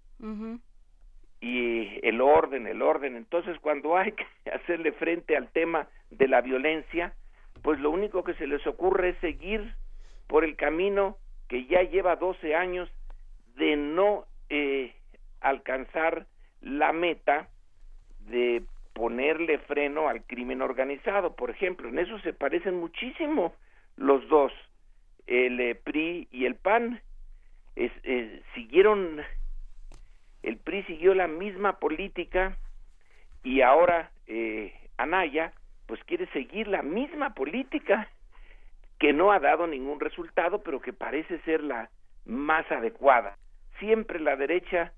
y 1.39 1.99
el 2.03 2.21
orden, 2.21 2.67
el 2.67 2.81
orden. 2.81 3.15
Entonces, 3.15 3.57
cuando 3.59 3.97
hay 3.97 4.13
que 4.13 4.25
hacerle 4.51 4.91
frente 4.93 5.37
al 5.37 5.49
tema 5.49 5.87
de 6.09 6.27
la 6.27 6.41
violencia, 6.41 7.13
pues 7.61 7.79
lo 7.79 7.91
único 7.91 8.23
que 8.23 8.33
se 8.35 8.47
les 8.47 8.65
ocurre 8.67 9.09
es 9.09 9.17
seguir 9.19 9.75
por 10.27 10.43
el 10.43 10.55
camino 10.55 11.17
que 11.47 11.65
ya 11.65 11.81
lleva 11.83 12.15
12 12.15 12.55
años 12.55 12.89
de 13.55 13.75
no 13.75 14.25
eh, 14.49 14.93
alcanzar 15.41 16.27
la 16.61 16.91
meta 16.91 17.49
de 18.19 18.63
ponerle 18.93 19.59
freno 19.59 20.09
al 20.09 20.23
crimen 20.23 20.61
organizado, 20.61 21.35
por 21.35 21.49
ejemplo. 21.49 21.87
En 21.87 21.99
eso 21.99 22.19
se 22.19 22.33
parecen 22.33 22.79
muchísimo 22.79 23.53
los 23.95 24.27
dos, 24.27 24.51
el 25.27 25.59
eh, 25.59 25.75
PRI 25.75 26.27
y 26.31 26.45
el 26.45 26.55
PAN 26.55 27.01
es, 27.77 27.91
eh, 28.03 28.41
siguieron, 28.55 29.21
el 30.43 30.57
PRI 30.57 30.83
siguió 30.83 31.13
la 31.13 31.27
misma 31.27 31.79
política 31.79 32.57
y 33.43 33.61
ahora 33.61 34.11
eh, 34.25 34.73
Anaya 34.97 35.53
pues 35.85 36.03
quiere 36.03 36.27
seguir 36.27 36.67
la 36.67 36.81
misma 36.81 37.33
política 37.33 38.09
que 38.99 39.13
no 39.13 39.31
ha 39.31 39.39
dado 39.39 39.67
ningún 39.67 39.99
resultado, 39.99 40.63
pero 40.63 40.81
que 40.81 40.91
parece 40.91 41.39
ser 41.41 41.63
la 41.63 41.89
más 42.25 42.69
adecuada. 42.71 43.37
Siempre 43.79 44.19
la 44.19 44.35
derecha 44.35 44.91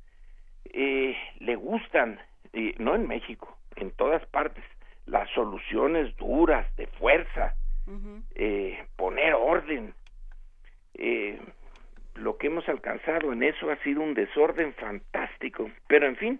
eh, 0.65 1.15
le 1.39 1.55
gustan, 1.55 2.19
eh, 2.53 2.73
no 2.79 2.95
en 2.95 3.07
México, 3.07 3.57
en 3.75 3.91
todas 3.91 4.25
partes, 4.27 4.63
las 5.05 5.29
soluciones 5.31 6.15
duras, 6.15 6.65
de 6.77 6.87
fuerza, 6.87 7.55
eh, 8.35 8.85
poner 8.95 9.33
orden. 9.33 9.93
Lo 12.19 12.37
que 12.37 12.47
hemos 12.47 12.67
alcanzado 12.67 13.31
en 13.31 13.43
eso 13.43 13.71
ha 13.71 13.77
sido 13.77 14.01
un 14.01 14.13
desorden 14.13 14.73
fantástico. 14.73 15.71
Pero 15.87 16.05
en 16.05 16.17
fin, 16.17 16.39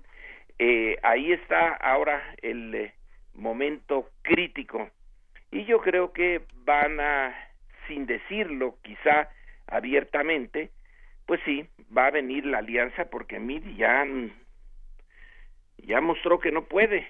eh, 0.58 0.98
ahí 1.04 1.32
está 1.32 1.74
ahora 1.76 2.36
el 2.42 2.76
eh, 2.76 2.94
momento 3.34 4.10
crítico. 4.22 4.90
Y 5.52 5.64
yo 5.66 5.80
creo 5.80 6.12
que 6.12 6.42
van 6.66 7.00
a, 7.00 7.34
sin 7.88 8.06
decirlo 8.06 8.78
quizá 8.84 9.30
abiertamente, 9.68 10.70
pues 11.26 11.40
sí, 11.46 11.66
va 11.96 12.08
a 12.08 12.12
venir 12.12 12.46
la 12.46 12.58
alianza 12.58 13.06
porque 13.06 13.40
Mid 13.40 13.64
ya, 13.78 14.06
ya 15.78 16.02
mostró 16.02 16.40
que 16.40 16.52
no 16.52 16.66
puede. 16.66 17.08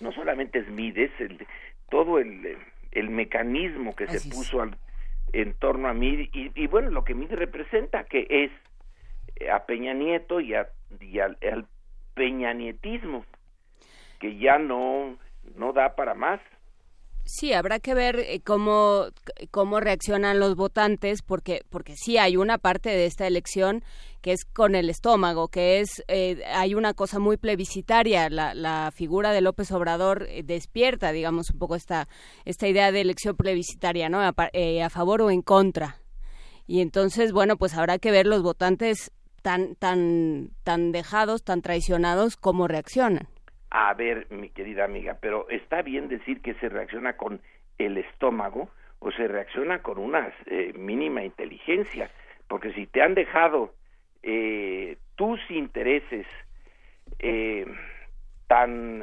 No 0.00 0.12
solamente 0.12 0.60
es 0.60 0.68
Mid, 0.68 0.96
es 0.96 1.10
el, 1.18 1.44
todo 1.90 2.18
el, 2.20 2.56
el 2.92 3.10
mecanismo 3.10 3.96
que 3.96 4.06
se 4.06 4.30
puso 4.30 4.62
al, 4.62 4.76
en 5.32 5.54
torno 5.54 5.88
a 5.88 5.94
mí 5.94 6.30
y, 6.32 6.66
bueno 6.68 6.90
lo 6.90 7.04
que 7.04 7.14
mí 7.14 7.26
representa 7.26 8.04
que 8.04 8.26
es 8.28 8.50
eh, 9.36 9.50
a 9.50 9.66
Peña 9.66 9.94
Nieto 9.94 10.40
y, 10.40 10.54
a, 10.54 10.68
y 11.00 11.18
al, 11.18 11.36
peñanietismo 12.14 13.24
que 14.20 14.36
ya 14.38 14.58
no 14.58 15.18
no 15.56 15.72
da 15.72 15.94
para 15.94 16.14
más. 16.14 16.40
Sí, 17.26 17.54
habrá 17.54 17.80
que 17.80 17.94
ver 17.94 18.18
eh, 18.20 18.42
cómo, 18.44 19.06
cómo 19.50 19.80
reaccionan 19.80 20.38
los 20.38 20.56
votantes, 20.56 21.22
porque, 21.22 21.62
porque 21.70 21.96
sí 21.96 22.18
hay 22.18 22.36
una 22.36 22.58
parte 22.58 22.90
de 22.90 23.06
esta 23.06 23.26
elección 23.26 23.82
que 24.20 24.32
es 24.32 24.44
con 24.44 24.74
el 24.74 24.90
estómago, 24.90 25.48
que 25.48 25.80
es, 25.80 26.02
eh, 26.08 26.42
hay 26.46 26.74
una 26.74 26.92
cosa 26.92 27.18
muy 27.18 27.38
plebiscitaria, 27.38 28.28
la, 28.28 28.54
la 28.54 28.90
figura 28.94 29.32
de 29.32 29.40
López 29.40 29.72
Obrador 29.72 30.26
eh, 30.28 30.42
despierta, 30.42 31.12
digamos, 31.12 31.50
un 31.50 31.58
poco 31.58 31.76
esta, 31.76 32.08
esta 32.44 32.68
idea 32.68 32.92
de 32.92 33.00
elección 33.00 33.36
plebiscitaria, 33.36 34.10
¿no? 34.10 34.20
A, 34.20 34.34
a 34.34 34.90
favor 34.90 35.22
o 35.22 35.30
en 35.30 35.40
contra. 35.40 35.96
Y 36.66 36.80
entonces, 36.80 37.32
bueno, 37.32 37.56
pues 37.56 37.74
habrá 37.74 37.98
que 37.98 38.10
ver 38.10 38.26
los 38.26 38.42
votantes 38.42 39.12
tan, 39.42 39.76
tan, 39.76 40.50
tan 40.62 40.92
dejados, 40.92 41.42
tan 41.42 41.62
traicionados, 41.62 42.36
cómo 42.36 42.68
reaccionan. 42.68 43.28
A 43.76 43.92
ver, 43.92 44.28
mi 44.30 44.50
querida 44.50 44.84
amiga, 44.84 45.18
pero 45.20 45.48
está 45.50 45.82
bien 45.82 46.06
decir 46.06 46.40
que 46.42 46.54
se 46.54 46.68
reacciona 46.68 47.16
con 47.16 47.40
el 47.76 47.98
estómago 47.98 48.70
o 49.00 49.10
se 49.10 49.26
reacciona 49.26 49.82
con 49.82 49.98
una 49.98 50.32
eh, 50.46 50.72
mínima 50.76 51.24
inteligencia, 51.24 52.08
porque 52.46 52.72
si 52.72 52.86
te 52.86 53.02
han 53.02 53.16
dejado 53.16 53.74
eh, 54.22 54.96
tus 55.16 55.40
intereses 55.50 56.24
eh, 57.18 57.66
tan 58.46 59.02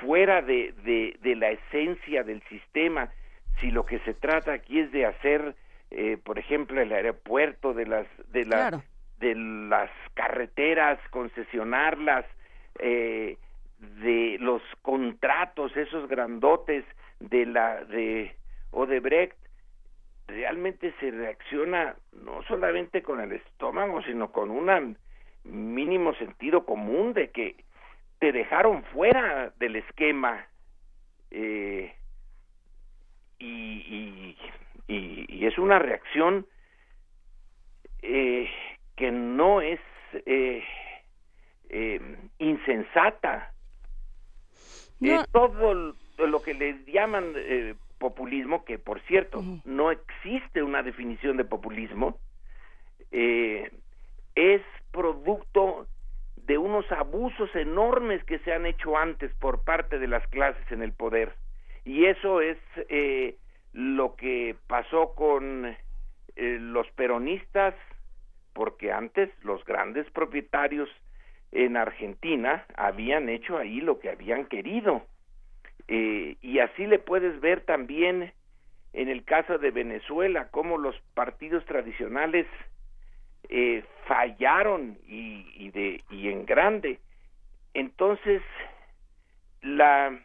fuera 0.00 0.42
de, 0.42 0.74
de, 0.82 1.16
de, 1.22 1.36
la 1.36 1.50
esencia 1.50 2.24
del 2.24 2.42
sistema, 2.48 3.12
si 3.60 3.70
lo 3.70 3.86
que 3.86 4.00
se 4.00 4.12
trata 4.12 4.54
aquí 4.54 4.80
es 4.80 4.90
de 4.90 5.06
hacer, 5.06 5.54
eh, 5.92 6.16
por 6.16 6.40
ejemplo, 6.40 6.80
el 6.80 6.92
aeropuerto, 6.92 7.74
de 7.74 7.86
las, 7.86 8.08
de 8.32 8.44
las, 8.44 8.70
claro. 8.70 8.82
de 9.20 9.36
las 9.36 9.90
carreteras, 10.14 10.98
concesionarlas, 11.10 12.26
eh, 12.82 13.38
de 14.02 14.36
los 14.40 14.62
contratos, 14.82 15.76
esos 15.76 16.08
grandotes 16.08 16.84
de 17.18 17.46
la 17.46 17.84
de 17.84 18.34
Odebrecht, 18.70 19.36
realmente 20.26 20.94
se 21.00 21.10
reacciona 21.10 21.96
no 22.12 22.42
solamente 22.44 23.02
con 23.02 23.20
el 23.20 23.32
estómago, 23.32 24.02
sino 24.02 24.30
con 24.32 24.50
un 24.50 24.96
mínimo 25.44 26.14
sentido 26.14 26.64
común 26.64 27.14
de 27.14 27.30
que 27.30 27.56
te 28.18 28.32
dejaron 28.32 28.84
fuera 28.84 29.52
del 29.58 29.76
esquema 29.76 30.46
eh, 31.30 31.94
y, 33.38 34.36
y, 34.86 35.46
es 35.46 35.58
una 35.58 35.78
reacción 35.78 36.46
eh, 38.02 38.48
que 38.96 39.10
no 39.10 39.62
es 39.62 39.80
eh, 40.12 40.62
eh, 41.70 42.00
insensata. 42.38 43.52
No. 44.98 45.20
Eh, 45.22 45.24
todo 45.32 45.94
lo 46.18 46.42
que 46.42 46.54
le 46.54 46.84
llaman 46.86 47.32
eh, 47.36 47.74
populismo, 47.98 48.64
que 48.64 48.78
por 48.78 49.00
cierto 49.02 49.38
uh 49.38 49.42
-huh. 49.42 49.62
no 49.64 49.90
existe 49.90 50.62
una 50.62 50.82
definición 50.82 51.36
de 51.36 51.44
populismo, 51.44 52.18
eh, 53.12 53.70
es 54.34 54.62
producto 54.90 55.86
de 56.36 56.58
unos 56.58 56.90
abusos 56.90 57.54
enormes 57.54 58.24
que 58.24 58.40
se 58.40 58.52
han 58.52 58.66
hecho 58.66 58.96
antes 58.96 59.32
por 59.34 59.64
parte 59.64 59.98
de 59.98 60.08
las 60.08 60.26
clases 60.28 60.64
en 60.72 60.82
el 60.82 60.92
poder. 60.92 61.34
Y 61.84 62.06
eso 62.06 62.40
es 62.40 62.58
eh, 62.88 63.36
lo 63.72 64.16
que 64.16 64.56
pasó 64.66 65.14
con 65.14 65.76
los 66.36 66.90
peronistas, 66.92 67.74
porque 68.54 68.92
antes 68.92 69.28
los 69.42 69.62
grandes 69.66 70.08
propietarios 70.10 70.88
en 71.52 71.76
Argentina 71.76 72.64
habían 72.76 73.28
hecho 73.28 73.58
ahí 73.58 73.80
lo 73.80 73.98
que 73.98 74.10
habían 74.10 74.46
querido. 74.46 75.04
Eh, 75.88 76.36
y 76.40 76.60
así 76.60 76.86
le 76.86 76.98
puedes 76.98 77.40
ver 77.40 77.62
también 77.62 78.32
en 78.92 79.08
el 79.08 79.24
caso 79.24 79.58
de 79.58 79.70
Venezuela, 79.70 80.48
cómo 80.50 80.78
los 80.78 80.96
partidos 81.14 81.64
tradicionales 81.64 82.46
eh, 83.48 83.84
fallaron 84.06 84.98
y, 85.06 85.46
y, 85.56 85.70
de, 85.70 86.02
y 86.10 86.28
en 86.28 86.44
grande. 86.44 86.98
Entonces, 87.74 88.42
la 89.62 90.18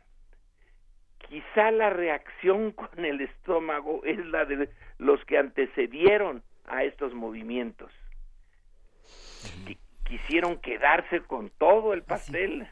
quizá 1.30 1.72
la 1.72 1.90
reacción 1.90 2.72
con 2.72 3.06
el 3.06 3.22
estómago 3.22 4.04
es 4.04 4.24
la 4.28 4.46
de 4.46 4.70
los 4.98 5.24
que 5.26 5.38
antecedieron 5.38 6.44
a 6.68 6.84
estos 6.84 7.14
movimientos 7.14 7.92
quisieron 10.08 10.58
quedarse 10.60 11.22
con 11.22 11.50
todo 11.58 11.94
el 11.94 12.04
pastel. 12.04 12.68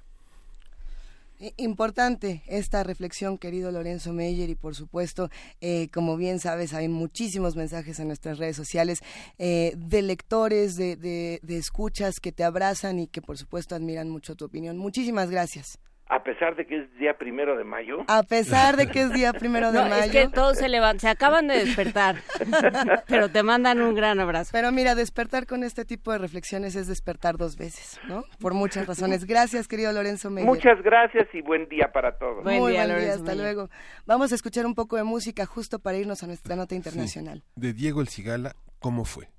Importante 1.57 2.41
esta 2.47 2.83
reflexión, 2.83 3.37
querido 3.37 3.69
Lorenzo 3.71 4.13
Meyer, 4.13 4.49
y 4.49 4.55
por 4.55 4.75
supuesto, 4.75 5.29
eh, 5.59 5.89
como 5.91 6.15
bien 6.15 6.39
sabes, 6.39 6.73
hay 6.73 6.87
muchísimos 6.87 7.55
mensajes 7.57 7.99
en 7.99 8.07
nuestras 8.07 8.37
redes 8.37 8.55
sociales 8.55 9.01
eh, 9.39 9.73
de 9.75 10.01
lectores, 10.03 10.77
de, 10.77 10.95
de, 10.95 11.39
de 11.43 11.57
escuchas 11.57 12.21
que 12.21 12.31
te 12.31 12.45
abrazan 12.45 12.99
y 12.99 13.07
que 13.07 13.21
por 13.21 13.37
supuesto 13.37 13.75
admiran 13.75 14.09
mucho 14.09 14.35
tu 14.35 14.45
opinión. 14.45 14.77
Muchísimas 14.77 15.29
gracias 15.29 15.79
a 16.13 16.23
pesar 16.23 16.55
de 16.55 16.67
que 16.67 16.77
es 16.83 16.93
día 16.99 17.17
primero 17.17 17.57
de 17.57 17.63
mayo. 17.63 18.03
A 18.07 18.21
pesar 18.21 18.77
de 18.77 18.87
que 18.87 19.01
es 19.01 19.13
día 19.13 19.33
primero 19.33 19.71
de 19.71 19.79
no, 19.79 19.89
mayo. 19.89 20.03
Es 20.03 20.11
que 20.11 20.27
todos 20.27 20.59
se 20.59 20.69
levantan, 20.69 20.99
se 20.99 21.09
acaban 21.09 21.47
de 21.47 21.65
despertar, 21.65 22.17
pero 23.07 23.29
te 23.29 23.41
mandan 23.41 23.81
un 23.81 23.95
gran 23.95 24.19
abrazo. 24.19 24.51
Pero 24.53 24.71
mira, 24.71 24.93
despertar 24.93 25.47
con 25.47 25.63
este 25.63 25.85
tipo 25.85 26.11
de 26.11 26.19
reflexiones 26.19 26.75
es 26.75 26.87
despertar 26.87 27.37
dos 27.37 27.57
veces, 27.57 27.99
¿no? 28.07 28.25
Por 28.39 28.53
muchas 28.53 28.85
razones. 28.85 29.25
Gracias, 29.25 29.67
querido 29.67 29.91
Lorenzo 29.91 30.29
Meyer. 30.29 30.47
Muchas 30.47 30.81
gracias 30.83 31.27
y 31.33 31.41
buen 31.41 31.67
día 31.67 31.91
para 31.91 32.15
todos. 32.17 32.43
Buen 32.43 32.59
Muy 32.59 32.73
día, 32.73 32.81
buen 32.81 32.89
Lorenzo 32.89 33.05
día, 33.05 33.15
hasta 33.15 33.31
Meyer. 33.31 33.55
luego. 33.55 33.69
Vamos 34.05 34.31
a 34.31 34.35
escuchar 34.35 34.67
un 34.67 34.75
poco 34.75 34.97
de 34.97 35.03
música 35.03 35.47
justo 35.47 35.79
para 35.79 35.97
irnos 35.97 36.21
a 36.21 36.27
nuestra 36.27 36.55
nota 36.55 36.75
internacional. 36.75 37.39
Sí. 37.43 37.51
De 37.55 37.73
Diego 37.73 38.01
El 38.01 38.07
Cigala, 38.07 38.55
¿cómo 38.77 39.03
fue? 39.03 39.29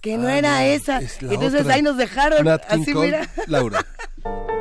Que 0.00 0.18
no 0.18 0.28
ah, 0.28 0.38
era 0.38 0.60
no, 0.60 0.64
esa. 0.64 0.98
Entonces 0.98 1.62
otra. 1.62 1.74
ahí 1.74 1.82
nos 1.82 1.96
dejaron. 1.96 2.44
Nat 2.44 2.66
King 2.66 2.82
así, 2.82 2.92
Cole, 2.92 3.06
mira. 3.06 3.28
Laura. 3.46 3.86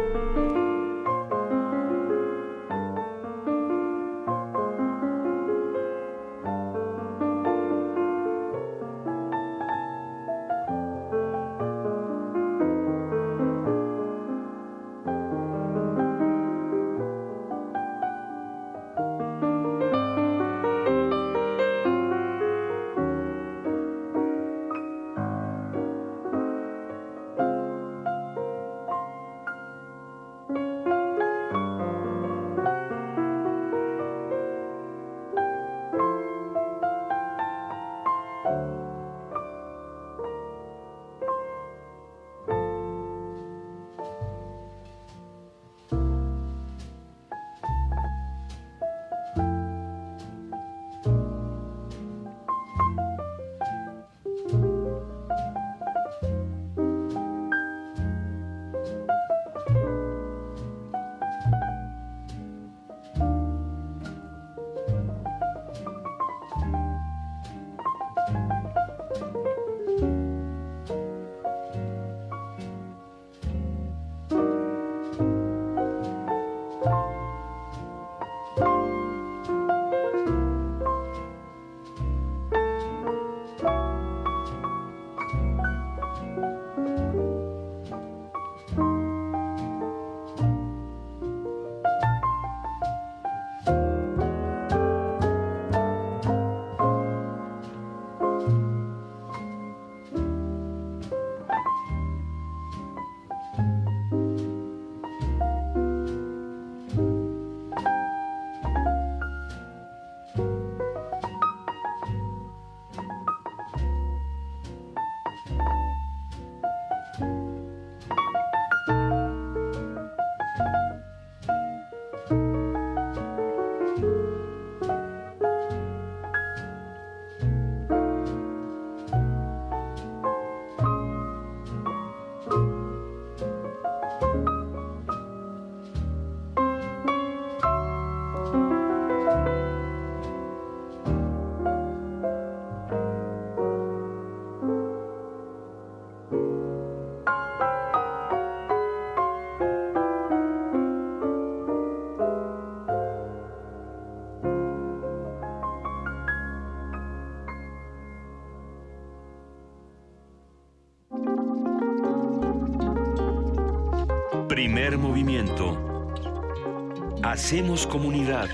Hacemos 167.46 167.86
comunidad. 167.86 168.50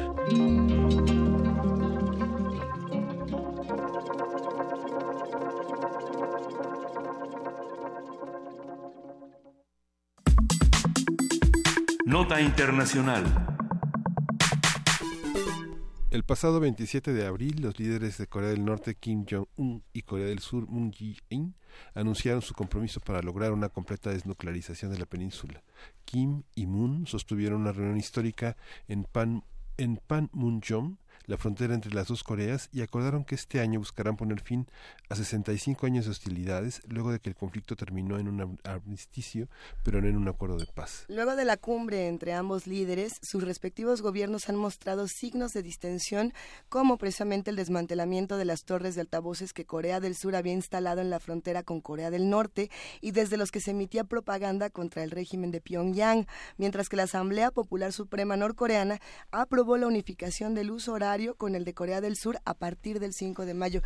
Nota 12.06 12.42
Internacional. 12.42 13.24
El 16.10 16.26
pasado 16.26 16.60
27 16.60 17.14
de 17.14 17.26
abril, 17.26 17.62
los 17.62 17.80
líderes 17.80 18.18
de 18.18 18.28
Corea 18.28 18.50
del 18.50 18.66
Norte 18.66 18.96
Kim 18.96 19.24
Jong-un 19.26 19.86
Corea 20.12 20.28
del 20.28 20.40
Sur 20.40 20.68
Moon 20.68 20.92
Jae-in 20.92 21.56
anunciaron 21.96 22.42
su 22.42 22.54
compromiso 22.54 23.00
para 23.00 23.22
lograr 23.22 23.54
una 23.54 23.70
completa 23.70 24.10
desnuclearización 24.10 24.92
de 24.92 25.00
la 25.00 25.06
península. 25.06 25.64
Kim 26.04 26.44
y 26.54 26.66
Moon 26.66 27.08
sostuvieron 27.08 27.62
una 27.62 27.72
reunión 27.72 27.96
histórica 27.96 28.58
en 28.90 29.06
Pan 29.06 29.46
en 29.78 29.96
Panmunjom, 29.96 30.98
la 31.26 31.38
frontera 31.38 31.74
entre 31.74 31.94
las 31.94 32.08
dos 32.08 32.24
Coreas, 32.24 32.70
y 32.72 32.82
acordaron 32.82 33.26
que 33.26 33.36
este 33.36 33.60
año 33.60 33.80
buscarán 33.80 34.18
poner 34.18 34.42
fin 34.42 34.68
a 35.10 35.16
65 35.16 35.86
años 35.86 36.06
de 36.06 36.12
hostilidades, 36.12 36.82
luego 36.88 37.12
de 37.12 37.20
que 37.20 37.30
el 37.30 37.36
conflicto 37.36 37.76
terminó 37.76 38.18
en 38.18 38.28
un 38.28 38.60
armisticio, 38.64 39.48
pero 39.84 40.02
no 40.02 40.08
en 40.08 40.18
un 40.18 40.28
acuerdo 40.28 40.58
de 40.58 40.66
paz. 40.66 41.06
Luego 41.08 41.36
de 41.36 41.46
la 41.46 41.58
cumbre 41.58 42.08
entre 42.08 42.34
ambos 42.34 42.68
líderes, 42.68 43.14
sus 43.22 43.44
respectivos 43.44 44.02
gobiernos 44.02 44.50
han 44.50 44.56
mostrado 44.56 45.08
signos 45.08 45.52
de 45.52 45.64
distensión, 45.64 46.34
como 46.70 46.98
precisamente 46.98 47.50
el 47.50 47.56
desmantelamiento 47.56 48.38
de 48.38 48.46
las 48.46 48.64
torres 48.64 48.96
de 48.96 49.02
altavoces 49.02 49.54
que 49.54 49.66
Corea 49.66 50.00
del 50.00 50.16
Sur 50.16 50.36
había 50.36 50.54
instalado 50.54 51.02
en 51.02 51.10
la 51.10 51.20
frontera 51.20 51.64
con 51.64 51.82
Corea 51.82 52.10
del 52.10 52.30
Norte 52.30 52.70
y 53.02 53.12
desde 53.12 53.38
los 53.38 53.52
que 53.52 53.62
se 53.62 53.72
emitía 53.72 54.04
propaganda 54.04 54.70
contra 54.70 55.04
el 55.04 55.12
régimen 55.12 55.52
de 55.52 55.62
Pyongyang, 55.62 56.28
mientras 56.58 56.90
que 56.90 56.96
la 56.96 57.04
Asamblea 57.04 57.52
Popular 57.52 57.92
Suprema 57.92 58.38
norcoreana 58.38 59.00
aprobó 59.32 59.78
la 59.78 59.88
unificación 59.88 60.56
del 60.56 60.72
uso 60.72 60.94
horario 60.94 61.11
con 61.38 61.56
el 61.56 61.66
de 61.66 61.74
Corea 61.74 62.00
del 62.00 62.16
Sur 62.16 62.40
a 62.46 62.54
partir 62.54 63.02
del 63.02 63.14
5 63.14 63.46
de 63.46 63.54
mayo 63.54 63.82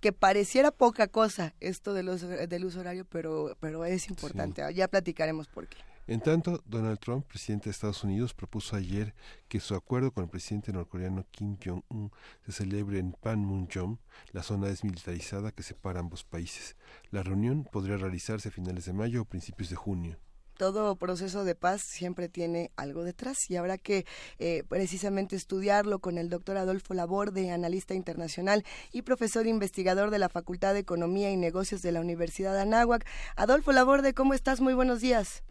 que 0.00 0.12
pareciera 0.12 0.70
poca 0.70 1.08
cosa 1.08 1.54
esto 1.60 1.92
de 1.92 2.02
los, 2.02 2.22
del 2.22 2.64
uso 2.64 2.80
horario, 2.80 3.04
pero, 3.04 3.54
pero 3.60 3.84
es 3.84 4.08
importante. 4.08 4.62
Ya 4.72 4.88
platicaremos 4.88 5.46
por 5.46 5.68
qué. 5.68 5.76
En 6.06 6.20
tanto, 6.20 6.62
Donald 6.64 6.98
Trump, 6.98 7.26
presidente 7.26 7.66
de 7.66 7.72
Estados 7.72 8.02
Unidos, 8.02 8.32
propuso 8.32 8.76
ayer 8.76 9.14
que 9.46 9.60
su 9.60 9.74
acuerdo 9.74 10.10
con 10.10 10.24
el 10.24 10.30
presidente 10.30 10.72
norcoreano 10.72 11.26
Kim 11.30 11.58
Jong-un 11.62 12.10
se 12.46 12.52
celebre 12.52 12.98
en 12.98 13.12
Panmunjom, 13.12 13.98
la 14.32 14.42
zona 14.42 14.68
desmilitarizada 14.68 15.52
que 15.52 15.62
separa 15.62 16.00
ambos 16.00 16.24
países. 16.24 16.76
La 17.10 17.22
reunión 17.22 17.68
podría 17.70 17.98
realizarse 17.98 18.48
a 18.48 18.52
finales 18.52 18.86
de 18.86 18.94
mayo 18.94 19.20
o 19.20 19.24
principios 19.26 19.68
de 19.68 19.76
junio 19.76 20.18
todo 20.60 20.94
proceso 20.96 21.42
de 21.44 21.54
paz 21.54 21.80
siempre 21.80 22.28
tiene 22.28 22.70
algo 22.76 23.02
detrás 23.02 23.48
y 23.48 23.56
habrá 23.56 23.78
que 23.78 24.04
eh, 24.38 24.62
precisamente 24.68 25.34
estudiarlo 25.34 26.00
con 26.00 26.18
el 26.18 26.28
doctor 26.28 26.58
Adolfo 26.58 26.92
Laborde, 26.92 27.50
analista 27.50 27.94
internacional 27.94 28.62
y 28.92 29.00
profesor 29.00 29.46
investigador 29.46 30.10
de 30.10 30.18
la 30.18 30.28
Facultad 30.28 30.74
de 30.74 30.80
Economía 30.80 31.30
y 31.30 31.38
Negocios 31.38 31.80
de 31.80 31.92
la 31.92 32.02
Universidad 32.02 32.52
de 32.52 32.60
Anáhuac. 32.60 33.06
Adolfo 33.36 33.72
Laborde, 33.72 34.12
¿cómo 34.12 34.34
estás? 34.34 34.60
Muy 34.60 34.74
buenos 34.74 35.00
días. 35.00 35.42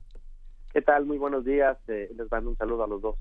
¿Qué 0.73 0.83
tal? 0.83 1.07
Muy 1.07 1.17
buenos 1.17 1.43
días. 1.43 1.75
Eh, 1.87 2.11
les 2.15 2.29
mando 2.29 2.51
un 2.51 2.57
saludo 2.57 2.83
a 2.83 2.87
los 2.87 3.01
dos. 3.01 3.15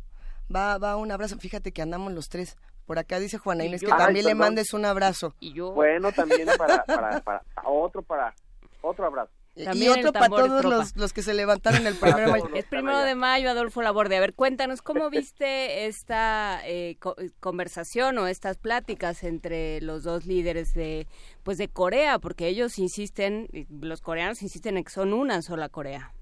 Va, 0.54 0.76
va, 0.76 0.94
un 0.96 1.10
abrazo. 1.10 1.38
Fíjate 1.38 1.72
que 1.72 1.80
andamos 1.80 2.12
los 2.12 2.28
tres. 2.28 2.58
Por 2.84 2.98
acá 2.98 3.18
dice 3.18 3.38
Juana 3.38 3.64
Inés 3.64 3.80
que 3.80 3.86
también 3.86 4.26
le 4.26 4.34
mandes 4.34 4.74
un 4.74 4.84
abrazo. 4.84 5.32
Y 5.40 5.54
yo. 5.54 5.72
Bueno, 5.72 6.12
también 6.12 6.48
para, 6.58 6.84
para, 6.84 7.20
para 7.22 7.42
otro, 7.64 8.02
para 8.02 8.34
otro 8.82 9.06
abrazo. 9.06 9.37
Y 9.58 9.88
otro 9.88 10.12
para 10.12 10.28
todos 10.28 10.64
los, 10.64 10.96
los, 10.96 11.12
que 11.12 11.22
se 11.22 11.34
levantaron 11.34 11.86
el 11.86 11.94
primero 12.00 12.18
de 12.18 12.26
mayo. 12.26 12.54
Es 12.54 12.64
primero 12.66 13.00
de 13.00 13.14
mayo, 13.14 13.50
Adolfo 13.50 13.82
Laborde. 13.82 14.16
A 14.16 14.20
ver, 14.20 14.34
cuéntanos, 14.34 14.82
¿cómo 14.82 15.10
viste 15.10 15.86
esta 15.86 16.60
eh, 16.64 16.96
conversación 17.40 18.18
o 18.18 18.26
estas 18.26 18.56
pláticas 18.58 19.24
entre 19.24 19.80
los 19.80 20.04
dos 20.04 20.26
líderes 20.26 20.74
de, 20.74 21.06
pues 21.42 21.58
de 21.58 21.68
Corea? 21.68 22.18
Porque 22.18 22.46
ellos 22.46 22.78
insisten, 22.78 23.48
los 23.80 24.00
coreanos 24.00 24.42
insisten 24.42 24.76
en 24.76 24.84
que 24.84 24.90
son 24.90 25.12
una 25.12 25.42
sola 25.42 25.68
Corea. 25.68 26.12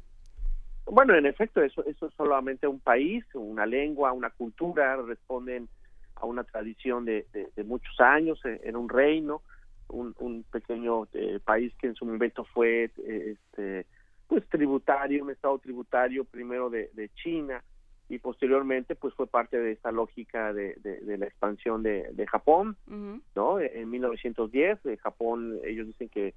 Bueno, 0.86 1.16
en 1.16 1.26
efecto, 1.26 1.62
eso, 1.62 1.84
eso 1.84 2.06
es 2.06 2.14
solamente 2.14 2.68
un 2.68 2.78
país, 2.78 3.24
una 3.34 3.66
lengua, 3.66 4.12
una 4.12 4.30
cultura, 4.30 4.96
responden 4.96 5.68
a 6.14 6.26
una 6.26 6.44
tradición 6.44 7.04
de, 7.04 7.26
de, 7.32 7.64
muchos 7.64 8.00
años 8.00 8.40
en 8.44 8.76
un 8.76 8.88
reino 8.88 9.42
un, 9.88 10.14
un 10.18 10.44
pequeño 10.44 11.06
eh, 11.12 11.40
país 11.44 11.72
que 11.78 11.88
en 11.88 11.94
su 11.94 12.04
momento 12.04 12.44
fue 12.44 12.90
eh, 12.98 13.36
este 13.36 13.86
pues 14.26 14.46
tributario 14.48 15.22
un 15.22 15.30
estado 15.30 15.58
tributario 15.58 16.24
primero 16.24 16.68
de, 16.68 16.90
de 16.94 17.10
China 17.10 17.62
y 18.08 18.18
posteriormente 18.18 18.94
pues 18.94 19.14
fue 19.14 19.26
parte 19.26 19.58
de 19.58 19.72
esta 19.72 19.92
lógica 19.92 20.52
de, 20.52 20.74
de, 20.82 21.18
la 21.18 21.26
expansión 21.26 21.82
de, 21.82 22.26
Japón 22.28 22.76
no 23.34 23.60
en 23.60 23.90
1910 23.90 24.82
de 24.82 24.96
Japón 24.96 25.58
ellos 25.64 25.86
dicen 25.86 26.08
que 26.08 26.34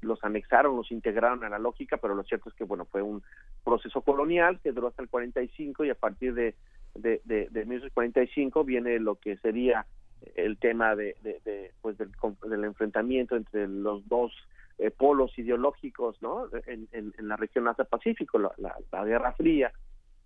los 0.00 0.22
anexaron, 0.22 0.76
los 0.76 0.90
integraron 0.90 1.44
a 1.44 1.48
la 1.48 1.58
lógica, 1.58 1.96
pero 1.96 2.14
lo 2.14 2.24
cierto 2.24 2.48
es 2.48 2.54
que 2.54 2.64
bueno 2.64 2.84
fue 2.84 3.02
un 3.02 3.22
proceso 3.64 4.02
colonial 4.02 4.60
que 4.60 4.72
duró 4.72 4.88
hasta 4.88 5.02
el 5.02 5.08
45 5.08 5.84
y 5.84 5.90
a 5.90 5.94
partir 5.94 6.34
de 6.34 6.54
de, 6.94 7.20
de, 7.24 7.48
de 7.50 7.64
1945 7.64 8.64
viene 8.64 8.98
lo 9.00 9.16
que 9.16 9.36
sería 9.38 9.86
el 10.34 10.58
tema 10.58 10.94
de, 10.96 11.16
de, 11.22 11.72
pues 11.80 11.98
del, 11.98 12.10
del, 12.48 12.64
enfrentamiento 12.64 13.36
entre 13.36 13.68
los 13.68 14.06
dos 14.08 14.32
eh, 14.78 14.90
polos 14.90 15.36
ideológicos 15.38 16.20
no 16.22 16.48
en, 16.66 16.88
en, 16.92 17.28
la 17.28 17.36
región 17.36 17.68
Asia 17.68 17.84
Pacífico 17.84 18.38
la, 18.38 18.52
la, 18.90 19.04
Guerra 19.04 19.32
Fría 19.32 19.72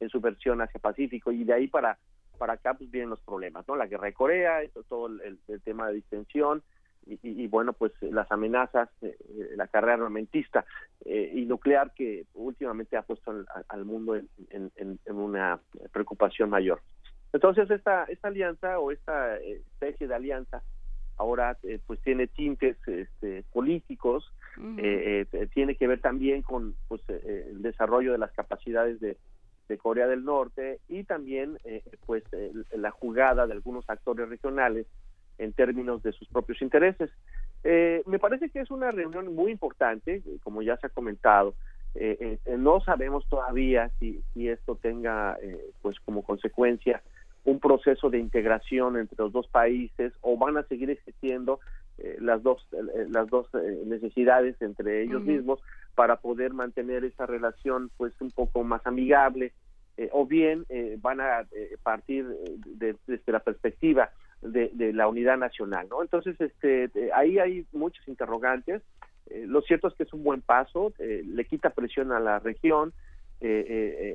en 0.01 0.09
su 0.09 0.20
versión 0.20 0.61
Asia 0.61 0.81
Pacífico 0.81 1.33
y 1.33 1.45
de 1.45 1.55
ahí 1.55 1.69
para 1.69 1.99
para 2.39 2.55
acá 2.55 2.75
pues 2.75 2.91
vienen 2.91 3.11
los 3.11 3.20
problemas 3.20 3.66
no 3.69 3.77
la 3.77 3.87
guerra 3.87 4.07
de 4.07 4.12
Corea 4.12 4.61
todo 4.89 5.07
el, 5.07 5.39
tema 5.65 5.89
de 5.89 5.95
distensión 5.95 6.62
y, 7.07 7.19
y, 7.23 7.47
bueno 7.47 7.73
pues 7.73 7.93
las 8.01 8.31
amenazas 8.31 8.89
eh, 9.03 9.16
la 9.57 9.66
carrera 9.66 9.95
armamentista 9.95 10.65
eh, 11.05 11.33
y 11.35 11.47
nuclear 11.47 11.93
que 11.95 12.27
últimamente 12.35 12.97
ha 12.97 13.03
puesto 13.03 13.45
al, 13.69 13.85
mundo 13.85 14.15
en, 14.16 14.29
en 14.51 14.99
una 15.07 15.61
preocupación 15.93 16.51
mayor 16.51 16.81
entonces 17.33 17.71
esta, 17.71 18.05
esta 18.05 18.29
alianza 18.29 18.79
o 18.79 18.91
esta 18.91 19.37
eh, 19.37 19.63
especie 19.73 20.09
de 20.09 20.15
alianza 20.15 20.63
ahora 21.17 21.57
eh, 21.65 21.79
pues 21.87 22.01
tiene 22.01 22.29
tintes 22.29 22.77
este, 22.87 23.43
políticos, 23.53 24.33
eh, 24.77 25.27
tiene 25.53 25.77
que 25.77 25.87
ver 25.87 26.01
también 26.01 26.43
con 26.43 26.75
pues 26.89 27.01
el 27.09 27.61
desarrollo 27.63 28.13
de 28.13 28.19
las 28.19 28.33
capacidades 28.33 29.01
de, 29.01 29.17
de 29.69 29.79
Corea 29.79 30.07
del 30.07 30.25
Norte 30.25 30.81
y 30.89 31.05
también 31.05 31.59
pues 32.07 32.25
la 32.73 32.91
jugada 32.91 33.47
de 33.47 33.53
algunos 33.53 33.89
actores 33.89 34.29
regionales 34.29 34.87
en 35.39 35.53
términos 35.53 36.03
de 36.03 36.13
sus 36.13 36.27
propios 36.29 36.61
intereses. 36.61 37.11
me 37.65 38.19
parece 38.21 38.51
que 38.51 38.61
es 38.61 38.71
una 38.71 38.91
reunión 38.91 39.33
muy 39.33 39.53
importante, 39.53 40.23
como 40.43 40.63
ya 40.63 40.77
se 40.77 40.89
ha 40.89 40.91
comentado. 40.91 41.55
no 42.59 42.81
sabemos 42.81 43.29
todavía 43.29 43.91
si, 44.01 44.23
si 44.35 44.49
esto 44.49 44.77
tenga 44.77 45.37
pues 45.83 45.99
como 46.01 46.23
consecuencia 46.23 47.01
un 47.44 47.60
proceso 47.60 48.10
de 48.10 48.19
integración 48.19 48.97
entre 48.97 49.16
los 49.19 49.32
dos 49.32 49.48
países 49.48 50.12
o 50.20 50.36
van 50.36 50.56
a 50.56 50.65
seguir 50.65 50.90
existiendo 50.90 51.60
eh, 51.98 52.16
las 52.20 52.43
dos 52.43 52.66
eh, 52.73 53.06
las 53.09 53.28
dos 53.28 53.48
eh, 53.55 53.82
necesidades 53.86 54.60
entre 54.60 55.02
ellos 55.02 55.23
mismos 55.23 55.60
para 55.94 56.16
poder 56.16 56.52
mantener 56.52 57.05
esa 57.05 57.27
relación 57.27 57.90
pues 57.97 58.12
un 58.20 58.31
poco 58.31 58.62
más 58.65 58.86
amigable 58.86 59.52
o 60.12 60.24
bien 60.27 60.65
van 61.01 61.20
a 61.20 61.44
partir 61.82 62.24
de, 62.66 62.94
desde 63.09 63.32
la 63.32 63.40
perspectiva 63.40 64.12
de, 64.43 64.70
de, 64.73 64.93
la 64.93 65.09
unidad 65.09 65.36
nacional 65.36 65.89
no 65.90 66.02
entonces 66.02 66.40
este 66.40 66.89
ahí 67.12 67.40
hay 67.40 67.66
muchos 67.73 68.06
interrogantes. 68.06 68.81
Lo 69.47 69.60
cierto 69.60 69.89
es 69.89 69.94
que 69.94 70.05
es 70.05 70.12
un 70.12 70.23
buen 70.23 70.40
paso 70.40 70.93
le 70.98 71.44
quita 71.47 71.70
presión 71.70 72.12
a 72.12 72.20
la 72.20 72.39
región 72.39 72.93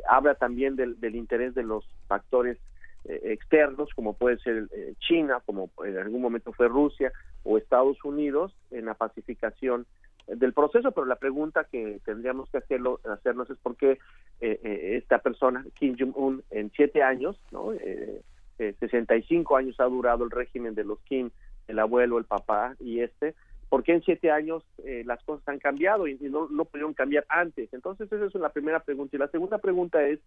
habla 0.07 0.35
también 0.35 0.77
del, 0.77 0.97
del 1.01 1.17
interés 1.17 1.53
de 1.53 1.63
los 1.63 1.85
factores 2.07 2.57
eh, 2.57 2.72
externos, 3.05 3.89
como 3.95 4.13
puede 4.13 4.37
ser 4.39 4.67
eh, 4.71 4.93
China, 4.99 5.41
como 5.45 5.69
en 5.83 5.97
algún 5.97 6.21
momento 6.21 6.53
fue 6.53 6.67
Rusia 6.67 7.11
o 7.43 7.57
Estados 7.57 7.97
Unidos, 8.03 8.55
en 8.71 8.85
la 8.85 8.93
pacificación 8.93 9.85
del 10.27 10.53
proceso, 10.53 10.91
pero 10.91 11.05
la 11.05 11.17
pregunta 11.17 11.65
que 11.69 11.99
tendríamos 12.05 12.49
que 12.49 12.59
hacerlo, 12.59 13.01
hacernos 13.03 13.49
es 13.49 13.57
por 13.57 13.75
qué 13.75 13.99
eh, 14.39 14.95
esta 14.97 15.19
persona, 15.19 15.65
Kim 15.77 15.97
Jong-un, 15.99 16.43
en 16.49 16.71
siete 16.71 17.03
años, 17.03 17.37
¿no? 17.51 17.73
65 18.57 19.57
años 19.57 19.77
ha 19.79 19.85
durado 19.85 20.23
el 20.23 20.31
régimen 20.31 20.75
de 20.75 20.85
los 20.85 20.99
Kim, 21.01 21.31
el 21.67 21.79
abuelo, 21.79 22.17
el 22.17 22.23
papá 22.23 22.75
y 22.79 23.01
este, 23.01 23.33
¿por 23.67 23.83
qué 23.83 23.93
en 23.93 24.03
siete 24.03 24.31
años 24.31 24.63
las 25.03 25.21
cosas 25.23 25.45
han 25.49 25.59
cambiado 25.59 26.07
y, 26.07 26.15
no, 26.21 26.47
no 26.47 26.63
pudieron 26.63 26.93
cambiar 26.93 27.25
antes? 27.27 27.73
Entonces 27.73 28.09
esa 28.09 28.25
es 28.25 28.35
la 28.35 28.53
primera 28.53 28.79
pregunta. 28.79 29.17
Y 29.17 29.19
la 29.19 29.27
segunda 29.27 29.57
pregunta 29.57 30.01
es 30.07 30.19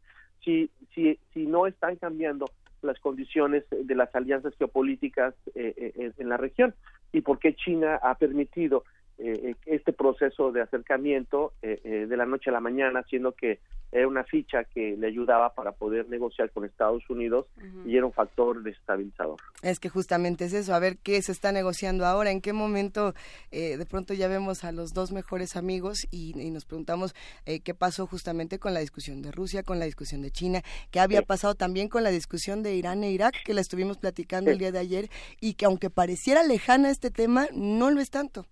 si, 0.44 0.68
si, 0.94 1.18
si 1.32 1.46
no 1.46 1.66
están 1.66 1.96
cambiando, 1.96 2.46
las 2.82 2.98
condiciones 3.00 3.64
de 3.70 3.94
las 3.94 4.14
alianzas 4.14 4.54
geopolíticas 4.56 5.34
eh, 5.54 5.74
eh, 5.76 6.12
en 6.16 6.28
la 6.28 6.36
región 6.36 6.74
y 7.12 7.20
por 7.20 7.38
qué 7.38 7.54
China 7.54 7.98
ha 8.02 8.16
permitido 8.16 8.84
eh, 9.18 9.54
este 9.66 9.92
proceso 9.92 10.52
de 10.52 10.62
acercamiento 10.62 11.52
de 11.62 12.16
la 12.16 12.26
noche 12.26 12.50
a 12.50 12.52
la 12.52 12.60
mañana, 12.60 13.02
siendo 13.08 13.32
que 13.32 13.60
era 13.92 14.06
una 14.06 14.24
ficha 14.24 14.64
que 14.64 14.96
le 14.96 15.06
ayudaba 15.06 15.54
para 15.54 15.72
poder 15.72 16.08
negociar 16.08 16.50
con 16.50 16.64
Estados 16.64 17.08
Unidos 17.08 17.46
y 17.86 17.96
era 17.96 18.04
un 18.04 18.12
factor 18.12 18.62
desestabilizador. 18.62 19.36
Es 19.62 19.78
que 19.78 19.88
justamente 19.88 20.44
es 20.44 20.52
eso, 20.52 20.74
a 20.74 20.78
ver 20.80 20.98
qué 20.98 21.22
se 21.22 21.32
está 21.32 21.52
negociando 21.52 22.04
ahora, 22.04 22.30
en 22.30 22.40
qué 22.40 22.52
momento 22.52 23.14
de 23.50 23.86
pronto 23.88 24.12
ya 24.12 24.28
vemos 24.28 24.64
a 24.64 24.72
los 24.72 24.92
dos 24.92 25.12
mejores 25.12 25.56
amigos 25.56 26.06
y, 26.10 26.34
nos 26.50 26.64
preguntamos 26.64 27.14
qué 27.44 27.74
pasó 27.74 28.06
justamente 28.06 28.58
con 28.58 28.74
la 28.74 28.80
discusión 28.80 29.22
de 29.22 29.30
Rusia, 29.30 29.62
con 29.62 29.78
la 29.78 29.84
discusión 29.86 30.20
de 30.20 30.30
China, 30.30 30.62
qué 30.90 31.00
había 31.00 31.22
pasado 31.22 31.54
también 31.54 31.88
con 31.88 32.02
la 32.02 32.10
discusión 32.10 32.62
de 32.62 32.74
Irán 32.74 33.04
e 33.04 33.12
Irak, 33.12 33.34
que 33.44 33.54
la 33.54 33.60
estuvimos 33.60 33.98
platicando 33.98 34.50
el 34.50 34.58
día 34.58 34.72
de 34.72 34.78
ayer 34.78 35.08
y 35.40 35.54
que 35.54 35.66
aunque 35.66 35.90
pareciera 35.90 36.42
lejana 36.42 36.90
este 36.90 37.10
tema, 37.10 37.46
no 37.52 37.90
lo 37.90 38.00
es 38.00 38.10
tanto. 38.10 38.46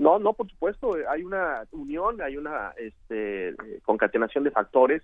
No, 0.00 0.18
no, 0.18 0.32
por 0.32 0.50
supuesto, 0.50 0.96
hay 1.10 1.22
una 1.22 1.64
unión, 1.72 2.22
hay 2.22 2.38
una 2.38 2.72
este, 2.78 3.54
concatenación 3.82 4.44
de 4.44 4.50
factores 4.50 5.02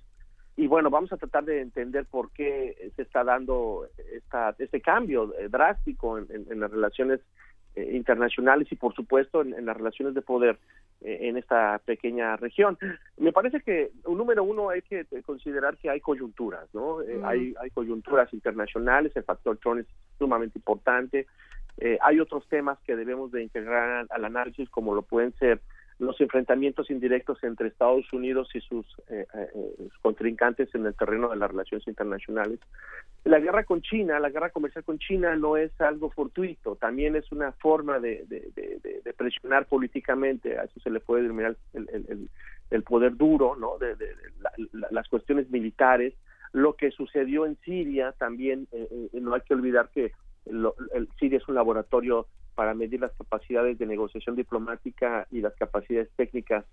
y 0.57 0.69
bueno, 0.69 0.89
vamos 0.89 1.13
a 1.13 1.19
tratar 1.19 1.45
de 1.45 1.61
entender 1.61 2.07
por 2.07 2.31
qué 2.31 2.91
se 2.97 3.03
está 3.03 3.23
dando 3.23 3.87
esta, 4.11 4.55
este 4.59 4.81
cambio 4.81 5.35
eh, 5.39 5.51
drástico 5.51 6.17
en, 6.17 6.47
las 6.59 6.71
relaciones 6.71 7.21
eh, 7.75 7.91
internacionales 7.95 8.69
y 8.71 8.77
por 8.77 8.95
supuesto 8.95 9.43
en, 9.43 9.67
las 9.67 9.77
relaciones 9.77 10.15
de 10.15 10.23
poder 10.23 10.59
eh, 11.03 11.19
en 11.29 11.37
esta 11.37 11.79
pequeña 11.85 12.37
región. 12.37 12.79
Me 13.19 13.33
parece 13.33 13.61
que, 13.61 13.91
un 14.07 14.17
número 14.17 14.45
uno, 14.45 14.71
hay 14.71 14.81
que 14.81 15.05
considerar 15.27 15.77
que 15.77 15.91
hay 15.91 16.01
coyunturas, 16.01 16.73
¿no? 16.73 17.01
hay, 17.23 17.55
hay 17.61 17.69
coyunturas 17.69 18.33
internacionales, 18.33 19.13
el 19.15 19.25
factor 19.25 19.59
Trump 19.59 19.81
es 19.81 19.87
sumamente 20.19 20.59
importante, 20.59 21.27
eh, 21.79 21.99
hay 22.03 22.21
otros 22.21 22.47
temas 22.49 22.79
que 22.87 22.97
debemos 22.97 23.31
de 23.33 23.43
integrar 23.43 24.07
al 24.09 24.25
análisis, 24.25 24.69
como 24.71 24.95
lo 24.95 25.03
pueden 25.03 25.33
ser 25.35 25.61
los 25.99 26.21
enfrentamientos 26.21 26.91
indirectos 26.91 27.43
entre 27.43 27.69
Estados 27.69 28.11
Unidos 28.13 28.51
y 28.55 28.61
sus 28.61 28.87
eh, 29.09 29.27
eh, 29.35 29.89
contrincantes 30.03 30.75
en 30.75 30.85
el 30.85 30.95
terreno 30.95 31.31
de 31.31 31.37
las 31.37 31.51
relaciones 31.51 31.87
internacionales. 31.89 32.61
La 33.25 33.41
guerra 33.41 33.65
con 33.65 33.81
China, 33.81 34.21
la 34.21 34.31
guerra 34.31 34.51
comercial 34.51 34.85
con 34.85 34.99
China 34.99 35.35
no 35.37 35.57
es 35.57 35.79
algo 35.81 36.11
fortuito, 36.11 36.77
también 36.77 37.17
es 37.17 37.31
una 37.33 37.53
forma 37.53 37.99
de, 37.99 38.25
presionar 39.17 39.67
políticamente, 39.67 40.59
a 40.59 40.65
eso 40.65 40.79
se 40.81 40.91
le 40.91 41.01
puede 41.01 41.23
denominar 41.23 41.57
el, 41.73 42.83
poder 42.83 43.17
duro, 43.17 43.57
¿no? 43.57 43.79
de, 43.79 43.97
las 44.91 45.09
cuestiones 45.09 45.51
militares. 45.51 46.15
Lo 46.53 46.75
que 46.75 46.91
sucedió 46.91 47.47
en 47.47 47.57
Siria 47.65 48.13
también, 48.13 48.69
no 49.13 49.35
hay 49.35 49.41
que 49.41 49.55
olvidar 49.55 49.89
que 49.89 50.13
el 50.47 51.09
Siria 51.19 51.39
es 51.39 51.49
un 51.49 51.55
laboratorio 51.55 52.27
para 52.57 52.75
medir 52.75 53.01
las 53.01 53.13
capacidades 53.13 53.79
de 53.79 53.87
negociación 53.87 54.35
diplomática 54.35 55.29
y 55.31 55.41
las 55.41 55.55
capacidades 55.55 56.09
técnicas 56.17 56.65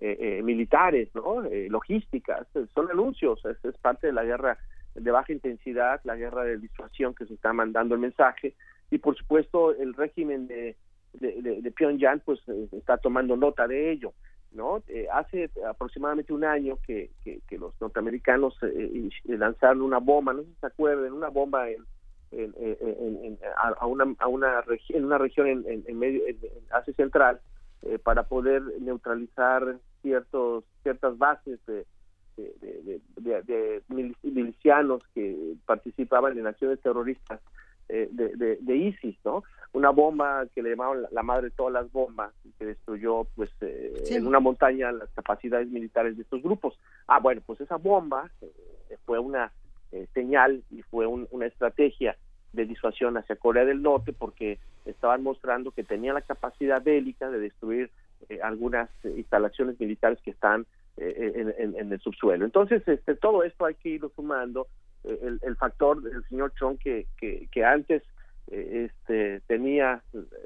eh, 0.00 0.16
eh, 0.18 0.42
militares, 0.42 1.08
¿no? 1.14 1.44
Eh, 1.44 1.68
logísticas, 1.68 2.46
son 2.74 2.90
anuncios, 2.90 3.44
es, 3.44 3.64
es, 3.64 3.76
parte 3.78 4.06
de 4.06 4.12
la 4.12 4.24
guerra 4.24 4.58
de 4.94 5.10
baja 5.10 5.32
intensidad, 5.32 6.00
la 6.04 6.16
guerra 6.16 6.44
de 6.44 6.58
disuasión 6.58 7.14
que 7.14 7.26
se 7.26 7.34
está 7.34 7.52
mandando 7.52 7.94
el 7.94 8.00
mensaje 8.00 8.54
y 8.90 8.98
por 8.98 9.16
supuesto 9.16 9.74
el 9.74 9.94
régimen 9.94 10.46
de, 10.46 10.76
de, 11.12 11.72
Pyongyang 11.72 12.20
pues 12.20 12.40
está 12.72 12.98
tomando 12.98 13.36
nota 13.36 13.66
de 13.66 13.92
ello. 13.92 14.12
¿no? 14.50 14.82
hace 15.14 15.50
aproximadamente 15.66 16.32
un 16.34 16.44
año 16.44 16.78
que, 16.86 17.10
que, 17.24 17.56
los 17.56 17.80
norteamericanos 17.80 18.58
lanzaron 19.24 19.80
una 19.80 19.96
bomba, 19.98 20.34
no 20.34 20.42
sé 20.42 20.48
si 20.48 20.60
se 20.60 20.66
acuerdan, 20.66 21.12
una 21.12 21.28
bomba 21.28 21.70
en, 21.70 21.86
en, 22.32 23.38
a, 23.56 23.86
una, 23.86 24.14
a 24.18 24.28
una 24.28 24.64
en 24.88 25.04
una 25.04 25.18
región 25.18 25.46
en, 25.46 25.84
en, 25.86 25.98
medio 25.98 26.22
Asia 26.70 26.94
Central 26.94 27.40
eh, 27.82 27.98
para 27.98 28.24
poder 28.24 28.62
neutralizar 28.80 29.76
ciertos 30.00 30.64
ciertas 30.82 31.18
bases 31.18 31.60
de, 31.66 31.84
de, 32.36 33.82
milicianos 34.22 35.02
que 35.14 35.54
participaban 35.66 36.38
en 36.38 36.46
acciones 36.46 36.80
terroristas 36.80 37.40
eh, 37.88 38.08
de, 38.10 38.56
de, 38.56 38.76
ISIS, 38.76 39.16
¿no? 39.24 39.44
Una 39.74 39.90
bomba 39.90 40.46
que 40.54 40.62
le 40.62 40.70
llamaban 40.70 41.06
la, 41.10 41.22
madre 41.22 41.48
de 41.48 41.50
todas 41.50 41.72
las 41.72 41.92
bombas, 41.92 42.32
que 42.58 42.66
destruyó, 42.66 43.24
pues, 43.36 43.50
eh, 43.60 43.92
en 44.10 44.26
una 44.26 44.40
montaña 44.40 44.92
las 44.92 45.10
capacidades 45.10 45.68
militares 45.68 46.16
de 46.16 46.22
estos 46.22 46.42
grupos. 46.42 46.78
Ah, 47.06 47.20
bueno, 47.20 47.42
pues 47.44 47.60
esa 47.60 47.76
bomba 47.76 48.30
fue 49.04 49.18
una 49.18 49.52
eh, 49.92 50.06
señal 50.14 50.62
y 50.70 50.80
fue 50.82 51.06
una 51.06 51.44
estrategia 51.44 52.16
de 52.54 52.64
disuasión 52.64 53.18
hacia 53.18 53.36
Corea 53.36 53.66
del 53.66 53.82
Norte 53.82 54.14
porque 54.14 54.58
estaban 54.86 55.22
mostrando 55.22 55.70
que 55.70 55.84
tenían 55.84 56.14
la 56.14 56.22
capacidad 56.22 56.82
bélica 56.82 57.30
de 57.30 57.38
destruir 57.38 57.90
eh, 58.30 58.40
algunas 58.42 58.88
eh, 59.04 59.12
instalaciones 59.18 59.78
militares 59.78 60.18
que 60.22 60.30
están 60.30 60.66
en, 60.96 61.92
el 61.92 62.00
subsuelo. 62.00 62.44
Entonces, 62.44 62.86
este, 62.86 63.14
todo 63.16 63.44
esto 63.44 63.64
hay 63.64 63.74
que 63.74 63.90
irlo 63.90 64.10
sumando. 64.14 64.66
El, 65.04 65.56
factor 65.56 66.00
del 66.00 66.22
señor 66.28 66.52
Trump 66.52 66.80
que, 66.80 67.06
que, 67.18 67.64
antes 67.64 68.02
este, 68.46 69.40
tenía 69.46 70.02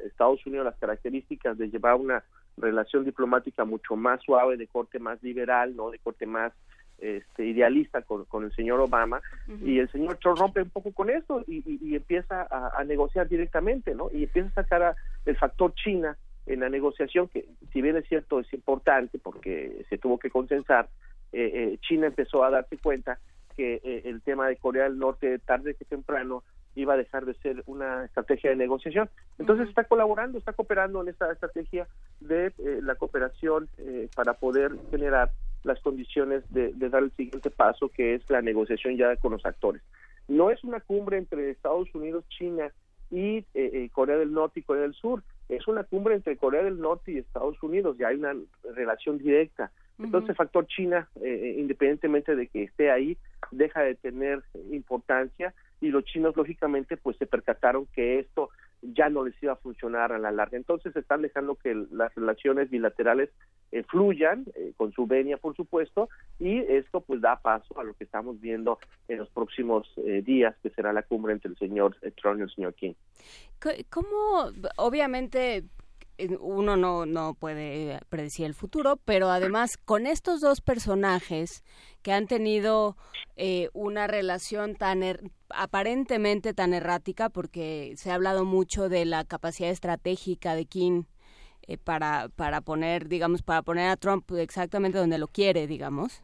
Estados 0.06 0.44
Unidos 0.46 0.64
las 0.64 0.76
características 0.76 1.58
de 1.58 1.68
llevar 1.68 1.96
una 1.96 2.24
relación 2.56 3.04
diplomática 3.04 3.64
mucho 3.64 3.96
más 3.96 4.22
suave, 4.22 4.56
de 4.56 4.66
corte 4.66 4.98
más 4.98 5.22
liberal, 5.22 5.76
no 5.76 5.90
de 5.90 5.98
corte 5.98 6.26
más 6.26 6.52
este, 6.98 7.44
idealista 7.44 8.02
con, 8.02 8.24
con, 8.24 8.44
el 8.44 8.54
señor 8.54 8.80
Obama 8.80 9.20
y 9.62 9.78
el 9.78 9.90
señor 9.90 10.16
Trump 10.16 10.38
rompe 10.38 10.62
un 10.62 10.70
poco 10.70 10.92
con 10.92 11.10
eso 11.10 11.44
y, 11.46 11.94
empieza 11.94 12.46
a, 12.50 12.82
negociar 12.84 13.28
directamente, 13.28 13.94
¿no? 13.94 14.08
Y 14.12 14.24
empieza 14.24 14.48
a 14.48 14.62
sacar 14.62 14.96
el 15.24 15.36
factor 15.36 15.74
China 15.74 16.16
en 16.46 16.60
la 16.60 16.68
negociación, 16.68 17.28
que 17.28 17.46
si 17.72 17.82
bien 17.82 17.96
es 17.96 18.06
cierto 18.08 18.40
es 18.40 18.52
importante 18.54 19.18
porque 19.18 19.84
se 19.88 19.98
tuvo 19.98 20.18
que 20.18 20.30
consensar, 20.30 20.88
eh, 21.32 21.50
eh, 21.52 21.78
China 21.80 22.06
empezó 22.06 22.44
a 22.44 22.50
darse 22.50 22.78
cuenta 22.78 23.18
que 23.56 23.80
eh, 23.82 24.02
el 24.04 24.22
tema 24.22 24.48
de 24.48 24.56
Corea 24.56 24.84
del 24.84 24.98
Norte 24.98 25.38
tarde 25.40 25.74
que 25.74 25.84
temprano 25.84 26.44
iba 26.74 26.94
a 26.94 26.96
dejar 26.96 27.24
de 27.24 27.34
ser 27.34 27.62
una 27.66 28.04
estrategia 28.04 28.50
de 28.50 28.56
negociación. 28.56 29.10
Entonces 29.38 29.68
está 29.68 29.84
colaborando, 29.84 30.38
está 30.38 30.52
cooperando 30.52 31.02
en 31.02 31.08
esta 31.08 31.32
estrategia 31.32 31.88
de 32.20 32.52
la 32.82 32.96
cooperación 32.96 33.68
para 34.14 34.34
poder 34.34 34.72
generar 34.90 35.30
las 35.66 35.80
condiciones 35.80 36.42
de, 36.52 36.72
dar 36.72 37.02
el 37.02 37.10
siguiente 37.12 37.50
paso, 37.50 37.88
que 37.88 38.14
es 38.14 38.28
la 38.30 38.40
negociación 38.40 38.96
ya 38.96 39.16
con 39.16 39.32
los 39.32 39.44
actores. 39.44 39.82
No 40.28 40.50
es 40.50 40.62
una 40.64 40.80
cumbre 40.80 41.18
entre 41.18 41.50
Estados 41.50 41.94
Unidos, 41.94 42.24
China 42.28 42.72
y 43.10 43.38
eh, 43.38 43.44
eh, 43.54 43.90
Corea 43.92 44.16
del 44.16 44.32
Norte 44.32 44.60
y 44.60 44.62
Corea 44.62 44.82
del 44.82 44.94
Sur, 44.94 45.22
es 45.48 45.68
una 45.68 45.84
cumbre 45.84 46.14
entre 46.14 46.36
Corea 46.36 46.64
del 46.64 46.80
Norte 46.80 47.12
y 47.12 47.18
Estados 47.18 47.62
Unidos, 47.62 47.96
ya 47.98 48.08
hay 48.08 48.16
una 48.16 48.34
relación 48.74 49.18
directa. 49.18 49.70
Entonces, 49.98 50.30
el 50.30 50.36
factor 50.36 50.66
China, 50.66 51.08
eh, 51.22 51.56
independientemente 51.58 52.36
de 52.36 52.48
que 52.48 52.64
esté 52.64 52.90
ahí, 52.90 53.16
deja 53.50 53.80
de 53.80 53.94
tener 53.94 54.42
importancia 54.70 55.54
y 55.80 55.88
los 55.88 56.04
chinos, 56.04 56.36
lógicamente, 56.36 56.96
pues 56.96 57.16
se 57.16 57.26
percataron 57.26 57.86
que 57.94 58.18
esto 58.18 58.50
ya 58.82 59.08
no 59.08 59.24
les 59.24 59.40
iba 59.42 59.52
a 59.52 59.56
funcionar 59.56 60.12
a 60.12 60.18
la 60.18 60.30
larga. 60.30 60.56
Entonces 60.56 60.94
están 60.96 61.22
dejando 61.22 61.56
que 61.56 61.74
las 61.90 62.14
relaciones 62.14 62.70
bilaterales 62.70 63.30
eh, 63.72 63.82
fluyan 63.84 64.46
eh, 64.54 64.72
con 64.76 64.92
su 64.92 65.06
venia, 65.06 65.36
por 65.36 65.56
supuesto, 65.56 66.08
y 66.38 66.58
esto 66.58 67.00
pues 67.00 67.20
da 67.20 67.36
paso 67.36 67.78
a 67.78 67.84
lo 67.84 67.94
que 67.94 68.04
estamos 68.04 68.40
viendo 68.40 68.78
en 69.08 69.18
los 69.18 69.28
próximos 69.30 69.90
eh, 69.98 70.22
días, 70.24 70.54
que 70.62 70.70
será 70.70 70.92
la 70.92 71.02
cumbre 71.02 71.32
entre 71.32 71.50
el 71.50 71.58
señor 71.58 71.96
Trump 72.20 72.38
y 72.38 72.42
el 72.42 72.50
señor 72.50 72.74
King. 72.74 72.94
¿Cómo, 73.90 74.50
obviamente, 74.76 75.64
uno 76.40 76.76
no, 76.76 77.06
no 77.06 77.34
puede 77.34 78.00
predecir 78.08 78.46
el 78.46 78.54
futuro, 78.54 78.96
pero 79.04 79.30
además 79.30 79.76
con 79.76 80.06
estos 80.06 80.40
dos 80.40 80.60
personajes 80.60 81.64
que 82.02 82.12
han 82.12 82.26
tenido 82.26 82.96
eh, 83.36 83.68
una 83.72 84.06
relación 84.06 84.76
tan 84.76 85.02
aparentemente 85.50 86.54
tan 86.54 86.74
errática, 86.74 87.28
porque 87.28 87.94
se 87.96 88.10
ha 88.10 88.14
hablado 88.14 88.44
mucho 88.44 88.88
de 88.88 89.04
la 89.04 89.24
capacidad 89.24 89.70
estratégica 89.70 90.54
de 90.54 90.66
Kim 90.66 91.04
eh, 91.68 91.78
para, 91.78 92.28
para 92.36 92.60
poner, 92.60 93.08
digamos, 93.08 93.42
para 93.42 93.62
poner 93.62 93.88
a 93.88 93.96
Trump 93.96 94.30
exactamente 94.32 94.98
donde 94.98 95.18
lo 95.18 95.26
quiere, 95.26 95.66
digamos, 95.66 96.22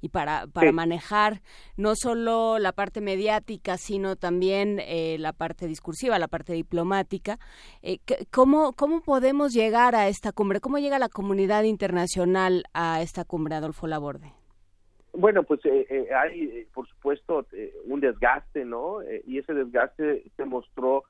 y 0.00 0.10
para, 0.10 0.46
para 0.46 0.70
manejar 0.70 1.40
no 1.76 1.96
solo 1.96 2.60
la 2.60 2.70
parte 2.70 3.00
mediática, 3.00 3.78
sino 3.78 4.14
también 4.14 4.78
eh, 4.80 5.16
la 5.18 5.32
parte 5.32 5.66
discursiva, 5.66 6.20
la 6.20 6.28
parte 6.28 6.52
diplomática. 6.52 7.38
Eh, 7.82 7.98
¿cómo, 8.30 8.74
¿Cómo 8.74 9.00
podemos 9.00 9.52
llegar 9.52 9.96
a 9.96 10.06
esta 10.06 10.30
cumbre? 10.30 10.60
¿Cómo 10.60 10.78
llega 10.78 11.00
la 11.00 11.08
comunidad 11.08 11.64
internacional 11.64 12.62
a 12.72 13.02
esta 13.02 13.24
cumbre, 13.24 13.56
Adolfo 13.56 13.88
Laborde? 13.88 14.34
Bueno, 15.14 15.42
pues 15.42 15.60
hay, 16.14 16.64
por 16.72 16.86
supuesto, 16.86 17.44
un 17.86 18.00
desgaste, 18.00 18.64
¿no? 18.64 18.98
y 19.26 19.38
ese 19.38 19.52
desgaste 19.54 20.30
se 20.36 20.44
mostró 20.44 21.04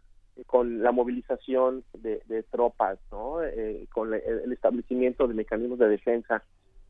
con 0.47 0.83
la 0.83 0.93
movilización 0.93 1.85
de, 1.95 2.45
tropas, 2.51 2.99
¿no? 3.11 3.43
Eh, 3.43 3.87
con 3.93 4.13
el 4.13 4.53
establecimiento 4.53 5.27
de 5.27 5.35
mecanismos 5.35 5.79
de 5.79 5.89
defensa 5.89 6.43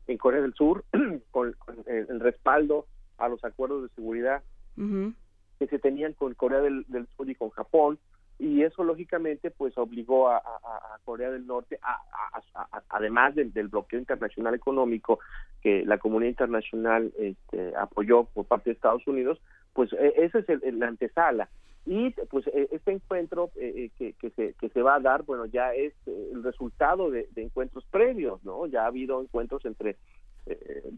en 0.07 0.17
Corea 0.17 0.41
del 0.41 0.53
Sur, 0.53 0.83
con, 1.31 1.55
el, 1.85 2.19
respaldo 2.19 2.87
a 3.17 3.27
los 3.27 3.43
acuerdos 3.43 3.83
de 3.83 3.95
seguridad 3.95 4.43
que 4.75 5.65
se 5.67 5.79
tenían 5.79 6.13
con 6.13 6.35
Corea 6.35 6.61
del, 6.61 6.85
Sur 7.15 7.29
y 7.29 7.35
con 7.35 7.49
Japón, 7.49 7.97
y 8.37 8.61
eso 8.61 8.83
lógicamente 8.83 9.49
pues 9.49 9.75
obligó 9.77 10.29
a, 10.29 10.41
Corea 11.03 11.31
del 11.31 11.47
Norte, 11.47 11.79
además 12.89 13.33
del, 13.33 13.67
bloqueo 13.69 13.99
internacional 13.99 14.53
económico 14.53 15.19
que 15.61 15.83
la 15.85 15.97
comunidad 15.97 16.29
internacional 16.29 17.11
este, 17.17 17.75
apoyó 17.75 18.25
por 18.25 18.45
parte 18.45 18.69
de 18.69 18.75
Estados 18.75 19.07
Unidos, 19.07 19.39
pues 19.73 19.91
e, 19.93 20.13
ese 20.17 20.39
es 20.39 20.49
el, 20.49 20.79
la 20.79 20.87
antesala. 20.87 21.49
Y 21.87 22.09
pues 22.29 22.45
e, 22.47 22.67
este 22.71 22.91
encuentro 22.91 23.49
eh, 23.55 23.89
eh, 23.99 24.13
que, 24.19 24.29
se, 24.31 24.53
que 24.59 24.67
se 24.69 24.81
va 24.81 24.95
a 24.95 24.99
dar, 24.99 25.23
bueno, 25.23 25.45
ya 25.45 25.73
es 25.73 25.93
eh, 26.05 26.29
el 26.33 26.43
resultado 26.43 27.09
de, 27.09 27.29
encuentros 27.37 27.85
previos, 27.89 28.43
¿no? 28.43 28.67
Ya 28.67 28.83
ha 28.83 28.87
habido 28.87 29.21
encuentros 29.21 29.65
entre 29.65 29.95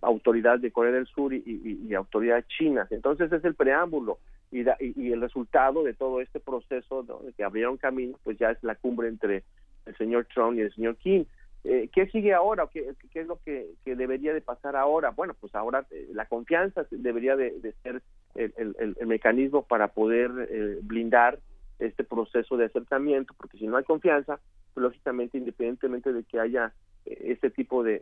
autoridades 0.04 0.62
de 0.62 0.72
Corea 0.72 0.92
del 0.92 1.08
Sur 1.08 1.34
y, 1.34 1.94
autoridades 1.96 2.48
chinas. 2.48 2.92
Entonces 2.92 3.32
es 3.32 3.44
el 3.44 3.56
preámbulo 3.56 4.20
y, 4.52 4.62
y, 4.62 5.12
el 5.12 5.22
resultado 5.22 5.84
de 5.84 5.96
todo 5.96 6.22
este 6.22 6.40
proceso 6.40 7.04
de 7.04 7.34
que 7.34 7.44
abrieron 7.44 7.78
camino, 7.78 8.18
pues 8.24 8.38
ya 8.38 8.52
es 8.52 8.64
la 8.64 8.76
cumbre 8.76 9.08
entre 9.08 9.44
el 9.88 9.96
señor 9.98 10.28
Trump 10.34 10.58
y 10.58 10.62
el 10.62 10.74
señor 10.74 10.98
Kim. 10.98 11.26
Eh, 11.64 11.90
¿Qué 11.94 12.08
sigue 12.08 12.34
ahora? 12.34 12.68
¿Qué, 12.72 12.94
¿Qué 13.12 13.22
es 13.22 13.28
lo 13.28 13.40
que, 13.44 13.76
debería 13.84 14.34
de 14.34 14.42
pasar 14.42 14.76
ahora? 14.76 15.10
Bueno, 15.12 15.36
pues 15.40 15.54
ahora 15.56 15.86
eh, 15.92 16.08
la 16.14 16.26
confianza 16.26 16.86
debería 16.90 17.36
de, 17.36 17.74
ser 17.84 18.02
el, 18.36 18.96
mecanismo 19.06 19.64
para 19.64 19.90
poder 19.90 20.32
eh, 20.50 20.80
blindar 20.82 21.40
este 21.80 22.04
proceso 22.04 22.56
de 22.58 22.66
acercamiento, 22.66 23.34
porque 23.38 23.58
si 23.58 23.68
no 23.68 23.78
hay 23.78 23.84
confianza, 23.84 24.40
pues, 24.74 24.84
lógicamente, 24.84 25.38
independientemente 25.38 26.14
de 26.14 26.24
que 26.24 26.40
haya 26.40 26.74
este 27.06 27.50
tipo 27.50 27.84
de, 27.84 28.02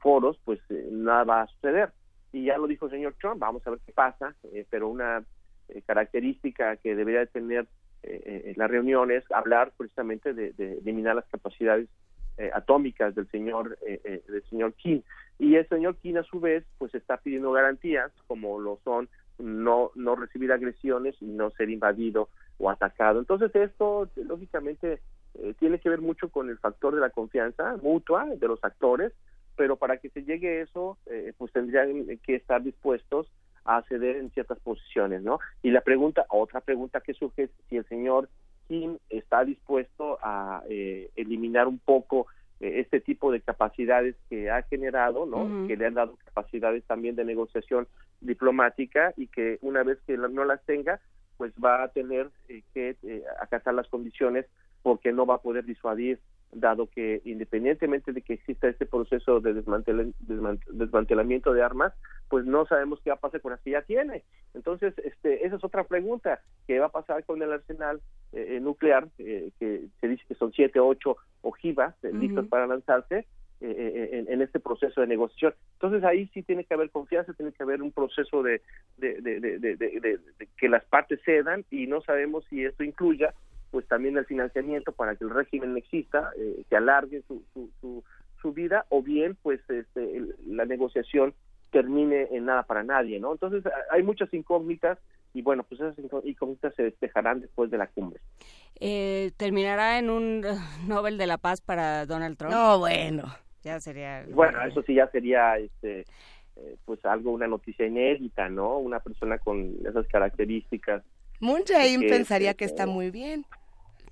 foros, 0.00 0.38
pues 0.44 0.60
nada 0.90 1.24
va 1.24 1.42
a 1.42 1.46
suceder. 1.46 1.90
Y 2.32 2.46
ya 2.46 2.58
lo 2.58 2.66
dijo 2.66 2.86
el 2.86 2.92
señor 2.92 3.14
Trump, 3.20 3.38
vamos 3.38 3.66
a 3.66 3.70
ver 3.70 3.78
qué 3.86 3.92
pasa, 3.92 4.34
pero 4.70 4.88
una 4.88 5.22
característica 5.86 6.76
que 6.76 6.96
debería 6.96 7.20
de 7.20 7.26
tener 7.26 7.66
las 8.56 8.70
reuniones, 8.70 9.24
hablar 9.30 9.72
precisamente 9.76 10.34
de 10.34 10.78
eliminar 10.78 11.14
las 11.14 11.26
capacidades 11.26 11.88
eh, 12.36 12.50
atómicas 12.52 13.14
del 13.14 13.30
señor 13.30 13.78
eh, 13.86 14.00
eh, 14.04 14.22
del 14.26 14.42
señor 14.50 14.72
Kim 14.74 15.02
y 15.38 15.54
el 15.54 15.68
señor 15.68 15.96
Kim 15.98 16.16
a 16.16 16.24
su 16.24 16.40
vez 16.40 16.64
pues 16.78 16.92
está 16.94 17.16
pidiendo 17.16 17.52
garantías 17.52 18.10
como 18.26 18.58
lo 18.58 18.80
son 18.82 19.08
no 19.38 19.92
no 19.94 20.16
recibir 20.16 20.50
agresiones 20.50 21.14
y 21.20 21.26
no 21.26 21.50
ser 21.52 21.70
invadido 21.70 22.28
o 22.58 22.70
atacado. 22.70 23.20
Entonces 23.20 23.54
esto 23.54 24.08
lógicamente 24.16 25.00
tiene 25.58 25.78
que 25.78 25.88
ver 25.88 26.00
mucho 26.00 26.28
con 26.28 26.48
el 26.48 26.58
factor 26.58 26.94
de 26.94 27.00
la 27.00 27.10
confianza 27.10 27.76
mutua 27.82 28.26
de 28.26 28.48
los 28.48 28.62
actores 28.64 29.12
pero 29.56 29.76
para 29.76 29.98
que 29.98 30.10
se 30.10 30.24
llegue 30.24 30.60
eso 30.60 30.98
pues 31.38 31.52
tendrían 31.52 32.18
que 32.18 32.36
estar 32.36 32.62
dispuestos 32.62 33.28
a 33.64 33.82
ceder 33.82 34.16
en 34.16 34.30
ciertas 34.30 34.58
posiciones 34.60 35.22
no 35.22 35.40
y 35.62 35.70
la 35.70 35.80
pregunta 35.80 36.24
otra 36.28 36.60
pregunta 36.60 37.00
que 37.00 37.14
surge 37.14 37.44
es 37.44 37.50
si 37.68 37.76
el 37.76 37.84
señor 37.86 38.28
Kim 38.68 38.98
está 39.10 39.44
dispuesto 39.44 40.18
a 40.22 40.62
eh, 40.68 41.10
eliminar 41.16 41.68
un 41.68 41.78
poco 41.78 42.26
eh, 42.60 42.80
este 42.80 43.00
tipo 43.00 43.30
de 43.30 43.40
capacidades 43.40 44.16
que 44.28 44.50
ha 44.50 44.62
generado, 44.62 45.26
¿no? 45.26 45.66
Que 45.66 45.76
le 45.76 45.86
han 45.86 45.94
dado 45.94 46.16
capacidades 46.24 46.84
también 46.84 47.16
de 47.16 47.24
negociación 47.24 47.86
diplomática 48.20 49.12
y 49.16 49.26
que 49.26 49.58
una 49.60 49.82
vez 49.82 49.98
que 50.06 50.16
no 50.16 50.44
las 50.44 50.64
tenga, 50.64 51.00
pues 51.36 51.52
va 51.62 51.82
a 51.82 51.88
tener 51.88 52.30
eh, 52.48 52.62
que 52.72 52.96
acatar 53.40 53.74
las 53.74 53.88
condiciones 53.88 54.46
porque 54.82 55.12
no 55.12 55.26
va 55.26 55.36
a 55.36 55.42
poder 55.42 55.64
disuadir 55.64 56.20
dado 56.54 56.86
que 56.86 57.20
independientemente 57.24 58.12
de 58.12 58.22
que 58.22 58.34
exista 58.34 58.68
este 58.68 58.86
proceso 58.86 59.40
de 59.40 59.54
desmantelamiento 59.54 61.52
de 61.52 61.62
armas, 61.62 61.92
pues 62.28 62.44
no 62.44 62.66
sabemos 62.66 63.00
qué 63.02 63.10
va 63.10 63.16
a 63.16 63.20
pasar 63.20 63.40
con 63.40 63.52
las 63.52 63.60
que 63.60 63.72
ya 63.72 63.82
tiene. 63.82 64.24
Entonces, 64.54 64.94
este, 64.98 65.46
esa 65.46 65.56
es 65.56 65.64
otra 65.64 65.84
pregunta, 65.84 66.40
¿qué 66.66 66.78
va 66.78 66.86
a 66.86 66.92
pasar 66.92 67.24
con 67.24 67.42
el 67.42 67.52
arsenal 67.52 68.00
eh, 68.32 68.58
nuclear, 68.60 69.08
eh, 69.18 69.50
que 69.58 69.86
se 70.00 70.08
dice 70.08 70.24
que 70.28 70.34
son 70.34 70.52
siete, 70.52 70.80
ocho 70.80 71.16
ojivas 71.42 71.94
eh, 72.04 72.12
listas 72.12 72.46
para 72.46 72.66
lanzarse? 72.66 73.26
en, 73.60 74.42
este 74.42 74.60
proceso 74.60 75.00
de 75.00 75.06
negociación. 75.06 75.54
Entonces 75.74 76.04
ahí 76.04 76.28
sí 76.34 76.42
tiene 76.42 76.64
que 76.64 76.74
haber 76.74 76.90
confianza, 76.90 77.32
tiene 77.32 77.52
que 77.52 77.62
haber 77.62 77.80
un 77.80 77.92
proceso 77.92 78.42
de, 78.42 78.60
de 78.98 80.20
que 80.58 80.68
las 80.68 80.84
partes 80.84 81.18
cedan 81.24 81.64
y 81.70 81.86
no 81.86 82.02
sabemos 82.02 82.44
si 82.50 82.62
esto 82.62 82.84
incluya 82.84 83.32
pues 83.74 83.88
también 83.88 84.16
el 84.16 84.24
financiamiento 84.24 84.92
para 84.92 85.16
que 85.16 85.24
el 85.24 85.30
régimen 85.30 85.76
exista, 85.76 86.30
eh, 86.38 86.62
que 86.70 86.76
alargue 86.76 87.24
su, 87.26 87.42
su, 87.52 88.04
su, 88.40 88.52
vida, 88.52 88.86
o 88.88 89.02
bien 89.02 89.36
pues 89.42 89.58
este, 89.68 90.22
la 90.46 90.64
negociación 90.64 91.34
termine 91.72 92.28
en 92.30 92.44
nada 92.44 92.62
para 92.62 92.84
nadie, 92.84 93.18
¿no? 93.18 93.32
Entonces 93.32 93.64
hay 93.90 94.04
muchas 94.04 94.32
incógnitas 94.32 94.96
y 95.32 95.42
bueno, 95.42 95.64
pues 95.64 95.80
esas 95.80 95.96
incógnitas 96.24 96.72
se 96.76 96.84
despejarán 96.84 97.40
después 97.40 97.68
de 97.72 97.78
la 97.78 97.88
cumbre. 97.88 98.20
Eh, 98.78 99.32
¿Terminará 99.36 99.98
en 99.98 100.08
un 100.08 100.42
Nobel 100.86 101.18
de 101.18 101.26
la 101.26 101.38
Paz 101.38 101.60
para 101.60 102.06
Donald 102.06 102.36
Trump? 102.36 102.54
No, 102.54 102.78
bueno. 102.78 103.24
Ya 103.64 103.80
sería... 103.80 104.24
Bueno, 104.30 104.62
eso 104.62 104.82
sí 104.82 104.94
ya 104.94 105.08
sería 105.08 105.58
este, 105.58 106.04
eh, 106.54 106.76
pues 106.84 107.04
algo, 107.04 107.32
una 107.32 107.48
noticia 107.48 107.88
inédita, 107.88 108.48
¿no? 108.48 108.78
Una 108.78 109.00
persona 109.00 109.38
con 109.38 109.74
esas 109.84 110.06
características. 110.06 111.02
Moon 111.40 111.64
pensaría 112.08 112.54
que 112.54 112.64
está 112.64 112.86
muy 112.86 113.10
bien. 113.10 113.44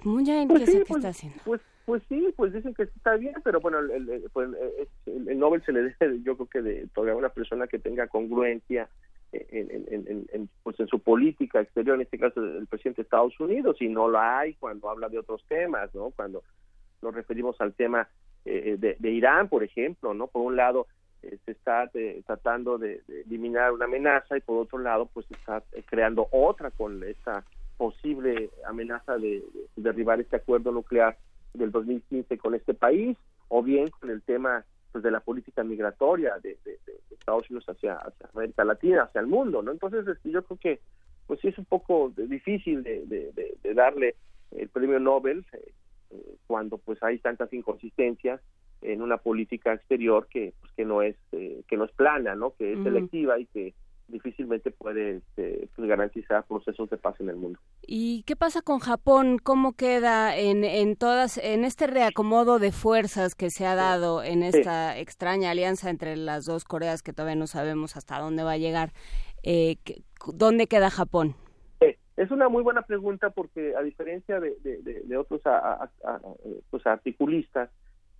Muy 0.05 0.25
bien, 0.25 0.49
pues 0.49 0.65
¿qué, 0.65 0.85
pues, 0.87 0.99
está 0.99 1.09
haciendo? 1.09 1.39
Pues, 1.45 1.61
pues 1.85 2.03
sí, 2.09 2.33
pues 2.37 2.53
dicen 2.53 2.75
que 2.75 2.85
está 2.85 3.17
bien, 3.17 3.35
pero 3.45 3.61
bueno, 3.61 3.79
el, 3.79 4.29
pues, 4.33 4.49
el, 5.07 5.39
Nobel 5.39 5.63
se 5.65 5.73
le 5.73 5.95
debe, 5.99 6.21
yo 6.25 6.37
creo 6.37 6.49
que 6.49 6.63
de 6.63 6.87
todavía 6.89 7.17
una 7.17 7.29
persona 7.29 7.67
que 7.67 7.79
tenga 7.79 8.07
congruencia 8.09 8.89
en, 9.33 9.87
en, 9.91 10.49
pues 10.63 10.79
en 10.79 10.89
su 10.89 10.99
política 10.99 11.61
exterior, 11.61 11.97
en 11.97 12.03
este 12.03 12.19
caso 12.19 12.45
el 12.45 12.67
presidente 12.67 13.03
de 13.03 13.07
Estados 13.07 13.39
Unidos, 13.41 13.77
y 13.81 13.89
no 13.89 14.09
lo 14.09 14.21
hay 14.21 14.55
cuando 14.55 14.91
habla 14.91 15.09
de 15.09 15.19
otros 15.19 15.43
temas, 15.49 15.95
¿no? 15.95 16.11
Cuando 16.11 16.43
nos 17.01 17.15
referimos 17.15 17.59
al 17.61 17.73
tema 17.73 18.09
eh, 18.45 18.77
de, 18.79 18.97
de, 18.99 19.11
Irán, 19.11 19.49
por 19.49 19.63
ejemplo, 19.63 20.15
¿no? 20.15 20.27
Por 20.27 20.43
un 20.43 20.57
lado, 20.57 20.87
eh, 21.23 21.39
se 21.45 21.53
está 21.53 21.91
eh, 21.95 22.23
tratando 22.27 22.77
de, 22.77 23.01
de, 23.07 23.23
eliminar 23.23 23.73
una 23.73 23.87
amenaza 23.87 24.37
y 24.37 24.41
por 24.41 24.59
otro 24.59 24.79
lado, 24.79 25.07
pues 25.07 25.27
se 25.27 25.35
está 25.35 25.63
creando 25.87 26.29
otra 26.31 26.71
con 26.71 27.03
esta 27.05 27.45
posible 27.83 28.51
amenaza 28.65 29.19
de, 29.19 29.43
derribar 29.75 30.21
este 30.21 30.37
acuerdo 30.37 30.71
nuclear 30.71 31.19
del 31.53 31.73
2015 31.73 32.39
con 32.39 32.55
este 32.55 32.75
país, 32.75 33.19
o 33.49 33.61
bien 33.61 33.89
con 33.89 34.09
el 34.09 34.23
tema 34.23 34.65
pues 34.93 35.03
de 35.03 35.11
la 35.11 35.19
política 35.19 35.65
migratoria 35.65 36.39
de, 36.41 36.57
Estados 37.11 37.51
Unidos 37.51 37.69
hacia, 37.69 37.99
América 38.33 38.65
Latina, 38.65 39.03
hacia 39.03 39.21
el 39.21 39.27
mundo, 39.27 39.63
¿no? 39.63 39.73
Entonces 39.73 40.07
este, 40.07 40.31
yo 40.31 40.45
creo 40.45 40.59
que 40.61 40.81
pues 41.27 41.41
sí 41.41 41.49
es 41.49 41.59
un 41.59 41.65
poco 41.65 42.13
difícil 42.17 42.85
de, 42.85 43.33
darle 43.75 44.15
el 44.53 44.69
premio 44.69 45.01
Nobel 45.01 45.45
eh, 45.53 45.73
eh, 46.11 46.37
cuando 46.47 46.79
pues 46.79 47.03
hay 47.03 47.19
tantas 47.19 47.53
inconsistencias 47.53 48.41
en 48.81 49.03
una 49.03 49.17
política 49.17 49.73
exterior 49.73 50.29
que 50.29 50.55
pues, 50.61 50.73
que 50.75 50.85
no 50.85 51.03
es 51.03 51.17
eh, 51.33 51.63
que 51.67 51.77
no 51.77 51.85
es 51.87 51.93
plana, 51.93 52.37
¿no? 52.37 52.55
Que 52.55 52.75
es 52.75 52.83
selectiva 52.85 53.41
y 53.41 53.47
que 53.47 53.75
difícilmente 54.13 54.71
puede 54.71 55.17
este, 55.17 55.69
pues, 55.75 55.89
garantizar 55.89 56.45
procesos 56.47 56.89
de 56.91 56.99
paz 56.99 57.21
en 57.21 57.31
el 57.31 57.37
mundo. 57.37 57.59
¿Y 57.83 58.23
qué 58.23 58.37
pasa 58.37 58.63
con 58.63 58.79
Japón? 58.79 59.39
¿Cómo 59.43 59.73
queda 59.73 60.37
en, 60.37 60.63
en 60.63 60.95
todas 60.95 61.39
en 61.39 61.65
este 61.65 61.89
reacomodo 61.89 62.61
de 62.61 62.71
fuerzas 62.71 63.35
que 63.35 63.51
se 63.51 63.67
ha 63.67 63.75
dado 63.75 64.23
en 64.23 64.45
esta 64.45 64.97
extraña 64.99 65.51
alianza 65.51 65.91
entre 65.91 66.17
las 66.17 66.45
dos 66.45 66.65
Coreas 66.65 67.03
que 67.03 67.13
todavía 67.13 67.35
no 67.35 67.49
sabemos 67.49 67.97
hasta 67.97 68.21
dónde 68.21 68.45
va 68.45 68.53
a 68.53 68.59
llegar? 68.59 68.93
Eh, 69.43 69.77
¿Dónde 70.33 70.69
queda 70.69 70.91
Japón? 70.91 71.35
Es 72.17 72.31
una 72.31 72.49
muy 72.49 72.63
buena 72.63 72.83
pregunta 72.83 73.31
porque 73.31 73.75
a 73.75 73.83
diferencia 73.83 74.39
de, 74.39 74.55
de, 74.63 75.17
otros 75.17 75.41
pues 76.71 76.87
articulistas, 76.87 77.71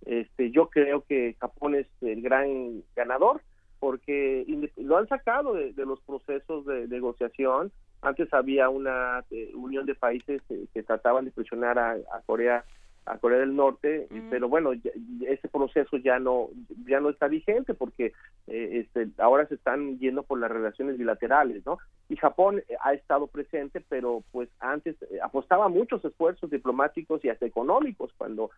este, 0.05 0.51
yo 0.51 0.69
creo 0.69 1.05
que 1.05 1.35
Japón 1.39 1.75
es 1.75 1.87
el 2.01 2.21
gran 2.21 2.83
ganador 2.95 3.41
porque 3.83 4.45
lo 4.77 4.95
han 4.95 5.09
sacado 5.09 5.55
de, 5.55 5.73
los 5.75 5.99
procesos 6.03 6.65
de, 6.65 6.87
negociación. 6.87 7.69
Antes 8.01 8.33
había 8.33 8.69
una 8.69 9.25
eh, 9.29 9.51
unión 9.55 9.85
de 9.85 9.93
países 9.93 10.41
que 10.73 10.83
trataban 10.83 11.25
de 11.25 11.31
presionar 11.31 11.77
a, 11.77 11.97
Corea 12.25 12.63
a 13.05 13.17
Corea 13.17 13.39
del 13.39 13.57
Norte, 13.57 14.07
pero 14.29 14.47
bueno, 14.47 14.71
ese 14.71 15.49
proceso 15.49 15.97
ya 15.97 16.17
no 16.17 16.47
ya 16.87 17.01
no 17.01 17.09
está 17.09 17.27
vigente 17.27 17.73
porque 17.73 18.13
eh, 18.47 18.85
este, 18.85 19.09
ahora 19.17 19.45
se 19.47 19.55
están 19.55 19.99
yendo 19.99 20.23
por 20.23 20.39
las 20.39 20.49
relaciones 20.49 20.97
bilaterales, 20.97 21.65
¿no? 21.65 21.77
Y 22.07 22.15
Japón 22.15 22.59
eh, 22.59 22.77
ha 22.81 22.93
estado 22.93 23.27
presente, 23.27 23.83
pero 23.89 24.23
pues 24.31 24.47
antes 24.61 24.95
apostaba 25.21 25.67
muchos 25.67 26.05
esfuerzos 26.05 26.49
diplomáticos 26.49 27.25
y 27.25 27.27
hasta 27.27 27.45
económicos 27.45 28.13
cuando 28.17 28.49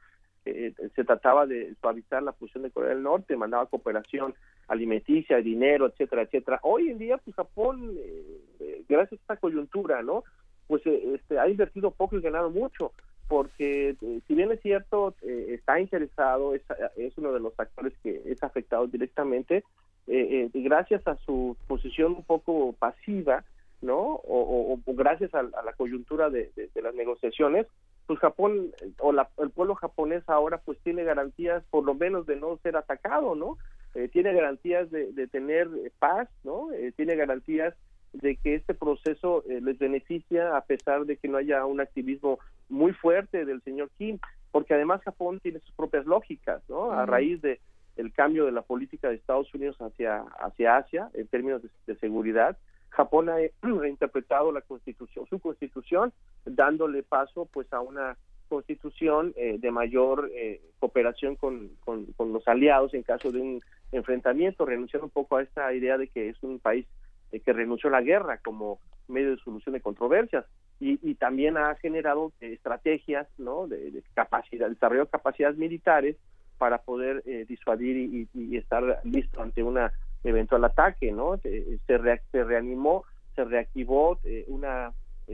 se 0.45 1.03
trataba 1.03 1.47
de 1.47 1.73
suavizar 1.81 2.21
la 2.21 2.31
posición 2.31 2.63
de 2.63 2.71
Corea 2.71 2.91
del 2.91 3.03
Norte, 3.03 3.35
mandaba 3.35 3.65
cooperación 3.65 4.35
alimenticia, 4.67 5.37
dinero, 5.37 5.87
etcétera, 5.87 6.23
etcétera. 6.23 6.59
Hoy 6.63 6.89
en 6.89 6.99
día, 6.99 7.17
pues 7.17 7.35
Japón, 7.35 7.95
eh, 7.97 8.41
eh, 8.59 8.83
gracias 8.87 9.19
a 9.19 9.23
esta 9.23 9.37
coyuntura, 9.37 10.03
¿no? 10.03 10.23
Pues 10.67 10.85
eh, 10.85 11.15
este, 11.15 11.39
ha 11.39 11.49
invertido 11.49 11.91
poco 11.91 12.17
y 12.17 12.21
ganado 12.21 12.49
mucho, 12.49 12.91
porque 13.27 13.95
si 14.27 14.35
bien 14.35 14.51
es 14.51 14.61
cierto, 14.61 15.15
está 15.23 15.79
interesado, 15.79 16.53
es, 16.53 16.61
es, 16.95 17.17
uno 17.17 17.33
de 17.33 17.39
los 17.39 17.59
actores 17.59 17.93
que 18.03 18.21
es 18.25 18.43
afectado 18.43 18.85
directamente, 18.85 19.63
gracias 20.05 21.07
a 21.07 21.15
su 21.25 21.57
posición 21.67 22.13
un 22.13 22.23
poco 22.23 22.73
pasiva, 22.73 23.43
¿no? 23.81 24.21
O, 24.27 24.79
gracias 24.85 25.33
a, 25.33 25.41
la 25.41 25.73
coyuntura 25.75 26.29
de, 26.29 26.51
las 26.75 26.93
negociaciones, 26.93 27.65
pues 28.07 28.19
Japón 28.19 28.71
o 28.99 29.11
el 29.11 29.49
pueblo 29.51 29.75
japonés 29.75 30.23
ahora 30.27 30.59
pues 30.59 30.77
tiene 30.79 31.03
garantías 31.03 31.63
por 31.69 31.83
lo 31.83 31.93
menos 31.93 32.25
de 32.25 32.35
no 32.35 32.57
ser 32.63 32.77
atacado, 32.77 33.35
¿no? 33.35 33.57
Eh, 33.95 34.09
tiene 34.09 34.33
garantías 34.33 34.91
de, 34.91 35.27
tener 35.27 35.69
paz, 35.99 36.27
¿no? 36.43 36.71
Eh, 36.73 36.91
tiene 36.95 37.15
garantías 37.15 37.73
de 38.11 38.35
que 38.35 38.55
este 38.55 38.73
proceso 38.73 39.43
eh, 39.49 39.61
les 39.61 39.77
beneficia 39.77 40.57
a 40.57 40.61
pesar 40.61 41.05
de 41.05 41.17
que 41.17 41.27
no 41.27 41.37
haya 41.37 41.65
un 41.65 41.79
activismo 41.79 42.39
muy 42.69 42.93
fuerte 42.93 43.45
del 43.45 43.61
señor 43.61 43.89
Kim, 43.97 44.19
porque 44.51 44.73
además 44.73 45.01
Japón 45.03 45.39
tiene 45.39 45.59
sus 45.59 45.71
propias 45.75 46.05
lógicas, 46.05 46.61
¿no? 46.69 46.91
A 46.91 47.05
raíz 47.05 47.41
de 47.41 47.59
el 47.95 48.11
cambio 48.11 48.45
de 48.45 48.51
la 48.51 48.61
política 48.61 49.07
de 49.07 49.15
Estados 49.15 49.53
Unidos 49.53 49.77
hacia 49.79 50.23
hacia 50.39 50.77
Asia 50.77 51.09
en 51.13 51.27
términos 51.27 51.61
de, 51.87 51.95
seguridad, 51.95 52.57
Japón 52.95 53.29
ha 53.29 53.37
reinterpretado 53.61 54.51
la 54.51 54.61
constitución, 54.61 55.25
su 55.29 55.39
constitución, 55.39 56.13
dándole 56.45 57.03
paso 57.03 57.45
pues 57.51 57.71
a 57.73 57.81
una 57.81 58.17
constitución 58.47 59.33
eh, 59.35 59.57
de 59.59 59.71
mayor 59.71 60.29
eh, 60.33 60.61
cooperación 60.79 61.35
con, 61.35 61.71
con, 61.83 62.05
los 62.31 62.47
aliados 62.47 62.93
en 62.93 63.03
caso 63.03 63.31
de 63.31 63.41
un 63.41 63.61
enfrentamiento, 63.91 64.65
renunciando 64.65 65.05
un 65.05 65.11
poco 65.11 65.37
a 65.37 65.41
esta 65.41 65.73
idea 65.73 65.97
de 65.97 66.07
que 66.07 66.29
es 66.29 66.43
un 66.43 66.59
país 66.59 66.85
eh, 67.31 67.39
que 67.39 67.53
renunció 67.53 67.89
a 67.89 67.93
la 67.93 68.01
guerra 68.01 68.37
como 68.37 68.79
medio 69.07 69.31
de 69.31 69.37
solución 69.37 69.73
de 69.73 69.81
controversias 69.81 70.45
y, 70.79 70.99
y 71.01 71.15
también 71.15 71.57
ha 71.57 71.75
generado 71.75 72.31
estrategias 72.39 73.27
¿no? 73.37 73.67
de, 73.67 74.03
capacidad, 74.13 74.69
desarrollo 74.69 75.05
de 75.05 75.11
capacidades 75.11 75.57
militares 75.57 76.17
para 76.57 76.79
poder 76.79 77.23
eh, 77.25 77.45
disuadir 77.47 78.27
y, 78.33 78.57
estar 78.57 79.01
listo 79.03 79.41
ante 79.41 79.63
un 79.63 79.77
eventual 80.25 80.65
ataque, 80.65 81.11
¿no? 81.11 81.37
Se, 81.37 81.79
se 81.87 82.43
reanimó, 82.43 83.03
se 83.35 83.43
reactivó 83.43 84.19
una 84.47 84.91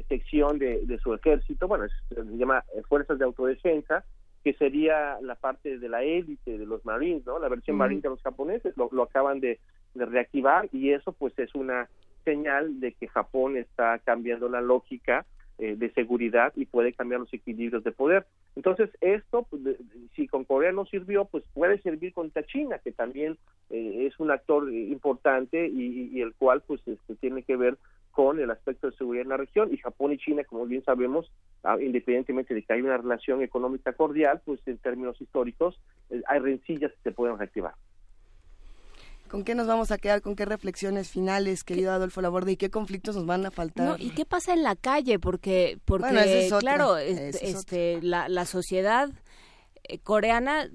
sección 0.08 0.58
de, 0.60 0.86
de, 0.86 0.98
su 1.00 1.14
ejército, 1.14 1.68
bueno, 1.68 1.86
se 2.10 2.38
llama 2.38 2.64
Fuerzas 2.88 3.20
de 3.20 3.26
Autodefensa, 3.26 4.06
que 4.44 4.54
sería 4.54 5.20
la 5.22 5.36
parte 5.36 5.78
de 5.78 5.90
la 5.90 6.04
élite 6.04 6.58
de 6.58 6.66
los 6.66 6.84
Marines, 6.86 7.26
¿no? 7.26 7.40
La 7.40 7.50
versión 7.50 7.78
Marine 7.78 8.02
de 8.02 8.10
los 8.10 8.22
japoneses 8.22 8.76
lo, 8.76 8.90
lo 8.92 9.04
acaban 9.04 9.40
de, 9.40 9.60
de, 9.94 10.06
reactivar 10.06 10.68
y 10.72 10.92
eso 10.92 11.12
pues 11.12 11.38
es 11.38 11.54
una 11.54 11.90
señal 12.24 12.80
de 12.80 12.94
que 12.94 13.08
Japón 13.08 13.58
está 13.58 14.00
cambiando 14.00 14.50
la 14.50 14.62
lógica 14.62 15.26
eh, 15.62 15.76
de 15.78 15.92
seguridad 15.92 16.52
y 16.56 16.66
puede 16.66 16.92
cambiar 16.92 17.20
los 17.20 17.32
equilibrios 17.32 17.84
de 17.84 17.92
poder. 17.92 18.26
Entonces, 18.56 18.90
esto, 19.00 19.46
pues, 19.48 19.62
si 20.16 20.28
con 20.28 20.44
Corea 20.44 20.72
no 20.72 20.86
sirvió, 20.86 21.26
pues 21.26 21.44
puede 21.54 21.80
servir 21.84 22.14
contra 22.14 22.44
China, 22.44 22.80
que 22.80 22.92
también 22.92 23.38
eh, 23.70 24.08
es 24.08 24.20
un 24.20 24.32
actor 24.32 24.74
importante 24.74 25.68
y, 25.68 26.20
el 26.20 26.34
cual 26.34 26.64
pues 26.66 26.82
este, 26.88 27.14
tiene 27.14 27.44
que 27.44 27.58
ver 27.58 27.78
con 28.10 28.40
el 28.40 28.50
aspecto 28.50 28.90
de 28.90 28.98
seguridad 28.98 29.22
en 29.22 29.30
la 29.30 29.38
región 29.38 29.72
y 29.72 29.78
Japón 29.78 30.12
y 30.12 30.18
China, 30.18 30.44
como 30.46 30.66
bien 30.66 30.84
sabemos, 30.84 31.32
independientemente 31.80 32.56
de 32.56 32.64
que 32.64 32.74
hay 32.74 32.82
una 32.82 32.98
relación 32.98 33.44
económica 33.44 33.94
cordial, 33.94 34.42
pues 34.44 34.60
en 34.68 34.80
términos 34.80 35.22
históricos 35.22 35.80
eh, 36.10 36.24
hay 36.28 36.40
rencillas 36.40 36.92
que 36.92 37.02
se 37.04 37.12
pueden 37.12 37.38
reactivar. 37.38 37.76
¿Con 39.32 39.46
qué 39.46 39.56
nos 39.56 39.66
vamos 39.66 39.92
a 39.92 39.98
quedar? 39.98 40.22
¿Con 40.22 40.36
qué 40.36 40.44
reflexiones 40.44 41.10
finales, 41.10 41.64
querido 41.64 41.94
Adolfo 41.94 42.20
Laborde? 42.20 42.52
¿Y 42.52 42.58
qué 42.58 42.70
conflictos 42.70 43.16
nos 43.16 43.26
van 43.26 43.46
a 43.46 43.52
faltar? 43.52 43.96
¿Y 44.02 44.10
qué 44.10 44.26
pasa 44.26 44.52
en 44.52 44.62
la 44.62 44.76
calle? 44.76 45.20
Porque, 45.20 45.80
porque 45.86 46.50
claro, 46.60 46.98
este, 46.98 48.02
la, 48.02 48.28
la 48.28 48.46
sociedad 48.46 49.10
eh, 49.84 50.00
coreana 50.00 50.70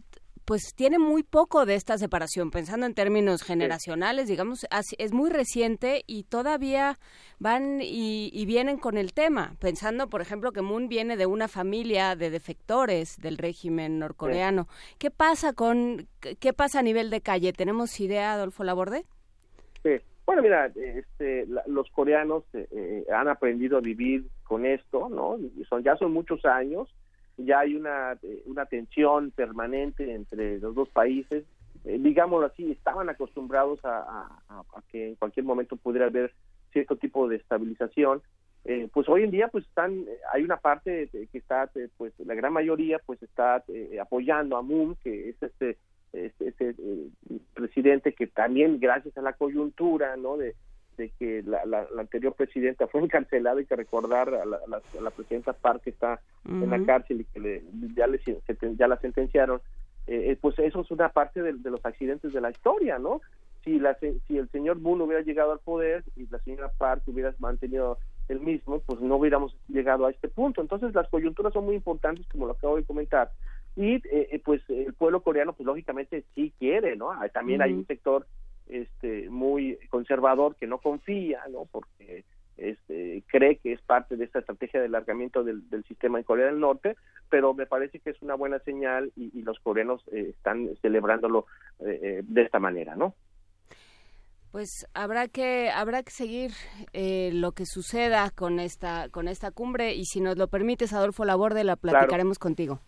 pues 0.46 0.74
tiene 0.74 0.98
muy 0.98 1.24
poco 1.24 1.66
de 1.66 1.74
esta 1.74 1.98
separación, 1.98 2.50
pensando 2.50 2.86
en 2.86 2.94
términos 2.94 3.42
generacionales, 3.42 4.28
digamos, 4.28 4.64
es 4.96 5.12
muy 5.12 5.28
reciente 5.28 6.04
y 6.06 6.22
todavía 6.22 6.98
van 7.40 7.80
y, 7.82 8.46
vienen 8.46 8.78
con 8.78 8.96
el 8.96 9.12
tema, 9.12 9.56
pensando, 9.60 10.08
por 10.08 10.20
ejemplo, 10.20 10.52
que 10.52 10.62
Moon 10.62 10.88
viene 10.88 11.16
de 11.16 11.26
una 11.26 11.48
familia 11.48 12.14
de 12.14 12.30
defectores 12.30 13.20
del 13.20 13.38
régimen 13.38 13.98
norcoreano. 13.98 14.68
¿Qué 14.98 15.10
pasa 15.10 15.52
con, 15.52 16.06
qué 16.20 16.52
pasa 16.52 16.78
a 16.78 16.82
nivel 16.82 17.10
de 17.10 17.20
calle? 17.20 17.52
¿Tenemos 17.52 17.98
idea, 17.98 18.34
Adolfo 18.34 18.62
Laborde? 18.62 19.04
Sí. 19.82 20.00
Bueno, 20.26 20.42
mira, 20.42 20.66
este, 20.66 21.46
los 21.66 21.88
coreanos 21.90 22.44
eh, 22.52 22.66
eh, 22.72 23.06
han 23.12 23.28
aprendido 23.28 23.78
a 23.78 23.80
vivir 23.80 24.24
con 24.44 24.66
esto, 24.66 25.08
¿no? 25.08 25.38
Son, 25.68 25.82
ya 25.84 25.96
son 25.96 26.12
muchos 26.12 26.44
años, 26.44 26.88
ya 27.36 27.60
hay 27.60 27.74
una, 27.74 28.12
eh, 28.22 28.42
una 28.46 28.66
tensión 28.66 29.30
permanente 29.30 30.14
entre 30.14 30.58
los 30.58 30.74
dos 30.74 30.88
países. 30.88 31.44
Eh, 31.84 31.98
digámoslo 32.00 32.46
así, 32.46 32.70
estaban 32.72 33.08
acostumbrados 33.08 33.80
a, 33.84 34.28
que 34.90 35.08
en 35.08 35.14
cualquier 35.16 35.44
momento 35.44 35.76
pudiera 35.76 36.06
haber 36.06 36.32
cierto 36.72 36.96
tipo 36.96 37.28
de 37.28 37.36
estabilización. 37.36 38.22
Eh, 38.64 38.88
pues 38.92 39.08
hoy 39.08 39.22
en 39.22 39.30
día 39.30 39.48
pues 39.48 39.64
están 39.64 40.04
hay 40.32 40.42
una 40.42 40.56
parte 40.56 41.08
que 41.12 41.38
está 41.38 41.70
pues 41.96 42.12
la 42.18 42.34
gran 42.34 42.52
mayoría 42.52 42.98
pues 43.06 43.22
está 43.22 43.62
apoyando 44.00 44.56
a 44.56 44.62
Moon 44.62 44.96
que 45.04 45.28
es 45.28 45.40
este 45.40 45.78
este, 46.12 46.48
este 46.48 46.74
presidente 47.54 48.12
que 48.12 48.26
también 48.26 48.80
gracias 48.80 49.16
a 49.16 49.22
la 49.22 49.34
coyuntura 49.34 50.16
no 50.16 50.36
de 50.36 50.56
de 50.96 51.10
que 51.18 51.42
la, 51.42 51.64
la, 51.64 51.86
anterior 51.98 52.34
presidenta 52.34 52.86
fue 52.86 53.00
encarcelada, 53.00 53.58
hay 53.58 53.66
que 53.66 53.76
recordar 53.76 54.28
a 54.34 54.44
la, 54.44 54.58
la, 54.66 55.10
presidenta 55.10 55.52
Park 55.52 55.82
que 55.84 55.90
está 55.90 56.20
en 56.44 56.70
la 56.70 56.82
cárcel 56.84 57.20
y 57.20 57.24
que 57.24 57.40
le, 57.40 57.62
ya, 57.94 58.06
le, 58.06 58.20
ya 58.76 58.88
la 58.88 58.98
sentenciaron, 58.98 59.60
eh, 60.06 60.30
eh, 60.30 60.38
pues 60.40 60.58
eso 60.58 60.80
es 60.80 60.90
una 60.90 61.08
parte 61.08 61.42
de, 61.42 61.52
los 61.70 61.84
accidentes 61.84 62.32
de 62.32 62.40
la 62.40 62.50
historia, 62.50 62.98
¿no? 62.98 63.20
Si, 63.64 63.78
la, 63.78 63.98
si 63.98 64.38
el 64.38 64.48
señor 64.50 64.78
Moon 64.78 65.00
hubiera 65.00 65.22
llegado 65.22 65.52
al 65.52 65.58
poder 65.58 66.04
y 66.14 66.26
la 66.28 66.38
señora 66.40 66.70
Park 66.78 67.02
hubiera 67.06 67.34
mantenido 67.38 67.98
el 68.28 68.40
mismo, 68.40 68.80
pues 68.80 69.00
no 69.00 69.16
hubiéramos 69.16 69.56
llegado 69.68 70.06
a 70.06 70.10
este 70.10 70.28
punto. 70.28 70.60
Entonces 70.60 70.94
las 70.94 71.08
coyunturas 71.08 71.52
son 71.52 71.64
muy 71.64 71.74
importantes, 71.74 72.26
como 72.28 72.46
lo 72.46 72.52
acabo 72.52 72.76
de 72.76 72.84
comentar, 72.84 73.30
y 73.74 74.00
eh, 74.10 74.40
pues 74.44 74.62
el 74.68 74.94
pueblo 74.94 75.20
coreano, 75.20 75.52
pues 75.52 75.66
lógicamente 75.66 76.24
sí 76.34 76.52
quiere, 76.58 76.96
¿no? 76.96 77.10
También 77.32 77.60
hay 77.60 77.72
un 77.72 77.86
sector 77.86 78.26
este 78.68 79.28
muy 79.30 79.78
conservador 79.90 80.56
que 80.56 80.66
no 80.66 80.78
confía, 80.78 81.42
¿no? 81.50 81.66
Porque 81.70 82.24
este, 82.56 83.22
cree 83.26 83.56
que 83.56 83.72
es 83.72 83.82
parte 83.82 84.16
de 84.16 84.24
esta 84.24 84.38
estrategia 84.38 84.80
de 84.80 84.86
alargamiento 84.86 85.44
del, 85.44 85.62
sistema 85.86 86.18
en 86.18 86.24
Corea 86.24 86.46
del 86.46 86.60
Norte, 86.60 86.96
pero 87.28 87.52
me 87.54 87.66
parece 87.66 87.98
que 87.98 88.10
es 88.10 88.22
una 88.22 88.34
buena 88.34 88.58
señal 88.60 89.12
y, 89.14 89.42
los 89.42 89.58
coreanos 89.60 90.02
eh, 90.10 90.30
están 90.30 90.70
celebrándolo 90.80 91.46
eh, 91.80 92.00
eh, 92.02 92.22
de 92.24 92.42
esta 92.42 92.58
manera, 92.58 92.96
¿no? 92.96 93.14
Pues 94.52 94.86
habrá 94.94 95.28
que 95.28 95.68
habrá 95.68 96.02
que 96.02 96.12
seguir 96.12 96.52
lo 96.94 97.52
que 97.52 97.66
suceda 97.66 98.30
con 98.30 98.58
esta 98.58 99.10
con 99.10 99.28
esta 99.28 99.50
cumbre 99.50 99.94
y 99.94 100.06
si 100.06 100.22
nos 100.22 100.38
lo 100.38 100.48
permites, 100.48 100.94
Adolfo 100.94 101.26
Laborde, 101.26 101.62
la 101.62 101.76
platicaremos 101.76 102.38
contigo. 102.38 102.80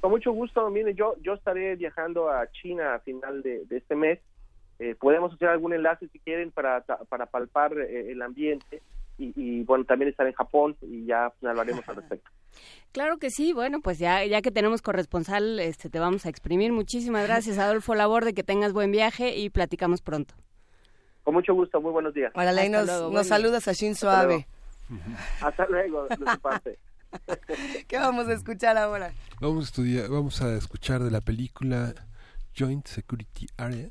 Con 0.00 0.12
mucho 0.12 0.32
gusto, 0.32 0.70
mire, 0.70 0.94
yo 0.94 1.16
yo 1.20 1.34
estaré 1.34 1.76
viajando 1.76 2.30
a 2.30 2.50
China 2.52 2.94
a 2.94 3.00
final 3.00 3.42
de 3.42 3.66
este 3.70 3.94
mes 3.94 4.20
eh, 4.80 4.96
podemos 4.98 5.30
hacer 5.30 5.48
algún 5.48 5.74
enlace 5.74 6.08
si 6.08 6.18
quieren 6.20 6.50
para, 6.52 6.80
para 6.80 7.26
palpar 7.26 7.78
eh, 7.78 8.12
el 8.12 8.22
ambiente 8.22 8.80
y, 9.18 9.62
bueno, 9.64 9.84
también 9.84 10.08
estar 10.08 10.26
en 10.26 10.32
Japón 10.32 10.78
y 10.80 11.04
ya 11.04 11.30
hablaremos 11.42 11.86
al 11.88 11.96
respecto. 11.96 12.30
Claro 12.92 13.18
que 13.18 13.30
sí, 13.30 13.52
bueno, 13.52 13.80
pues 13.80 14.00
ya, 14.00 14.24
ya 14.24 14.42
que 14.42 14.50
tenemos 14.50 14.82
corresponsal, 14.82 15.60
este, 15.60 15.88
te 15.88 16.00
vamos 16.00 16.26
a 16.26 16.28
exprimir. 16.28 16.72
Muchísimas 16.72 17.24
gracias, 17.24 17.58
Adolfo 17.58 17.94
Laborde, 17.94 18.34
que 18.34 18.42
tengas 18.42 18.72
buen 18.72 18.90
viaje 18.90 19.36
y 19.36 19.50
platicamos 19.50 20.02
pronto. 20.02 20.34
Con 21.22 21.34
mucho 21.34 21.54
gusto, 21.54 21.80
muy 21.80 21.92
buenos 21.92 22.12
días. 22.12 22.32
Para 22.32 22.50
nos, 22.68 23.12
nos 23.12 23.26
saludas 23.28 23.68
a 23.68 23.72
Shin 23.74 23.94
Suave. 23.94 24.48
Hasta 25.40 25.66
luego, 25.68 26.08
de 26.08 26.16
su 26.16 26.40
parte. 26.40 26.78
¿Qué 27.86 27.98
vamos 27.98 28.26
a 28.26 28.32
escuchar 28.32 28.76
ahora? 28.76 29.12
Vamos 29.40 29.66
a, 29.66 29.66
estudiar, 29.66 30.08
vamos 30.08 30.42
a 30.42 30.56
escuchar 30.56 31.00
de 31.04 31.12
la 31.12 31.20
película 31.20 31.94
Joint 32.58 32.88
Security 32.88 33.46
Area 33.56 33.90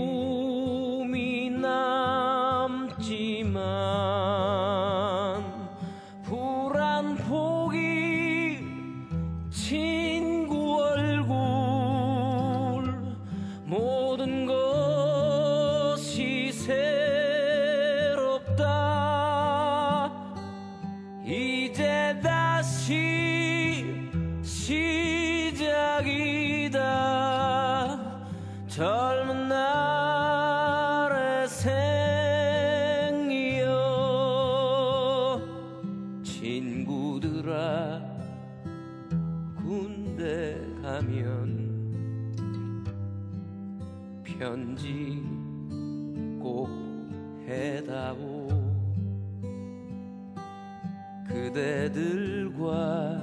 그대들과 51.54 53.22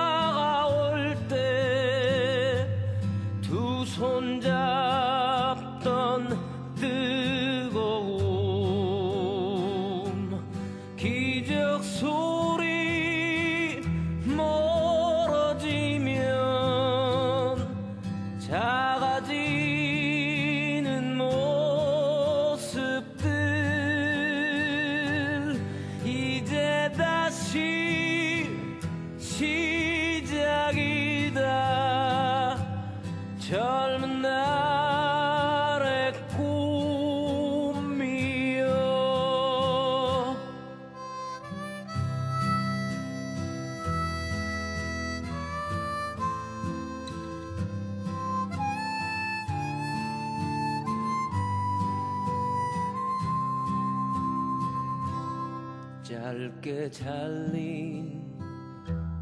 잘린 56.92 58.22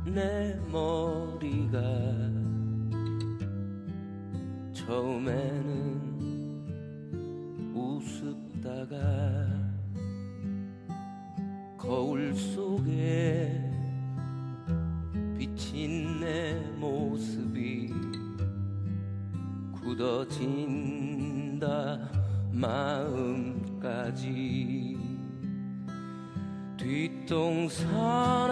내 0.04 0.60
머리가 0.72 1.80
처음에는 4.74 5.70
우습다가 7.76 8.98
거울 11.78 12.34
속에 12.34 13.72
비친 15.38 16.20
내 16.22 16.56
모습이 16.80 17.94
굳어진다 19.72 20.90
마음까지 22.52 24.20
뒷동산에 27.30 28.50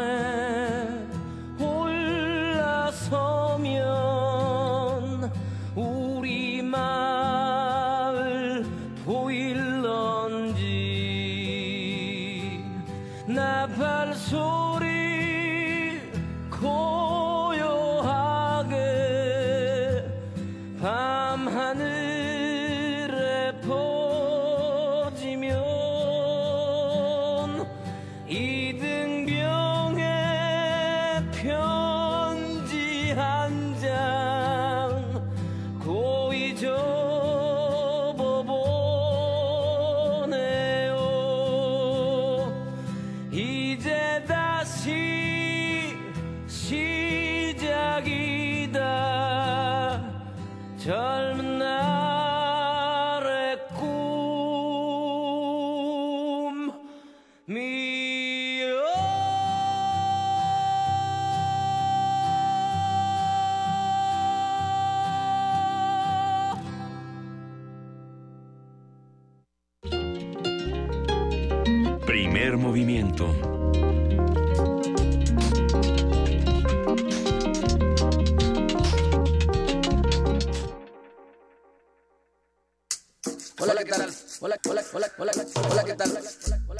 Hola, 83.59 83.73
¿qué 83.83 83.89
tal? 83.89 84.13
Hola, 84.39 84.59
hola, 84.69 84.83
hola, 84.93 85.07
hola, 85.17 85.31
hola, 85.69 85.83
¿qué 85.83 85.93
tal? 85.95 86.19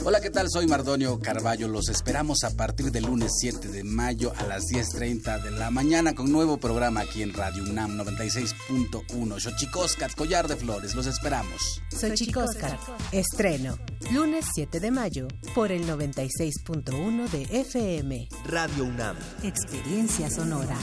Hola, 0.03 0.21
¿qué 0.21 0.29
tal? 0.29 0.49
Soy 0.49 0.67
Mardonio 0.67 1.19
Carballo. 1.19 1.67
Los 1.67 1.89
esperamos 1.89 2.43
a 2.43 2.55
partir 2.55 2.91
del 2.91 3.05
lunes 3.05 3.31
7 3.39 3.67
de 3.69 3.83
mayo 3.83 4.31
a 4.37 4.43
las 4.43 4.65
10.30 4.65 5.41
de 5.41 5.51
la 5.51 5.71
mañana 5.71 6.13
con 6.13 6.31
nuevo 6.31 6.57
programa 6.57 7.01
aquí 7.01 7.23
en 7.23 7.33
Radio 7.33 7.63
UNAM 7.63 7.97
96.1. 7.97 9.39
Xochicoscat, 9.39 10.13
Collar 10.13 10.47
de 10.47 10.55
Flores. 10.55 10.93
Los 10.93 11.07
esperamos. 11.07 11.81
Xochicóscar, 11.89 12.77
estreno, 13.11 13.79
lunes 14.11 14.45
7 14.53 14.79
de 14.79 14.91
mayo, 14.91 15.27
por 15.55 15.71
el 15.71 15.87
96.1 15.87 17.29
de 17.29 17.59
FM. 17.61 18.29
Radio 18.45 18.83
UNAM. 18.83 19.17
Experiencia 19.41 20.29
sonora. 20.29 20.77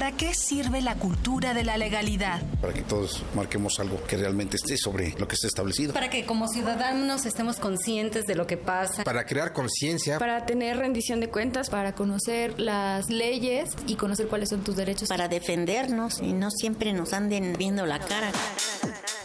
¿Para 0.00 0.16
qué 0.16 0.32
sirve 0.32 0.80
la 0.80 0.94
cultura 0.94 1.52
de 1.52 1.62
la 1.62 1.76
legalidad? 1.76 2.40
Para 2.62 2.72
que 2.72 2.80
todos 2.80 3.22
marquemos 3.34 3.78
algo 3.80 4.02
que 4.04 4.16
realmente 4.16 4.56
esté 4.56 4.78
sobre 4.78 5.14
lo 5.18 5.28
que 5.28 5.34
está 5.34 5.46
establecido. 5.46 5.92
Para 5.92 6.08
que 6.08 6.24
como 6.24 6.48
ciudadanos 6.48 7.26
estemos 7.26 7.56
conscientes 7.56 8.26
de 8.26 8.34
lo 8.34 8.46
que 8.46 8.56
pasa. 8.56 9.04
Para 9.04 9.26
crear 9.26 9.52
conciencia. 9.52 10.18
Para 10.18 10.46
tener 10.46 10.78
rendición 10.78 11.20
de 11.20 11.28
cuentas. 11.28 11.68
Para 11.68 11.94
conocer 11.94 12.58
las 12.58 13.10
leyes 13.10 13.72
y 13.86 13.96
conocer 13.96 14.28
cuáles 14.28 14.48
son 14.48 14.64
tus 14.64 14.74
derechos. 14.74 15.10
Para 15.10 15.28
defendernos 15.28 16.20
y 16.22 16.32
no 16.32 16.50
siempre 16.50 16.94
nos 16.94 17.12
anden 17.12 17.52
viendo 17.58 17.84
la 17.84 17.98
cara. 17.98 18.32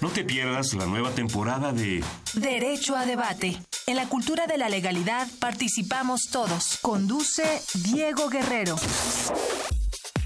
No 0.01 0.09
te 0.09 0.25
pierdas 0.25 0.73
la 0.73 0.87
nueva 0.87 1.11
temporada 1.11 1.71
de 1.71 2.03
Derecho 2.33 2.97
a 2.97 3.05
debate. 3.05 3.57
En 3.87 3.95
la 3.95 4.09
cultura 4.09 4.45
de 4.45 4.57
la 4.57 4.67
legalidad 4.67 5.25
participamos 5.39 6.23
todos. 6.29 6.79
Conduce 6.81 7.61
Diego 7.75 8.27
Guerrero. 8.27 8.75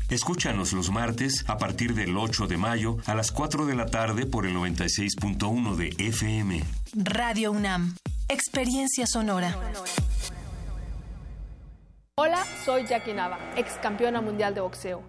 Escúchanos 0.10 0.74
los 0.74 0.90
martes 0.90 1.46
a 1.48 1.60
partir 1.60 1.94
del 1.94 2.18
8 2.18 2.48
de 2.48 2.58
mayo 2.58 2.98
a 3.06 3.14
las 3.14 3.32
4 3.32 3.68
de 3.68 3.76
la 3.76 3.86
tarde 3.86 4.26
por 4.26 4.48
el 4.48 4.56
96.1 4.56 5.76
de 5.76 5.90
FM. 6.00 6.64
Radio 6.96 7.52
UNAM. 7.52 7.96
Experiencia 8.28 9.06
sonora. 9.06 9.56
Hola, 12.16 12.44
soy 12.66 12.88
Jackie 12.88 13.14
Nava, 13.14 13.38
ex 13.56 13.74
campeona 13.84 14.20
mundial 14.20 14.56
de 14.56 14.62
boxeo. 14.62 15.04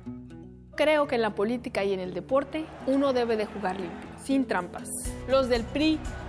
Creo 0.77 1.09
que 1.09 1.15
en 1.15 1.23
la 1.23 1.35
política 1.35 1.83
y 1.83 1.95
en 1.95 2.01
el 2.01 2.13
deporte 2.13 2.67
uno 2.87 3.15
debe 3.15 3.39
de 3.39 3.47
jugar 3.47 3.81
limpio, 3.81 4.11
sin 4.23 4.47
trampas. 4.47 4.91
Los 5.29 5.49
del 5.49 5.65
PRI 5.65 5.99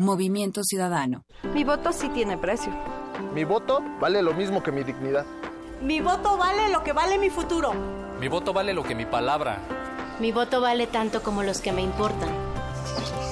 Movimiento 0.00 0.64
Ciudadano. 0.64 1.24
Mi 1.52 1.62
voto 1.62 1.92
sí 1.92 2.08
tiene 2.08 2.38
precio. 2.38 2.72
Mi 3.34 3.44
voto 3.44 3.82
vale 4.00 4.22
lo 4.22 4.32
mismo 4.32 4.62
que 4.62 4.72
mi 4.72 4.82
dignidad. 4.82 5.26
Mi 5.82 6.00
voto 6.00 6.38
vale 6.38 6.70
lo 6.70 6.82
que 6.82 6.94
vale 6.94 7.18
mi 7.18 7.28
futuro. 7.28 7.74
Mi 8.18 8.26
voto 8.26 8.54
vale 8.54 8.72
lo 8.72 8.82
que 8.82 8.94
mi 8.94 9.04
palabra. 9.04 9.58
Mi 10.18 10.32
voto 10.32 10.62
vale 10.62 10.86
tanto 10.86 11.22
como 11.22 11.42
los 11.42 11.60
que 11.60 11.72
me 11.72 11.82
importan. 11.82 12.30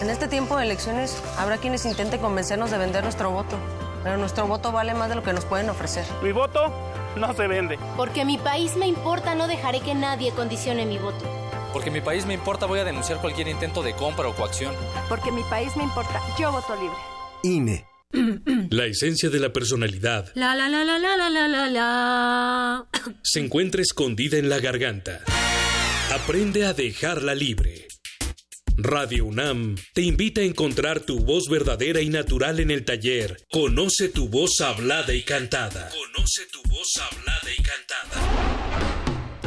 En 0.03 0.11
este 0.11 0.29
tiempo 0.29 0.59
de 0.59 0.65
elecciones 0.65 1.23
habrá 1.39 1.57
quienes 1.57 1.87
intenten 1.87 2.21
convencernos 2.21 2.71
de 2.71 2.77
vender 2.77 3.03
nuestro 3.03 3.31
voto, 3.31 3.57
pero 4.05 4.19
nuestro 4.19 4.47
voto 4.47 4.71
vale 4.71 4.93
más 4.93 5.09
de 5.09 5.15
lo 5.15 5.23
que 5.23 5.33
nos 5.33 5.47
pueden 5.47 5.71
ofrecer. 5.71 6.05
Mi 6.23 6.33
voto 6.33 6.71
no 7.17 7.33
se 7.33 7.47
vende. 7.49 7.79
Porque 7.97 8.27
mi 8.27 8.37
país 8.37 8.77
me 8.77 8.87
importa, 8.87 9.35
no 9.35 9.49
dejaré 9.49 9.81
que 9.81 9.95
nadie 9.95 10.33
condicione 10.33 10.85
mi 10.85 10.99
voto. 10.99 11.25
Porque 11.73 11.91
mi 11.91 12.01
país 12.01 12.27
me 12.27 12.35
importa, 12.35 12.67
voy 12.67 12.81
a 12.81 12.85
denunciar 12.85 13.21
cualquier 13.21 13.49
intento 13.49 13.83
de 13.83 13.95
compra 13.95 14.29
o 14.29 14.35
coacción. 14.35 14.75
Porque 15.09 15.31
mi 15.31 15.43
país 15.45 15.77
me 15.77 15.85
importa, 15.85 16.21
yo 16.39 16.53
voto 16.53 16.75
libre. 16.81 16.97
INE. 17.43 17.85
La 18.71 18.87
esencia 18.87 19.29
de 19.29 19.39
la 19.39 19.53
personalidad. 19.53 20.33
La 20.35 20.55
la 20.55 20.69
la 20.69 20.83
la 20.83 20.99
la 20.99 21.17
la 21.17 21.49
la 21.49 21.69
la. 21.69 22.89
Se 23.23 23.41
encuentra 23.41 23.83
escondida 23.83 24.39
en 24.39 24.49
la 24.49 24.61
garganta. 24.61 25.21
Aprende 26.11 26.65
a 26.65 26.73
dejarla 26.73 27.35
libre. 27.35 27.87
Radio 28.81 29.27
UNAM 29.27 29.75
te 29.93 30.03
invita 30.03 30.41
a 30.41 30.45
encontrar 30.45 31.01
tu 31.01 31.19
voz 31.19 31.49
verdadera 31.51 32.01
y 32.01 32.09
natural 32.09 32.61
en 32.61 32.71
el 32.71 32.85
taller. 32.85 33.37
Conoce 33.51 34.09
tu 34.09 34.29
voz 34.29 34.61
hablada 34.61 35.13
y 35.13 35.23
cantada. 35.23 35.91
Conoce 35.91 36.47
tu 36.53 36.63
voz 36.71 36.89
hablada 36.97 37.51
y 37.53 37.63
cantada. 37.63 38.98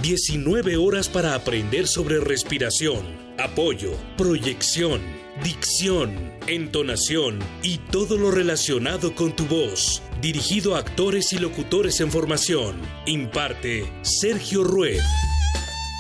19 0.02 0.78
horas 0.78 1.10
para 1.10 1.36
aprender 1.36 1.86
sobre 1.88 2.20
respiración, 2.20 3.06
apoyo, 3.38 3.92
proyección, 4.18 5.00
dicción, 5.44 6.34
entonación 6.48 7.38
y 7.62 7.78
todo 7.78 8.18
lo 8.18 8.32
relacionado 8.32 9.14
con 9.14 9.36
tu 9.36 9.46
voz. 9.46 10.02
Dirigido 10.20 10.76
a 10.76 10.80
actores 10.80 11.32
y 11.34 11.38
locutores 11.38 12.02
en 12.02 12.10
formación. 12.10 12.82
Imparte 13.06 13.94
Sergio 14.02 14.64
Rued. 14.64 15.02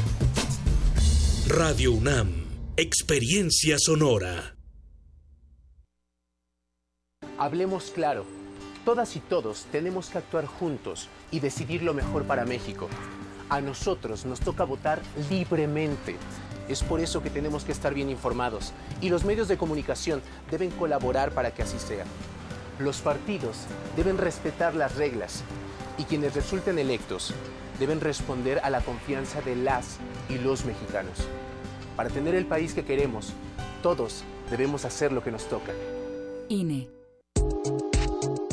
Radio 1.47 1.91
UNAM, 1.91 2.45
Experiencia 2.77 3.75
Sonora. 3.77 4.55
Hablemos 7.37 7.91
claro. 7.93 8.23
Todas 8.85 9.17
y 9.17 9.19
todos 9.19 9.65
tenemos 9.69 10.07
que 10.07 10.19
actuar 10.19 10.45
juntos 10.45 11.09
y 11.31 11.41
decidir 11.41 11.83
lo 11.83 11.93
mejor 11.93 12.23
para 12.23 12.45
México. 12.45 12.87
A 13.49 13.59
nosotros 13.59 14.23
nos 14.25 14.39
toca 14.39 14.63
votar 14.63 15.01
libremente. 15.29 16.15
Es 16.69 16.81
por 16.81 17.01
eso 17.01 17.21
que 17.21 17.29
tenemos 17.29 17.65
que 17.65 17.73
estar 17.73 17.93
bien 17.93 18.09
informados 18.09 18.71
y 19.01 19.09
los 19.09 19.25
medios 19.25 19.49
de 19.49 19.57
comunicación 19.57 20.21
deben 20.49 20.71
colaborar 20.71 21.33
para 21.33 21.53
que 21.53 21.63
así 21.63 21.77
sea. 21.77 22.05
Los 22.79 23.01
partidos 23.01 23.57
deben 23.97 24.17
respetar 24.17 24.75
las 24.75 24.95
reglas 24.95 25.43
y 25.97 26.05
quienes 26.05 26.35
resulten 26.35 26.79
electos 26.79 27.33
deben 27.83 27.99
responder 27.99 28.61
a 28.63 28.69
la 28.69 28.79
confianza 28.79 29.41
de 29.41 29.57
las 29.57 29.97
y 30.29 30.37
los 30.37 30.63
mexicanos. 30.63 31.17
Para 31.97 32.09
tener 32.09 32.33
el 32.33 32.45
país 32.45 32.73
que 32.73 32.85
queremos, 32.85 33.33
todos 33.81 34.23
debemos 34.49 34.85
hacer 34.85 35.11
lo 35.11 35.21
que 35.21 35.31
nos 35.31 35.49
toca. 35.49 35.73
INE. 36.47 36.87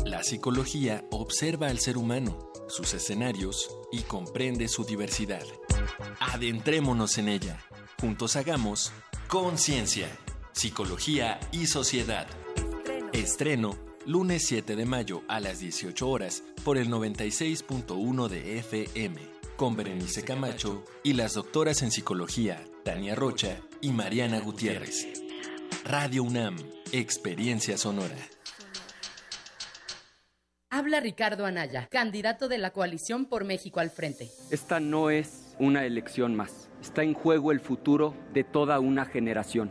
La 0.05 0.25
psicología 0.25 1.05
observa 1.13 1.69
al 1.69 1.79
ser 1.79 1.97
humano, 1.97 2.51
sus 2.67 2.93
escenarios 2.93 3.71
y 3.93 4.01
comprende 4.01 4.67
su 4.67 4.83
diversidad. 4.85 5.45
Adentrémonos 6.19 7.17
en 7.19 7.29
ella. 7.29 7.61
Juntos 8.01 8.35
hagamos 8.35 8.93
conciencia, 9.29 10.09
psicología 10.51 11.39
y 11.53 11.69
sociedad. 11.69 12.27
Estreno 13.13 13.90
lunes 14.11 14.45
7 14.45 14.75
de 14.75 14.87
mayo 14.87 15.23
a 15.29 15.39
las 15.39 15.61
18 15.61 16.09
horas 16.09 16.43
por 16.65 16.77
el 16.77 16.89
96.1 16.89 18.27
de 18.27 18.59
FM, 18.59 19.21
con 19.57 19.77
Berenice 19.77 20.25
Camacho 20.25 20.85
y 21.05 21.13
las 21.13 21.35
doctoras 21.35 21.83
en 21.83 21.93
psicología 21.93 22.65
Tania 22.85 23.15
Rocha 23.15 23.61
y 23.81 23.93
Mariana 23.93 24.41
Gutiérrez. 24.41 25.07
Radio 25.85 26.25
UNAM, 26.25 26.57
Experiencia 26.91 27.79
Sonora. 27.79 28.17
Habla 30.71 30.99
Ricardo 30.99 31.47
Anaya, 31.47 31.87
candidato 31.89 32.49
de 32.49 32.59
la 32.59 32.73
coalición 32.73 33.27
por 33.27 33.45
México 33.45 33.79
al 33.79 33.91
frente. 33.91 34.29
Esta 34.51 34.81
no 34.81 35.11
es 35.11 35.55
una 35.61 35.85
elección 35.85 36.35
más. 36.35 36.69
Está 36.83 37.05
en 37.05 37.15
juego 37.15 37.53
el 37.53 37.61
futuro 37.61 38.17
de 38.35 38.43
toda 38.43 38.81
una 38.81 39.05
generación. 39.05 39.71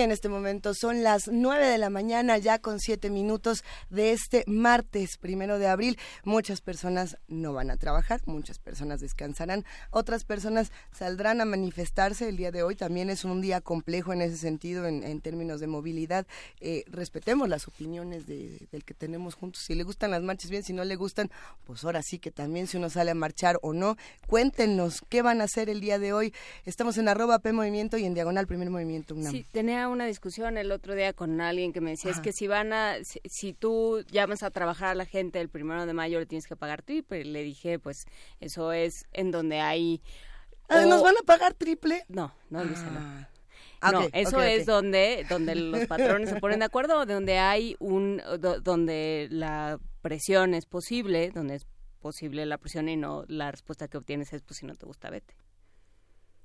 En 0.00 0.12
este 0.12 0.28
momento 0.28 0.74
son 0.74 1.02
las 1.02 1.28
9 1.28 1.66
de 1.66 1.78
la 1.78 1.88
mañana, 1.88 2.36
ya 2.36 2.58
con 2.58 2.80
7 2.80 3.08
minutos 3.08 3.64
de 3.88 4.12
este 4.12 4.44
martes 4.46 5.16
primero 5.16 5.58
de 5.58 5.68
abril. 5.68 5.98
Muchas 6.22 6.60
personas 6.60 7.16
no 7.28 7.54
van 7.54 7.70
a 7.70 7.78
trabajar, 7.78 8.20
muchas 8.26 8.58
personas 8.58 9.00
descansarán, 9.00 9.64
otras 9.90 10.24
personas 10.24 10.70
saldrán 10.92 11.40
a 11.40 11.46
manifestarse. 11.46 12.28
El 12.28 12.36
día 12.36 12.50
de 12.50 12.62
hoy 12.62 12.76
también 12.76 13.08
es 13.08 13.24
un 13.24 13.40
día 13.40 13.62
complejo 13.62 14.12
en 14.12 14.20
ese 14.20 14.36
sentido, 14.36 14.86
en, 14.86 15.20
términos 15.22 15.60
de 15.60 15.66
movilidad. 15.66 16.26
Eh, 16.60 16.84
respetemos 16.88 17.48
las 17.48 17.66
opiniones 17.66 18.26
de, 18.26 18.68
del 18.70 18.84
que 18.84 18.92
tenemos 18.92 19.34
juntos. 19.34 19.62
Si 19.62 19.74
le 19.74 19.82
gustan 19.82 20.10
las 20.10 20.22
marchas, 20.22 20.50
bien, 20.50 20.62
si 20.62 20.74
no 20.74 20.84
le 20.84 20.96
gustan, 20.96 21.30
pues 21.64 21.84
ahora 21.84 22.02
sí 22.02 22.18
que 22.18 22.30
también 22.30 22.66
si 22.66 22.76
uno 22.76 22.90
sale 22.90 23.12
a 23.12 23.14
marchar 23.14 23.58
o 23.62 23.72
no. 23.72 23.96
Cuéntenos 24.26 25.02
qué 25.08 25.22
van 25.22 25.40
a 25.40 25.44
hacer 25.44 25.70
el 25.70 25.80
día 25.80 25.98
de 25.98 26.12
hoy. 26.12 26.34
Estamos 26.66 26.98
en 26.98 27.08
arroba 27.08 27.38
P 27.38 27.52
Movimiento 27.52 27.96
y 27.96 28.04
en 28.04 28.12
diagonal 28.12 28.46
Primer 28.46 28.68
Movimiento 28.68 29.14
UNAM. 29.14 29.32
Sí, 29.32 29.46
tenía 29.50 29.85
una 29.88 30.06
discusión 30.06 30.56
el 30.56 30.72
otro 30.72 30.94
día 30.94 31.12
con 31.12 31.40
alguien 31.40 31.72
que 31.72 31.80
me 31.80 31.90
decía, 31.90 32.10
es 32.10 32.20
que 32.20 32.32
si 32.32 32.46
van 32.46 32.72
a, 32.72 32.96
si, 33.02 33.52
tú 33.52 34.04
llamas 34.10 34.42
a 34.42 34.50
trabajar 34.50 34.88
a 34.88 34.94
la 34.94 35.06
gente 35.06 35.40
el 35.40 35.48
primero 35.48 35.86
de 35.86 35.92
mayo, 35.92 36.18
le 36.18 36.26
tienes 36.26 36.46
que 36.46 36.56
pagar 36.56 36.82
triple. 36.82 37.24
Le 37.24 37.42
dije, 37.42 37.78
pues 37.78 38.06
eso 38.40 38.72
es 38.72 39.06
en 39.12 39.30
donde 39.30 39.60
hay... 39.60 40.02
Ah, 40.68 40.84
¿Nos 40.86 41.02
van 41.02 41.14
a 41.16 41.22
pagar 41.24 41.54
triple? 41.54 42.04
No, 42.08 42.32
no, 42.50 42.64
dice 42.64 42.84
no. 42.86 43.26
Ah, 43.80 43.92
no, 43.92 44.08
eso 44.12 44.42
es 44.42 44.66
donde 44.66 45.26
donde 45.28 45.54
los 45.54 45.86
patrones 45.86 46.30
se 46.30 46.40
ponen 46.40 46.60
de 46.60 46.64
acuerdo, 46.64 47.04
donde 47.04 47.38
hay 47.38 47.76
un 47.78 48.22
donde 48.38 49.28
la 49.30 49.78
presión 50.02 50.54
es 50.54 50.66
posible, 50.66 51.30
donde 51.30 51.56
es 51.56 51.66
posible 52.00 52.46
la 52.46 52.58
presión 52.58 52.88
y 52.88 52.96
no 52.96 53.24
la 53.28 53.50
respuesta 53.50 53.86
que 53.86 53.98
obtienes 53.98 54.32
es 54.32 54.42
pues 54.42 54.58
si 54.58 54.66
no 54.66 54.74
te 54.74 54.86
gusta 54.86 55.10
vete. 55.10 55.36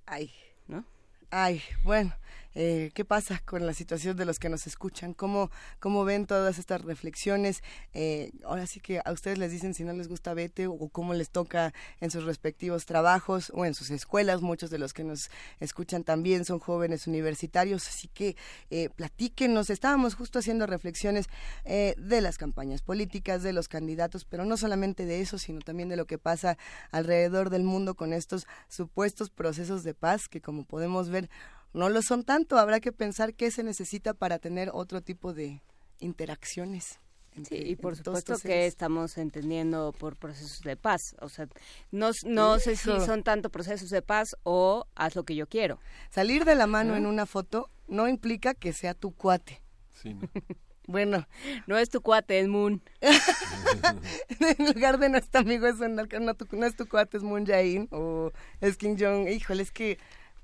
Ay, 0.05 0.31
¿no? 0.67 0.85
Ay, 1.29 1.61
bueno, 1.83 2.13
eh, 2.55 2.91
qué 2.93 3.05
pasa 3.05 3.41
con 3.45 3.65
la 3.65 3.73
situación 3.73 4.17
de 4.17 4.25
los 4.25 4.39
que 4.39 4.49
nos 4.49 4.67
escuchan, 4.67 5.13
cómo, 5.13 5.51
cómo 5.79 6.05
ven 6.05 6.25
todas 6.25 6.59
estas 6.59 6.81
reflexiones. 6.81 7.63
Eh, 7.93 8.31
ahora 8.43 8.67
sí 8.67 8.79
que 8.79 9.01
a 9.03 9.11
ustedes 9.11 9.37
les 9.37 9.51
dicen 9.51 9.73
si 9.73 9.83
no 9.83 9.93
les 9.93 10.07
gusta 10.07 10.33
vete 10.33 10.67
o 10.67 10.89
cómo 10.89 11.13
les 11.13 11.29
toca 11.29 11.73
en 11.99 12.11
sus 12.11 12.23
respectivos 12.25 12.85
trabajos 12.85 13.51
o 13.55 13.65
en 13.65 13.73
sus 13.73 13.91
escuelas. 13.91 14.41
Muchos 14.41 14.69
de 14.69 14.79
los 14.79 14.93
que 14.93 15.03
nos 15.03 15.29
escuchan 15.59 16.03
también 16.03 16.45
son 16.45 16.59
jóvenes 16.59 17.07
universitarios, 17.07 17.87
así 17.87 18.07
que 18.07 18.35
eh, 18.69 18.89
platíquenos. 18.89 19.69
Estábamos 19.69 20.15
justo 20.15 20.39
haciendo 20.39 20.65
reflexiones 20.65 21.27
eh, 21.65 21.95
de 21.97 22.21
las 22.21 22.37
campañas 22.37 22.81
políticas, 22.81 23.43
de 23.43 23.53
los 23.53 23.67
candidatos, 23.67 24.25
pero 24.25 24.45
no 24.45 24.57
solamente 24.57 25.05
de 25.05 25.21
eso, 25.21 25.37
sino 25.37 25.59
también 25.61 25.89
de 25.89 25.95
lo 25.95 26.05
que 26.05 26.17
pasa 26.17 26.57
alrededor 26.91 27.49
del 27.49 27.63
mundo 27.63 27.95
con 27.95 28.13
estos 28.13 28.47
supuestos 28.67 29.29
procesos 29.29 29.83
de 29.83 29.93
paz 29.93 30.27
que, 30.27 30.41
como 30.41 30.65
podemos 30.65 31.09
ver, 31.09 31.29
no 31.73 31.89
lo 31.89 32.01
son 32.01 32.23
tanto. 32.23 32.57
Habrá 32.57 32.79
que 32.79 32.91
pensar 32.91 33.33
qué 33.33 33.51
se 33.51 33.63
necesita 33.63 34.13
para 34.13 34.39
tener 34.39 34.69
otro 34.73 35.01
tipo 35.01 35.33
de 35.33 35.61
interacciones. 35.99 36.99
sí, 37.47 37.55
y 37.55 37.75
por 37.75 37.95
supuesto 37.95 38.37
que 38.39 38.65
estamos 38.65 39.17
entendiendo 39.17 39.93
por 39.97 40.15
procesos 40.15 40.61
de 40.61 40.75
paz. 40.75 41.15
O 41.21 41.29
sea, 41.29 41.47
no, 41.91 42.11
no 42.25 42.59
sé 42.59 42.75
si 42.75 42.99
son 42.99 43.23
tanto 43.23 43.49
procesos 43.49 43.89
de 43.89 44.01
paz 44.01 44.35
o 44.43 44.85
haz 44.95 45.15
lo 45.15 45.23
que 45.23 45.35
yo 45.35 45.47
quiero. 45.47 45.79
Salir 46.09 46.45
de 46.45 46.55
la 46.55 46.67
mano 46.67 46.95
en 46.95 47.05
una 47.05 47.25
foto 47.25 47.69
no 47.87 48.07
implica 48.07 48.53
que 48.53 48.73
sea 48.73 48.93
tu 48.93 49.11
cuate. 49.11 49.61
Sí, 50.01 50.15
Bueno, 50.87 51.27
no 51.67 51.77
es 51.77 51.89
tu 51.89 52.01
cuate, 52.01 52.39
es 52.39 52.47
Moon. 52.47 52.81
en 54.59 54.65
lugar 54.65 54.97
de 54.97 55.09
nuestro 55.09 55.41
amigo 55.41 55.67
es 55.67 55.77
no, 55.77 55.87
no, 55.87 56.65
es 56.65 56.75
tu 56.75 56.87
cuate, 56.87 57.17
es 57.17 57.23
Moon 57.23 57.45
Jae-in 57.45 57.87
o 57.91 58.31
es 58.59 58.77
Kim 58.77 58.97
Jong. 58.99 59.29
Híjole, 59.29 59.63
es 59.63 59.71
que 59.71 59.99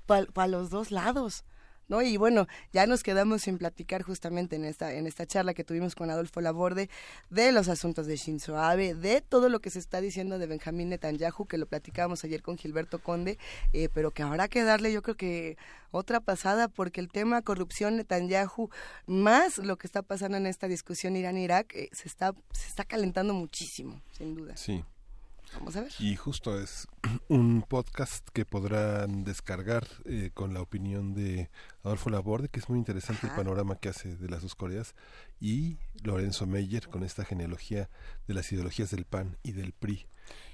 para 0.08 0.48
los 0.48 0.70
dos 0.70 0.90
lados. 0.90 1.44
¿No? 1.90 2.02
Y 2.02 2.18
bueno, 2.18 2.46
ya 2.70 2.86
nos 2.86 3.02
quedamos 3.02 3.40
sin 3.40 3.56
platicar 3.56 4.02
justamente 4.02 4.56
en 4.56 4.66
esta, 4.66 4.92
en 4.92 5.06
esta 5.06 5.24
charla 5.24 5.54
que 5.54 5.64
tuvimos 5.64 5.94
con 5.94 6.10
Adolfo 6.10 6.42
Laborde 6.42 6.90
de 7.30 7.50
los 7.50 7.68
asuntos 7.68 8.06
de 8.06 8.16
Shinzo 8.16 8.58
Abe, 8.58 8.94
de 8.94 9.22
todo 9.22 9.48
lo 9.48 9.60
que 9.60 9.70
se 9.70 9.78
está 9.78 10.02
diciendo 10.02 10.38
de 10.38 10.46
Benjamín 10.46 10.90
Netanyahu, 10.90 11.46
que 11.46 11.56
lo 11.56 11.64
platicábamos 11.64 12.22
ayer 12.24 12.42
con 12.42 12.58
Gilberto 12.58 12.98
Conde, 12.98 13.38
eh, 13.72 13.88
pero 13.88 14.10
que 14.10 14.22
habrá 14.22 14.48
que 14.48 14.64
darle 14.64 14.92
yo 14.92 15.00
creo 15.00 15.16
que 15.16 15.56
otra 15.90 16.20
pasada 16.20 16.68
porque 16.68 17.00
el 17.00 17.08
tema 17.08 17.40
corrupción 17.40 17.96
Netanyahu 17.96 18.68
más 19.06 19.56
lo 19.56 19.78
que 19.78 19.86
está 19.86 20.02
pasando 20.02 20.36
en 20.36 20.46
esta 20.46 20.68
discusión 20.68 21.16
Irán-Irak 21.16 21.74
eh, 21.74 21.88
se, 21.92 22.06
está, 22.06 22.34
se 22.52 22.68
está 22.68 22.84
calentando 22.84 23.32
muchísimo, 23.32 24.02
sin 24.10 24.34
duda. 24.34 24.58
Sí, 24.58 24.84
Vamos 25.54 25.76
a 25.76 25.82
ver. 25.82 25.92
Y 25.98 26.16
justo 26.16 26.60
es 26.60 26.86
un 27.28 27.62
podcast 27.62 28.28
que 28.30 28.44
podrán 28.44 29.24
descargar 29.24 29.86
eh, 30.04 30.30
con 30.34 30.54
la 30.54 30.60
opinión 30.60 31.14
de 31.14 31.50
Adolfo 31.82 32.10
Laborde, 32.10 32.48
que 32.48 32.60
es 32.60 32.68
muy 32.68 32.78
interesante 32.78 33.26
el 33.26 33.34
panorama 33.34 33.76
que 33.76 33.88
hace 33.88 34.16
de 34.16 34.28
las 34.28 34.42
dos 34.42 34.54
Coreas, 34.54 34.94
y 35.40 35.78
Lorenzo 36.02 36.46
Meyer 36.46 36.88
con 36.88 37.02
esta 37.02 37.24
genealogía 37.24 37.88
de 38.26 38.34
las 38.34 38.50
ideologías 38.52 38.90
del 38.90 39.04
PAN 39.04 39.36
y 39.42 39.52
del 39.52 39.72
PRI 39.72 40.06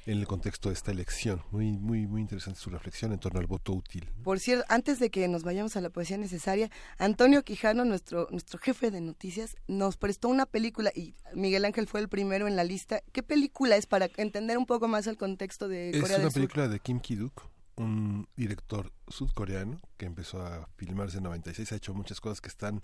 en 0.07 0.19
el 0.19 0.27
contexto 0.27 0.69
de 0.69 0.75
esta 0.75 0.91
elección. 0.91 1.43
Muy, 1.51 1.73
muy, 1.73 2.07
muy 2.07 2.21
interesante 2.21 2.61
su 2.61 2.71
reflexión 2.71 3.13
en 3.13 3.19
torno 3.19 3.41
al 3.41 3.47
voto 3.47 3.73
útil. 3.73 4.09
Por 4.23 4.39
cierto, 4.39 4.65
antes 4.69 4.99
de 4.99 5.11
que 5.11 5.27
nos 5.29 5.43
vayamos 5.43 5.77
a 5.77 5.81
la 5.81 5.91
poesía 5.91 6.19
necesaria, 6.19 6.71
Antonio 6.99 7.43
Quijano, 7.43 7.85
nuestro, 7.85 8.29
nuestro 8.31 8.59
jefe 8.59 8.91
de 8.91 9.01
noticias, 9.01 9.57
nos 9.67 9.97
prestó 9.97 10.29
una 10.29 10.47
película 10.47 10.91
y 10.95 11.15
Miguel 11.35 11.65
Ángel 11.65 11.87
fue 11.87 12.01
el 12.01 12.09
primero 12.09 12.47
en 12.47 12.57
la 12.57 12.65
lista. 12.65 13.03
¿Qué 13.13 13.23
película 13.23 13.77
es 13.77 13.87
para 13.87 14.11
entender 14.17 14.59
un 14.59 14.67
poco 14.67 14.89
más 14.89 15.07
el 15.07 15.17
contexto 15.17 15.69
de 15.69 15.91
Corea 15.93 16.01
del 16.01 16.03
Sur? 16.03 16.11
Es 16.11 16.25
una 16.25 16.31
película 16.31 16.69
de 16.69 16.81
Kim 16.81 17.01
Ki-duk, 17.01 17.49
un 17.77 18.29
director 18.37 18.93
sudcoreano 19.09 19.81
que 19.97 20.07
empezó 20.07 20.43
a 20.43 20.69
filmarse 20.77 21.19
en 21.19 21.25
96, 21.25 21.73
ha 21.73 21.77
hecho 21.77 21.95
muchas 21.95 22.21
cosas 22.21 22.41
que 22.41 22.49
están 22.49 22.83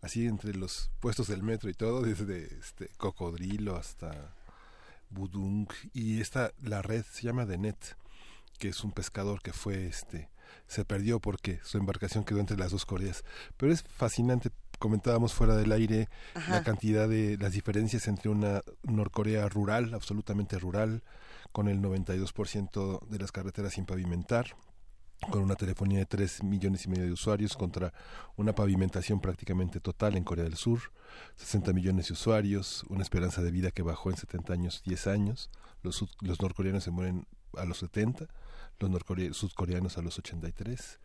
así 0.00 0.26
entre 0.26 0.54
los 0.54 0.90
puestos 1.00 1.28
del 1.28 1.42
metro 1.42 1.68
y 1.68 1.74
todo, 1.74 2.02
desde 2.02 2.58
este 2.58 2.88
cocodrilo 2.96 3.76
hasta 3.76 4.34
Budung 5.10 5.68
y 5.92 6.20
esta 6.20 6.52
la 6.62 6.82
red 6.82 7.04
se 7.04 7.24
llama 7.24 7.46
The 7.46 7.58
Net, 7.58 7.96
que 8.58 8.68
es 8.68 8.84
un 8.84 8.92
pescador 8.92 9.42
que 9.42 9.52
fue 9.52 9.86
este 9.86 10.30
se 10.66 10.84
perdió 10.84 11.20
porque 11.20 11.60
su 11.62 11.78
embarcación 11.78 12.24
quedó 12.24 12.40
entre 12.40 12.56
las 12.56 12.70
dos 12.72 12.86
Coreas, 12.86 13.24
pero 13.56 13.72
es 13.72 13.82
fascinante 13.82 14.50
comentábamos 14.80 15.34
fuera 15.34 15.54
del 15.56 15.70
aire 15.72 16.08
la 16.48 16.64
cantidad 16.64 17.06
de 17.06 17.36
las 17.38 17.52
diferencias 17.52 18.08
entre 18.08 18.30
una 18.30 18.62
Norcorea 18.82 19.48
rural, 19.48 19.94
absolutamente 19.94 20.58
rural, 20.58 21.02
con 21.52 21.68
el 21.68 21.80
92% 21.80 23.06
de 23.06 23.18
las 23.18 23.30
carreteras 23.30 23.74
sin 23.74 23.84
pavimentar, 23.84 24.56
con 25.28 25.42
una 25.42 25.54
telefonía 25.54 25.98
de 25.98 26.06
3 26.06 26.44
millones 26.44 26.86
y 26.86 26.88
medio 26.88 27.04
de 27.04 27.12
usuarios 27.12 27.56
contra 27.56 27.92
una 28.36 28.54
pavimentación 28.54 29.20
prácticamente 29.20 29.80
total 29.80 30.16
en 30.16 30.24
Corea 30.24 30.44
del 30.44 30.56
Sur, 30.56 30.80
60 31.36 31.72
millones 31.72 32.08
de 32.08 32.14
usuarios, 32.14 32.84
una 32.88 33.02
esperanza 33.02 33.42
de 33.42 33.50
vida 33.50 33.70
que 33.70 33.82
bajó 33.82 34.10
en 34.10 34.16
70 34.16 34.52
años 34.52 34.82
10 34.84 35.06
años, 35.08 35.50
los, 35.82 36.04
los 36.20 36.40
norcoreanos 36.40 36.84
se 36.84 36.90
mueren 36.90 37.26
a 37.56 37.64
los 37.64 37.78
70, 37.78 38.26
los 38.78 39.36
sudcoreanos 39.36 39.98
a 39.98 40.02
los 40.02 40.18
83. 40.18 41.00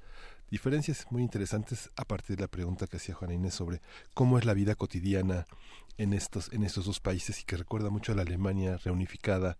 Diferencias 0.49 1.07
muy 1.09 1.23
interesantes 1.23 1.89
a 1.95 2.05
partir 2.05 2.35
de 2.35 2.43
la 2.43 2.47
pregunta 2.47 2.87
que 2.87 2.97
hacía 2.97 3.15
Juana 3.15 3.33
Inés 3.33 3.55
sobre 3.55 3.81
cómo 4.13 4.37
es 4.37 4.45
la 4.45 4.53
vida 4.53 4.75
cotidiana 4.75 5.45
en 5.97 6.13
estos, 6.13 6.51
en 6.51 6.63
estos 6.63 6.85
dos 6.85 6.99
países 6.99 7.41
y 7.41 7.45
que 7.45 7.57
recuerda 7.57 7.89
mucho 7.89 8.11
a 8.11 8.15
la 8.15 8.23
Alemania 8.23 8.77
reunificada 8.77 9.57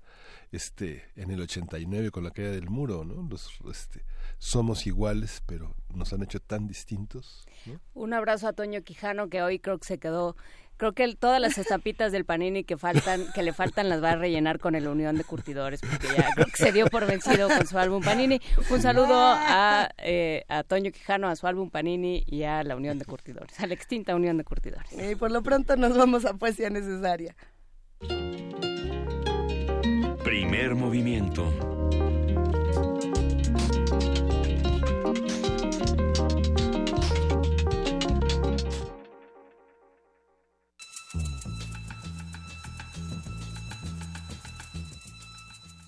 este, 0.52 1.03
en 1.16 1.32
el 1.32 1.41
89 1.41 2.12
con 2.12 2.24
la 2.24 2.32
caída 2.32 2.52
del 2.52 2.70
muro, 2.70 3.06
¿no? 3.06 3.28
Los, 3.28 3.60
este, 3.72 4.03
somos 4.38 4.86
iguales, 4.86 5.41
pero 5.45 5.76
nos 5.94 6.14
han 6.14 6.24
hecho 6.24 6.40
tan 6.40 6.68
distintos. 6.68 7.45
Un 7.94 8.14
abrazo 8.14 8.48
a 8.48 8.53
Toño 8.53 8.84
Quijano, 8.84 9.30
que 9.30 9.41
hoy 9.41 9.60
creo 9.60 9.80
que 9.80 9.88
se 9.88 9.98
quedó 9.98 10.36
creo 10.77 10.93
que 10.93 11.15
todas 11.15 11.39
las 11.41 11.57
estampitas 11.57 12.11
del 12.11 12.26
Panini 12.26 12.64
que 12.64 12.77
faltan, 12.77 13.26
que 13.34 13.43
le 13.43 13.53
faltan 13.53 13.89
las 13.89 14.03
va 14.03 14.11
a 14.11 14.15
rellenar 14.15 14.60
con 14.60 14.76
el 14.76 14.88
Unión 14.88 15.15
de 15.15 15.23
Curtidores, 15.23 15.81
porque 15.81 16.07
ya 16.15 16.30
creo 16.34 16.47
que 16.47 16.57
se 16.57 16.72
dio 16.72 16.88
por 16.88 17.06
vencido 17.06 17.47
con 17.47 17.65
su 17.68 17.77
álbum 17.77 18.03
Panini. 18.03 18.41
Un 18.69 18.81
saludo 18.81 19.15
a, 19.15 19.89
eh, 19.97 20.43
a 20.49 20.64
Toño 20.64 20.91
Quijano, 20.91 21.27
a 21.27 21.35
su 21.35 21.47
álbum 21.47 21.69
Panini 21.69 22.23
y 22.27 22.43
a 22.43 22.64
la 22.64 22.76
Unión 22.76 22.99
de 22.99 23.06
Curtidores, 23.06 23.60
a 23.60 23.68
la 23.68 23.73
extinta 23.73 24.15
Unión 24.15 24.38
de 24.38 24.43
Curtidores. 24.43 24.91
Y 24.93 25.15
por 25.15 25.31
lo 25.31 25.41
pronto 25.43 25.76
nos 25.76 25.97
vamos 25.97 26.26
a 26.26 26.34
poesía 26.34 26.69
necesaria. 26.69 27.35
Primer 30.23 30.76
movimiento. 30.76 31.52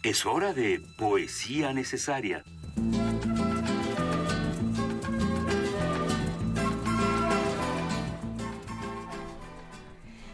Es 0.08 0.26
hora 0.26 0.54
de 0.54 0.82
poesía 0.98 1.74
necesaria. 1.74 2.42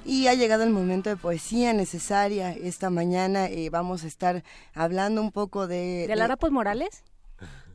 Y 0.05 0.27
ha 0.27 0.35
llegado 0.35 0.61
el 0.61 0.69
momento 0.69 1.09
de 1.09 1.17
poesía 1.17 1.73
necesaria. 1.73 2.51
Esta 2.51 2.91
mañana 2.91 3.47
eh, 3.47 3.71
vamos 3.71 4.03
a 4.03 4.07
estar 4.07 4.43
hablando 4.75 5.21
un 5.21 5.31
poco 5.31 5.65
de... 5.65 6.05
¿De 6.05 6.21
Arapos 6.21 6.51
Morales? 6.51 7.03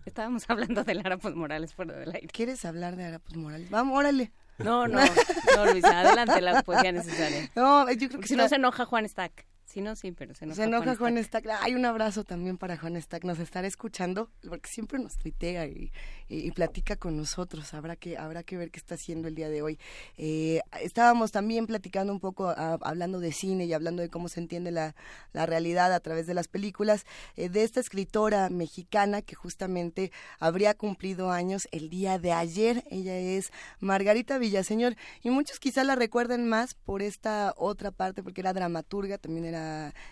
Estábamos 0.07 0.45
hablando 0.49 0.85
de 0.85 1.01
Arapos 1.01 1.35
Morales 1.35 1.75
fuera 1.75 1.95
del 1.95 2.15
aire. 2.15 2.29
¿Quieres 2.29 2.65
hablar 2.65 2.95
de 2.95 3.07
Arapos 3.07 3.35
Morales? 3.35 3.71
Vamos, 3.71 3.99
órale. 3.99 4.31
No, 4.59 4.87
no, 4.87 5.01
no, 5.57 5.67
Luisa, 5.67 5.99
adelante 5.99 6.41
la 6.43 6.63
poesía 6.63 6.93
necesaria. 6.93 7.51
No, 7.57 7.91
yo 7.91 8.09
creo 8.09 8.21
que 8.21 8.29
si 8.29 8.37
no 8.37 8.49
se 8.49 8.55
enoja 8.55 8.85
Juan 8.85 9.09
Stack. 9.09 9.49
Si 9.69 9.83
no, 9.83 9.95
sí, 9.97 10.13
pero 10.13 10.35
se 10.35 10.47
enoja. 10.47 10.57
Se 10.57 10.65
enoja 10.65 10.97
Juan, 10.97 11.23
Stack. 11.23 11.47
Hay 11.61 11.75
un 11.75 11.85
abrazo 11.85 12.25
también 12.25 12.57
para 12.57 12.79
Juan 12.79 12.99
Stack. 13.01 13.25
Nos 13.25 13.39
estará 13.39 13.69
escuchando 13.69 14.31
porque 14.49 14.67
siempre 14.67 14.99
nos 14.99 15.19
tuitea 15.19 15.67
y, 15.67 15.93
y, 16.27 16.51
platica 16.53 16.97
con 16.97 17.19
nosotros. 17.19 17.75
Habrá 17.75 17.95
que, 17.95 18.17
habrá 18.17 18.43
que 18.43 18.57
ver 18.57 18.71
qué 18.71 18.79
está 18.79 18.95
haciendo 18.95 19.29
el 19.29 19.35
día 19.35 19.51
de 19.51 19.61
hoy. 19.61 19.79
Eh, 20.17 20.63
estábamos 20.81 21.33
también 21.33 21.67
platicando 21.67 22.15
un 22.15 22.19
poco, 22.19 22.49
hablando 22.49 23.21
de 23.21 23.31
cine 23.31 23.67
y 23.67 23.75
hablando 23.75 24.01
de 24.01 24.09
cómo 24.09 24.31
se 24.31 24.41
entiende 24.41 24.71
la, 24.71 24.95
la 25.35 25.45
realidad 25.45 25.93
a 25.93 26.01
través 26.01 26.27
de 26.27 26.33
las 26.33 26.49
películas, 26.49 27.05
eh, 27.37 27.51
de 27.51 27.63
esta 27.63 27.79
escritora 27.79 28.49
mexicana 28.49 29.21
que 29.21 29.35
justamente 29.35 30.13
habría 30.39 30.73
cumplido 30.73 31.31
años 31.31 31.69
el 31.73 31.91
día 31.91 32.19
de 32.19 32.33
ayer. 32.33 32.85
Ella 32.91 33.19
es 33.19 33.53
Margarita 33.81 34.39
Villaseñor 34.39 34.97
y 35.23 35.29
muchos 35.29 35.61
quizá 35.61 35.85
la 35.85 35.95
recuerden 35.95 36.49
más 36.49 36.73
por 36.73 37.03
esta 37.03 37.53
otra 37.59 37.91
parte, 37.91 38.23
porque 38.23 38.41
era 38.41 38.55
dramaturga, 38.55 39.19
también 39.19 39.45
era 39.45 39.59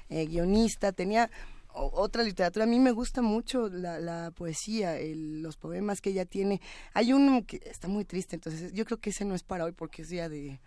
eh, 0.08 0.26
guionista, 0.26 0.92
tenía 0.92 1.30
otra 1.76 2.22
literatura. 2.22 2.64
A 2.64 2.68
mí 2.68 2.78
me 2.78 2.90
gusta 2.90 3.20
mucho 3.20 3.68
la, 3.68 4.30
poesía, 4.34 4.96
los 5.14 5.56
poemas 5.56 6.00
que 6.00 6.10
ella 6.10 6.24
tiene. 6.24 6.60
Hay 6.94 7.12
uno 7.12 7.44
que 7.46 7.60
está 7.64 7.86
muy 7.86 8.04
triste, 8.04 8.36
entonces 8.36 8.72
yo 8.72 8.84
creo 8.84 8.98
que 8.98 9.10
ese 9.10 9.24
no 9.24 9.34
es 9.34 9.42
para 9.42 9.64
hoy 9.64 9.72
porque 9.72 10.02
es 10.02 10.08
día 10.08 10.28
de, 10.28 10.58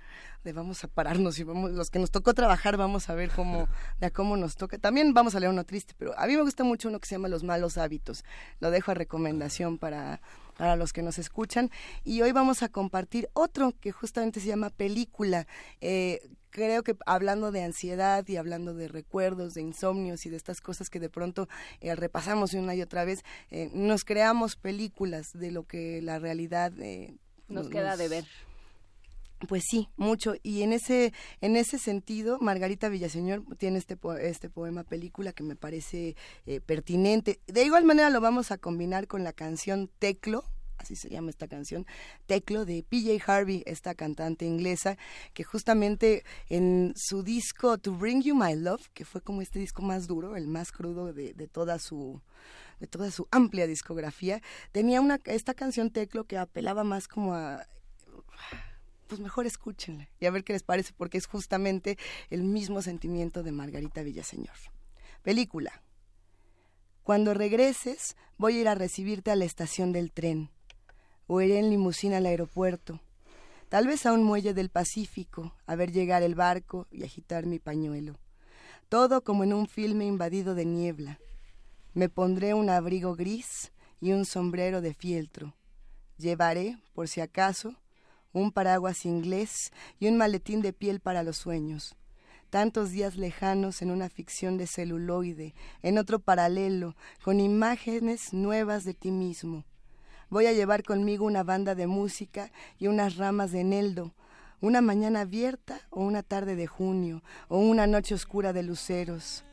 vamos 0.53 0.83
a 0.83 0.87
pararnos 0.87 1.39
y 1.39 1.43
vamos, 1.43 1.71
los 1.71 1.89
que 1.89 1.99
nos 1.99 2.11
tocó 2.11 2.33
trabajar 2.33 2.77
vamos 2.77 3.09
a 3.09 3.15
ver 3.15 3.31
cómo, 3.31 3.67
de 3.99 4.11
cómo 4.11 4.37
nos 4.37 4.55
toca. 4.55 4.77
También 4.77 5.13
vamos 5.13 5.35
a 5.35 5.39
leer 5.39 5.51
uno 5.51 5.63
triste, 5.63 5.95
pero 5.97 6.17
a 6.17 6.27
mí 6.27 6.35
me 6.35 6.43
gusta 6.43 6.63
mucho 6.63 6.89
uno 6.89 6.99
que 6.99 7.07
se 7.07 7.15
llama 7.15 7.27
Los 7.27 7.43
malos 7.43 7.77
hábitos. 7.77 8.23
Lo 8.59 8.69
dejo 8.69 8.91
a 8.91 8.93
recomendación 8.93 9.77
para 9.77 10.21
para 10.59 10.75
los 10.75 10.91
que 10.91 11.01
nos 11.01 11.17
escuchan. 11.19 11.71
Y 12.03 12.21
hoy 12.21 12.33
vamos 12.33 12.63
a 12.63 12.67
compartir 12.67 13.29
otro 13.31 13.73
que 13.79 13.93
justamente 13.93 14.41
se 14.41 14.47
llama 14.47 14.69
película. 14.69 15.47
Eh, 15.79 16.19
creo 16.49 16.83
que 16.83 16.95
hablando 17.05 17.51
de 17.51 17.63
ansiedad 17.63 18.27
y 18.27 18.37
hablando 18.37 18.73
de 18.73 18.87
recuerdos, 18.87 19.53
de 19.53 19.61
insomnios 19.61 20.25
y 20.25 20.29
de 20.29 20.37
estas 20.37 20.61
cosas 20.61 20.89
que 20.89 20.99
de 20.99 21.09
pronto 21.09 21.47
eh, 21.81 21.95
repasamos 21.95 22.53
una 22.53 22.75
y 22.75 22.81
otra 22.81 23.05
vez, 23.05 23.23
eh, 23.51 23.69
nos 23.73 24.03
creamos 24.03 24.55
películas 24.55 25.31
de 25.33 25.51
lo 25.51 25.63
que 25.63 26.01
la 26.01 26.19
realidad 26.19 26.71
nos, 27.47 27.69
queda 27.69 27.97
de 27.97 28.07
ver. 28.07 28.25
Pues 29.47 29.63
sí, 29.69 29.87
mucho. 29.95 30.35
Y 30.43 30.63
en 30.63 30.73
ese, 30.73 31.13
en 31.39 31.55
ese 31.55 31.79
sentido, 31.79 32.39
Margarita 32.39 32.89
Villaseñor 32.89 33.43
tiene 33.57 33.77
este, 33.77 33.97
este 34.21 34.49
poema 34.49 34.83
película 34.83 35.31
que 35.31 35.43
me 35.43 35.55
parece 35.55 36.15
pertinente. 36.65 37.39
De 37.47 37.63
igual 37.63 37.85
manera 37.85 38.09
lo 38.09 38.19
vamos 38.19 38.51
a 38.51 38.57
combinar 38.57 39.07
con 39.07 39.23
la 39.23 39.31
canción 39.31 39.89
Teclo 39.99 40.43
así 40.79 40.95
se 40.95 41.09
llama 41.09 41.29
esta 41.29 41.47
canción, 41.47 41.85
Teclo 42.25 42.65
de 42.65 42.83
PJ 42.83 43.21
Harvey, 43.27 43.63
esta 43.65 43.93
cantante 43.95 44.45
inglesa, 44.45 44.97
que 45.33 45.43
justamente 45.43 46.23
en 46.47 46.93
su 46.95 47.21
disco 47.21 47.77
To 47.77 47.93
Bring 47.93 48.23
You 48.23 48.35
My 48.35 48.55
Love, 48.55 48.87
que 48.93 49.05
fue 49.05 49.21
como 49.21 49.41
este 49.41 49.59
disco 49.59 49.81
más 49.81 50.07
duro, 50.07 50.35
el 50.35 50.47
más 50.47 50.71
crudo 50.71 51.13
de, 51.13 51.33
toda 51.51 51.79
su 51.79 52.21
de 52.79 52.87
toda 52.87 53.11
su 53.11 53.27
amplia 53.29 53.67
discografía, 53.67 54.41
tenía 54.71 55.01
una 55.01 55.19
esta 55.25 55.53
canción 55.53 55.91
Teclo 55.91 56.23
que 56.23 56.37
apelaba 56.37 56.85
más 56.85 57.07
como 57.09 57.33
a 57.33 57.67
pues 59.07 59.19
mejor 59.19 59.45
escúchenla 59.47 60.07
y 60.19 60.27
a 60.27 60.31
ver 60.31 60.43
qué 60.43 60.53
les 60.53 60.63
parece 60.63 60.93
porque 60.95 61.17
es 61.17 61.25
justamente 61.25 61.97
el 62.29 62.43
mismo 62.43 62.81
sentimiento 62.81 63.43
de 63.43 63.51
Margarita 63.51 64.01
Villaseñor. 64.03 64.55
Película. 65.23 65.83
Cuando 67.03 67.33
regreses, 67.33 68.15
voy 68.37 68.57
a 68.57 68.61
ir 68.61 68.67
a 68.67 68.75
recibirte 68.75 69.31
a 69.31 69.35
la 69.35 69.45
estación 69.45 69.91
del 69.91 70.11
tren 70.11 70.51
o 71.31 71.41
iré 71.41 71.59
en 71.59 71.69
limusina 71.69 72.17
al 72.17 72.25
aeropuerto, 72.25 72.99
tal 73.69 73.85
vez 73.85 74.07
a 74.07 74.13
un 74.13 74.23
muelle 74.23 74.55
del 74.55 74.69
Pacífico, 74.69 75.53
a 75.67 75.75
ver 75.75 75.91
llegar 75.91 76.23
el 76.23 76.33
barco 76.33 76.87
y 76.91 77.03
agitar 77.03 77.45
mi 77.45 77.59
pañuelo. 77.59 78.17
Todo 78.89 79.23
como 79.23 79.43
en 79.43 79.53
un 79.53 79.67
filme 79.67 80.05
invadido 80.07 80.55
de 80.55 80.65
niebla. 80.65 81.19
Me 81.93 82.09
pondré 82.09 82.55
un 82.55 82.71
abrigo 82.71 83.15
gris 83.15 83.71
y 84.01 84.11
un 84.11 84.25
sombrero 84.25 84.81
de 84.81 84.95
fieltro. 84.95 85.53
Llevaré, 86.17 86.79
por 86.93 87.07
si 87.07 87.21
acaso, 87.21 87.75
un 88.33 88.51
paraguas 88.51 89.05
inglés 89.05 89.71
y 89.99 90.07
un 90.07 90.17
maletín 90.17 90.63
de 90.63 90.73
piel 90.73 90.99
para 90.99 91.21
los 91.21 91.37
sueños. 91.37 91.95
Tantos 92.49 92.89
días 92.89 93.17
lejanos 93.17 93.83
en 93.83 93.91
una 93.91 94.09
ficción 94.09 94.57
de 94.57 94.65
celuloide, 94.65 95.53
en 95.83 95.99
otro 95.99 96.17
paralelo, 96.17 96.95
con 97.23 97.39
imágenes 97.39 98.33
nuevas 98.33 98.83
de 98.83 98.95
ti 98.95 99.11
mismo, 99.11 99.63
Voy 100.29 100.45
a 100.45 100.53
llevar 100.53 100.83
conmigo 100.83 101.25
una 101.25 101.43
banda 101.43 101.73
de 101.73 101.87
música 101.87 102.51
y 102.77 102.85
unas 102.85 103.17
ramas 103.17 103.51
de 103.51 103.61
eneldo, 103.61 104.13
una 104.61 104.79
mañana 104.79 105.21
abierta 105.21 105.81
o 105.89 106.03
una 106.03 106.21
tarde 106.21 106.55
de 106.55 106.67
junio 106.67 107.23
o 107.47 107.57
una 107.57 107.87
noche 107.87 108.13
oscura 108.13 108.53
de 108.53 108.61
luceros. 108.61 109.43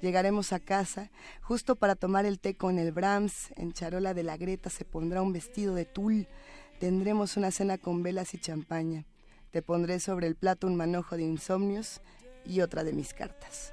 Llegaremos 0.00 0.52
a 0.52 0.58
casa 0.58 1.10
justo 1.40 1.76
para 1.76 1.94
tomar 1.94 2.26
el 2.26 2.40
té 2.40 2.56
con 2.56 2.80
el 2.80 2.90
Brahms. 2.90 3.52
En 3.56 3.72
charola 3.72 4.12
de 4.12 4.24
la 4.24 4.36
Greta 4.36 4.70
se 4.70 4.84
pondrá 4.84 5.22
un 5.22 5.32
vestido 5.32 5.74
de 5.76 5.84
tul. 5.84 6.26
Tendremos 6.80 7.36
una 7.36 7.52
cena 7.52 7.78
con 7.78 8.02
velas 8.02 8.34
y 8.34 8.38
champaña. 8.38 9.04
Te 9.52 9.62
pondré 9.62 10.00
sobre 10.00 10.26
el 10.26 10.34
plato 10.34 10.66
un 10.66 10.74
manojo 10.74 11.16
de 11.16 11.22
insomnios 11.22 12.00
y 12.44 12.60
otra 12.60 12.82
de 12.82 12.92
mis 12.92 13.14
cartas. 13.14 13.72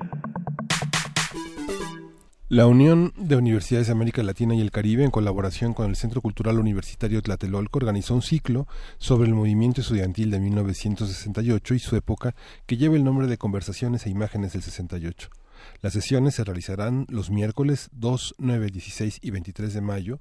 La 2.51 2.67
Unión 2.67 3.13
de 3.15 3.37
Universidades 3.37 3.87
de 3.87 3.93
América 3.93 4.21
Latina 4.23 4.53
y 4.53 4.59
el 4.59 4.71
Caribe, 4.71 5.05
en 5.05 5.09
colaboración 5.09 5.73
con 5.73 5.89
el 5.89 5.95
Centro 5.95 6.19
Cultural 6.19 6.59
Universitario 6.59 7.21
Tlatelolco, 7.21 7.79
organizó 7.79 8.13
un 8.13 8.21
ciclo 8.21 8.67
sobre 8.97 9.29
el 9.29 9.35
movimiento 9.35 9.79
estudiantil 9.79 10.31
de 10.31 10.41
1968 10.41 11.75
y 11.75 11.79
su 11.79 11.95
época, 11.95 12.35
que 12.65 12.75
lleva 12.75 12.97
el 12.97 13.05
nombre 13.05 13.27
de 13.27 13.37
Conversaciones 13.37 14.05
e 14.05 14.09
Imágenes 14.09 14.51
del 14.51 14.63
68. 14.63 15.29
Las 15.81 15.93
sesiones 15.93 16.35
se 16.35 16.43
realizarán 16.43 17.05
los 17.07 17.29
miércoles 17.29 17.89
2, 17.93 18.35
9, 18.37 18.67
16 18.69 19.19
y 19.21 19.31
23 19.31 19.73
de 19.73 19.79
mayo 19.79 20.19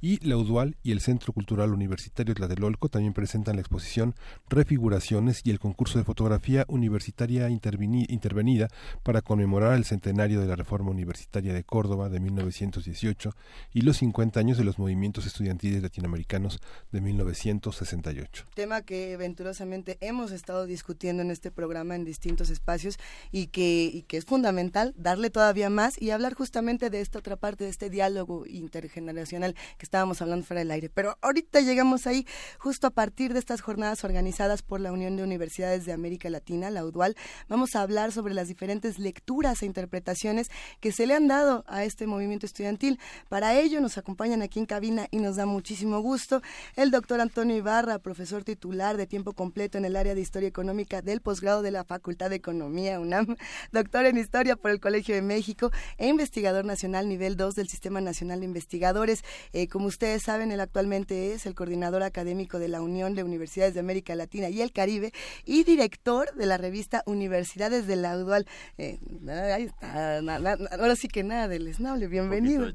y 0.00 0.24
la 0.26 0.36
UDUAL 0.36 0.76
y 0.82 0.92
el 0.92 1.00
Centro 1.00 1.32
Cultural 1.32 1.72
Universitario 1.72 2.34
Tlatelolco 2.34 2.88
también 2.88 3.12
presentan 3.12 3.56
la 3.56 3.60
exposición 3.60 4.14
Refiguraciones 4.48 5.42
y 5.44 5.50
el 5.50 5.58
concurso 5.58 5.98
de 5.98 6.04
fotografía 6.04 6.64
universitaria 6.68 7.48
intervenida 7.50 8.68
para 9.02 9.22
conmemorar 9.22 9.74
el 9.74 9.84
centenario 9.84 10.40
de 10.40 10.46
la 10.46 10.56
Reforma 10.56 10.90
Universitaria 10.90 11.52
de 11.52 11.64
Córdoba 11.64 12.08
de 12.08 12.20
1918 12.20 13.34
y 13.74 13.80
los 13.80 13.98
50 13.98 14.40
años 14.40 14.58
de 14.58 14.64
los 14.64 14.78
movimientos 14.78 15.26
estudiantiles 15.26 15.82
latinoamericanos 15.82 16.60
de 16.92 17.00
1968. 17.00 18.44
Tema 18.54 18.82
que 18.82 19.16
venturosamente 19.16 19.98
hemos 20.00 20.30
estado 20.30 20.66
discutiendo 20.66 21.22
en 21.22 21.30
este 21.30 21.50
programa 21.50 21.96
en 21.96 22.04
distintos 22.04 22.50
espacios 22.50 22.98
y 23.32 23.48
que, 23.48 23.90
y 23.92 24.02
que 24.02 24.16
es 24.16 24.24
fundamental 24.24 24.94
darle 24.96 25.30
todavía 25.30 25.70
más 25.70 26.00
y 26.00 26.10
hablar 26.10 26.34
justamente 26.34 26.90
de 26.90 27.00
esta 27.00 27.18
otra 27.18 27.36
parte, 27.36 27.64
de 27.64 27.70
este 27.70 27.90
diálogo 27.90 28.46
intergeneracional 28.46 29.54
que 29.76 29.87
estábamos 29.88 30.20
hablando 30.20 30.44
fuera 30.44 30.60
del 30.60 30.70
aire. 30.70 30.90
Pero 30.90 31.16
ahorita 31.22 31.60
llegamos 31.60 32.06
ahí 32.06 32.26
justo 32.58 32.86
a 32.86 32.90
partir 32.90 33.32
de 33.32 33.38
estas 33.38 33.62
jornadas 33.62 34.04
organizadas 34.04 34.60
por 34.60 34.80
la 34.80 34.92
Unión 34.92 35.16
de 35.16 35.22
Universidades 35.22 35.86
de 35.86 35.92
América 35.92 36.28
Latina, 36.28 36.70
la 36.70 36.84
UDUAL. 36.84 37.16
Vamos 37.48 37.74
a 37.74 37.80
hablar 37.80 38.12
sobre 38.12 38.34
las 38.34 38.48
diferentes 38.48 38.98
lecturas 38.98 39.62
e 39.62 39.66
interpretaciones 39.66 40.50
que 40.80 40.92
se 40.92 41.06
le 41.06 41.14
han 41.14 41.26
dado 41.26 41.64
a 41.66 41.84
este 41.84 42.06
movimiento 42.06 42.44
estudiantil. 42.44 43.00
Para 43.30 43.58
ello 43.58 43.80
nos 43.80 43.96
acompañan 43.96 44.42
aquí 44.42 44.58
en 44.58 44.66
cabina 44.66 45.08
y 45.10 45.20
nos 45.20 45.36
da 45.36 45.46
muchísimo 45.46 46.00
gusto 46.00 46.42
el 46.76 46.90
doctor 46.90 47.22
Antonio 47.22 47.56
Ibarra, 47.56 47.98
profesor 47.98 48.44
titular 48.44 48.98
de 48.98 49.06
tiempo 49.06 49.32
completo 49.32 49.78
en 49.78 49.86
el 49.86 49.96
área 49.96 50.14
de 50.14 50.20
Historia 50.20 50.50
Económica 50.50 51.00
del 51.00 51.22
posgrado 51.22 51.62
de 51.62 51.70
la 51.70 51.84
Facultad 51.84 52.28
de 52.28 52.36
Economía 52.36 53.00
UNAM, 53.00 53.36
doctor 53.72 54.04
en 54.04 54.18
Historia 54.18 54.56
por 54.56 54.70
el 54.70 54.80
Colegio 54.80 55.14
de 55.14 55.22
México 55.22 55.70
e 55.96 56.08
investigador 56.08 56.66
nacional 56.66 57.08
nivel 57.08 57.38
2 57.38 57.54
del 57.54 57.68
Sistema 57.68 58.02
Nacional 58.02 58.40
de 58.40 58.46
Investigadores. 58.46 59.24
Eh, 59.54 59.66
como 59.78 59.86
ustedes 59.86 60.24
saben, 60.24 60.50
él 60.50 60.58
actualmente 60.58 61.34
es 61.34 61.46
el 61.46 61.54
coordinador 61.54 62.02
académico 62.02 62.58
de 62.58 62.66
la 62.66 62.82
Unión 62.82 63.14
de 63.14 63.22
Universidades 63.22 63.74
de 63.74 63.78
América 63.78 64.16
Latina 64.16 64.48
y 64.48 64.60
el 64.60 64.72
Caribe 64.72 65.12
y 65.44 65.62
director 65.62 66.34
de 66.34 66.46
la 66.46 66.56
revista 66.56 67.04
Universidades 67.06 67.86
de 67.86 67.94
la 67.94 68.16
UDUAL. 68.16 68.44
Eh, 68.76 68.98
ahí 69.28 69.62
está, 69.62 70.18
ahora 70.18 70.96
sí 70.96 71.06
que 71.06 71.22
nada 71.22 71.46
del 71.46 71.68
esnable, 71.68 72.08
bienvenido. 72.08 72.66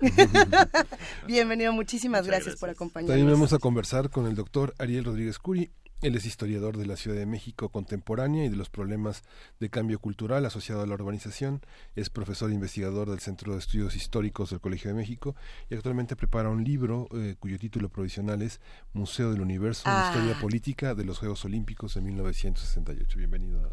bienvenido, 1.26 1.74
muchísimas 1.74 2.26
gracias, 2.26 2.56
por 2.56 2.70
acompañarnos. 2.70 3.14
También 3.14 3.30
vamos 3.30 3.52
a 3.52 3.58
conversar 3.58 4.08
con 4.08 4.26
el 4.26 4.34
doctor 4.34 4.74
Ariel 4.78 5.04
Rodríguez 5.04 5.38
Curi, 5.38 5.70
él 6.00 6.14
es 6.14 6.26
historiador 6.26 6.76
de 6.76 6.86
la 6.86 6.96
Ciudad 6.96 7.16
de 7.16 7.26
México 7.26 7.70
contemporánea 7.70 8.44
y 8.44 8.48
de 8.48 8.56
los 8.56 8.70
problemas 8.70 9.24
de 9.58 9.68
cambio 9.68 9.98
cultural 9.98 10.46
asociado 10.46 10.82
a 10.82 10.86
la 10.86 10.94
urbanización. 10.94 11.60
Es 11.96 12.08
profesor 12.08 12.50
e 12.50 12.54
investigador 12.54 13.10
del 13.10 13.18
Centro 13.18 13.52
de 13.52 13.58
Estudios 13.58 13.96
Históricos 13.96 14.50
del 14.50 14.60
Colegio 14.60 14.90
de 14.90 14.96
México 14.96 15.34
y 15.68 15.74
actualmente 15.74 16.14
prepara 16.14 16.50
un 16.50 16.62
libro 16.62 17.08
eh, 17.14 17.34
cuyo 17.38 17.58
título 17.58 17.88
provisional 17.88 18.42
es 18.42 18.60
Museo 18.92 19.32
del 19.32 19.40
Universo, 19.40 19.82
ah. 19.86 20.10
Historia 20.12 20.40
Política 20.40 20.94
de 20.94 21.04
los 21.04 21.18
Juegos 21.18 21.44
Olímpicos 21.44 21.94
de 21.94 22.02
1968. 22.02 23.18
Bienvenido. 23.18 23.68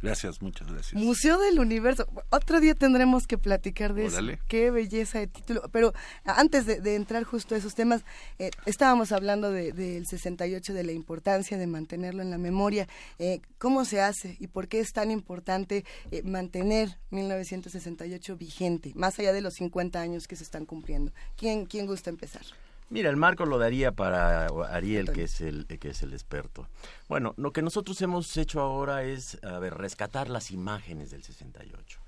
Gracias, 0.00 0.40
muchas 0.40 0.70
gracias. 0.70 1.00
Museo 1.00 1.38
del 1.38 1.58
Universo. 1.58 2.06
Otro 2.30 2.60
día 2.60 2.74
tendremos 2.74 3.26
que 3.26 3.36
platicar 3.36 3.94
de 3.94 4.06
eso. 4.06 4.18
Qué 4.46 4.70
belleza 4.70 5.18
de 5.18 5.26
título. 5.26 5.62
Pero 5.72 5.92
antes 6.24 6.66
de, 6.66 6.94
entrar 6.94 7.24
justo 7.24 7.54
a 7.54 7.58
esos 7.58 7.74
temas, 7.74 8.02
eh, 8.38 8.50
estábamos 8.66 9.12
hablando 9.12 9.50
del 9.50 10.06
68, 10.06 10.72
de 10.72 10.84
la 10.84 10.92
importancia 10.92 11.58
de 11.58 11.66
mantenerlo 11.66 12.22
en 12.22 12.30
la 12.30 12.38
memoria. 12.38 12.86
Eh, 13.18 13.40
¿Cómo 13.58 13.84
se 13.84 14.00
hace 14.00 14.36
y 14.38 14.46
por 14.46 14.68
qué 14.68 14.80
es 14.80 14.92
tan 14.92 15.10
importante 15.10 15.84
eh, 16.10 16.22
mantener 16.22 16.98
1968 17.10 18.36
vigente, 18.36 18.92
más 18.94 19.18
allá 19.18 19.32
de 19.32 19.40
los 19.40 19.54
50 19.54 20.00
años 20.00 20.28
que 20.28 20.36
se 20.36 20.44
están 20.44 20.64
cumpliendo? 20.64 21.12
¿Quién, 21.36 21.66
quién 21.66 21.86
gusta 21.86 22.10
empezar? 22.10 22.42
Mira, 22.90 23.10
el 23.10 23.16
marco 23.16 23.44
lo 23.44 23.58
daría 23.58 23.92
para 23.92 24.46
Ariel, 24.46 25.12
que 25.12 25.24
es 25.24 25.42
el 25.42 25.66
que 25.66 25.90
es 25.90 26.02
el 26.02 26.14
experto. 26.14 26.68
Bueno, 27.06 27.34
lo 27.36 27.52
que 27.52 27.60
nosotros 27.60 28.00
hemos 28.00 28.34
hecho 28.38 28.60
ahora 28.60 29.02
es, 29.02 29.38
a 29.44 29.58
ver, 29.58 29.74
rescatar 29.74 30.30
las 30.30 30.50
imágenes 30.50 31.10
del 31.10 31.22
68. 31.22 32.00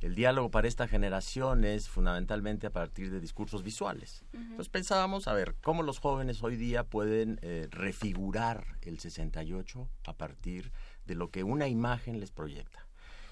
El 0.00 0.14
diálogo 0.14 0.50
para 0.50 0.68
esta 0.68 0.88
generación 0.88 1.64
es 1.64 1.88
fundamentalmente 1.88 2.66
a 2.66 2.70
partir 2.70 3.10
de 3.10 3.20
discursos 3.20 3.62
visuales. 3.62 4.24
Entonces 4.32 4.68
pensábamos, 4.68 5.28
a 5.28 5.34
ver, 5.34 5.54
cómo 5.62 5.82
los 5.82 5.98
jóvenes 6.00 6.42
hoy 6.42 6.56
día 6.56 6.84
pueden 6.84 7.38
eh, 7.42 7.68
refigurar 7.70 8.76
el 8.82 8.98
68 8.98 9.88
a 10.04 10.12
partir 10.12 10.72
de 11.06 11.14
lo 11.14 11.30
que 11.30 11.44
una 11.44 11.68
imagen 11.68 12.18
les 12.18 12.30
proyecta. 12.30 12.87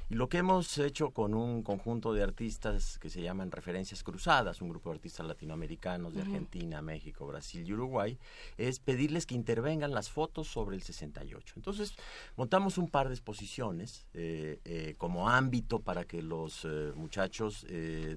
Y 0.09 0.15
lo 0.15 0.29
que 0.29 0.39
hemos 0.39 0.79
hecho 0.79 1.11
con 1.11 1.35
un 1.35 1.65
conjunto 1.65 2.13
de 2.13 2.23
artistas 2.23 2.97
que 3.01 3.11
se 3.11 3.23
llaman 3.23 3.51
Referencias 3.51 4.05
Cruzadas, 4.05 4.61
un 4.61 4.69
grupo 4.69 4.91
de 4.91 4.97
artistas 4.97 5.27
latinoamericanos 5.27 6.15
de 6.15 6.21
Argentina, 6.21 6.81
México, 6.81 7.27
Brasil 7.27 7.65
y 7.67 7.73
Uruguay, 7.73 8.17
es 8.57 8.79
pedirles 8.79 9.27
que 9.27 9.35
intervengan 9.35 9.93
las 9.93 10.09
fotos 10.09 10.47
sobre 10.47 10.77
el 10.77 10.83
68. 10.83 11.55
Entonces, 11.57 11.93
montamos 12.37 12.79
un 12.79 12.89
par 12.89 13.09
de 13.09 13.15
exposiciones 13.15 14.07
eh, 14.15 14.61
eh, 14.65 14.95
como 14.97 15.29
ámbito 15.29 15.81
para 15.81 16.05
que 16.05 16.23
los 16.23 16.65
eh, 16.65 16.93
muchachos, 16.95 17.67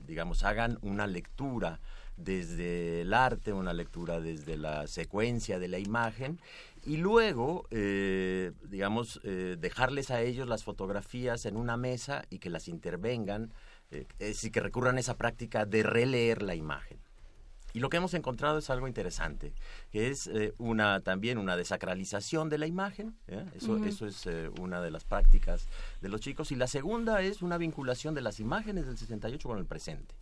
digamos, 0.05 0.43
hagan 0.43 0.77
una 0.81 1.07
lectura 1.07 1.79
desde 2.17 3.01
el 3.01 3.13
arte, 3.13 3.53
una 3.53 3.73
lectura 3.73 4.19
desde 4.19 4.57
la 4.57 4.87
secuencia 4.87 5.57
de 5.57 5.69
la 5.69 5.79
imagen 5.79 6.39
y 6.85 6.97
luego, 6.97 7.65
eh, 7.71 8.51
digamos, 8.67 9.19
eh, 9.23 9.55
dejarles 9.59 10.11
a 10.11 10.21
ellos 10.21 10.47
las 10.47 10.63
fotografías 10.63 11.45
en 11.45 11.57
una 11.57 11.77
mesa 11.77 12.23
y 12.29 12.39
que 12.39 12.49
las 12.49 12.67
intervengan, 12.67 13.53
eh, 13.91 14.05
que 14.51 14.59
recurran 14.59 14.97
a 14.97 14.99
esa 14.99 15.17
práctica 15.17 15.65
de 15.65 15.83
releer 15.83 16.41
la 16.41 16.55
imagen. 16.55 16.99
Y 17.73 17.79
lo 17.79 17.89
que 17.89 17.97
hemos 17.97 18.13
encontrado 18.13 18.59
es 18.59 18.69
algo 18.69 18.87
interesante, 18.87 19.53
que 19.91 20.09
es 20.09 20.27
eh, 20.27 20.53
una 20.57 21.01
también 21.01 21.37
una 21.37 21.55
desacralización 21.55 22.49
de 22.49 22.57
la 22.57 22.67
imagen, 22.67 23.15
¿eh? 23.27 23.45
eso, 23.55 23.83
eso 23.83 24.07
es 24.07 24.25
eh, 24.25 24.49
una 24.59 24.81
de 24.81 24.91
las 24.91 25.05
prácticas 25.05 25.67
de 26.01 26.09
los 26.09 26.21
chicos, 26.21 26.51
y 26.51 26.55
la 26.55 26.67
segunda 26.67 27.21
es 27.21 27.41
una 27.41 27.57
vinculación 27.57 28.15
de 28.15 28.21
las 28.21 28.39
imágenes 28.39 28.87
del 28.87 28.97
68 28.97 29.47
con 29.47 29.57
el 29.57 29.65
presente. 29.65 30.15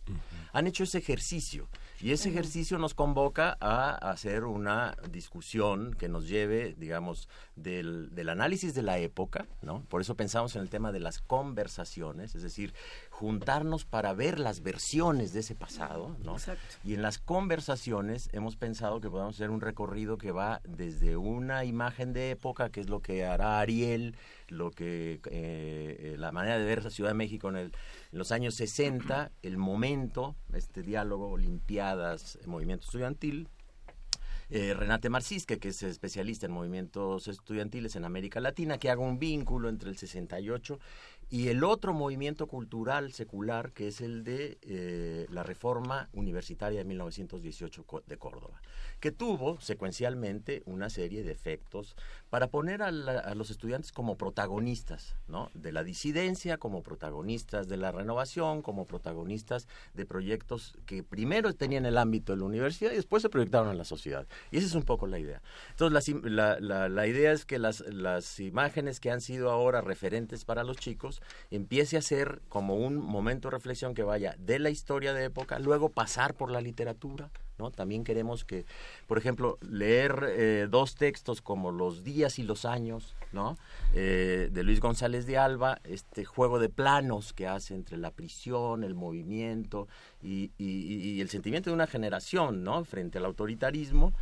Han 0.52 0.66
hecho 0.66 0.84
ese 0.84 0.98
ejercicio, 0.98 1.68
y 2.00 2.12
ese 2.12 2.28
ejercicio 2.28 2.78
nos 2.78 2.94
convoca 2.94 3.56
a 3.60 3.94
hacer 4.10 4.44
una 4.44 4.96
discusión 5.10 5.94
que 5.94 6.08
nos 6.08 6.28
lleve, 6.28 6.74
digamos, 6.78 7.28
del, 7.56 8.14
del 8.14 8.28
análisis 8.28 8.74
de 8.74 8.82
la 8.82 8.98
época, 8.98 9.46
¿no? 9.62 9.82
Por 9.88 10.00
eso 10.00 10.14
pensamos 10.16 10.54
en 10.56 10.62
el 10.62 10.70
tema 10.70 10.92
de 10.92 11.00
las 11.00 11.20
conversaciones, 11.20 12.34
es 12.34 12.42
decir, 12.42 12.74
juntarnos 13.18 13.84
para 13.84 14.12
ver 14.12 14.38
las 14.38 14.62
versiones 14.62 15.32
de 15.32 15.40
ese 15.40 15.56
pasado, 15.56 16.16
¿no? 16.22 16.36
Y 16.84 16.94
en 16.94 17.02
las 17.02 17.18
conversaciones 17.18 18.28
hemos 18.32 18.54
pensado 18.54 19.00
que 19.00 19.10
podemos 19.10 19.34
hacer 19.34 19.50
un 19.50 19.60
recorrido 19.60 20.18
que 20.18 20.30
va 20.30 20.60
desde 20.62 21.16
una 21.16 21.64
imagen 21.64 22.12
de 22.12 22.30
época, 22.30 22.70
que 22.70 22.78
es 22.78 22.88
lo 22.88 23.00
que 23.00 23.24
hará 23.24 23.58
Ariel, 23.58 24.14
lo 24.46 24.70
que 24.70 25.14
eh, 25.14 25.20
eh, 25.32 26.14
la 26.16 26.30
manera 26.30 26.58
de 26.58 26.64
ver 26.64 26.84
la 26.84 26.90
Ciudad 26.90 27.10
de 27.10 27.14
México 27.14 27.48
en, 27.48 27.56
el, 27.56 27.72
en 28.12 28.18
los 28.18 28.30
años 28.30 28.54
60, 28.54 29.32
el 29.42 29.58
momento, 29.58 30.36
este 30.52 30.82
diálogo, 30.82 31.28
Olimpiadas, 31.28 32.38
movimiento 32.46 32.84
estudiantil, 32.84 33.48
eh, 34.50 34.72
Renate 34.72 35.10
Marcisque, 35.10 35.58
que 35.58 35.68
es 35.68 35.82
especialista 35.82 36.46
en 36.46 36.52
movimientos 36.52 37.28
estudiantiles 37.28 37.96
en 37.96 38.06
América 38.06 38.40
Latina, 38.40 38.78
que 38.78 38.90
haga 38.90 39.02
un 39.02 39.18
vínculo 39.18 39.68
entre 39.68 39.90
el 39.90 39.98
68 39.98 40.78
y 41.30 41.48
el 41.48 41.64
otro 41.64 41.92
movimiento 41.92 42.46
cultural 42.46 43.12
secular 43.12 43.72
que 43.72 43.88
es 43.88 44.00
el 44.00 44.24
de 44.24 44.58
eh, 44.62 45.26
la 45.30 45.42
reforma 45.42 46.08
universitaria 46.12 46.78
de 46.78 46.84
1918 46.84 47.84
de 48.06 48.16
Córdoba 48.16 48.60
que 49.00 49.12
tuvo 49.12 49.60
secuencialmente 49.60 50.62
una 50.66 50.90
serie 50.90 51.22
de 51.22 51.32
efectos 51.32 51.94
para 52.30 52.48
poner 52.48 52.82
a, 52.82 52.90
los 52.90 53.50
estudiantes 53.50 53.92
como 53.92 54.16
protagonistas, 54.16 55.16
¿no? 55.28 55.50
De 55.54 55.72
la 55.72 55.84
disidencia, 55.84 56.58
como 56.58 56.82
protagonistas 56.82 57.68
de 57.68 57.76
la 57.76 57.92
renovación, 57.92 58.60
como 58.60 58.86
protagonistas 58.86 59.68
de 59.94 60.04
proyectos 60.04 60.76
que 60.84 61.02
primero 61.02 61.52
tenían 61.54 61.86
el 61.86 61.96
ámbito 61.96 62.32
de 62.32 62.38
la 62.38 62.44
universidad 62.44 62.92
y 62.92 62.96
después 62.96 63.22
se 63.22 63.28
proyectaron 63.28 63.70
en 63.70 63.78
la 63.78 63.84
sociedad. 63.84 64.26
Y 64.50 64.58
esa 64.58 64.66
es 64.66 64.74
un 64.74 64.82
poco 64.82 65.06
la 65.06 65.18
idea. 65.18 65.42
Entonces, 65.70 66.14
la, 66.24 66.58
la, 66.60 66.88
la 66.88 67.06
idea 67.06 67.32
es 67.32 67.44
que 67.44 67.58
las, 67.58 67.80
las 67.80 68.40
imágenes 68.40 69.00
que 69.00 69.10
han 69.10 69.20
sido 69.20 69.50
ahora 69.50 69.80
referentes 69.80 70.44
para 70.44 70.64
los 70.64 70.76
chicos 70.76 71.17
empiece 71.50 71.96
a 71.96 72.02
ser 72.02 72.40
como 72.48 72.74
un 72.74 72.96
momento 72.96 73.48
de 73.48 73.56
reflexión 73.56 73.94
que 73.94 74.02
vaya 74.02 74.34
de 74.38 74.58
la 74.58 74.70
historia 74.70 75.12
de 75.12 75.24
época, 75.24 75.58
luego 75.58 75.90
pasar 75.90 76.34
por 76.34 76.50
la 76.50 76.60
literatura, 76.60 77.30
¿no? 77.58 77.70
También 77.70 78.04
queremos 78.04 78.44
que, 78.44 78.64
por 79.06 79.18
ejemplo, 79.18 79.58
leer 79.60 80.24
eh, 80.28 80.66
dos 80.70 80.94
textos 80.94 81.42
como 81.42 81.72
Los 81.72 82.04
días 82.04 82.38
y 82.38 82.44
los 82.44 82.64
años, 82.64 83.14
¿no? 83.32 83.56
Eh, 83.94 84.48
de 84.52 84.62
Luis 84.62 84.80
González 84.80 85.26
de 85.26 85.38
Alba, 85.38 85.80
este 85.84 86.24
juego 86.24 86.58
de 86.58 86.68
planos 86.68 87.32
que 87.32 87.46
hace 87.46 87.74
entre 87.74 87.96
la 87.96 88.10
prisión, 88.10 88.84
el 88.84 88.94
movimiento 88.94 89.88
y, 90.22 90.52
y 90.58 91.20
el 91.20 91.28
sentimiento 91.30 91.70
de 91.70 91.74
una 91.74 91.86
generación, 91.86 92.62
¿no? 92.62 92.84
Frente 92.84 93.18
al 93.18 93.24
autoritarismo, 93.24 94.12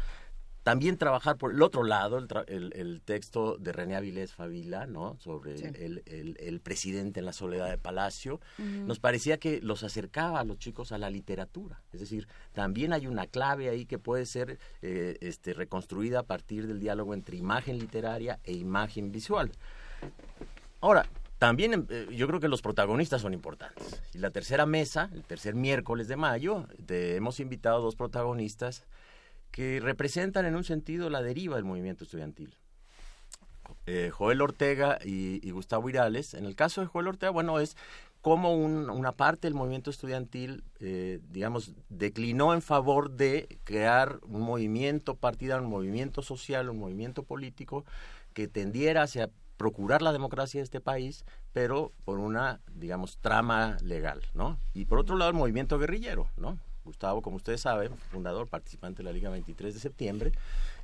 también 0.66 0.98
trabajar 0.98 1.36
por 1.36 1.52
el 1.52 1.62
otro 1.62 1.84
lado, 1.84 2.18
el, 2.18 2.72
el, 2.74 3.00
texto 3.00 3.56
de 3.56 3.70
René 3.70 3.94
Avilés 3.94 4.32
Favila, 4.32 4.84
¿no? 4.84 5.16
Sobre 5.20 5.54
el, 5.54 6.02
el, 6.04 6.60
presidente 6.60 7.20
en 7.20 7.24
la 7.24 7.32
soledad 7.32 7.70
de 7.70 7.78
Palacio, 7.78 8.40
nos 8.58 8.98
parecía 8.98 9.38
que 9.38 9.60
los 9.60 9.84
acercaba 9.84 10.40
a 10.40 10.44
los 10.44 10.58
chicos 10.58 10.90
a 10.90 10.98
la 10.98 11.08
literatura. 11.08 11.84
Es 11.92 12.00
decir, 12.00 12.26
también 12.52 12.92
hay 12.92 13.06
una 13.06 13.28
clave 13.28 13.68
ahí 13.68 13.86
que 13.86 14.00
puede 14.00 14.26
ser 14.26 14.58
eh, 14.82 15.16
este, 15.20 15.54
reconstruida 15.54 16.18
a 16.18 16.22
partir 16.24 16.66
del 16.66 16.80
diálogo 16.80 17.14
entre 17.14 17.36
imagen 17.36 17.78
literaria 17.78 18.40
e 18.42 18.52
imagen 18.54 19.12
visual. 19.12 19.52
Ahora, 20.80 21.06
también 21.38 21.86
eh, 21.90 22.08
yo 22.10 22.26
creo 22.26 22.40
que 22.40 22.48
los 22.48 22.60
protagonistas 22.60 23.22
son 23.22 23.34
importantes. 23.34 24.02
Y 24.14 24.18
la 24.18 24.30
tercera 24.30 24.66
mesa, 24.66 25.10
el 25.12 25.22
tercer 25.22 25.54
miércoles 25.54 26.08
de 26.08 26.16
mayo, 26.16 26.66
hemos 26.88 27.38
invitado 27.38 27.76
a 27.76 27.82
dos 27.82 27.94
protagonistas 27.94 28.84
que 29.56 29.80
representan 29.80 30.44
en 30.44 30.54
un 30.54 30.64
sentido 30.64 31.08
la 31.08 31.22
deriva 31.22 31.56
del 31.56 31.64
movimiento 31.64 32.04
estudiantil. 32.04 32.54
Eh, 33.86 34.10
Joel 34.12 34.42
Ortega 34.42 34.98
y, 35.02 35.50
Gustavo 35.50 35.88
Irales. 35.88 36.34
En 36.34 36.44
el 36.44 36.54
caso 36.54 36.82
de 36.82 36.86
Joel 36.88 37.08
Ortega, 37.08 37.30
bueno, 37.30 37.58
es 37.58 37.74
como 38.20 38.54
una 38.54 39.12
parte 39.12 39.46
del 39.46 39.54
movimiento 39.54 39.88
estudiantil, 39.88 40.62
eh, 40.80 41.20
digamos, 41.30 41.72
declinó 41.88 42.52
en 42.52 42.60
favor 42.60 43.12
de 43.12 43.58
crear 43.64 44.18
un 44.24 44.42
movimiento 44.42 45.14
partidario, 45.14 45.64
un 45.64 45.70
movimiento 45.70 46.20
social, 46.20 46.68
un 46.68 46.78
movimiento 46.78 47.22
político 47.22 47.86
que 48.34 48.48
tendiera 48.48 49.04
hacia 49.04 49.30
procurar 49.56 50.02
la 50.02 50.12
democracia 50.12 50.60
de 50.60 50.64
este 50.64 50.82
país, 50.82 51.24
pero 51.54 51.92
por 52.04 52.18
una, 52.18 52.60
digamos, 52.74 53.16
trama 53.22 53.78
legal, 53.80 54.20
¿no? 54.34 54.58
Y 54.74 54.84
por 54.84 54.98
otro 54.98 55.16
lado, 55.16 55.30
el 55.30 55.36
movimiento 55.36 55.78
guerrillero, 55.78 56.28
¿no? 56.36 56.58
Gustavo, 56.86 57.20
como 57.20 57.36
ustedes 57.36 57.60
saben, 57.60 57.94
fundador, 58.10 58.48
participante 58.48 59.02
de 59.02 59.04
la 59.04 59.12
Liga 59.12 59.28
23 59.28 59.74
de 59.74 59.80
septiembre, 59.80 60.32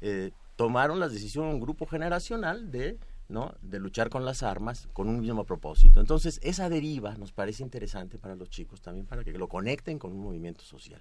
eh, 0.02 0.32
tomaron 0.56 1.00
la 1.00 1.08
decisión, 1.08 1.46
un 1.46 1.60
grupo 1.60 1.86
generacional 1.86 2.70
de 2.70 2.98
¿no? 3.28 3.54
de 3.62 3.80
luchar 3.80 4.10
con 4.10 4.24
las 4.24 4.42
armas 4.42 4.88
con 4.92 5.08
un 5.08 5.20
mismo 5.20 5.44
propósito. 5.44 6.00
Entonces, 6.00 6.38
esa 6.42 6.68
deriva 6.68 7.16
nos 7.16 7.32
parece 7.32 7.62
interesante 7.62 8.18
para 8.18 8.34
los 8.34 8.50
chicos 8.50 8.82
también, 8.82 9.06
para 9.06 9.24
que 9.24 9.32
lo 9.32 9.48
conecten 9.48 9.98
con 9.98 10.12
un 10.12 10.20
movimiento 10.20 10.62
social. 10.62 11.00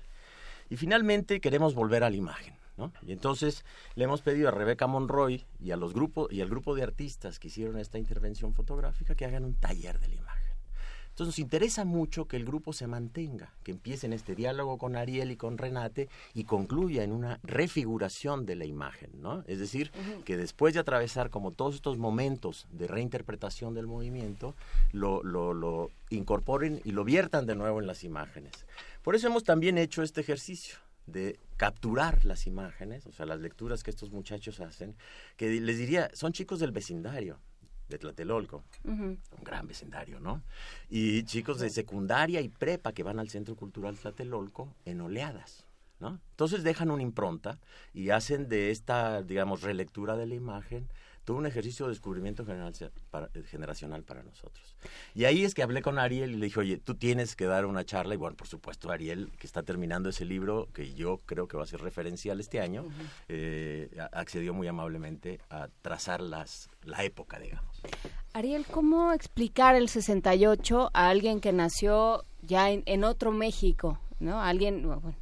Y 0.69 0.77
finalmente 0.77 1.41
queremos 1.41 1.75
volver 1.75 2.03
a 2.03 2.09
la 2.09 2.15
imagen. 2.15 2.55
¿no? 2.77 2.93
Y 3.05 3.11
entonces 3.11 3.65
le 3.95 4.05
hemos 4.05 4.21
pedido 4.21 4.47
a 4.47 4.51
Rebeca 4.51 4.87
Monroy 4.87 5.45
y, 5.59 5.71
a 5.71 5.77
los 5.77 5.93
grupos, 5.93 6.31
y 6.31 6.41
al 6.41 6.49
grupo 6.49 6.73
de 6.73 6.83
artistas 6.83 7.37
que 7.37 7.49
hicieron 7.49 7.77
esta 7.77 7.99
intervención 7.99 8.53
fotográfica 8.53 9.13
que 9.13 9.25
hagan 9.25 9.43
un 9.43 9.55
taller 9.55 9.99
de 9.99 10.07
la 10.07 10.15
imagen. 10.15 10.40
Entonces 11.21 11.37
nos 11.37 11.45
interesa 11.45 11.85
mucho 11.85 12.25
que 12.25 12.35
el 12.35 12.45
grupo 12.45 12.73
se 12.73 12.87
mantenga, 12.87 13.53
que 13.63 13.69
empiece 13.69 14.07
en 14.07 14.13
este 14.13 14.33
diálogo 14.33 14.79
con 14.79 14.95
Ariel 14.95 15.29
y 15.29 15.35
con 15.35 15.59
Renate 15.59 16.09
y 16.33 16.45
concluya 16.45 17.03
en 17.03 17.11
una 17.11 17.39
refiguración 17.43 18.47
de 18.47 18.55
la 18.55 18.65
imagen, 18.65 19.11
¿no? 19.21 19.43
Es 19.45 19.59
decir, 19.59 19.91
que 20.25 20.35
después 20.35 20.73
de 20.73 20.79
atravesar 20.79 21.29
como 21.29 21.51
todos 21.51 21.75
estos 21.75 21.99
momentos 21.99 22.65
de 22.71 22.87
reinterpretación 22.87 23.75
del 23.75 23.85
movimiento, 23.85 24.55
lo, 24.93 25.21
lo, 25.21 25.53
lo 25.53 25.91
incorporen 26.09 26.81
y 26.85 26.91
lo 26.91 27.03
viertan 27.03 27.45
de 27.45 27.53
nuevo 27.53 27.79
en 27.79 27.85
las 27.85 28.03
imágenes. 28.03 28.53
Por 29.03 29.13
eso 29.13 29.27
hemos 29.27 29.43
también 29.43 29.77
hecho 29.77 30.01
este 30.01 30.21
ejercicio 30.21 30.77
de 31.05 31.37
capturar 31.55 32.25
las 32.25 32.47
imágenes, 32.47 33.05
o 33.05 33.11
sea, 33.11 33.27
las 33.27 33.41
lecturas 33.41 33.83
que 33.83 33.91
estos 33.91 34.09
muchachos 34.09 34.59
hacen, 34.59 34.95
que 35.37 35.51
les 35.61 35.77
diría, 35.77 36.09
son 36.13 36.33
chicos 36.33 36.59
del 36.59 36.71
vecindario, 36.71 37.37
de 37.91 37.99
Tlatelolco, 37.99 38.63
un 38.83 39.19
gran 39.43 39.67
vecindario, 39.67 40.19
¿no? 40.19 40.41
Y 40.89 41.23
chicos 41.23 41.59
de 41.59 41.69
secundaria 41.69 42.41
y 42.41 42.49
prepa 42.49 42.93
que 42.93 43.03
van 43.03 43.19
al 43.19 43.29
Centro 43.29 43.55
Cultural 43.55 43.97
Tlatelolco 43.97 44.73
en 44.85 45.01
oleadas, 45.01 45.65
¿no? 45.99 46.19
Entonces 46.31 46.63
dejan 46.63 46.89
una 46.89 47.03
impronta 47.03 47.59
y 47.93 48.09
hacen 48.09 48.49
de 48.49 48.71
esta, 48.71 49.21
digamos, 49.21 49.61
relectura 49.61 50.15
de 50.15 50.25
la 50.25 50.35
imagen 50.35 50.87
todo 51.31 51.39
un 51.39 51.45
ejercicio 51.45 51.85
de 51.85 51.91
descubrimiento 51.91 52.45
generacional 52.45 54.03
para 54.03 54.21
nosotros. 54.21 54.75
Y 55.15 55.23
ahí 55.23 55.45
es 55.45 55.53
que 55.53 55.63
hablé 55.63 55.81
con 55.81 55.97
Ariel 55.97 56.31
y 56.31 56.35
le 56.35 56.47
dije, 56.47 56.59
oye, 56.59 56.77
tú 56.77 56.95
tienes 56.95 57.37
que 57.37 57.45
dar 57.45 57.65
una 57.65 57.85
charla. 57.85 58.15
Y 58.15 58.17
bueno, 58.17 58.35
por 58.35 58.47
supuesto, 58.47 58.91
Ariel, 58.91 59.31
que 59.39 59.47
está 59.47 59.63
terminando 59.63 60.09
ese 60.09 60.25
libro, 60.25 60.67
que 60.73 60.93
yo 60.93 61.21
creo 61.25 61.47
que 61.47 61.55
va 61.55 61.63
a 61.63 61.67
ser 61.67 61.79
referencial 61.79 62.41
este 62.41 62.59
año, 62.59 62.85
eh, 63.29 63.89
accedió 64.11 64.53
muy 64.53 64.67
amablemente 64.67 65.39
a 65.49 65.69
trazar 65.81 66.19
las, 66.19 66.69
la 66.83 67.01
época, 67.05 67.39
digamos. 67.39 67.81
Ariel, 68.33 68.65
¿cómo 68.65 69.13
explicar 69.13 69.75
el 69.75 69.87
68 69.87 70.89
a 70.93 71.07
alguien 71.07 71.39
que 71.39 71.53
nació 71.53 72.25
ya 72.41 72.71
en, 72.71 72.83
en 72.87 73.05
otro 73.05 73.31
México? 73.31 74.01
¿no? 74.19 74.41
Alguien, 74.41 74.83
bueno, 74.83 75.15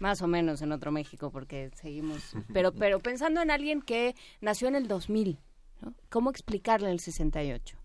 más 0.00 0.22
o 0.22 0.26
menos 0.26 0.62
en 0.62 0.72
otro 0.72 0.90
México, 0.90 1.30
porque 1.30 1.70
seguimos. 1.74 2.34
Pero, 2.52 2.72
pero 2.72 2.98
pensando 2.98 3.40
en 3.40 3.50
alguien 3.50 3.82
que 3.82 4.16
nació 4.40 4.66
en 4.66 4.74
el 4.74 4.88
2000, 4.88 5.38
¿no? 5.82 5.94
¿cómo 6.08 6.30
explicarle 6.30 6.90
el 6.90 6.98
68? 6.98 7.76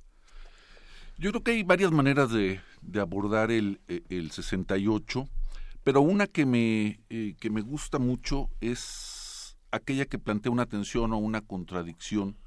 Yo 1.17 1.29
creo 1.31 1.43
que 1.43 1.51
hay 1.51 1.63
varias 1.63 1.91
maneras 1.91 2.31
de, 2.31 2.61
abordar 2.99 3.51
el, 3.51 3.79
e, 3.87 4.01
el, 4.09 4.31
68, 4.31 5.27
pero 5.83 6.01
una 6.01 6.27
que 6.27 6.45
me, 6.45 6.99
eh, 7.09 7.35
que 7.39 7.49
me 7.49 7.61
gusta 7.61 7.99
mucho 7.99 8.49
es 8.59 9.57
aquella 9.71 10.05
que 10.05 10.17
plantea 10.17 10.51
una 10.51 10.65
tensión 10.65 11.13
o 11.13 11.17
una 11.17 11.41
contradicción 11.41 12.37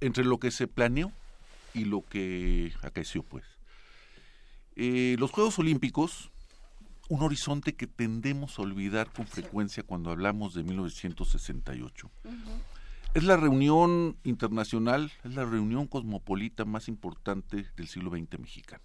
entre 0.00 0.24
lo 0.24 0.38
que 0.38 0.50
se 0.50 0.66
planeó 0.66 1.12
y 1.72 1.84
lo 1.84 2.02
que 2.02 2.72
acaeció, 2.82 3.22
pues. 3.22 3.44
Eh, 4.76 5.16
los 5.18 5.30
Juegos 5.30 5.58
Olímpicos 5.58 6.30
un 7.08 7.22
horizonte 7.22 7.74
que 7.74 7.86
tendemos 7.86 8.58
a 8.58 8.62
olvidar 8.62 9.12
con 9.12 9.26
frecuencia 9.26 9.82
cuando 9.82 10.10
hablamos 10.10 10.54
de 10.54 10.62
1968. 10.64 12.10
Es 13.14 13.22
la 13.22 13.36
reunión 13.36 14.16
internacional, 14.24 15.12
es 15.22 15.34
la 15.34 15.44
reunión 15.44 15.86
cosmopolita 15.86 16.64
más 16.64 16.88
importante 16.88 17.66
del 17.76 17.88
siglo 17.88 18.10
XX 18.10 18.40
mexicano. 18.40 18.82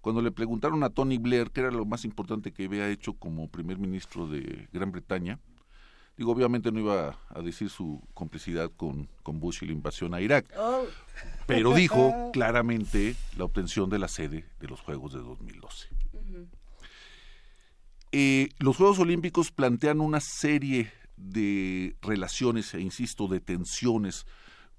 Cuando 0.00 0.22
le 0.22 0.32
preguntaron 0.32 0.82
a 0.82 0.90
Tony 0.90 1.18
Blair 1.18 1.50
qué 1.50 1.60
era 1.60 1.70
lo 1.70 1.84
más 1.84 2.04
importante 2.04 2.52
que 2.52 2.64
había 2.64 2.88
hecho 2.88 3.14
como 3.14 3.48
primer 3.48 3.78
ministro 3.78 4.28
de 4.28 4.68
Gran 4.72 4.92
Bretaña, 4.92 5.40
digo, 6.16 6.32
obviamente 6.32 6.72
no 6.72 6.80
iba 6.80 7.18
a 7.28 7.42
decir 7.42 7.70
su 7.70 8.02
complicidad 8.14 8.70
con, 8.76 9.08
con 9.22 9.40
Bush 9.40 9.62
y 9.62 9.66
la 9.66 9.72
invasión 9.72 10.14
a 10.14 10.20
Irak, 10.20 10.46
oh. 10.58 10.84
pero 11.46 11.74
dijo 11.74 12.30
claramente 12.32 13.16
la 13.36 13.44
obtención 13.44 13.90
de 13.90 13.98
la 13.98 14.08
sede 14.08 14.46
de 14.60 14.68
los 14.68 14.80
Juegos 14.80 15.12
de 15.12 15.18
2012. 15.18 15.95
Eh, 18.18 18.48
los 18.60 18.78
Juegos 18.78 18.98
Olímpicos 18.98 19.52
plantean 19.52 20.00
una 20.00 20.20
serie 20.20 20.90
de 21.18 21.96
relaciones, 22.00 22.72
e 22.72 22.80
insisto, 22.80 23.28
de 23.28 23.40
tensiones 23.40 24.24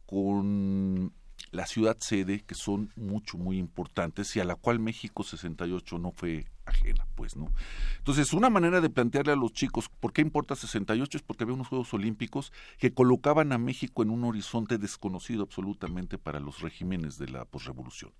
con 0.07 1.13
la 1.51 1.67
ciudad 1.67 1.97
sede 1.99 2.43
que 2.43 2.55
son 2.55 2.91
mucho, 2.95 3.37
muy 3.37 3.59
importantes 3.59 4.35
y 4.35 4.39
a 4.39 4.43
la 4.43 4.55
cual 4.55 4.79
México 4.79 5.21
68 5.21 5.99
no 5.99 6.13
fue 6.13 6.47
ajena, 6.65 7.05
pues, 7.13 7.35
¿no? 7.35 7.51
Entonces, 7.99 8.33
una 8.33 8.49
manera 8.49 8.81
de 8.81 8.89
plantearle 8.89 9.33
a 9.33 9.35
los 9.35 9.53
chicos 9.53 9.87
por 9.87 10.13
qué 10.13 10.23
importa 10.23 10.55
68 10.55 11.19
es 11.19 11.23
porque 11.23 11.43
había 11.43 11.53
unos 11.53 11.67
Juegos 11.67 11.93
Olímpicos 11.93 12.51
que 12.79 12.91
colocaban 12.91 13.51
a 13.51 13.59
México 13.59 14.01
en 14.01 14.09
un 14.09 14.23
horizonte 14.23 14.79
desconocido 14.79 15.43
absolutamente 15.43 16.17
para 16.17 16.39
los 16.39 16.61
regímenes 16.61 17.19
de 17.19 17.27
la 17.27 17.45
posrevolución. 17.45 18.13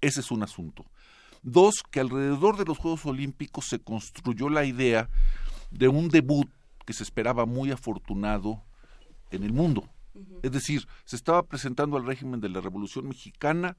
Ese 0.00 0.18
es 0.18 0.32
un 0.32 0.42
asunto. 0.42 0.86
Dos, 1.42 1.82
que 1.90 2.00
alrededor 2.00 2.56
de 2.56 2.64
los 2.64 2.78
Juegos 2.78 3.06
Olímpicos 3.06 3.66
se 3.66 3.78
construyó 3.78 4.48
la 4.48 4.64
idea 4.64 5.08
de 5.70 5.88
un 5.88 6.08
debut 6.08 6.48
que 6.84 6.92
se 6.92 7.02
esperaba 7.02 7.46
muy 7.46 7.70
afortunado 7.70 8.62
en 9.30 9.42
el 9.42 9.52
mundo, 9.52 9.88
Es 10.42 10.52
decir, 10.52 10.86
se 11.04 11.16
estaba 11.16 11.42
presentando 11.42 11.96
al 11.96 12.06
régimen 12.06 12.40
de 12.40 12.48
la 12.48 12.60
Revolución 12.60 13.08
Mexicana 13.08 13.76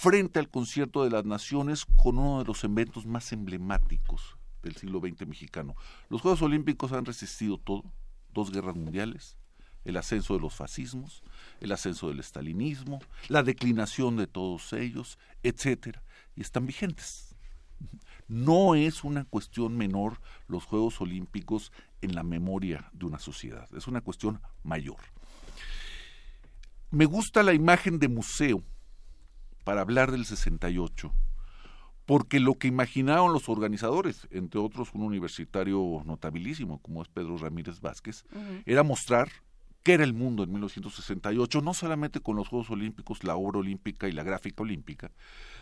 frente 0.00 0.38
al 0.38 0.50
concierto 0.50 1.04
de 1.04 1.10
las 1.10 1.24
naciones 1.24 1.86
con 1.96 2.18
uno 2.18 2.40
de 2.40 2.44
los 2.44 2.62
eventos 2.64 3.06
más 3.06 3.32
emblemáticos 3.32 4.36
del 4.62 4.76
siglo 4.76 5.00
XX 5.00 5.26
mexicano. 5.26 5.76
Los 6.08 6.20
Juegos 6.20 6.42
Olímpicos 6.42 6.92
han 6.92 7.04
resistido 7.04 7.58
todo, 7.58 7.84
dos 8.34 8.50
guerras 8.50 8.76
mundiales, 8.76 9.36
el 9.84 9.96
ascenso 9.96 10.34
de 10.34 10.40
los 10.40 10.54
fascismos, 10.54 11.22
el 11.60 11.72
ascenso 11.72 12.08
del 12.08 12.20
estalinismo, 12.20 13.00
la 13.28 13.42
declinación 13.42 14.16
de 14.16 14.26
todos 14.26 14.72
ellos, 14.72 15.18
etcétera, 15.42 16.02
y 16.36 16.42
están 16.42 16.66
vigentes. 16.66 17.34
No 18.28 18.74
es 18.74 19.02
una 19.02 19.24
cuestión 19.24 19.76
menor 19.76 20.20
los 20.46 20.64
Juegos 20.64 21.00
Olímpicos 21.00 21.72
en 22.00 22.14
la 22.14 22.22
memoria 22.22 22.88
de 22.92 23.06
una 23.06 23.18
sociedad, 23.18 23.68
es 23.74 23.86
una 23.88 24.00
cuestión 24.00 24.40
mayor. 24.62 25.00
Me 26.90 27.04
gusta 27.04 27.42
la 27.42 27.54
imagen 27.54 27.98
de 27.98 28.08
museo 28.08 28.62
para 29.64 29.80
hablar 29.80 30.10
del 30.10 30.26
68, 30.26 31.12
porque 32.06 32.40
lo 32.40 32.54
que 32.54 32.68
imaginaron 32.68 33.32
los 33.32 33.48
organizadores, 33.48 34.26
entre 34.30 34.60
otros 34.60 34.94
un 34.94 35.02
universitario 35.02 36.02
notabilísimo 36.04 36.80
como 36.82 37.02
es 37.02 37.08
Pedro 37.08 37.36
Ramírez 37.36 37.80
Vázquez, 37.80 38.24
era 38.66 38.82
mostrar 38.82 39.30
qué 39.82 39.94
era 39.94 40.04
el 40.04 40.14
mundo 40.14 40.42
en 40.42 40.52
1968, 40.52 41.60
no 41.62 41.74
solamente 41.74 42.20
con 42.20 42.36
los 42.36 42.48
Juegos 42.48 42.70
Olímpicos, 42.70 43.24
la 43.24 43.36
obra 43.36 43.60
olímpica 43.60 44.08
y 44.08 44.12
la 44.12 44.22
gráfica 44.22 44.62
olímpica, 44.62 45.10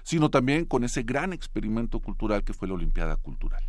sino 0.03 0.31
también 0.31 0.65
con 0.65 0.85
ese 0.85 1.03
gran 1.03 1.33
experimento 1.33 2.01
cultural 2.01 2.45
que 2.45 2.55
fue 2.55 2.69
la 2.69 2.75
Olimpiada 2.75 3.17
Cultural. 3.17 3.63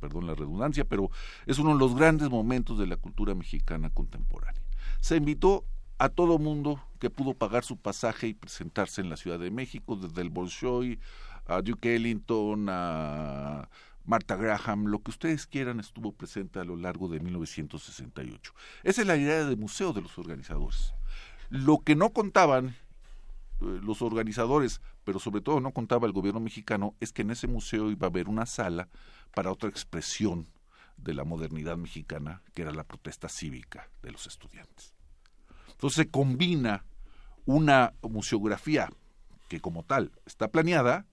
Perdón 0.00 0.26
la 0.26 0.34
redundancia, 0.34 0.84
pero 0.84 1.10
es 1.46 1.58
uno 1.58 1.74
de 1.74 1.78
los 1.78 1.94
grandes 1.94 2.30
momentos 2.30 2.78
de 2.78 2.86
la 2.86 2.96
cultura 2.96 3.34
mexicana 3.34 3.90
contemporánea. 3.90 4.62
Se 5.00 5.16
invitó 5.16 5.64
a 5.98 6.08
todo 6.08 6.38
mundo 6.38 6.82
que 6.98 7.10
pudo 7.10 7.34
pagar 7.34 7.64
su 7.64 7.76
pasaje 7.76 8.28
y 8.28 8.34
presentarse 8.34 9.02
en 9.02 9.10
la 9.10 9.16
Ciudad 9.16 9.38
de 9.38 9.50
México, 9.50 9.96
desde 9.96 10.22
el 10.22 10.30
Bolshoi 10.30 10.98
a 11.46 11.60
Duke 11.62 11.94
Ellington, 11.94 12.68
a 12.70 13.68
Martha 14.10 14.34
Graham, 14.34 14.86
lo 14.86 14.98
que 15.02 15.12
ustedes 15.12 15.46
quieran 15.46 15.78
estuvo 15.78 16.10
presente 16.10 16.58
a 16.58 16.64
lo 16.64 16.74
largo 16.74 17.06
de 17.06 17.20
1968. 17.20 18.52
Esa 18.82 19.02
es 19.02 19.06
la 19.06 19.16
idea 19.16 19.44
de 19.44 19.54
museo 19.54 19.92
de 19.92 20.02
los 20.02 20.18
organizadores. 20.18 20.94
Lo 21.48 21.78
que 21.78 21.94
no 21.94 22.10
contaban 22.10 22.70
eh, 22.70 22.74
los 23.60 24.02
organizadores, 24.02 24.80
pero 25.04 25.20
sobre 25.20 25.42
todo 25.42 25.60
no 25.60 25.70
contaba 25.70 26.08
el 26.08 26.12
gobierno 26.12 26.40
mexicano, 26.40 26.96
es 26.98 27.12
que 27.12 27.22
en 27.22 27.30
ese 27.30 27.46
museo 27.46 27.88
iba 27.88 28.08
a 28.08 28.10
haber 28.10 28.28
una 28.28 28.46
sala 28.46 28.88
para 29.32 29.52
otra 29.52 29.68
expresión 29.68 30.48
de 30.96 31.14
la 31.14 31.22
modernidad 31.22 31.76
mexicana, 31.76 32.42
que 32.52 32.62
era 32.62 32.72
la 32.72 32.82
protesta 32.82 33.28
cívica 33.28 33.90
de 34.02 34.10
los 34.10 34.26
estudiantes. 34.26 34.92
Entonces 35.68 35.96
se 35.98 36.10
combina 36.10 36.84
una 37.46 37.94
museografía 38.02 38.90
que 39.48 39.60
como 39.60 39.84
tal 39.84 40.10
está 40.26 40.48
planeada 40.48 41.06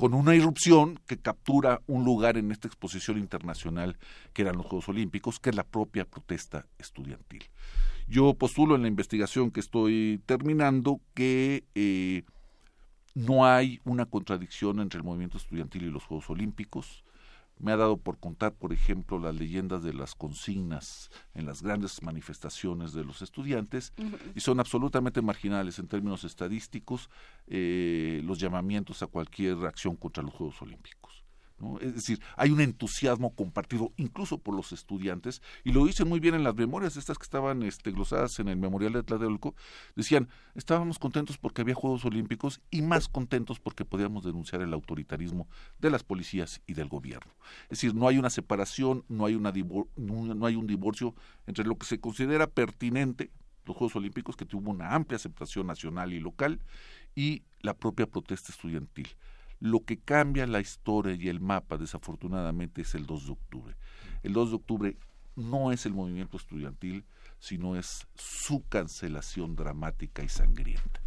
con 0.00 0.14
una 0.14 0.34
irrupción 0.34 0.98
que 1.06 1.18
captura 1.18 1.82
un 1.86 2.06
lugar 2.06 2.38
en 2.38 2.50
esta 2.52 2.66
exposición 2.66 3.18
internacional 3.18 3.98
que 4.32 4.40
eran 4.40 4.56
los 4.56 4.64
Juegos 4.64 4.88
Olímpicos, 4.88 5.38
que 5.38 5.50
es 5.50 5.56
la 5.56 5.62
propia 5.62 6.06
protesta 6.06 6.64
estudiantil. 6.78 7.44
Yo 8.08 8.32
postulo 8.32 8.76
en 8.76 8.80
la 8.80 8.88
investigación 8.88 9.50
que 9.50 9.60
estoy 9.60 10.22
terminando 10.24 11.02
que 11.12 11.64
eh, 11.74 12.22
no 13.14 13.44
hay 13.44 13.78
una 13.84 14.06
contradicción 14.06 14.80
entre 14.80 14.96
el 14.96 15.04
movimiento 15.04 15.36
estudiantil 15.36 15.82
y 15.82 15.90
los 15.90 16.04
Juegos 16.04 16.30
Olímpicos, 16.30 17.04
me 17.60 17.72
ha 17.72 17.76
dado 17.76 17.96
por 17.96 18.18
contar, 18.18 18.52
por 18.54 18.72
ejemplo, 18.72 19.18
las 19.18 19.34
leyendas 19.34 19.82
de 19.82 19.92
las 19.92 20.14
consignas 20.14 21.10
en 21.34 21.46
las 21.46 21.62
grandes 21.62 22.02
manifestaciones 22.02 22.92
de 22.92 23.04
los 23.04 23.22
estudiantes 23.22 23.92
y 24.34 24.40
son 24.40 24.60
absolutamente 24.60 25.22
marginales 25.22 25.78
en 25.78 25.88
términos 25.88 26.24
estadísticos 26.24 27.10
eh, 27.46 28.22
los 28.24 28.38
llamamientos 28.38 29.02
a 29.02 29.06
cualquier 29.06 29.58
acción 29.66 29.96
contra 29.96 30.22
los 30.22 30.34
Juegos 30.34 30.60
Olímpicos. 30.62 30.99
Es 31.80 31.94
decir, 31.94 32.20
hay 32.36 32.50
un 32.50 32.60
entusiasmo 32.60 33.34
compartido 33.34 33.92
incluso 33.96 34.38
por 34.38 34.54
los 34.54 34.72
estudiantes, 34.72 35.42
y 35.64 35.72
lo 35.72 35.84
dicen 35.84 36.08
muy 36.08 36.20
bien 36.20 36.34
en 36.34 36.44
las 36.44 36.54
memorias, 36.54 36.96
estas 36.96 37.18
que 37.18 37.24
estaban 37.24 37.62
este, 37.62 37.92
glosadas 37.92 38.38
en 38.38 38.48
el 38.48 38.56
Memorial 38.56 38.92
de 38.92 39.02
Tlatelolco, 39.02 39.54
decían, 39.96 40.28
estábamos 40.54 40.98
contentos 40.98 41.38
porque 41.38 41.62
había 41.62 41.74
Juegos 41.74 42.04
Olímpicos 42.04 42.60
y 42.70 42.82
más 42.82 43.08
contentos 43.08 43.60
porque 43.60 43.84
podíamos 43.84 44.24
denunciar 44.24 44.62
el 44.62 44.72
autoritarismo 44.72 45.48
de 45.78 45.90
las 45.90 46.02
policías 46.02 46.62
y 46.66 46.74
del 46.74 46.88
gobierno. 46.88 47.32
Es 47.64 47.80
decir, 47.80 47.94
no 47.94 48.08
hay 48.08 48.18
una 48.18 48.30
separación, 48.30 49.04
no 49.08 49.26
hay, 49.26 49.34
una 49.34 49.52
no 49.96 50.46
hay 50.46 50.56
un 50.56 50.66
divorcio 50.66 51.14
entre 51.46 51.64
lo 51.64 51.76
que 51.76 51.86
se 51.86 52.00
considera 52.00 52.46
pertinente, 52.46 53.30
los 53.66 53.76
Juegos 53.76 53.96
Olímpicos, 53.96 54.36
que 54.36 54.46
tuvo 54.46 54.70
una 54.70 54.94
amplia 54.94 55.16
aceptación 55.16 55.66
nacional 55.66 56.12
y 56.12 56.20
local, 56.20 56.60
y 57.14 57.42
la 57.60 57.74
propia 57.74 58.06
protesta 58.06 58.52
estudiantil. 58.52 59.08
Lo 59.60 59.84
que 59.84 59.98
cambia 59.98 60.46
la 60.46 60.60
historia 60.60 61.14
y 61.14 61.28
el 61.28 61.40
mapa, 61.40 61.76
desafortunadamente, 61.76 62.82
es 62.82 62.94
el 62.94 63.06
2 63.06 63.26
de 63.26 63.32
octubre. 63.32 63.76
El 64.22 64.32
2 64.32 64.50
de 64.50 64.56
octubre 64.56 64.96
no 65.36 65.72
es 65.72 65.86
el 65.86 65.92
movimiento 65.92 66.36
estudiantil, 66.36 67.04
sino 67.38 67.76
es 67.76 68.06
su 68.14 68.66
cancelación 68.68 69.56
dramática 69.56 70.22
y 70.22 70.28
sangrienta. 70.28 71.00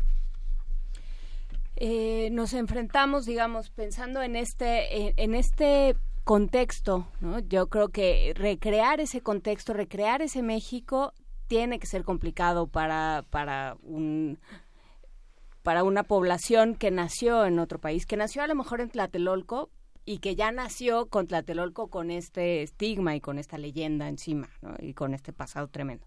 Eh, 1.76 2.30
nos 2.32 2.54
enfrentamos, 2.54 3.26
digamos, 3.26 3.70
pensando 3.72 4.22
en 4.22 4.36
este, 4.36 5.22
en, 5.22 5.34
este 5.34 5.96
contexto, 6.24 7.08
¿no? 7.20 7.40
Yo 7.40 7.68
creo 7.68 7.90
que 7.90 8.34
recrear 8.36 9.00
ese 9.00 9.22
contexto, 9.22 9.74
recrear 9.74 10.22
ese 10.22 10.44
México 10.44 11.14
tiene 11.48 11.80
que 11.80 11.88
ser 11.88 12.04
complicado 12.04 12.68
para, 12.68 13.26
para 13.30 13.78
un 13.82 14.40
para 15.64 15.84
una 15.84 16.04
población 16.04 16.76
que 16.76 16.92
nació 16.92 17.46
en 17.46 17.60
otro 17.60 17.80
país, 17.80 18.06
que 18.06 18.18
nació 18.18 18.44
a 18.44 18.48
lo 18.48 18.56
mejor 18.56 18.82
en 18.82 18.90
Tlatelolco 18.90 19.70
y 20.06 20.20
que 20.20 20.36
ya 20.36 20.52
nació 20.52 21.08
con 21.08 21.28
Tlatelolco 21.28 21.90
con 21.90 22.12
este 22.12 22.62
estigma 22.62 23.16
y 23.16 23.22
con 23.22 23.40
esta 23.40 23.58
leyenda 23.58 24.10
encima, 24.10 24.50
¿no? 24.62 24.76
y 24.80 24.94
con 24.94 25.14
este 25.14 25.32
pasado 25.32 25.70
tremendo. 25.70 26.06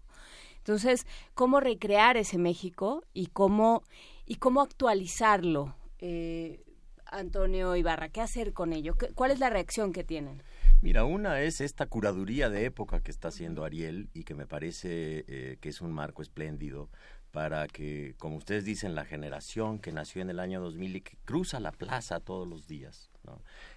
Entonces, 0.57 1.07
¿cómo 1.33 1.59
recrear 1.59 2.17
ese 2.17 2.37
México 2.37 3.03
y 3.13 3.27
cómo, 3.27 3.83
y 4.25 4.35
cómo 4.35 4.61
actualizarlo? 4.61 5.75
Eh, 5.99 6.63
Antonio 7.05 7.75
Ibarra, 7.75 8.09
¿qué 8.09 8.21
hacer 8.21 8.53
con 8.53 8.73
ello? 8.73 8.95
¿Cuál 9.15 9.31
es 9.31 9.39
la 9.39 9.49
reacción 9.49 9.93
que 9.93 10.03
tienen? 10.03 10.43
Mira, 10.81 11.05
una 11.05 11.41
es 11.41 11.59
esta 11.61 11.87
curaduría 11.87 12.49
de 12.49 12.65
época 12.65 13.01
que 13.01 13.09
está 13.09 13.29
haciendo 13.29 13.63
Ariel 13.63 14.09
y 14.13 14.25
que 14.25 14.35
me 14.35 14.45
parece 14.45 15.25
eh, 15.27 15.57
que 15.59 15.69
es 15.69 15.81
un 15.81 15.91
marco 15.91 16.21
espléndido 16.21 16.89
para 17.37 17.67
que, 17.67 18.15
como 18.17 18.37
ustedes 18.37 18.65
dicen, 18.65 18.95
la 18.95 19.05
generación 19.05 19.77
que 19.77 19.91
nació 19.91 20.23
en 20.23 20.31
el 20.31 20.39
año 20.39 20.59
2000 20.59 20.95
y 20.95 21.01
que 21.01 21.17
cruza 21.23 21.59
la 21.59 21.71
plaza 21.71 22.19
todos 22.19 22.47
los 22.47 22.65
días, 22.65 23.11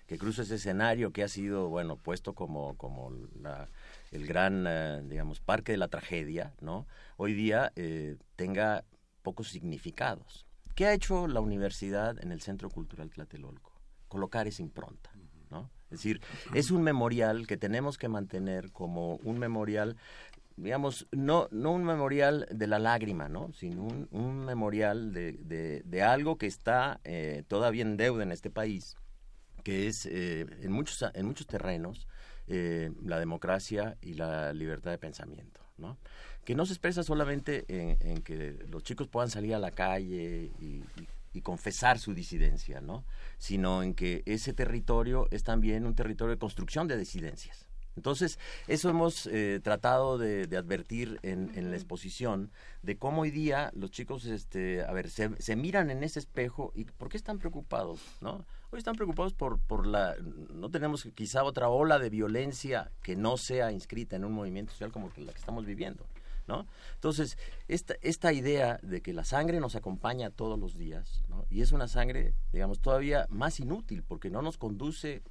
que 0.07 0.17
cruza 0.17 0.45
ese 0.45 0.55
escenario 0.55 1.13
que 1.13 1.23
ha 1.23 1.29
sido, 1.29 1.69
bueno, 1.69 1.97
puesto 1.97 2.33
como, 2.33 2.75
como 2.79 3.13
el 4.13 4.27
gran, 4.27 4.65
eh, 4.67 5.03
digamos, 5.05 5.41
parque 5.41 5.73
de 5.73 5.79
la 5.79 5.89
tragedia, 5.89 6.55
¿no? 6.63 6.87
Hoy 7.19 7.35
día 7.35 7.71
eh, 7.77 8.17
tenga 8.35 8.83
pocos 9.21 9.51
significados. 9.51 10.47
¿Qué 10.75 10.87
ha 10.87 10.95
hecho 10.95 11.29
la 11.29 11.41
universidad 11.41 12.17
en 12.25 12.33
el 12.33 12.41
Centro 12.41 12.71
Cultural 12.71 13.11
Tlatelolco? 13.11 13.79
Colocar 14.09 14.49
esa 14.49 14.63
impronta, 14.63 15.13
¿no? 15.51 15.71
Es 15.91 15.99
decir, 15.99 16.21
es 16.55 16.71
un 16.71 16.83
memorial 16.83 17.47
que 17.49 17.57
tenemos 17.57 17.99
que 17.99 18.09
mantener 18.09 18.71
como 18.71 19.17
un 19.17 19.39
memorial 19.39 19.97
digamos, 20.63 21.07
no, 21.11 21.49
no 21.51 21.73
un 21.73 21.85
memorial 21.85 22.47
de 22.51 22.67
la 22.67 22.79
lágrima, 22.79 23.29
¿no? 23.29 23.53
sino 23.53 23.85
un, 24.11 24.45
memorial 24.45 25.13
de, 25.13 25.83
de, 25.85 26.03
algo 26.03 26.37
que 26.37 26.47
está 26.47 27.01
eh, 27.05 27.45
todavía 27.49 27.83
en 27.83 27.97
deuda 27.97 28.23
en 28.23 28.33
este 28.33 28.51
país, 28.51 28.97
que 29.65 29.87
es 29.87 30.07
eh, 30.07 30.47
en, 30.61 30.73
muchos, 30.73 31.05
en 31.15 31.27
muchos 31.27 31.47
terrenos 31.47 32.07
eh, 32.47 32.93
la 33.03 33.19
democracia 33.19 33.97
y 34.03 34.15
la 34.15 34.53
libertad 34.53 34.91
de 34.91 34.99
pensamiento. 34.99 35.61
¿no? 35.79 35.97
Que 36.45 36.55
no 36.55 36.67
se 36.67 36.75
expresa 36.75 37.03
solamente 37.03 37.65
en, 37.69 38.23
que 38.23 38.59
los 38.69 38.83
chicos 38.83 39.09
puedan 39.09 39.31
salir 39.31 39.55
a 39.55 39.59
la 39.59 39.71
calle 39.71 40.53
y, 40.61 40.85
y 41.33 41.41
confesar 41.41 41.99
su 41.99 42.13
disidencia, 42.13 42.83
¿no? 42.83 43.07
sino 43.39 43.83
en 43.83 43.95
que 43.95 44.23
ese 44.27 44.53
territorio 44.53 45.27
es 45.31 45.43
también 45.43 45.87
un 45.87 45.95
territorio 45.95 46.35
de 46.35 46.39
construcción 46.39 46.87
de 46.87 46.99
disidencias. 46.99 47.70
Entonces, 47.97 48.39
eso 48.69 48.89
hemos 48.89 49.27
eh, 49.27 49.61
tratado 49.63 50.17
de, 50.17 50.45
advertir 50.57 51.19
en, 51.23 51.71
la 51.71 51.77
exposición, 51.77 52.51
de 52.83 52.97
cómo 52.97 53.23
hoy 53.23 53.31
día 53.31 53.71
los 53.75 53.91
chicos, 53.91 54.27
este, 54.27 54.83
a 54.83 54.93
ver, 54.93 55.11
se, 55.11 55.31
se, 55.41 55.57
miran 55.57 55.91
en 55.91 56.03
ese 56.03 56.19
espejo 56.19 56.73
y 56.75 56.85
¿por 56.85 57.09
qué 57.09 57.17
están 57.17 57.39
preocupados? 57.39 58.01
¿no? 58.21 58.45
Hoy 58.71 58.79
están 58.79 58.95
preocupados 58.95 59.33
por, 59.33 59.59
por 59.59 59.87
la, 59.87 60.15
no 60.55 60.71
tenemos 60.71 61.07
quizá 61.15 61.43
otra 61.43 61.69
ola 61.69 61.99
de 61.99 62.09
violencia 62.09 62.91
que 63.03 63.17
no 63.17 63.37
sea 63.37 63.73
inscrita 63.73 64.15
en 64.15 64.25
un 64.25 64.33
movimiento 64.33 64.73
social 64.73 64.93
como 64.93 65.11
la 65.17 65.33
que 65.33 65.39
estamos 65.39 65.67
viviendo. 65.67 66.07
¿No? 66.47 66.67
Entonces, 66.95 67.39
esta, 67.69 67.95
esta 68.01 68.33
idea 68.33 68.81
de 68.83 69.03
que 69.03 69.13
la 69.13 69.23
sangre 69.23 69.61
nos 69.61 69.77
acompaña 69.77 70.31
todos 70.31 70.59
los 70.59 70.77
días, 70.77 71.23
¿no? 71.29 71.47
y 71.49 71.61
es 71.61 71.71
una 71.71 71.87
sangre, 71.87 72.35
digamos, 72.53 72.81
todavía 72.81 73.27
más 73.29 73.61
inútil, 73.61 74.03
porque 74.03 74.31
no 74.31 74.43
nos 74.43 74.59
conduce 74.59 75.23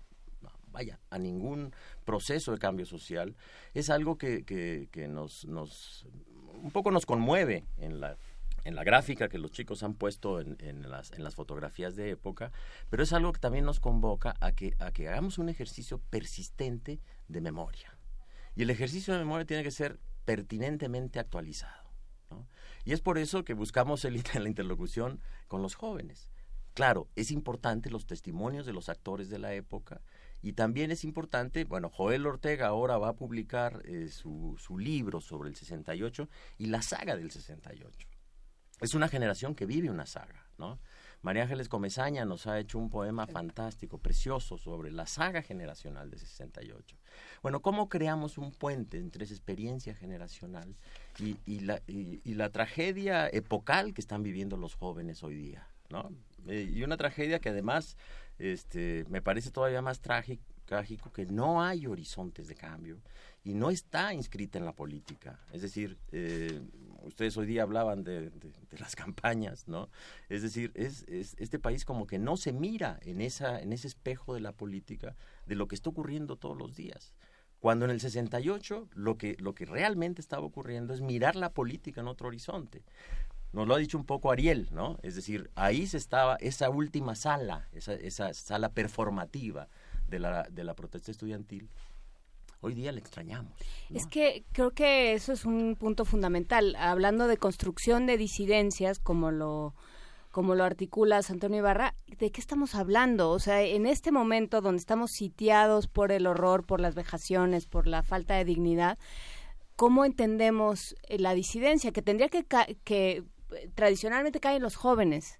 vaya, 0.71 0.99
a 1.09 1.17
ningún 1.17 1.73
proceso 2.05 2.51
de 2.51 2.59
cambio 2.59 2.85
social, 2.85 3.35
es 3.73 3.89
algo 3.89 4.17
que, 4.17 4.43
que, 4.45 5.07
nos, 5.07 5.45
nos 5.45 6.05
un 6.61 6.71
poco 6.71 6.91
nos 6.91 7.05
conmueve 7.05 7.65
en 7.77 7.99
la 7.99 8.17
en 8.65 8.75
la 8.75 8.83
gráfica 8.83 9.29
que 9.29 9.37
los 9.37 9.51
chicos 9.51 9.83
han 9.83 9.93
puesto 9.93 10.41
en, 10.41 10.89
las, 10.89 11.11
en 11.11 11.23
las 11.23 11.35
fotografías 11.35 11.95
de 11.95 12.11
época, 12.11 12.51
pero 12.89 13.03
es 13.03 13.13
algo 13.13 13.31
que 13.31 13.39
también 13.39 13.65
nos 13.65 13.79
convoca 13.79 14.35
a 14.39 14.51
que, 14.51 14.75
a 14.79 14.91
que 14.91 15.07
hagamos 15.07 15.37
un 15.37 15.49
ejercicio 15.49 15.99
persistente 16.09 16.99
de 17.27 17.41
memoria. 17.41 17.97
Y 18.55 18.63
el 18.63 18.69
ejercicio 18.69 19.13
de 19.13 19.19
memoria 19.19 19.45
tiene 19.45 19.63
que 19.63 19.71
ser 19.71 19.99
pertinentemente 20.25 21.19
actualizado. 21.19 21.89
Y 22.85 22.93
es 22.93 23.01
por 23.01 23.17
eso 23.17 23.43
que 23.43 23.53
buscamos 23.53 24.05
el, 24.05 24.21
la 24.33 24.47
interlocución 24.47 25.19
con 25.47 25.61
los 25.61 25.75
jóvenes. 25.75 26.29
Claro, 26.73 27.07
es 27.15 27.31
importante 27.31 27.89
los 27.89 28.05
testimonios 28.05 28.65
de 28.65 28.73
los 28.73 28.89
actores 28.89 29.29
de 29.29 29.39
la 29.39 29.53
época 29.53 30.01
y 30.41 30.53
también 30.53 30.91
es 30.91 31.03
importante, 31.03 31.65
bueno, 31.65 31.89
Joel 31.89 32.25
Ortega 32.25 32.67
ahora 32.67 32.97
va 32.97 33.09
a 33.09 33.15
publicar 33.15 33.81
eh, 33.85 34.09
su, 34.09 34.55
su 34.57 34.77
libro 34.77 35.21
sobre 35.21 35.49
el 35.49 35.55
68 35.55 36.29
y 36.57 36.67
la 36.67 36.81
saga 36.81 37.15
del 37.15 37.31
68 37.31 38.07
es 38.81 38.93
una 38.93 39.07
generación 39.07 39.55
que 39.55 39.65
vive 39.65 39.89
una 39.89 40.05
saga, 40.05 40.47
¿no? 40.57 40.79
María 41.21 41.43
Ángeles 41.43 41.67
Comezaña 41.67 42.23
nos 42.23 42.47
ha 42.47 42.59
hecho 42.59 42.79
un 42.79 42.89
poema 42.89 43.27
fantástico, 43.27 43.97
precioso, 43.97 44.57
sobre 44.57 44.89
la 44.89 45.05
saga 45.05 45.41
generacional 45.41 46.09
de 46.09 46.17
68. 46.17 46.95
Bueno, 47.41 47.61
¿cómo 47.61 47.89
creamos 47.89 48.37
un 48.37 48.51
puente 48.51 48.97
entre 48.97 49.25
esa 49.25 49.33
experiencia 49.33 49.93
generacional 49.95 50.77
y, 51.17 51.59
la, 51.59 51.81
y, 51.87 52.33
la, 52.35 52.49
tragedia 52.51 53.27
epocal 53.27 53.93
que 53.93 53.99
están 53.99 54.23
viviendo 54.23 54.55
los 54.55 54.75
jóvenes 54.75 55.21
hoy 55.21 55.35
día? 55.35 55.67
¿No? 55.89 56.11
Y 56.47 56.81
una 56.83 56.97
tragedia 56.97 57.39
que 57.39 57.49
además 57.49 57.97
este, 58.37 59.05
me 59.09 59.21
parece 59.21 59.51
todavía 59.51 59.81
más 59.81 59.99
trágico 59.99 61.11
que 61.11 61.25
no 61.25 61.61
hay 61.61 61.87
horizontes 61.87 62.47
de 62.47 62.55
cambio 62.55 63.01
y 63.43 63.53
no 63.53 63.69
está 63.69 64.13
inscrita 64.13 64.57
en 64.57 64.65
la 64.65 64.73
política. 64.73 65.39
Es 65.51 65.61
decir, 65.61 65.97
eh, 66.11 66.61
ustedes 67.03 67.35
hoy 67.37 67.47
día 67.47 67.63
hablaban 67.63 68.03
de, 68.03 68.31
las 68.79 68.95
campañas, 68.95 69.67
¿no? 69.67 69.89
Es 70.29 70.41
decir, 70.41 70.71
es, 70.75 71.05
este 71.07 71.59
país 71.59 71.85
como 71.85 72.05
que 72.07 72.19
no 72.19 72.37
se 72.37 72.53
mira 72.53 72.99
en, 73.01 73.21
esa, 73.21 73.59
en 73.59 73.73
ese 73.73 73.87
espejo 73.87 74.33
de 74.33 74.41
la 74.41 74.51
política 74.51 75.15
de 75.45 75.55
lo 75.55 75.67
que 75.67 75.75
está 75.75 75.89
ocurriendo 75.89 76.35
todos 76.35 76.57
los 76.57 76.75
días. 76.75 77.13
Cuando 77.59 77.83
en 77.85 77.91
el 77.91 77.99
68 77.99 78.87
lo 78.93 79.17
que, 79.17 79.35
lo 79.39 79.53
que 79.53 79.65
realmente 79.65 80.21
estaba 80.21 80.45
ocurriendo 80.45 80.93
es 80.93 81.01
mirar 81.01 81.35
la 81.35 81.51
política 81.51 81.99
en 81.99 82.07
otro 82.07 82.29
horizonte. 82.29 82.83
Nos 83.51 83.67
lo 83.67 83.75
ha 83.75 83.77
dicho 83.77 83.97
un 83.97 84.05
poco 84.05 84.31
Ariel, 84.31 84.67
¿no? 84.71 84.97
Es 85.01 85.15
decir, 85.15 85.49
ahí 85.55 85.87
se 85.87 85.97
estaba 85.97 86.35
esa 86.35 86.69
última 86.69 87.15
sala, 87.15 87.67
esa, 87.73 87.93
esa 87.93 88.33
sala 88.33 88.69
performativa 88.69 89.67
de 90.07 90.19
la, 90.19 90.43
de 90.43 90.63
la 90.63 90.75
protesta 90.75 91.11
estudiantil, 91.11 91.69
hoy 92.61 92.73
día 92.73 92.91
le 92.91 92.99
extrañamos. 92.99 93.53
Es 93.93 94.05
que 94.05 94.43
creo 94.51 94.71
que 94.71 95.13
eso 95.13 95.33
es 95.33 95.45
un 95.45 95.75
punto 95.79 96.05
fundamental. 96.05 96.75
Hablando 96.75 97.27
de 97.27 97.37
construcción 97.37 98.05
de 98.05 98.17
disidencias, 98.17 98.99
como 98.99 99.31
lo 99.31 99.73
como 100.31 100.53
lo 100.53 100.63
articula 100.63 101.21
Antonio 101.27 101.57
Ibarra, 101.57 101.95
¿de 102.19 102.31
qué 102.31 102.39
estamos 102.39 102.75
hablando? 102.75 103.31
O 103.31 103.39
sea, 103.39 103.63
en 103.63 103.87
este 103.87 104.11
momento 104.11 104.61
donde 104.61 104.79
estamos 104.79 105.11
sitiados 105.11 105.87
por 105.87 106.11
el 106.11 106.27
horror, 106.27 106.65
por 106.65 106.79
las 106.79 106.93
vejaciones, 106.93 107.65
por 107.65 107.87
la 107.87 108.03
falta 108.03 108.35
de 108.35 108.45
dignidad, 108.45 108.99
¿cómo 109.75 110.05
entendemos 110.05 110.95
la 111.09 111.33
disidencia? 111.33 111.91
Que 111.91 112.03
tendría 112.03 112.29
que, 112.29 112.45
que 112.83 113.23
tradicionalmente 113.75 114.39
caen 114.39 114.61
los 114.61 114.75
jóvenes, 114.75 115.39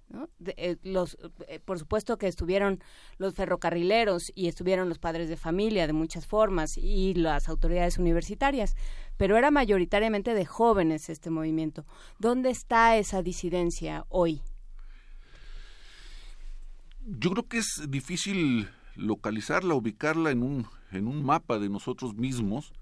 eh, 0.56 0.76
los, 0.82 1.18
eh, 1.46 1.60
por 1.60 1.78
supuesto 1.78 2.18
que 2.18 2.26
estuvieron 2.26 2.82
los 3.18 3.34
ferrocarrileros 3.34 4.32
y 4.34 4.48
estuvieron 4.48 4.88
los 4.88 4.98
padres 4.98 5.28
de 5.28 5.36
familia 5.36 5.86
de 5.86 5.92
muchas 5.92 6.26
formas 6.26 6.76
y 6.76 7.14
las 7.14 7.48
autoridades 7.48 7.98
universitarias, 7.98 8.74
pero 9.16 9.36
era 9.36 9.50
mayoritariamente 9.50 10.34
de 10.34 10.46
jóvenes 10.46 11.08
este 11.08 11.30
movimiento. 11.30 11.84
¿Dónde 12.18 12.50
está 12.50 12.96
esa 12.96 13.22
disidencia 13.22 14.04
hoy? 14.08 14.42
Yo 17.06 17.30
creo 17.30 17.48
que 17.48 17.58
es 17.58 17.82
difícil 17.88 18.68
localizarla, 18.94 19.74
ubicarla 19.74 20.30
en 20.30 20.42
un, 20.42 20.66
en 20.92 21.06
un 21.06 21.24
mapa 21.24 21.58
de 21.58 21.68
nosotros 21.68 22.14
mismos, 22.14 22.72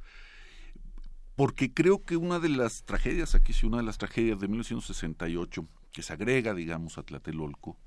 porque 1.39 1.73
creo 1.73 2.05
que 2.05 2.17
una 2.17 2.41
de 2.41 2.49
las 2.49 2.83
tragedias, 2.83 3.36
aquí 3.36 3.52
sí, 3.52 3.65
una 3.65 3.76
de 3.76 3.84
las 3.84 3.97
tragedias 3.97 4.41
de 4.41 4.49
1968, 4.49 5.68
que 5.92 6.02
se 6.02 6.12
agrega, 6.12 6.52
digamos, 6.52 6.99
a 6.99 7.05
Tlatelolco, 7.05 7.78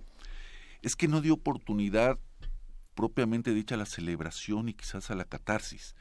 es 0.82 0.96
que 0.96 1.10
no 1.10 1.20
dio 1.20 1.34
oportunidad 1.34 2.18
propiamente 2.96 3.54
dicha 3.54 3.76
a 3.76 3.78
la 3.78 3.86
celebración 3.86 4.70
y 4.70 4.74
quizás 4.74 5.12
a 5.12 5.16
la 5.16 5.26
catarsis. 5.26 5.98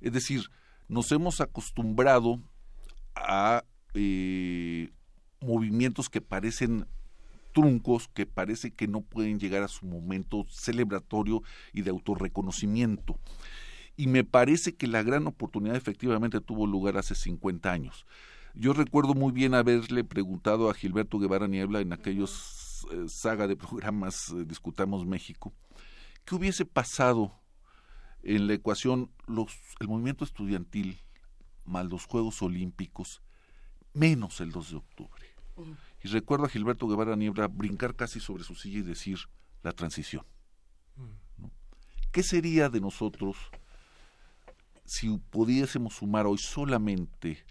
Es 0.00 0.14
decir, 0.14 0.48
nos 0.88 1.12
hemos 1.12 1.42
acostumbrado 1.42 2.40
a 3.14 3.64
eh, 3.92 4.88
movimientos 5.42 6.08
que 6.08 6.22
parecen 6.22 6.86
truncos, 7.52 8.08
que 8.14 8.24
parece 8.24 8.70
que 8.70 8.88
no 8.88 9.02
pueden 9.02 9.38
llegar 9.38 9.62
a 9.62 9.68
su 9.68 9.84
momento 9.84 10.46
celebratorio 10.48 11.42
y 11.74 11.82
de 11.82 11.90
autorreconocimiento 11.90 13.20
y 13.96 14.06
me 14.08 14.24
parece 14.24 14.74
que 14.74 14.86
la 14.86 15.02
gran 15.02 15.26
oportunidad 15.26 15.76
efectivamente 15.76 16.40
tuvo 16.40 16.66
lugar 16.66 16.96
hace 16.96 17.14
50 17.14 17.70
años. 17.70 18.06
Yo 18.54 18.72
recuerdo 18.72 19.14
muy 19.14 19.32
bien 19.32 19.54
haberle 19.54 20.04
preguntado 20.04 20.70
a 20.70 20.74
Gilberto 20.74 21.18
Guevara 21.18 21.48
Niebla 21.48 21.80
en 21.80 21.92
aquellos 21.92 22.86
eh, 22.92 23.08
saga 23.08 23.46
de 23.46 23.56
programas 23.56 24.30
eh, 24.30 24.44
Discutamos 24.46 25.06
México, 25.06 25.52
¿qué 26.24 26.34
hubiese 26.34 26.64
pasado 26.64 27.40
en 28.22 28.46
la 28.46 28.54
ecuación 28.54 29.10
los, 29.26 29.56
el 29.80 29.88
movimiento 29.88 30.24
estudiantil 30.24 30.98
más 31.64 31.86
los 31.86 32.06
Juegos 32.06 32.42
Olímpicos 32.42 33.22
menos 33.92 34.40
el 34.40 34.50
2 34.50 34.70
de 34.70 34.76
octubre? 34.76 35.26
Y 36.02 36.08
recuerdo 36.08 36.46
a 36.46 36.48
Gilberto 36.48 36.88
Guevara 36.88 37.16
Niebla 37.16 37.48
brincar 37.48 37.94
casi 37.94 38.20
sobre 38.20 38.44
su 38.44 38.54
silla 38.54 38.78
y 38.78 38.82
decir 38.82 39.18
la 39.62 39.72
transición. 39.72 40.26
¿Qué 42.12 42.22
sería 42.22 42.68
de 42.68 42.80
nosotros 42.80 43.36
si 44.84 45.18
pudiésemos 45.30 45.94
sumar 45.94 46.26
hoy 46.26 46.38
solamente 46.38 47.44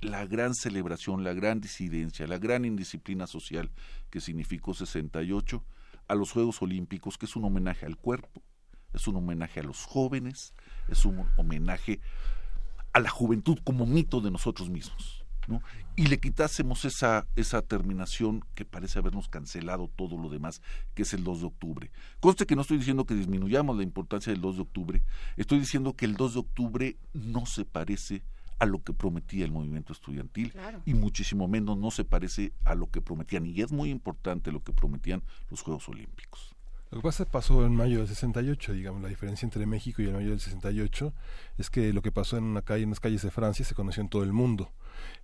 la 0.00 0.26
gran 0.26 0.54
celebración, 0.54 1.24
la 1.24 1.34
gran 1.34 1.60
disidencia, 1.60 2.26
la 2.26 2.38
gran 2.38 2.64
indisciplina 2.64 3.26
social 3.26 3.70
que 4.08 4.20
significó 4.20 4.72
68 4.72 5.62
a 6.08 6.14
los 6.14 6.32
Juegos 6.32 6.62
Olímpicos, 6.62 7.18
que 7.18 7.26
es 7.26 7.36
un 7.36 7.44
homenaje 7.44 7.86
al 7.86 7.96
cuerpo, 7.96 8.42
es 8.94 9.06
un 9.06 9.16
homenaje 9.16 9.60
a 9.60 9.62
los 9.62 9.84
jóvenes, 9.84 10.54
es 10.88 11.04
un 11.04 11.26
homenaje 11.36 12.00
a 12.92 13.00
la 13.00 13.10
juventud 13.10 13.58
como 13.62 13.86
mito 13.86 14.20
de 14.20 14.30
nosotros 14.30 14.70
mismos 14.70 15.19
y 15.96 16.06
le 16.06 16.18
quitásemos 16.18 16.84
esa, 16.84 17.26
esa 17.36 17.62
terminación 17.62 18.44
que 18.54 18.64
parece 18.64 18.98
habernos 18.98 19.28
cancelado 19.28 19.88
todo 19.96 20.16
lo 20.16 20.28
demás, 20.28 20.62
que 20.94 21.02
es 21.02 21.12
el 21.14 21.24
2 21.24 21.40
de 21.40 21.46
octubre. 21.46 21.90
Conste 22.20 22.46
que 22.46 22.56
no 22.56 22.62
estoy 22.62 22.78
diciendo 22.78 23.06
que 23.06 23.14
disminuyamos 23.14 23.76
la 23.76 23.82
importancia 23.82 24.32
del 24.32 24.40
2 24.40 24.56
de 24.56 24.62
octubre, 24.62 25.02
estoy 25.36 25.58
diciendo 25.58 25.94
que 25.94 26.04
el 26.04 26.16
2 26.16 26.34
de 26.34 26.40
octubre 26.40 26.96
no 27.12 27.46
se 27.46 27.64
parece 27.64 28.22
a 28.58 28.66
lo 28.66 28.82
que 28.82 28.92
prometía 28.92 29.44
el 29.44 29.52
movimiento 29.52 29.92
estudiantil 29.92 30.52
y 30.84 30.94
muchísimo 30.94 31.48
menos 31.48 31.78
no 31.78 31.90
se 31.90 32.04
parece 32.04 32.52
a 32.64 32.74
lo 32.74 32.90
que 32.90 33.00
prometían, 33.00 33.46
y 33.46 33.62
es 33.62 33.72
muy 33.72 33.90
importante 33.90 34.52
lo 34.52 34.62
que 34.62 34.72
prometían 34.72 35.22
los 35.50 35.62
Juegos 35.62 35.88
Olímpicos. 35.88 36.54
Lo 36.90 36.98
que 36.98 37.02
pasa 37.04 37.24
pasó 37.24 37.64
en 37.64 37.76
mayo 37.76 37.98
del 37.98 38.08
68, 38.08 38.72
digamos, 38.72 39.00
la 39.00 39.08
diferencia 39.08 39.46
entre 39.46 39.64
México 39.64 40.02
y 40.02 40.06
el 40.06 40.12
mayo 40.12 40.30
del 40.30 40.40
68 40.40 41.12
es 41.56 41.70
que 41.70 41.92
lo 41.92 42.02
que 42.02 42.10
pasó 42.10 42.36
en 42.36 42.42
una 42.42 42.62
calle, 42.62 42.82
en 42.82 42.90
las 42.90 42.98
calles 42.98 43.22
de 43.22 43.30
Francia, 43.30 43.64
se 43.64 43.76
conoció 43.76 44.02
en 44.02 44.08
todo 44.08 44.24
el 44.24 44.32
mundo. 44.32 44.72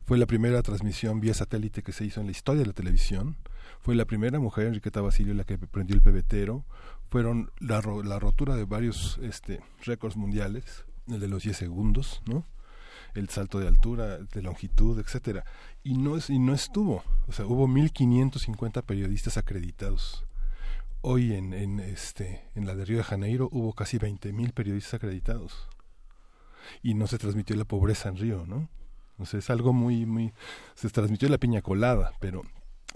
Fue 0.04 0.16
la 0.16 0.26
primera 0.26 0.62
transmisión 0.62 1.18
vía 1.18 1.34
satélite 1.34 1.82
que 1.82 1.90
se 1.90 2.04
hizo 2.04 2.20
en 2.20 2.26
la 2.26 2.30
historia 2.30 2.60
de 2.60 2.68
la 2.68 2.72
televisión. 2.72 3.36
Fue 3.80 3.96
la 3.96 4.04
primera 4.04 4.38
mujer, 4.38 4.68
Enriqueta 4.68 5.00
Basilio, 5.00 5.34
la 5.34 5.42
que 5.42 5.58
prendió 5.58 5.96
el 5.96 6.02
pebetero. 6.02 6.64
Fueron 7.10 7.50
la, 7.58 7.82
la 8.04 8.20
rotura 8.20 8.54
de 8.54 8.64
varios 8.64 9.18
este, 9.20 9.60
récords 9.84 10.16
mundiales, 10.16 10.84
el 11.08 11.18
de 11.18 11.26
los 11.26 11.42
10 11.42 11.56
segundos, 11.56 12.22
¿no? 12.26 12.46
el 13.14 13.28
salto 13.28 13.58
de 13.58 13.66
altura, 13.66 14.18
de 14.18 14.42
longitud, 14.42 15.00
etcétera. 15.00 15.44
Y 15.82 15.94
no 15.94 16.16
y 16.28 16.38
no 16.38 16.54
estuvo, 16.54 17.02
o 17.26 17.32
sea, 17.32 17.46
hubo 17.46 17.66
1550 17.66 18.82
periodistas 18.82 19.36
acreditados 19.36 20.25
hoy 21.08 21.34
en, 21.34 21.54
en, 21.54 21.78
este, 21.78 22.42
en 22.56 22.66
la 22.66 22.74
de 22.74 22.84
Río 22.84 22.98
de 22.98 23.04
Janeiro 23.04 23.48
hubo 23.52 23.72
casi 23.74 23.96
20.000 23.96 24.52
periodistas 24.52 24.94
acreditados 24.94 25.68
y 26.82 26.94
no 26.94 27.06
se 27.06 27.16
transmitió 27.16 27.54
la 27.54 27.64
pobreza 27.64 28.08
en 28.08 28.16
Río, 28.16 28.44
¿no? 28.44 28.68
Sea, 29.24 29.38
es 29.38 29.48
algo 29.48 29.72
muy, 29.72 30.04
muy... 30.04 30.32
Se 30.74 30.90
transmitió 30.90 31.28
la 31.28 31.38
piña 31.38 31.62
colada, 31.62 32.12
pero 32.18 32.42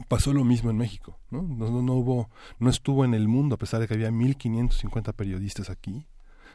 pasó 0.08 0.32
lo 0.32 0.42
mismo 0.42 0.70
en 0.70 0.76
México, 0.76 1.20
¿no? 1.30 1.42
No, 1.42 1.70
no, 1.70 1.82
no 1.82 1.94
hubo, 1.94 2.30
no 2.58 2.68
estuvo 2.68 3.04
en 3.04 3.14
el 3.14 3.28
mundo, 3.28 3.54
a 3.54 3.58
pesar 3.58 3.80
de 3.80 3.86
que 3.86 3.94
había 3.94 4.10
1.550 4.10 5.14
periodistas 5.14 5.70
aquí, 5.70 6.04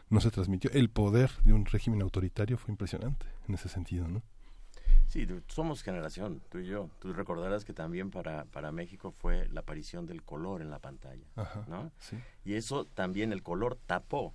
no 0.09 0.19
se 0.19 0.31
transmitió. 0.31 0.69
El 0.73 0.89
poder 0.89 1.31
de 1.45 1.53
un 1.53 1.65
régimen 1.65 2.01
autoritario 2.01 2.57
fue 2.57 2.73
impresionante 2.73 3.27
en 3.47 3.55
ese 3.55 3.69
sentido, 3.69 4.09
¿no? 4.09 4.23
Sí, 5.07 5.27
somos 5.47 5.81
generación, 5.81 6.41
tú 6.49 6.59
y 6.59 6.65
yo. 6.65 6.89
Tú 6.99 7.13
recordarás 7.13 7.63
que 7.63 7.73
también 7.73 8.11
para, 8.11 8.45
para 8.45 8.71
México 8.71 9.11
fue 9.11 9.47
la 9.49 9.61
aparición 9.61 10.05
del 10.05 10.23
color 10.23 10.61
en 10.61 10.69
la 10.69 10.79
pantalla, 10.79 11.25
¿no? 11.67 11.91
Y 12.43 12.55
eso 12.55 12.85
también 12.85 13.31
el 13.31 13.43
color 13.43 13.77
tapó 13.85 14.33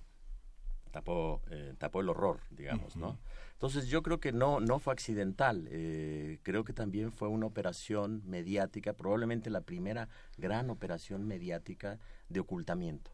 tapó, 0.91 1.41
eh, 1.49 1.73
tapó 1.77 2.01
el 2.01 2.09
horror, 2.09 2.41
digamos, 2.51 2.95
¿no? 2.95 3.17
Entonces 3.53 3.87
yo 3.87 4.03
creo 4.03 4.19
que 4.19 4.31
no, 4.31 4.59
no 4.59 4.79
fue 4.79 4.93
accidental, 4.93 5.67
eh, 5.71 6.39
creo 6.43 6.63
que 6.63 6.73
también 6.73 7.11
fue 7.11 7.27
una 7.27 7.45
operación 7.45 8.21
mediática, 8.25 8.93
probablemente 8.93 9.49
la 9.49 9.61
primera 9.61 10.09
gran 10.37 10.69
operación 10.69 11.25
mediática 11.25 11.99
de 12.29 12.39
ocultamiento. 12.39 13.11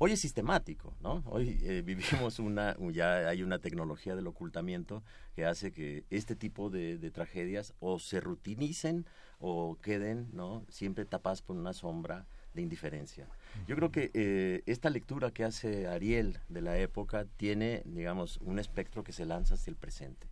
Hoy 0.00 0.12
es 0.12 0.20
sistemático, 0.20 0.94
¿no? 1.00 1.24
Hoy 1.26 1.58
eh, 1.62 1.82
vivimos 1.84 2.38
una, 2.38 2.76
ya 2.92 3.28
hay 3.28 3.42
una 3.42 3.58
tecnología 3.58 4.14
del 4.14 4.28
ocultamiento 4.28 5.02
que 5.34 5.44
hace 5.44 5.72
que 5.72 6.04
este 6.08 6.36
tipo 6.36 6.70
de, 6.70 7.10
tragedias 7.10 7.74
o 7.80 7.98
se 7.98 8.20
rutinicen 8.20 9.06
o 9.40 9.76
queden, 9.82 10.28
¿no? 10.32 10.64
Siempre 10.68 11.04
tapadas 11.04 11.42
por 11.42 11.56
una 11.56 11.72
sombra 11.72 12.26
de 12.54 12.62
indiferencia. 12.62 13.28
Yo 13.66 13.74
creo 13.74 13.90
que 13.90 14.12
eh, 14.14 14.62
esta 14.66 14.88
lectura 14.88 15.32
que 15.32 15.42
hace 15.42 15.88
Ariel 15.88 16.38
de 16.48 16.62
la 16.62 16.78
época 16.78 17.26
tiene, 17.36 17.82
digamos, 17.84 18.38
un 18.38 18.60
espectro 18.60 19.02
que 19.02 19.12
se 19.12 19.26
lanza 19.26 19.54
hacia 19.54 19.72
el 19.72 19.76
presente. 19.76 20.28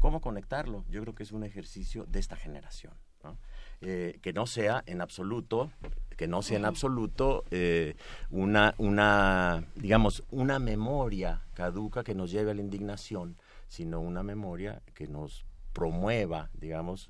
¿Cómo 0.00 0.20
conectarlo? 0.20 0.84
Yo 0.88 1.00
creo 1.02 1.14
que 1.14 1.22
es 1.22 1.30
un 1.30 1.44
ejercicio 1.44 2.04
de 2.06 2.18
esta 2.18 2.34
generación. 2.34 2.94
Eh, 3.86 4.18
que 4.22 4.32
no 4.32 4.46
sea 4.46 4.82
en 4.86 5.02
absoluto 5.02 5.70
que 6.16 6.26
no 6.26 6.40
sea 6.40 6.56
en 6.56 6.64
absoluto 6.64 7.44
eh, 7.50 7.96
una 8.30 8.74
una 8.78 9.62
digamos 9.74 10.22
una 10.30 10.58
memoria 10.58 11.42
caduca 11.52 12.02
que 12.02 12.14
nos 12.14 12.30
lleve 12.30 12.52
a 12.52 12.54
la 12.54 12.62
indignación 12.62 13.36
sino 13.68 14.00
una 14.00 14.22
memoria 14.22 14.80
que 14.94 15.06
nos 15.06 15.44
promueva 15.74 16.48
digamos 16.54 17.08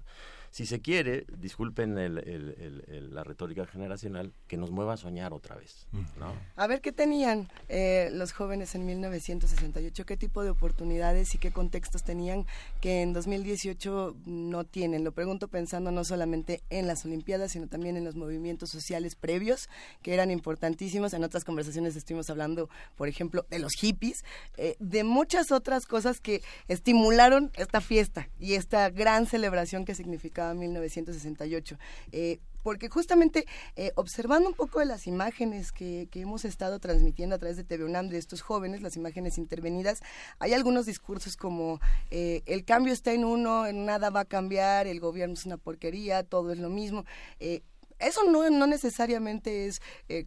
si 0.54 0.66
se 0.66 0.80
quiere, 0.80 1.26
disculpen 1.36 1.96
la 1.96 3.24
retórica 3.24 3.66
generacional, 3.66 4.32
que 4.46 4.56
nos 4.56 4.70
mueva 4.70 4.92
a 4.92 4.96
soñar 4.96 5.32
otra 5.32 5.56
vez. 5.56 5.88
¿no? 6.16 6.32
A 6.54 6.68
ver, 6.68 6.80
¿qué 6.80 6.92
tenían 6.92 7.48
eh, 7.68 8.08
los 8.12 8.32
jóvenes 8.32 8.76
en 8.76 8.86
1968? 8.86 10.06
¿Qué 10.06 10.16
tipo 10.16 10.44
de 10.44 10.50
oportunidades 10.50 11.34
y 11.34 11.38
qué 11.38 11.50
contextos 11.50 12.04
tenían 12.04 12.46
que 12.80 13.02
en 13.02 13.12
2018 13.12 14.14
no 14.26 14.62
tienen? 14.62 15.02
Lo 15.02 15.10
pregunto 15.10 15.48
pensando 15.48 15.90
no 15.90 16.04
solamente 16.04 16.62
en 16.70 16.86
las 16.86 17.04
Olimpiadas, 17.04 17.50
sino 17.50 17.66
también 17.66 17.96
en 17.96 18.04
los 18.04 18.14
movimientos 18.14 18.70
sociales 18.70 19.16
previos, 19.16 19.68
que 20.02 20.14
eran 20.14 20.30
importantísimos. 20.30 21.14
En 21.14 21.24
otras 21.24 21.42
conversaciones 21.42 21.96
estuvimos 21.96 22.30
hablando, 22.30 22.70
por 22.94 23.08
ejemplo, 23.08 23.44
de 23.50 23.58
los 23.58 23.72
hippies, 23.72 24.24
eh, 24.56 24.76
de 24.78 25.02
muchas 25.02 25.50
otras 25.50 25.84
cosas 25.84 26.20
que 26.20 26.42
estimularon 26.68 27.50
esta 27.56 27.80
fiesta 27.80 28.28
y 28.38 28.54
esta 28.54 28.88
gran 28.90 29.26
celebración 29.26 29.84
que 29.84 29.96
significaba 29.96 30.43
1968. 30.52 31.78
Eh, 32.12 32.40
porque 32.62 32.88
justamente 32.88 33.46
eh, 33.76 33.92
observando 33.94 34.48
un 34.48 34.54
poco 34.54 34.78
de 34.78 34.86
las 34.86 35.06
imágenes 35.06 35.70
que, 35.70 36.08
hemos 36.14 36.44
estado 36.44 36.78
transmitiendo 36.78 37.36
a 37.36 37.38
través 37.38 37.56
de 37.58 37.64
TV 37.64 37.84
UNAM 37.84 38.08
de 38.08 38.18
estos 38.18 38.40
jóvenes, 38.40 38.80
las 38.80 38.96
imágenes 38.96 39.36
intervenidas, 39.36 40.02
hay 40.38 40.54
algunos 40.54 40.86
discursos 40.86 41.36
como 41.36 41.80
eh, 42.10 42.42
el 42.46 42.64
cambio 42.64 42.92
está 42.92 43.12
en 43.12 43.24
uno, 43.24 43.66
en 43.66 43.84
nada 43.84 44.08
va 44.08 44.20
a 44.20 44.24
cambiar, 44.24 44.86
el 44.86 44.98
gobierno 44.98 45.34
es 45.34 45.44
una 45.44 45.58
porquería, 45.58 46.22
todo 46.22 46.52
es 46.52 46.58
lo 46.58 46.70
mismo. 46.70 47.04
eso 47.38 48.24
no, 48.24 48.48
no 48.48 48.66
necesariamente 48.66 49.66
es 49.66 49.82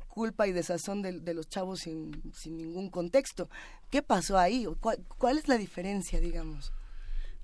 culpa 0.08 0.48
y 0.48 0.52
desazón 0.52 1.02
de, 1.02 1.34
los 1.34 1.50
chavos 1.50 1.80
sin, 1.82 2.22
sin, 2.34 2.58
ningún 2.58 2.90
contexto. 2.92 3.50
¿Qué 3.90 4.04
pasó 4.04 4.38
ahí? 4.38 4.68
¿Cuál, 4.80 5.04
¿Cuál 5.18 5.40
es 5.40 5.48
la 5.48 5.58
diferencia, 5.58 6.20
digamos? 6.20 6.72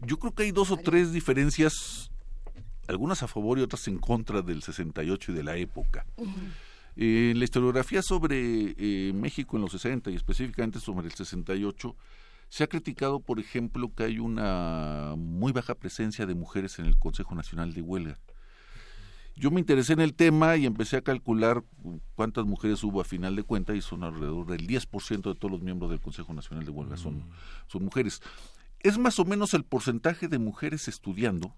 Yo 0.06 0.18
creo 0.18 0.34
que 0.34 0.43
hay 0.43 0.52
dos 0.52 0.72
o 0.72 0.77
tres 0.77 1.11
diferencias 1.11 2.11
algunas 2.88 3.24
a 3.24 3.28
favor 3.28 3.60
y 3.60 3.62
otras 3.62 3.88
en 3.88 3.98
contra 3.98 4.42
del 4.42 4.62
68 4.62 5.32
y 5.32 5.36
de 5.36 5.44
la 5.44 5.58
época. 5.58 6.06
Eh, 6.95 7.34
la 7.36 7.44
historiografía 7.44 8.02
sobre 8.02 8.76
eh, 8.78 9.14
México 9.14 9.58
en 9.58 9.64
los 9.64 9.72
60 9.72 10.12
y 10.12 10.16
específicamente 10.16 10.80
sobre 10.80 11.08
el 11.08 11.14
68 11.14 11.95
se 12.50 12.64
ha 12.64 12.68
criticado, 12.68 13.20
por 13.20 13.40
ejemplo, 13.40 13.92
que 13.95 14.03
hay 14.03 14.20
una 14.20 15.16
muy 15.18 15.52
baja 15.52 15.74
presencia 15.74 16.28
de 16.28 16.36
mujeres 16.36 16.78
en 16.78 16.86
el 16.86 16.98
Consejo 17.00 17.34
Nacional 17.34 17.74
de 17.74 17.82
Huelga. 17.82 18.20
Yo 19.36 19.50
me 19.50 19.60
interesé 19.60 19.94
en 19.94 20.02
el 20.02 20.14
tema 20.14 20.56
y 20.58 20.68
empecé 20.68 20.98
a 20.98 21.02
calcular 21.02 21.64
cuántas 22.14 22.45
mujeres 22.45 22.84
hubo 22.84 23.02
a 23.02 23.03
final 23.03 23.36
de 23.36 23.42
cuentas 23.42 23.76
y 23.76 23.82
son 23.82 24.03
alrededor 24.03 24.45
del 24.45 24.68
10% 24.68 25.34
de 25.34 25.36
todos 25.36 25.52
los 25.52 25.62
miembros 25.62 25.90
del 25.90 26.00
Consejo 26.00 26.32
Nacional 26.36 26.66
de 26.66 26.70
Huelga 26.70 26.98
son, 26.98 27.18
mm. 27.18 27.30
son 27.66 27.86
mujeres. 27.86 28.22
Es 28.82 29.00
más 29.00 29.18
o 29.18 29.26
menos 29.26 29.56
el 29.56 29.64
porcentaje 29.64 30.28
de 30.28 30.38
mujeres 30.38 30.88
estudiando 30.88 31.56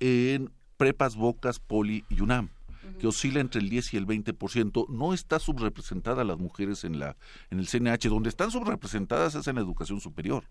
en 0.00 0.50
prepas, 0.76 1.14
bocas, 1.14 1.60
poli 1.60 2.04
y 2.08 2.20
UNAM 2.20 2.50
que 2.98 3.06
oscila 3.06 3.40
entre 3.40 3.60
el 3.60 3.68
10 3.68 3.94
y 3.94 3.96
el 3.96 4.06
20%, 4.06 4.88
no 4.88 5.14
está 5.14 5.38
subrepresentada 5.38 6.24
las 6.24 6.38
mujeres 6.38 6.84
en 6.84 6.98
la 6.98 7.16
en 7.50 7.58
el 7.58 7.66
CNH, 7.66 8.08
donde 8.08 8.28
están 8.28 8.50
subrepresentadas 8.50 9.34
es 9.34 9.46
en 9.46 9.56
la 9.56 9.62
educación 9.62 10.00
superior. 10.00 10.44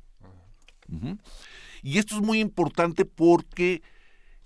Y 1.84 2.00
esto 2.00 2.16
es 2.16 2.22
muy 2.22 2.40
importante 2.40 3.06
porque 3.06 3.82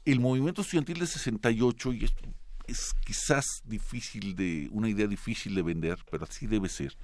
el 0.06 0.19
movimiento 0.19 0.61
estudiantil 0.61 0.99
de 0.99 1.07
68 1.07 1.93
y 1.93 2.03
esto 2.03 2.23
es 2.67 2.93
quizás 3.06 3.45
difícil 3.64 4.35
de 4.35 4.67
una 4.72 4.90
idea 4.90 5.07
difícil 5.07 5.56
de 5.56 5.61
vender, 5.61 5.98
pero 6.11 6.25
así 6.25 6.48
debe 6.48 6.69
ser. 6.69 6.98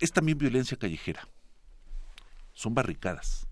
Es 0.00 0.10
también 0.10 0.38
violencia 0.38 0.76
callejera. 0.76 1.28
Son 2.52 2.74
barricadas 2.74 3.46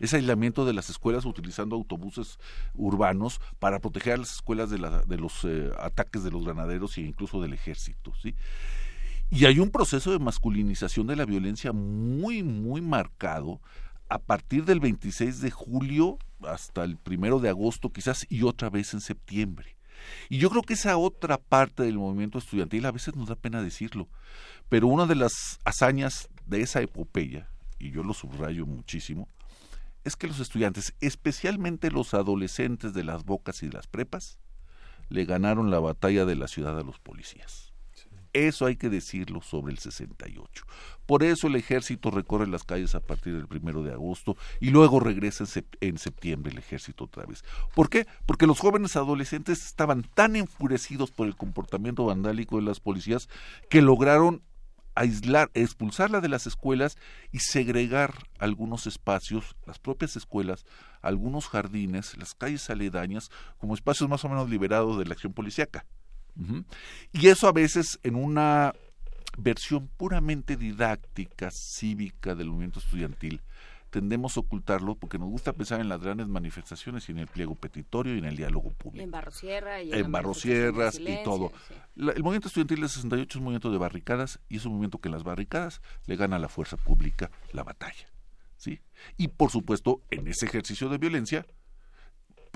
ese 0.00 0.16
aislamiento 0.16 0.64
de 0.64 0.72
las 0.72 0.90
escuelas 0.90 1.24
utilizando 1.24 1.76
autobuses 1.76 2.38
urbanos 2.74 3.40
para 3.58 3.78
proteger 3.78 4.14
a 4.14 4.18
las 4.18 4.32
escuelas 4.34 4.70
de, 4.70 4.78
de 4.78 5.16
los 5.16 5.44
eh, 5.44 5.70
ataques 5.78 6.22
de 6.24 6.30
los 6.30 6.44
granaderos 6.44 6.96
e 6.98 7.02
incluso 7.02 7.40
del 7.40 7.52
ejército, 7.52 8.12
¿sí? 8.22 8.34
Y 9.30 9.46
hay 9.46 9.58
un 9.58 9.70
proceso 9.70 10.12
de 10.12 10.20
masculinización 10.20 11.08
de 11.08 11.16
la 11.16 11.24
violencia 11.24 11.72
muy, 11.72 12.44
muy 12.44 12.80
marcado 12.80 13.60
a 14.08 14.18
partir 14.18 14.64
del 14.64 14.78
26 14.78 15.40
de 15.40 15.50
julio 15.50 16.18
hasta 16.42 16.84
el 16.84 16.96
primero 16.96 17.40
de 17.40 17.48
agosto 17.48 17.92
quizás 17.92 18.24
y 18.28 18.42
otra 18.44 18.70
vez 18.70 18.94
en 18.94 19.00
septiembre. 19.00 19.76
Y 20.28 20.38
yo 20.38 20.50
creo 20.50 20.62
que 20.62 20.74
esa 20.74 20.96
otra 20.96 21.38
parte 21.38 21.82
del 21.82 21.98
movimiento 21.98 22.38
estudiantil 22.38 22.86
a 22.86 22.92
veces 22.92 23.16
nos 23.16 23.28
da 23.28 23.34
pena 23.34 23.62
decirlo, 23.62 24.08
pero 24.68 24.86
una 24.86 25.06
de 25.06 25.16
las 25.16 25.58
hazañas 25.64 26.28
de 26.46 26.60
esa 26.60 26.80
epopeya, 26.80 27.48
y 27.78 27.90
yo 27.90 28.02
lo 28.02 28.14
subrayo 28.14 28.66
muchísimo, 28.66 29.28
es 30.06 30.14
que 30.14 30.28
los 30.28 30.38
estudiantes, 30.38 30.94
especialmente 31.00 31.90
los 31.90 32.14
adolescentes 32.14 32.94
de 32.94 33.02
las 33.02 33.24
bocas 33.24 33.62
y 33.64 33.66
de 33.66 33.72
las 33.72 33.88
prepas, 33.88 34.38
le 35.08 35.24
ganaron 35.24 35.70
la 35.70 35.80
batalla 35.80 36.24
de 36.24 36.36
la 36.36 36.46
ciudad 36.46 36.78
a 36.78 36.84
los 36.84 37.00
policías. 37.00 37.72
Eso 38.32 38.66
hay 38.66 38.76
que 38.76 38.88
decirlo 38.88 39.40
sobre 39.40 39.72
el 39.72 39.78
68. 39.78 40.64
Por 41.06 41.24
eso 41.24 41.48
el 41.48 41.56
ejército 41.56 42.12
recorre 42.12 42.46
las 42.46 42.62
calles 42.62 42.94
a 42.94 43.00
partir 43.00 43.34
del 43.34 43.48
primero 43.48 43.82
de 43.82 43.92
agosto 43.92 44.36
y 44.60 44.70
luego 44.70 45.00
regresa 45.00 45.44
en 45.80 45.98
septiembre 45.98 46.52
el 46.52 46.58
ejército 46.58 47.04
otra 47.04 47.24
vez. 47.24 47.42
¿Por 47.74 47.88
qué? 47.88 48.06
Porque 48.26 48.46
los 48.46 48.60
jóvenes 48.60 48.94
adolescentes 48.94 49.66
estaban 49.66 50.02
tan 50.14 50.36
enfurecidos 50.36 51.10
por 51.10 51.26
el 51.26 51.34
comportamiento 51.34 52.04
vandálico 52.04 52.56
de 52.56 52.62
las 52.62 52.78
policías 52.78 53.28
que 53.70 53.82
lograron 53.82 54.42
aislar, 54.96 55.50
expulsarla 55.54 56.20
de 56.20 56.28
las 56.28 56.46
escuelas 56.46 56.96
y 57.30 57.38
segregar 57.38 58.14
algunos 58.38 58.86
espacios, 58.86 59.54
las 59.66 59.78
propias 59.78 60.16
escuelas, 60.16 60.64
algunos 61.02 61.46
jardines, 61.46 62.16
las 62.16 62.34
calles 62.34 62.68
aledañas, 62.70 63.30
como 63.58 63.74
espacios 63.74 64.08
más 64.08 64.24
o 64.24 64.28
menos 64.28 64.50
liberados 64.50 64.98
de 64.98 65.04
la 65.04 65.12
acción 65.12 65.32
policíaca. 65.32 65.86
Y 67.12 67.28
eso 67.28 67.46
a 67.46 67.52
veces 67.52 67.98
en 68.02 68.16
una 68.16 68.72
versión 69.38 69.88
puramente 69.96 70.56
didáctica, 70.56 71.50
cívica 71.52 72.34
del 72.34 72.48
movimiento 72.48 72.80
estudiantil, 72.80 73.42
tendemos 73.96 74.36
a 74.36 74.40
ocultarlo 74.40 74.94
porque 74.94 75.18
nos 75.18 75.30
gusta 75.30 75.54
pensar 75.54 75.80
en 75.80 75.88
las 75.88 76.02
grandes 76.02 76.28
manifestaciones 76.28 77.08
y 77.08 77.12
en 77.12 77.18
el 77.18 77.28
pliego 77.28 77.54
petitorio 77.54 78.14
y 78.14 78.18
en 78.18 78.26
el 78.26 78.36
diálogo 78.36 78.70
público. 78.72 79.02
En 79.02 79.10
Barrosierra 79.10 79.80
y 79.80 79.90
en, 79.90 80.12
Barrosierras 80.12 81.00
y 81.00 81.24
todo. 81.24 81.50
el 81.96 82.22
movimiento 82.22 82.48
estudiantil 82.48 82.82
de 82.82 82.88
68 82.90 83.26
es 83.26 83.36
un 83.36 83.44
movimiento 83.44 83.72
de 83.72 83.78
barricadas 83.78 84.38
y 84.50 84.58
es 84.58 84.66
un 84.66 84.72
movimiento 84.72 84.98
que 84.98 85.08
en 85.08 85.12
las 85.14 85.24
barricadas 85.24 85.80
le 86.04 86.16
gana 86.16 86.36
a 86.36 86.38
la 86.38 86.50
fuerza 86.50 86.76
pública 86.76 87.30
la 87.54 87.62
batalla. 87.62 88.06
¿sí? 88.58 88.80
Y 89.16 89.28
por 89.28 89.50
supuesto, 89.50 90.02
en 90.10 90.28
ese 90.28 90.44
ejercicio 90.44 90.90
de 90.90 90.98
violencia, 90.98 91.46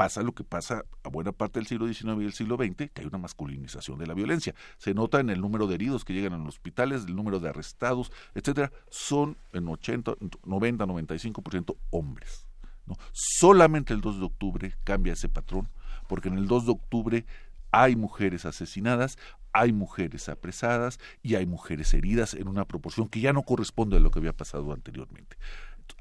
pasa 0.00 0.22
lo 0.22 0.32
que 0.32 0.44
pasa 0.44 0.86
a 1.02 1.10
buena 1.10 1.30
parte 1.30 1.58
del 1.58 1.66
siglo 1.66 1.86
XIX 1.86 2.22
y 2.22 2.24
el 2.24 2.32
siglo 2.32 2.56
XX, 2.56 2.90
que 2.90 3.02
hay 3.02 3.06
una 3.06 3.18
masculinización 3.18 3.98
de 3.98 4.06
la 4.06 4.14
violencia. 4.14 4.54
Se 4.78 4.94
nota 4.94 5.20
en 5.20 5.28
el 5.28 5.42
número 5.42 5.66
de 5.66 5.74
heridos 5.74 6.06
que 6.06 6.14
llegan 6.14 6.32
a 6.32 6.38
los 6.38 6.54
hospitales, 6.54 7.04
el 7.04 7.14
número 7.14 7.38
de 7.38 7.50
arrestados, 7.50 8.10
etcétera, 8.34 8.72
son 8.88 9.36
en 9.52 9.68
80, 9.68 10.14
90, 10.46 10.86
95% 10.86 11.76
hombres. 11.90 12.48
¿no? 12.86 12.96
Solamente 13.12 13.92
el 13.92 14.00
2 14.00 14.20
de 14.20 14.24
octubre 14.24 14.74
cambia 14.84 15.12
ese 15.12 15.28
patrón, 15.28 15.68
porque 16.08 16.28
en 16.28 16.38
el 16.38 16.46
2 16.46 16.64
de 16.64 16.72
octubre 16.72 17.26
hay 17.70 17.94
mujeres 17.94 18.46
asesinadas, 18.46 19.18
hay 19.52 19.74
mujeres 19.74 20.30
apresadas 20.30 20.98
y 21.22 21.34
hay 21.34 21.44
mujeres 21.44 21.92
heridas 21.92 22.32
en 22.32 22.48
una 22.48 22.64
proporción 22.64 23.06
que 23.06 23.20
ya 23.20 23.34
no 23.34 23.42
corresponde 23.42 23.98
a 23.98 24.00
lo 24.00 24.10
que 24.10 24.20
había 24.20 24.32
pasado 24.32 24.72
anteriormente. 24.72 25.36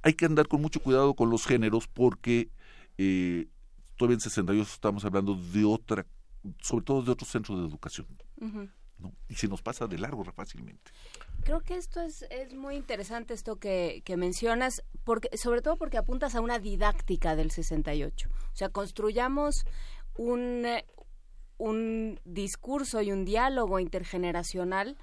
Hay 0.04 0.14
que 0.14 0.24
andar 0.24 0.48
con 0.48 0.62
mucho 0.62 0.80
cuidado 0.80 1.16
con 1.16 1.30
los 1.30 1.46
géneros 1.46 1.90
porque 1.90 2.50
eh, 2.98 3.50
todavía 4.00 4.16
en 4.16 4.22
62 4.22 4.72
estamos 4.72 5.04
hablando 5.04 5.36
de 5.36 5.66
otra, 5.66 6.06
sobre 6.62 6.86
todo 6.86 7.02
de 7.04 7.12
otros 7.12 7.30
centros 7.30 7.60
de 7.60 7.68
educación. 7.68 8.08
Y 9.28 9.36
se 9.36 9.48
nos 9.50 9.62
pasa 9.62 9.88
de 9.88 9.98
largo 9.98 10.24
fácilmente. 10.24 10.92
Creo 11.44 11.60
que 11.62 11.76
esto 11.76 12.02
es, 12.02 12.24
es 12.30 12.54
muy 12.54 12.76
interesante, 12.76 13.34
esto 13.34 13.58
que, 13.58 14.02
que 14.06 14.16
mencionas, 14.16 14.84
porque, 15.04 15.30
sobre 15.38 15.62
todo 15.62 15.76
porque 15.76 15.98
apuntas 15.98 16.36
a 16.36 16.42
una 16.42 16.60
didáctica 16.60 17.36
del 17.36 17.52
68. 17.52 18.30
O 18.30 18.56
sea, 18.56 18.70
construyamos 18.70 19.66
un, 20.16 20.66
un 21.58 22.20
discurso 22.24 23.02
y 23.02 23.12
un 23.12 23.26
diálogo 23.26 23.80
intergeneracional. 23.80 24.98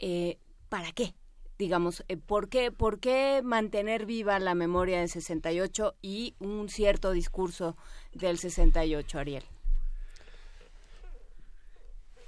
Eh, 0.00 0.38
¿Para 0.68 0.90
qué? 0.90 1.14
Digamos, 1.58 2.04
eh, 2.08 2.16
¿por, 2.16 2.48
qué, 2.48 2.70
¿por 2.70 2.98
qué 3.00 3.40
mantener 3.44 4.06
viva 4.06 4.38
la 4.38 4.54
memoria 4.54 5.00
del 5.00 5.08
68 5.08 5.94
y 6.02 6.34
un 6.38 6.68
cierto 6.68 7.12
discurso 7.12 7.76
del 8.12 8.38
68, 8.38 9.18
Ariel? 9.18 9.44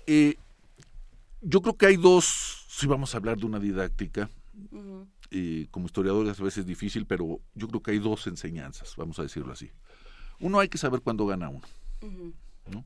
Eh, 0.07 0.37
yo 1.43 1.61
creo 1.61 1.77
que 1.77 1.87
hay 1.87 1.97
dos, 1.97 2.65
si 2.69 2.87
vamos 2.87 3.15
a 3.15 3.19
hablar 3.19 3.37
de 3.37 3.47
una 3.47 3.59
didáctica, 3.59 4.31
eh, 5.31 5.67
como 5.71 5.87
historiadores 5.87 6.41
a 6.41 6.43
veces 6.43 6.59
es 6.59 6.67
difícil, 6.67 7.05
pero 7.05 7.41
yo 7.55 7.69
creo 7.69 7.83
que 7.83 7.91
hay 7.91 7.99
dos 7.99 8.27
enseñanzas, 8.27 8.95
vamos 8.97 9.19
a 9.19 9.23
decirlo 9.23 9.53
así. 9.53 9.71
Uno 10.41 10.61
hay 10.61 10.69
que 10.69 10.79
saber 10.79 11.03
cuándo 11.03 11.27
gana 11.27 11.49
uno. 11.49 11.67
¿no? 12.71 12.85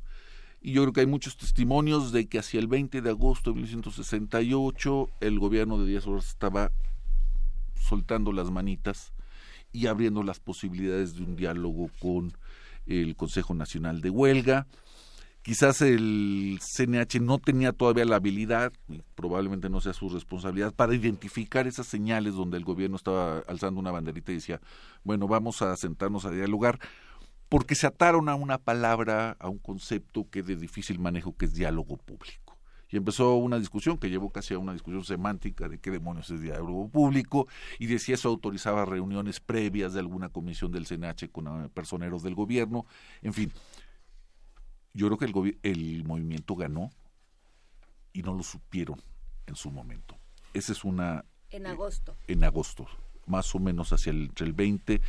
Y 0.65 0.73
yo 0.73 0.82
creo 0.82 0.92
que 0.92 1.00
hay 1.00 1.07
muchos 1.07 1.36
testimonios 1.36 2.12
de 2.12 2.28
que 2.28 2.39
hacia 2.39 2.60
el 2.60 2.68
20 2.68 3.02
de 3.02 3.10
agosto 3.10 3.50
de 3.50 3.57
1968 3.57 5.08
el 5.20 5.41
gobierno 5.41 5.76
de 5.76 5.86
Díaz 5.86 6.07
Ordaz 6.07 6.28
estaba 6.28 6.70
soltando 7.74 8.32
las 8.32 8.52
manitas 8.52 9.12
y 9.73 9.89
abriendo 9.89 10.23
las 10.23 10.39
posibilidades 10.39 11.16
de 11.16 11.24
un 11.24 11.34
diálogo 11.34 11.91
con 12.00 12.32
el 12.86 13.16
Consejo 13.16 13.55
Nacional 13.55 14.00
de 14.02 14.10
Huelga. 14.10 14.68
Quizás 15.42 15.81
el 15.82 16.60
CNH 16.60 17.18
no 17.20 17.39
tenía 17.39 17.73
todavía 17.73 18.05
la 18.05 18.16
habilidad, 18.16 18.73
y 18.89 19.02
probablemente 19.16 19.68
no 19.68 19.81
sea 19.81 19.92
su 19.92 20.08
responsabilidad, 20.08 20.73
para 20.73 20.94
identificar 20.94 21.66
esas 21.66 21.89
señales 21.89 22.34
donde 22.34 22.58
el 22.58 22.65
gobierno 22.65 22.94
estaba 22.94 23.41
alzando 23.49 23.81
una 23.81 23.91
banderita 23.91 24.31
y 24.31 24.36
decía, 24.36 24.60
bueno, 25.02 25.26
vamos 25.26 25.60
a 25.62 25.74
sentarnos 25.74 26.24
a 26.24 26.31
dialogar 26.31 26.78
porque 27.52 27.74
se 27.74 27.86
ataron 27.86 28.31
a 28.31 28.34
una 28.34 28.56
palabra, 28.56 29.36
a 29.39 29.50
un 29.50 29.58
concepto 29.58 30.26
que 30.31 30.39
es 30.39 30.47
de 30.47 30.56
difícil 30.56 30.98
manejo, 30.98 31.36
que 31.36 31.44
es 31.44 31.52
diálogo 31.52 31.98
público. 31.98 32.56
Y 32.89 32.97
empezó 32.97 33.34
una 33.34 33.58
discusión 33.58 33.98
que 33.98 34.08
llevó 34.08 34.31
casi 34.31 34.55
a 34.55 34.58
una 34.58 34.72
discusión 34.72 35.05
semántica 35.05 35.68
de 35.68 35.78
qué 35.78 35.90
demonios 35.90 36.31
es 36.31 36.40
diálogo 36.40 36.89
público 36.89 37.47
y 37.78 37.89
de 37.89 37.98
si 37.98 38.14
eso 38.14 38.31
autorizaba 38.31 38.86
reuniones 38.86 39.39
previas 39.39 39.92
de 39.92 40.00
alguna 40.00 40.31
comisión 40.31 40.72
del 40.72 40.86
CNH 40.86 41.31
con 41.31 41.66
eh, 41.66 41.68
personeros 41.68 42.22
del 42.22 42.34
gobierno. 42.34 42.86
En 43.20 43.34
fin, 43.34 43.52
yo 44.94 45.08
creo 45.08 45.18
que 45.18 45.26
el, 45.26 45.58
el 45.62 46.05
movimiento 46.05 46.56
ganó 46.56 46.89
y 48.14 48.22
no 48.22 48.32
lo 48.32 48.44
supieron 48.44 48.98
en 49.47 49.56
su 49.56 49.70
momento. 49.70 50.16
Esa 50.55 50.72
es 50.72 50.84
una... 50.84 51.26
En 51.50 51.66
agosto. 51.66 52.16
en 52.28 52.44
agosto, 52.44 52.86
más 53.26 53.55
o 53.55 53.58
menos 53.58 53.92
hacia 53.92 54.08
el, 54.08 54.22
entre 54.22 54.47
el 54.47 54.55
20 54.55 55.02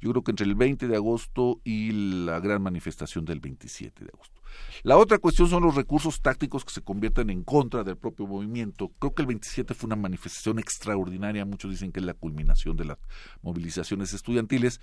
yo 0.00 0.10
creo 0.10 0.22
que 0.22 0.32
entre 0.32 0.46
el 0.46 0.54
20 0.54 0.88
de 0.88 0.96
agosto 0.96 1.60
y 1.64 1.92
la 2.24 2.40
gran 2.40 2.62
manifestación 2.62 3.24
del 3.24 3.40
27 3.40 4.04
de 4.04 4.10
agosto. 4.12 4.40
La 4.82 4.96
otra 4.96 5.18
cuestión 5.18 5.48
son 5.48 5.62
los 5.62 5.74
recursos 5.74 6.20
tácticos 6.20 6.64
que 6.64 6.72
se 6.72 6.82
convierten 6.82 7.30
en 7.30 7.42
contra 7.42 7.84
del 7.84 7.96
propio 7.96 8.26
movimiento. 8.26 8.90
Creo 8.98 9.14
que 9.14 9.22
el 9.22 9.28
27 9.28 9.74
fue 9.74 9.88
una 9.88 9.96
manifestación 9.96 10.58
extraordinaria, 10.58 11.44
muchos 11.44 11.70
dicen 11.70 11.92
que 11.92 12.00
es 12.00 12.06
la 12.06 12.14
culminación 12.14 12.76
de 12.76 12.86
las 12.86 12.98
movilizaciones 13.42 14.12
estudiantiles, 14.12 14.80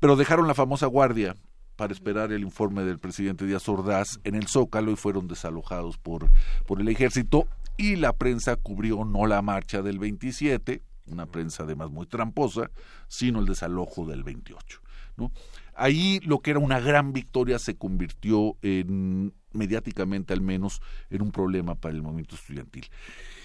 pero 0.00 0.16
dejaron 0.16 0.46
la 0.46 0.54
famosa 0.54 0.86
guardia 0.86 1.34
para 1.76 1.92
esperar 1.92 2.32
el 2.32 2.42
informe 2.42 2.84
del 2.84 2.98
presidente 2.98 3.44
Díaz 3.44 3.68
Ordaz 3.68 4.18
en 4.24 4.34
el 4.34 4.48
Zócalo 4.48 4.90
y 4.90 4.96
fueron 4.96 5.28
desalojados 5.28 5.98
por, 5.98 6.30
por 6.66 6.80
el 6.80 6.88
ejército 6.88 7.46
y 7.76 7.96
la 7.96 8.14
prensa 8.14 8.56
cubrió 8.56 9.04
no 9.04 9.26
la 9.26 9.42
marcha 9.42 9.82
del 9.82 9.98
27, 9.98 10.82
una 11.06 11.26
prensa 11.26 11.62
además 11.62 11.90
muy 11.90 12.06
tramposa, 12.06 12.70
sino 13.08 13.40
el 13.40 13.46
desalojo 13.46 14.06
del 14.06 14.22
28. 14.24 14.80
¿no? 15.16 15.32
Ahí 15.74 16.20
lo 16.20 16.40
que 16.40 16.50
era 16.50 16.58
una 16.58 16.80
gran 16.80 17.12
victoria 17.12 17.58
se 17.58 17.76
convirtió 17.76 18.56
en, 18.62 19.34
mediáticamente 19.52 20.32
al 20.32 20.40
menos, 20.40 20.80
en 21.10 21.22
un 21.22 21.32
problema 21.32 21.74
para 21.74 21.94
el 21.94 22.02
movimiento 22.02 22.34
estudiantil. 22.34 22.86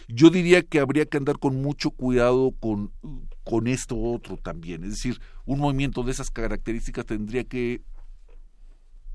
Yo 0.07 0.29
diría 0.29 0.61
que 0.63 0.79
habría 0.79 1.05
que 1.05 1.17
andar 1.17 1.39
con 1.39 1.61
mucho 1.61 1.91
cuidado 1.91 2.51
con, 2.59 2.91
con 3.43 3.67
esto 3.67 3.97
otro 3.99 4.37
también. 4.37 4.83
Es 4.83 4.91
decir, 4.91 5.19
un 5.45 5.59
movimiento 5.59 6.03
de 6.03 6.11
esas 6.11 6.31
características 6.31 7.05
tendría 7.05 7.43
que 7.43 7.81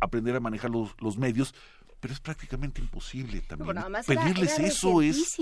aprender 0.00 0.36
a 0.36 0.40
manejar 0.40 0.70
los, 0.70 0.94
los 1.00 1.18
medios, 1.18 1.54
pero 2.00 2.12
es 2.12 2.20
prácticamente 2.20 2.80
imposible 2.80 3.40
también. 3.40 3.76
Pedirles 4.06 4.58
eso 4.58 5.02
es 5.02 5.38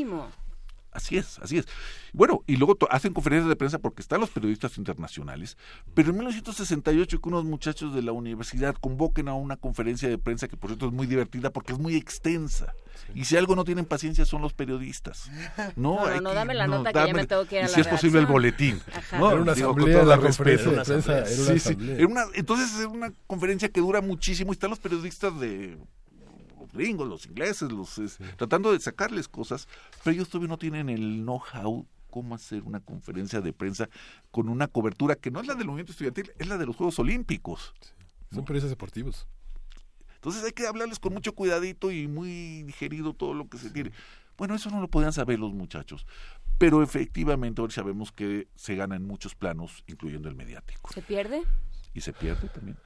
Así 0.94 1.16
es, 1.16 1.40
así 1.40 1.58
es. 1.58 1.66
Bueno, 2.12 2.44
y 2.46 2.56
luego 2.56 2.78
hacen 2.88 3.12
conferencias 3.12 3.48
de 3.48 3.56
prensa 3.56 3.80
porque 3.80 4.00
están 4.00 4.20
los 4.20 4.30
periodistas 4.30 4.78
internacionales, 4.78 5.58
pero 5.92 6.10
en 6.10 6.18
1968 6.18 7.20
que 7.20 7.28
unos 7.28 7.44
muchachos 7.44 7.92
de 7.92 8.00
la 8.00 8.12
universidad 8.12 8.76
convoquen 8.76 9.26
a 9.26 9.34
una 9.34 9.56
conferencia 9.56 10.08
de 10.08 10.18
prensa 10.18 10.46
que 10.46 10.56
por 10.56 10.70
cierto 10.70 10.86
es 10.86 10.92
muy 10.92 11.08
divertida 11.08 11.50
porque 11.50 11.72
es 11.72 11.80
muy 11.80 11.96
extensa. 11.96 12.74
Y 13.12 13.24
si 13.24 13.36
algo 13.36 13.56
no 13.56 13.64
tienen 13.64 13.86
paciencia 13.86 14.24
son 14.24 14.40
los 14.40 14.52
periodistas. 14.52 15.28
No, 15.74 16.08
no, 16.08 16.20
no, 16.20 16.32
dame 16.32 16.54
la 16.54 16.68
nota 16.68 16.92
que 16.92 17.06
ya 17.08 17.12
me 17.12 17.26
tengo 17.26 17.44
que 17.44 17.56
ir 17.56 17.62
a 17.62 17.64
y 17.64 17.68
la 17.68 17.74
si 17.74 17.80
es 17.80 17.88
posible 17.88 18.20
el 18.20 18.26
boletín. 18.26 18.80
No, 19.18 19.32
era 19.32 19.42
una 19.42 19.52
asamblea, 19.52 20.04
la 20.04 20.18
conferencia 20.18 20.70
de 20.70 20.84
prensa. 20.84 21.18
Era 21.18 21.42
una 21.42 21.58
sí, 21.58 21.58
sí. 21.58 21.76
entonces 22.34 22.78
es 22.78 22.86
una 22.86 23.12
conferencia 23.26 23.68
que 23.68 23.80
dura 23.80 24.00
muchísimo 24.00 24.52
y 24.52 24.54
están 24.54 24.70
los 24.70 24.78
periodistas 24.78 25.38
de 25.40 25.76
gringos, 26.74 27.08
los 27.08 27.26
ingleses, 27.26 27.72
los 27.72 28.00
tratando 28.36 28.72
de 28.72 28.80
sacarles 28.80 29.28
cosas, 29.28 29.68
pero 30.02 30.14
ellos 30.14 30.28
todavía 30.28 30.48
no 30.48 30.58
tienen 30.58 30.88
el 30.88 31.22
know-how 31.22 31.86
cómo 32.14 32.36
hacer 32.36 32.62
una 32.62 32.78
conferencia 32.78 33.40
de 33.40 33.52
prensa 33.52 33.88
con 34.30 34.48
una 34.48 34.68
cobertura 34.68 35.16
que 35.16 35.32
no 35.32 35.40
es 35.40 35.48
la 35.48 35.56
del 35.56 35.66
movimiento 35.66 35.90
estudiantil, 35.90 36.30
es 36.38 36.46
la 36.46 36.58
de 36.58 36.66
los 36.66 36.76
Juegos 36.76 36.96
Olímpicos. 37.00 37.74
Son 38.32 38.44
periodistas 38.44 38.70
deportivos. 38.70 39.26
Entonces 40.14 40.44
hay 40.44 40.52
que 40.52 40.66
hablarles 40.68 41.00
con 41.00 41.12
mucho 41.12 41.34
cuidadito 41.34 41.90
y 41.90 42.06
muy 42.06 42.62
digerido 42.62 43.14
todo 43.14 43.34
lo 43.34 43.48
que 43.48 43.58
se 43.58 43.68
tiene. 43.70 43.90
Bueno, 44.36 44.54
eso 44.54 44.70
no 44.70 44.80
lo 44.80 44.86
podían 44.86 45.12
saber 45.12 45.40
los 45.40 45.52
muchachos, 45.52 46.06
pero 46.56 46.84
efectivamente 46.84 47.60
hoy 47.60 47.72
sabemos 47.72 48.12
que 48.12 48.46
se 48.54 48.76
gana 48.76 48.94
en 48.94 49.04
muchos 49.04 49.34
planos, 49.34 49.82
incluyendo 49.88 50.28
el 50.28 50.36
mediático. 50.36 50.92
¿Se 50.92 51.02
pierde? 51.02 51.42
Y 51.94 52.00
se 52.00 52.12
pierde 52.12 52.48
también. 52.48 52.76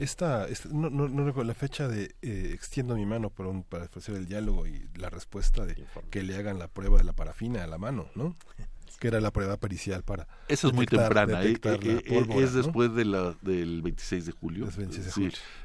Esta, 0.00 0.46
no, 0.72 0.88
no, 0.88 1.08
no, 1.08 1.26
recuerdo 1.26 1.46
la 1.46 1.54
fecha 1.54 1.86
de 1.86 2.14
eh, 2.22 2.52
extiendo 2.54 2.96
mi 2.96 3.04
mano 3.04 3.28
para, 3.28 3.50
un, 3.50 3.62
para 3.62 3.84
ofrecer 3.84 4.14
el 4.14 4.24
diálogo 4.24 4.66
y 4.66 4.88
la 4.94 5.10
respuesta 5.10 5.66
de 5.66 5.76
que 6.08 6.22
le 6.22 6.36
hagan 6.36 6.58
la 6.58 6.68
prueba 6.68 6.96
de 6.96 7.04
la 7.04 7.12
parafina 7.12 7.62
a 7.62 7.66
la 7.66 7.76
mano, 7.76 8.08
¿no? 8.14 8.34
que 8.98 9.08
era 9.08 9.20
la 9.20 9.30
prueba 9.30 9.58
pericial 9.58 10.02
para 10.02 10.26
Esa 10.48 10.68
es 10.68 10.72
muy 10.72 10.86
temprana, 10.86 11.44
eh, 11.44 11.58
eh, 11.62 12.26
es 12.36 12.54
después 12.54 12.94
de 12.94 13.04
la, 13.04 13.34
del 13.42 13.82
26 13.82 14.24
de 14.24 14.32
julio. 14.32 14.68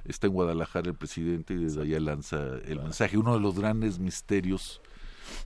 está 0.03 0.27
en 0.27 0.33
Guadalajara 0.33 0.89
el 0.89 0.95
presidente 0.95 1.53
y 1.53 1.57
desde 1.57 1.81
allá 1.81 1.99
lanza 2.01 2.38
el 2.65 2.81
mensaje. 2.81 3.17
Uno 3.17 3.35
de 3.35 3.39
los 3.39 3.57
grandes 3.57 3.99
misterios 3.99 4.81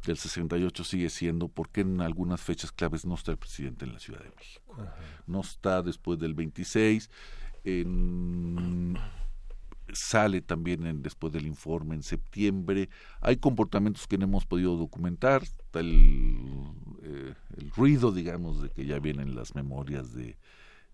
del 0.05 0.17
68 0.17 0.83
sigue 0.83 1.09
siendo 1.09 1.47
por 1.47 1.69
qué 1.69 1.81
en 1.81 2.01
algunas 2.01 2.41
fechas 2.41 2.71
claves 2.71 3.05
no 3.05 3.13
está 3.13 3.31
el 3.31 3.37
presidente 3.37 3.85
en 3.85 3.93
la 3.93 3.99
Ciudad 3.99 4.21
de 4.21 4.31
México. 4.35 4.75
No 5.27 5.41
está 5.41 5.83
después 5.83 6.17
del 6.17 6.33
26 6.33 7.09
en, 7.63 8.97
sale 9.93 10.41
también 10.41 10.85
en, 10.85 11.01
después 11.01 11.33
del 11.33 11.45
informe 11.45 11.95
en 11.95 12.03
septiembre. 12.03 12.89
Hay 13.21 13.37
comportamientos 13.37 14.07
que 14.07 14.17
no 14.17 14.25
hemos 14.25 14.45
podido 14.45 14.75
documentar, 14.75 15.43
el, 15.73 16.37
eh, 17.03 17.33
el 17.57 17.71
ruido, 17.71 18.11
digamos, 18.11 18.61
de 18.61 18.69
que 18.69 18.85
ya 18.85 18.99
vienen 18.99 19.35
las 19.35 19.55
memorias 19.55 20.13
de, 20.13 20.37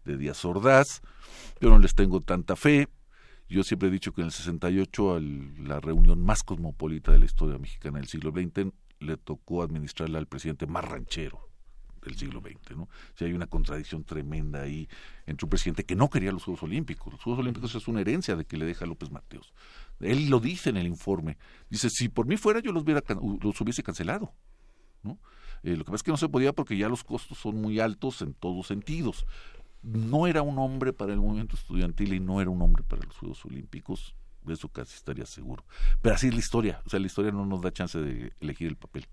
Díaz 0.06 0.46
Ordaz. 0.46 1.02
Yo 1.60 1.70
no 1.70 1.80
les 1.80 1.96
tengo 1.96 2.22
tanta 2.22 2.56
fe. 2.56 2.88
Yo 3.50 3.64
siempre 3.64 3.88
he 3.88 3.92
dicho 3.92 4.14
que 4.14 4.22
en 4.22 4.28
el 4.28 4.32
68, 4.32 5.16
al, 5.16 5.68
la 5.68 5.80
reunión 5.80 6.24
más 6.24 6.44
cosmopolita 6.44 7.12
de 7.12 7.20
la 7.20 7.26
historia 7.26 7.58
mexicana 7.58 7.98
del 7.98 8.08
siglo 8.08 8.32
XX, 8.32 8.72
le 9.00 9.18
tocó 9.18 9.64
administrarla 9.64 10.20
al 10.20 10.28
presidente 10.28 10.68
más 10.68 10.86
ranchero 10.86 11.55
del 12.06 12.18
siglo 12.18 12.42
XX, 12.42 12.78
¿no? 12.78 12.90
Si 13.16 13.26
hay 13.26 13.34
una 13.34 13.48
contradicción 13.48 14.04
tremenda 14.04 14.62
ahí 14.62 14.88
entre 15.26 15.46
un 15.46 15.50
presidente 15.50 15.84
que 15.84 15.96
no 15.96 16.10
quería 16.10 16.32
los 16.32 16.44
Juegos 16.44 16.64
Olímpicos. 16.64 17.14
Los 17.14 17.22
Juegos 17.22 17.40
Olímpicos 17.42 17.76
es 17.76 17.88
una 17.88 18.02
herencia 18.02 18.36
de 18.36 18.46
que 18.46 18.58
le 18.58 18.66
deja 18.66 18.86
López 18.86 19.12
Mateos. 19.12 19.54
Él 20.00 20.30
lo 20.30 20.40
dice 20.40 20.70
en 20.70 20.78
el 20.78 20.88
informe. 20.88 21.38
Dice, 21.70 21.90
si 21.90 22.10
por 22.10 22.28
mí 22.28 22.38
fuera 22.38 22.60
yo 22.60 22.72
los, 22.72 22.84
hubiera, 22.84 23.04
los 23.42 23.62
hubiese 23.62 23.84
cancelado, 23.84 24.34
¿no? 25.04 25.20
Eh, 25.64 25.76
lo 25.76 25.84
que 25.84 25.86
pasa 25.86 25.96
es 25.96 26.04
que 26.04 26.12
no 26.12 26.18
se 26.18 26.30
podía 26.30 26.54
porque 26.54 26.78
ya 26.78 26.90
los 26.90 27.04
costos 27.04 27.38
son 27.40 27.60
muy 27.60 27.80
altos 27.80 28.22
en 28.22 28.34
todos 28.34 28.68
sentidos. 28.68 29.26
No 29.82 30.28
era 30.28 30.42
un 30.42 30.60
hombre 30.60 30.94
para 30.94 31.14
el 31.14 31.20
movimiento 31.20 31.56
estudiantil 31.56 32.14
y 32.14 32.20
no 32.20 32.42
era 32.42 32.50
un 32.50 32.62
hombre 32.62 32.84
para 32.84 33.04
los 33.04 33.18
Juegos 33.18 33.44
Olímpicos, 33.46 34.16
de 34.44 34.54
eso 34.54 34.70
casi 34.70 34.96
estaría 34.96 35.26
seguro. 35.26 35.66
Pero 36.02 36.16
así 36.16 36.28
es 36.28 36.34
la 36.34 36.40
historia, 36.40 36.82
o 36.86 36.90
sea, 36.90 37.00
la 37.00 37.08
historia 37.08 37.32
no 37.32 37.46
nos 37.46 37.62
da 37.62 37.72
chance 37.72 38.00
de 38.00 38.32
elegir 38.40 38.68
el 38.68 38.76
papel. 38.76 39.08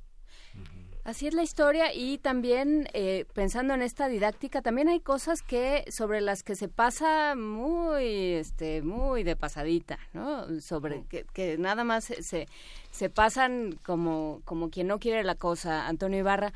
Así 1.04 1.26
es 1.26 1.34
la 1.34 1.42
historia 1.42 1.92
y 1.92 2.18
también 2.18 2.88
eh, 2.92 3.26
pensando 3.34 3.74
en 3.74 3.82
esta 3.82 4.06
didáctica, 4.06 4.62
también 4.62 4.88
hay 4.88 5.00
cosas 5.00 5.42
que 5.42 5.84
sobre 5.90 6.20
las 6.20 6.44
que 6.44 6.54
se 6.54 6.68
pasa 6.68 7.34
muy, 7.34 8.34
este, 8.34 8.82
muy 8.82 9.24
de 9.24 9.34
pasadita, 9.34 9.98
¿no? 10.12 10.60
Sobre 10.60 11.02
que, 11.08 11.24
que 11.32 11.58
nada 11.58 11.82
más 11.82 12.04
se, 12.04 12.46
se 12.92 13.10
pasan 13.10 13.80
como, 13.84 14.42
como 14.44 14.70
quien 14.70 14.86
no 14.86 15.00
quiere 15.00 15.24
la 15.24 15.34
cosa, 15.34 15.88
Antonio 15.88 16.20
Ibarra. 16.20 16.52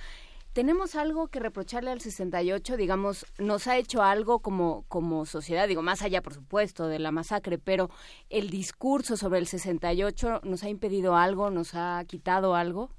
¿Tenemos 0.53 0.95
algo 0.95 1.27
que 1.27 1.41
reprocharle 1.41 1.91
al 1.91 2.01
68? 2.01 2.77
Digamos, 2.77 3.27
nos 3.39 3.67
ha 3.67 3.77
hecho 3.77 4.05
algo 4.05 4.39
como, 4.39 4.85
como 4.87 5.27
sociedad, 5.27 5.67
digo, 5.67 5.83
más 5.83 6.03
allá, 6.03 6.23
por 6.23 6.35
supuesto, 6.35 6.87
de 6.87 7.01
la 7.01 7.11
masacre, 7.11 7.59
pero 7.59 7.91
el 8.31 8.49
discurso 8.49 9.17
sobre 9.17 9.41
el 9.41 9.49
68 9.49 10.43
nos 10.45 10.63
ha 10.63 10.69
impedido 10.69 11.17
algo, 11.17 11.51
nos 11.51 11.75
ha 11.75 12.03
quitado 12.07 12.55
algo. 12.55 12.91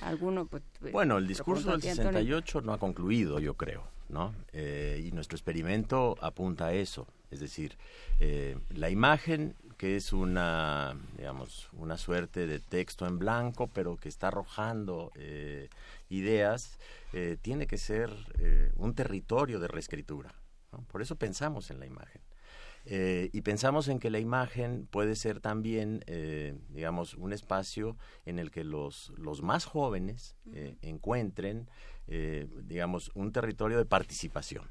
¿Alguno? 0.00 0.46
Pues, 0.46 0.62
bueno, 0.92 1.18
el 1.18 1.28
discurso 1.28 1.72
del 1.72 1.82
68 1.82 2.60
no 2.62 2.72
ha 2.72 2.78
concluido, 2.78 3.38
yo 3.38 3.54
creo, 3.54 3.84
¿no? 4.08 4.34
Eh, 4.52 5.02
y 5.06 5.12
nuestro 5.12 5.36
experimento 5.36 6.16
apunta 6.20 6.66
a 6.66 6.72
eso. 6.72 7.06
Es 7.30 7.40
decir, 7.40 7.76
eh, 8.20 8.58
la 8.70 8.90
imagen 8.90 9.54
que 9.82 9.96
es 9.96 10.12
una, 10.12 10.96
digamos, 11.16 11.68
una 11.72 11.98
suerte 11.98 12.46
de 12.46 12.60
texto 12.60 13.04
en 13.04 13.18
blanco, 13.18 13.66
pero 13.66 13.96
que 13.96 14.08
está 14.08 14.28
arrojando 14.28 15.10
eh, 15.16 15.70
ideas, 16.08 16.78
eh, 17.12 17.36
tiene 17.42 17.66
que 17.66 17.78
ser 17.78 18.08
eh, 18.38 18.70
un 18.76 18.94
territorio 18.94 19.58
de 19.58 19.66
reescritura. 19.66 20.32
Por 20.86 21.02
eso 21.02 21.16
pensamos 21.16 21.72
en 21.72 21.80
la 21.80 21.86
imagen. 21.86 22.21
Y 22.84 23.40
pensamos 23.42 23.88
en 23.88 23.98
que 23.98 24.10
la 24.10 24.18
imagen 24.18 24.88
puede 24.90 25.14
ser 25.14 25.40
también, 25.40 26.04
digamos, 26.68 27.14
un 27.14 27.32
espacio 27.32 27.96
en 28.26 28.38
el 28.38 28.50
que 28.50 28.64
los, 28.64 29.12
los 29.16 29.42
más 29.42 29.64
jóvenes 29.64 30.36
encuentren, 30.82 31.68
digamos, 32.06 33.10
un 33.14 33.32
territorio 33.32 33.78
de 33.78 33.84
participación. 33.84 34.68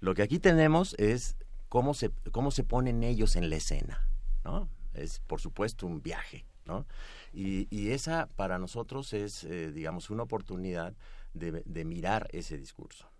Lo 0.00 0.14
que 0.14 0.22
aquí 0.22 0.38
tenemos 0.38 0.94
es 0.98 1.36
cómo 1.68 1.94
se, 1.94 2.10
cómo 2.32 2.50
se 2.50 2.64
ponen 2.64 3.02
ellos 3.02 3.36
en 3.36 3.48
la 3.48 3.56
escena. 3.56 4.06
¿no? 4.44 4.68
Es, 4.94 5.20
por 5.20 5.40
supuesto, 5.40 5.86
un 5.86 6.02
viaje, 6.02 6.44
¿no? 6.66 6.86
Y, 7.32 7.66
y 7.70 7.90
esa 7.90 8.28
para 8.36 8.58
nosotros 8.58 9.12
es, 9.12 9.44
eh, 9.44 9.72
digamos, 9.72 10.10
una 10.10 10.24
oportunidad 10.24 10.94
de, 11.34 11.62
de, 11.64 11.84
mirar 11.84 12.28
ese 12.32 12.58
discurso. 12.58 13.11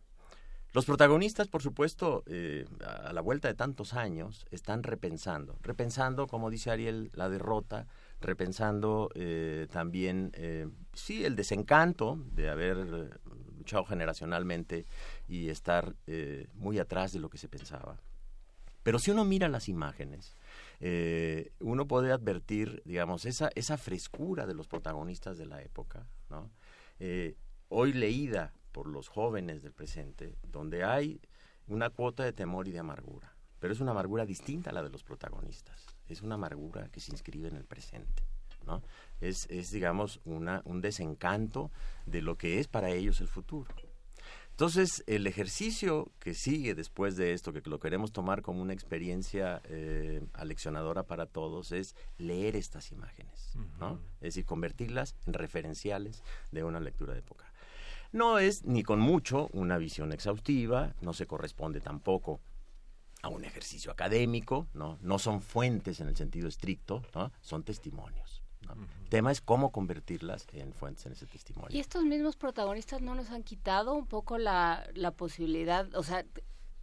Los 0.73 0.87
protagonistas, 0.87 1.49
por 1.49 1.63
supuesto, 1.63 2.23
eh, 2.27 2.65
a 2.85 3.13
la 3.13 3.21
vuelta 3.21 3.49
de 3.49 3.55
tantos 3.55 3.93
años, 3.93 4.47
están 4.51 4.83
repensando, 4.83 5.59
repensando, 5.63 6.27
como 6.27 6.51
dice 6.51 6.71
Ariel, 6.71 7.11
la 7.15 7.29
derrota, 7.29 7.87
repensando 8.21 9.11
eh, 9.15 9.67
también, 9.71 10.33
sí, 10.95 11.25
el 11.25 11.37
desencanto 11.37 12.19
de 12.33 12.49
haber 12.49 13.21
luchado 13.59 13.85
generacionalmente 13.85 14.87
y 15.29 15.51
estar 15.51 15.95
muy 16.55 16.79
atrás 16.79 17.13
de 17.13 17.21
lo 17.21 17.29
que 17.29 17.39
se 17.39 17.49
pensaba. 17.49 17.99
Pero 18.83 18.99
si 18.99 19.11
uno 19.11 19.25
mira 19.25 19.49
las 19.49 19.69
imágenes, 19.69 20.37
eh, 20.81 21.53
uno 21.61 21.87
puede 21.87 22.13
advertir, 22.13 22.83
digamos, 22.85 23.25
esa, 23.27 23.51
esa 23.55 23.79
frescura 23.79 24.47
de 24.47 24.55
los 24.55 24.67
protagonistas 24.67 25.39
de 25.39 25.47
la 25.47 25.63
época, 25.63 26.07
¿no? 26.29 26.51
Eh, 26.99 27.37
hoy 27.69 27.93
leída 27.93 28.53
por 28.73 28.87
los 28.89 29.09
jóvenes 29.09 29.63
del 29.63 29.73
presente, 29.73 30.37
donde 30.43 30.85
hay 30.85 31.21
una 31.69 31.91
cuota 31.91 32.25
de 32.25 32.33
temor 32.33 32.67
y 32.69 32.73
de 32.73 32.81
amargura, 32.81 33.37
pero 33.61 33.73
es 33.73 33.81
una 33.81 33.93
amargura 33.93 34.27
distinta 34.27 34.71
a 34.71 34.73
la 34.73 34.83
de 34.83 34.91
los 34.91 35.05
protagonistas, 35.05 35.87
es 36.09 36.23
una 36.23 36.35
amargura 36.35 36.89
que 36.89 37.01
se 37.01 37.13
inscribe 37.13 37.49
en 37.49 37.57
el 37.57 37.65
presente. 37.65 38.25
¿no? 38.67 38.83
Es, 39.21 39.47
es 39.51 39.73
digamos, 39.73 40.21
una, 40.25 40.63
un 40.65 40.81
desencanto 40.81 41.71
de 42.07 42.23
lo 42.23 42.37
que 42.37 42.61
es 42.61 42.69
para 42.69 42.91
ellos 42.91 43.21
el 43.21 43.29
futuro. 43.29 43.75
Entonces, 44.53 45.03
el 45.07 45.27
ejercicio 45.27 46.13
que 46.21 46.35
sigue 46.35 46.75
después 46.75 47.17
de 47.17 47.33
esto, 47.33 47.53
que 47.53 47.63
lo 47.65 47.81
queremos 47.81 48.13
tomar 48.13 48.43
como 48.43 48.61
una 48.61 48.75
experiencia 48.75 49.63
eh, 49.65 50.23
aleccionadora 50.35 51.05
para 51.05 51.27
todos, 51.27 51.73
es 51.73 51.97
leer 52.19 52.55
estas 52.55 52.93
imágenes, 52.93 53.55
¿no? 53.81 53.99
Es 54.17 54.35
decir, 54.35 54.45
convertirlas 54.45 55.17
en 55.27 55.33
referenciales 55.33 56.23
de 56.51 56.65
una 56.65 56.81
lectura 56.81 57.15
de 57.15 57.21
época. 57.21 57.52
No 58.13 58.39
es 58.39 58.65
ni 58.65 58.83
con 58.83 59.01
mucho 59.01 59.49
una 59.53 59.79
visión 59.79 60.13
exhaustiva, 60.13 60.95
no 61.01 61.13
se 61.13 61.27
corresponde 61.27 61.81
tampoco 61.81 62.41
a 63.23 63.29
un 63.29 63.45
ejercicio 63.45 63.91
académico, 63.91 64.69
¿no? 64.75 64.99
No 65.01 65.19
son 65.19 65.41
fuentes 65.41 66.01
en 66.01 66.09
el 66.09 66.17
sentido 66.17 66.49
estricto, 66.49 67.03
¿no? 67.15 67.33
Son 67.41 67.63
testimonios. 67.63 68.43
El 69.03 69.09
tema 69.09 69.31
es 69.33 69.41
cómo 69.41 69.71
convertirlas 69.71 70.47
en 70.53 70.73
fuentes 70.73 71.05
en 71.07 71.13
ese 71.13 71.27
testimonio. 71.27 71.77
Y 71.77 71.81
estos 71.81 72.05
mismos 72.05 72.37
protagonistas 72.37 73.03
no 73.03 73.15
nos 73.15 73.31
han 73.31 73.43
quitado 73.43 73.95
un 73.95 74.07
poco 74.07 74.39
la, 74.39 74.89
la 74.95 75.11
posibilidad, 75.11 75.93
o 75.95 76.03
sea, 76.03 76.25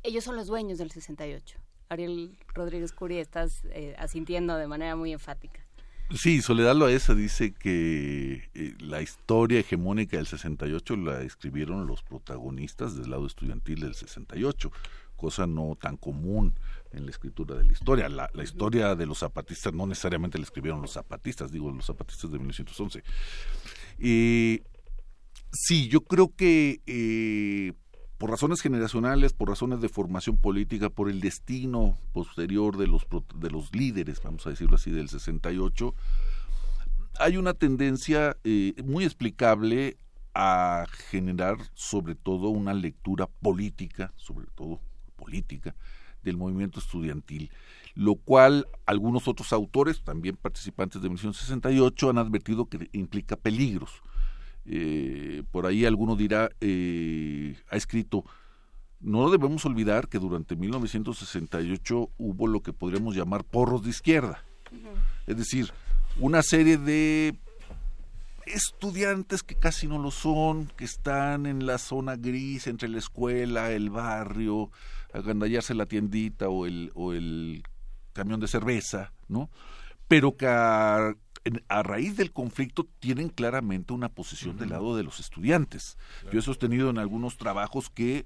ellos 0.03 0.23
son 0.23 0.35
los 0.35 0.47
dueños 0.47 0.77
del 0.77 0.91
68. 0.91 1.59
Ariel 1.89 2.37
Rodríguez 2.53 2.91
Curi, 2.91 3.17
estás 3.17 3.63
eh, 3.71 3.95
asintiendo 3.97 4.55
de 4.57 4.67
manera 4.67 4.95
muy 4.95 5.11
enfática. 5.11 5.65
Sí, 6.15 6.41
Soledad 6.41 6.75
Loaesa 6.75 7.13
dice 7.13 7.53
que 7.53 8.49
eh, 8.55 8.73
la 8.79 9.01
historia 9.01 9.59
hegemónica 9.59 10.17
del 10.17 10.25
68 10.25 10.95
la 10.97 11.21
escribieron 11.21 11.85
los 11.85 12.01
protagonistas 12.01 12.95
del 12.95 13.11
lado 13.11 13.27
estudiantil 13.27 13.81
del 13.81 13.93
68, 13.93 14.71
cosa 15.15 15.45
no 15.45 15.77
tan 15.79 15.97
común 15.97 16.55
en 16.91 17.05
la 17.05 17.11
escritura 17.11 17.55
de 17.55 17.63
la 17.63 17.73
historia. 17.73 18.09
La, 18.09 18.29
historia 18.43 18.95
de 18.95 19.05
los 19.05 19.19
zapatistas 19.19 19.71
no 19.71 19.85
necesariamente 19.85 20.39
la 20.39 20.45
escribieron 20.45 20.81
los 20.81 20.93
zapatistas, 20.93 21.51
digo 21.51 21.71
los 21.71 21.85
zapatistas 21.85 22.31
de 22.31 22.39
1911. 22.39 23.03
y 23.99 24.61
sí, 25.51 25.89
yo 25.89 26.01
creo 26.01 26.33
que 26.35 26.81
eh, 26.87 27.73
por 28.19 28.29
razones 28.29 28.61
generacionales, 28.61 29.31
por 29.31 29.47
razones 29.47 29.79
de 29.79 29.87
formación 29.87 30.35
política, 30.37 30.89
por 30.89 31.09
el 31.09 31.21
destino 31.21 31.97
posterior 32.11 32.75
de 32.77 32.85
los, 32.85 33.07
de 33.35 33.49
los 33.49 33.73
líderes, 33.73 34.21
vamos 34.21 34.45
a 34.45 34.49
decirlo 34.49 34.75
así, 34.75 34.91
del 34.91 35.07
68, 35.07 35.95
hay 37.17 37.37
una 37.37 37.53
tendencia 37.53 38.35
eh, 38.43 38.73
muy 38.83 39.05
explicable 39.05 39.95
a 40.33 40.85
generar 41.09 41.57
sobre 41.73 42.13
todo 42.13 42.49
una 42.49 42.73
lectura 42.73 43.25
política, 43.25 44.11
sobre 44.17 44.47
todo 44.53 44.81
política, 45.15 45.73
del 46.21 46.35
movimiento 46.35 46.81
estudiantil, 46.81 47.49
lo 47.95 48.15
cual 48.15 48.67
algunos 48.85 49.29
otros 49.29 49.53
autores, 49.53 50.03
también 50.03 50.35
participantes 50.35 51.01
de 51.01 51.07
1968, 51.07 52.09
han 52.09 52.17
advertido 52.17 52.65
que 52.65 52.89
implica 52.91 53.37
peligros. 53.37 54.01
Eh, 54.65 55.43
por 55.51 55.65
ahí 55.65 55.85
alguno 55.85 56.15
dirá, 56.15 56.49
eh, 56.61 57.55
ha 57.69 57.75
escrito, 57.75 58.23
no 58.99 59.29
debemos 59.29 59.65
olvidar 59.65 60.07
que 60.07 60.19
durante 60.19 60.55
1968 60.55 62.09
hubo 62.17 62.47
lo 62.47 62.61
que 62.61 62.73
podríamos 62.73 63.15
llamar 63.15 63.43
porros 63.43 63.83
de 63.83 63.89
izquierda. 63.89 64.43
Es 65.25 65.37
decir, 65.37 65.71
una 66.19 66.43
serie 66.43 66.77
de 66.77 67.35
estudiantes 68.45 69.43
que 69.43 69.55
casi 69.55 69.87
no 69.87 69.99
lo 69.99 70.11
son, 70.11 70.67
que 70.75 70.85
están 70.85 71.45
en 71.45 71.65
la 71.65 71.77
zona 71.77 72.15
gris 72.15 72.67
entre 72.67 72.89
la 72.89 72.97
escuela, 72.97 73.71
el 73.71 73.89
barrio, 73.89 74.71
agandallarse 75.13 75.73
la 75.73 75.85
tiendita 75.85 76.49
o 76.49 76.65
el, 76.65 76.91
o 76.95 77.13
el 77.13 77.63
camión 78.13 78.39
de 78.39 78.47
cerveza, 78.47 79.13
¿no? 79.27 79.49
Pero 80.07 80.35
que 80.35 80.47
a, 80.47 81.13
raíz 81.83 82.17
del 82.17 82.31
conflicto 82.31 82.87
tienen 82.99 83.29
claramente 83.29 83.93
una 83.93 84.09
posición 84.09 84.57
del 84.57 84.69
lado 84.69 84.95
de 84.95 85.03
los 85.03 85.19
estudiantes. 85.19 85.97
Yo 86.31 86.39
he 86.39 86.41
sostenido 86.41 86.89
en 86.89 86.97
algunos 86.97 87.37
trabajos 87.37 87.89
que 87.89 88.25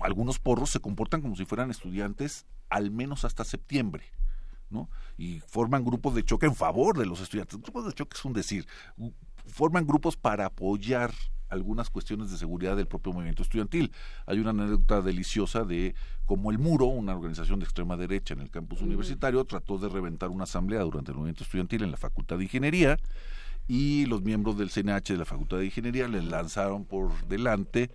algunos 0.00 0.38
porros 0.38 0.70
se 0.70 0.80
comportan 0.80 1.20
como 1.20 1.36
si 1.36 1.44
fueran 1.44 1.70
estudiantes 1.70 2.46
al 2.70 2.90
menos 2.90 3.24
hasta 3.24 3.44
septiembre. 3.44 4.04
¿no? 4.70 4.88
Y 5.18 5.40
forman 5.40 5.84
grupos 5.84 6.14
de 6.14 6.24
choque 6.24 6.46
en 6.46 6.54
favor 6.54 6.96
de 6.96 7.04
los 7.04 7.20
estudiantes. 7.20 7.60
Grupos 7.60 7.86
de 7.86 7.92
choque 7.92 8.16
es 8.16 8.24
un 8.24 8.32
decir, 8.32 8.66
forman 9.46 9.86
grupos 9.86 10.16
para 10.16 10.46
apoyar 10.46 11.12
algunas 11.52 11.90
cuestiones 11.90 12.30
de 12.30 12.38
seguridad 12.38 12.76
del 12.76 12.86
propio 12.86 13.12
movimiento 13.12 13.42
estudiantil. 13.42 13.92
Hay 14.26 14.38
una 14.38 14.50
anécdota 14.50 15.02
deliciosa 15.02 15.64
de 15.64 15.94
cómo 16.24 16.50
el 16.50 16.58
Muro, 16.58 16.86
una 16.86 17.14
organización 17.14 17.58
de 17.58 17.64
extrema 17.64 17.96
derecha 17.96 18.34
en 18.34 18.40
el 18.40 18.50
campus 18.50 18.80
universitario, 18.80 19.44
trató 19.44 19.78
de 19.78 19.88
reventar 19.88 20.30
una 20.30 20.44
asamblea 20.44 20.80
durante 20.80 21.10
el 21.10 21.18
movimiento 21.18 21.44
estudiantil 21.44 21.82
en 21.82 21.90
la 21.90 21.98
Facultad 21.98 22.38
de 22.38 22.44
Ingeniería 22.44 22.98
y 23.68 24.06
los 24.06 24.22
miembros 24.22 24.56
del 24.56 24.70
CNH 24.70 25.12
de 25.12 25.18
la 25.18 25.24
Facultad 25.24 25.58
de 25.58 25.66
Ingeniería 25.66 26.08
les 26.08 26.24
lanzaron 26.24 26.84
por 26.84 27.26
delante 27.26 27.90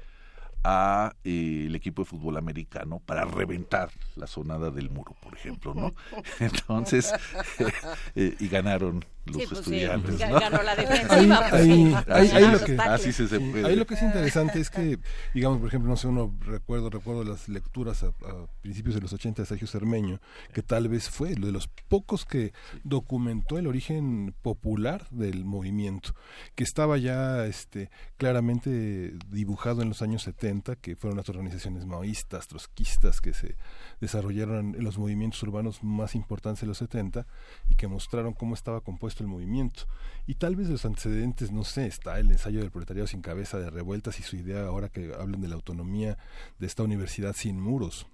a 0.63 1.13
eh, 1.23 1.65
el 1.67 1.75
equipo 1.75 2.03
de 2.03 2.09
fútbol 2.09 2.37
americano 2.37 2.99
para 3.05 3.25
reventar 3.25 3.89
la 4.15 4.27
sonada 4.27 4.69
del 4.69 4.89
muro, 4.89 5.15
por 5.21 5.33
ejemplo, 5.33 5.73
¿no? 5.73 5.93
Entonces, 6.39 7.13
eh, 8.15 8.35
y 8.39 8.47
ganaron 8.47 9.03
los 9.27 9.37
Sí, 9.37 9.47
pues 9.49 9.65
sí, 9.65 9.75
estudiantes. 9.79 10.19
ga- 10.19 10.29
¿no? 10.29 10.39
ganó 10.39 10.63
la 10.63 10.75
defensiva, 10.75 11.39
pues, 11.49 11.53
Ahí- 11.53 11.71
sí. 11.71 11.95
ahí- 12.09 12.29
ahí 12.43 12.51
lo 12.51 12.59
que- 12.63 12.77
Así 12.77 13.13
se, 13.13 13.27
se 13.27 13.37
Sí, 13.37 13.49
puede. 13.51 13.65
Ahí 13.67 13.75
lo 13.75 13.85
que 13.85 13.93
es 13.95 14.01
interesante 14.01 14.59
es 14.59 14.69
que, 14.69 14.97
digamos, 15.33 15.59
por 15.59 15.67
ejemplo, 15.67 15.89
no 15.89 15.97
sé, 15.97 16.07
uno 16.07 16.33
recuerdo, 16.41 16.89
recuerdo 16.89 17.23
las 17.23 17.47
lecturas 17.49 18.03
a, 18.03 18.07
a 18.07 18.47
principios 18.61 18.95
de 18.95 19.01
los 19.01 19.13
80 19.13 19.41
de 19.41 19.45
Sergio 19.45 19.67
Cermeño, 19.67 20.19
que 20.53 20.61
tal 20.63 20.87
vez 20.89 21.09
fue 21.09 21.35
de 21.35 21.51
los 21.51 21.67
pocos 21.87 22.25
que 22.25 22.53
documentó 22.83 23.57
el 23.57 23.67
origen 23.67 24.33
popular 24.41 25.07
del 25.09 25.45
movimiento, 25.45 26.13
que 26.55 26.63
estaba 26.63 26.97
ya 26.97 27.45
este, 27.45 27.89
claramente 28.17 29.13
dibujado 29.27 29.81
en 29.81 29.89
los 29.89 30.01
años 30.01 30.23
70, 30.23 30.75
que 30.75 30.95
fueron 30.95 31.17
las 31.17 31.29
organizaciones 31.29 31.85
maoístas, 31.85 32.47
trotskistas 32.47 33.21
que 33.21 33.33
se 33.33 33.55
desarrollaron 33.99 34.75
los 34.79 34.97
movimientos 34.97 35.41
urbanos 35.43 35.83
más 35.83 36.15
importantes 36.15 36.61
de 36.61 36.67
los 36.67 36.77
70 36.77 37.25
y 37.69 37.75
que 37.75 37.87
mostraron 37.87 38.33
cómo 38.33 38.53
estaba 38.53 38.81
compuesto 38.81 39.23
el 39.23 39.29
movimiento. 39.29 39.83
Y 40.25 40.35
tal 40.35 40.55
vez 40.55 40.69
los 40.69 40.85
antecedentes, 40.85 41.51
no 41.51 41.63
sé, 41.63 41.87
está 41.87 42.19
el 42.19 42.31
ensayo 42.31 42.59
del 42.59 42.71
proletariado 42.71 43.07
sin 43.07 43.21
cabeza 43.21 43.57
de 43.59 43.69
revueltas 43.69 44.19
y 44.19 44.23
su 44.23 44.35
idea 44.35 44.65
ahora 44.65 44.89
que 44.89 45.13
hablan 45.13 45.41
de 45.41 45.47
la 45.47 45.55
autonomía 45.55 46.17
de 46.59 46.67
esta 46.67 46.83
universidad 46.83 47.35
sin 47.35 47.59
muros 47.59 48.07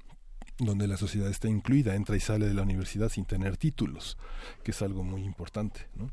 donde 0.59 0.87
la 0.87 0.97
sociedad 0.97 1.29
está 1.29 1.47
incluida, 1.47 1.95
entra 1.95 2.15
y 2.15 2.19
sale 2.19 2.47
de 2.47 2.53
la 2.53 2.61
universidad 2.61 3.09
sin 3.09 3.25
tener 3.25 3.57
títulos, 3.57 4.17
que 4.63 4.71
es 4.71 4.81
algo 4.81 5.03
muy 5.03 5.23
importante, 5.23 5.87
¿no? 5.95 6.11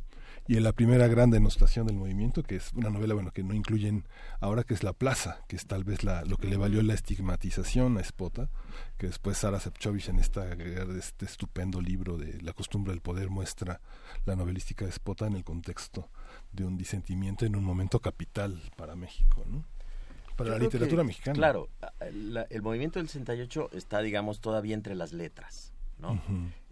Y 0.50 0.56
en 0.56 0.64
la 0.64 0.72
primera 0.72 1.06
gran 1.06 1.30
denostación 1.30 1.86
del 1.86 1.94
movimiento, 1.94 2.42
que 2.42 2.56
es 2.56 2.72
una 2.72 2.90
novela 2.90 3.14
bueno 3.14 3.30
que 3.30 3.44
no 3.44 3.54
incluyen 3.54 4.04
ahora 4.40 4.64
que 4.64 4.74
es 4.74 4.82
La 4.82 4.92
Plaza, 4.92 5.44
que 5.46 5.54
es 5.54 5.64
tal 5.64 5.84
vez 5.84 6.02
la, 6.02 6.24
lo 6.24 6.38
que 6.38 6.48
le 6.48 6.56
valió 6.56 6.82
la 6.82 6.94
estigmatización 6.94 7.96
a 7.98 8.02
Spota, 8.02 8.50
que 8.98 9.06
después 9.06 9.38
Sara 9.38 9.60
Sepchovich 9.60 10.08
en 10.08 10.18
esta, 10.18 10.52
este 10.98 11.24
estupendo 11.26 11.80
libro 11.80 12.16
de 12.16 12.42
La 12.42 12.52
costumbre 12.52 12.92
del 12.92 13.00
poder 13.00 13.30
muestra 13.30 13.80
la 14.24 14.34
novelística 14.34 14.84
de 14.84 14.90
Spota 14.90 15.28
en 15.28 15.34
el 15.34 15.44
contexto 15.44 16.08
de 16.50 16.64
un 16.64 16.76
disentimiento 16.76 17.46
en 17.46 17.54
un 17.54 17.62
momento 17.62 18.00
capital 18.00 18.60
para 18.76 18.96
México, 18.96 19.44
¿no? 19.48 19.64
Para 20.36 20.50
Yo 20.50 20.58
la 20.58 20.64
literatura 20.64 21.02
que, 21.02 21.06
mexicana. 21.06 21.36
Claro, 21.36 21.68
la- 22.12 22.48
el 22.50 22.62
movimiento 22.62 22.98
del 22.98 23.06
68 23.06 23.70
está, 23.72 24.00
digamos, 24.02 24.40
todavía 24.40 24.74
entre 24.74 24.96
las 24.96 25.12
letras, 25.12 25.72
¿no? 25.98 26.20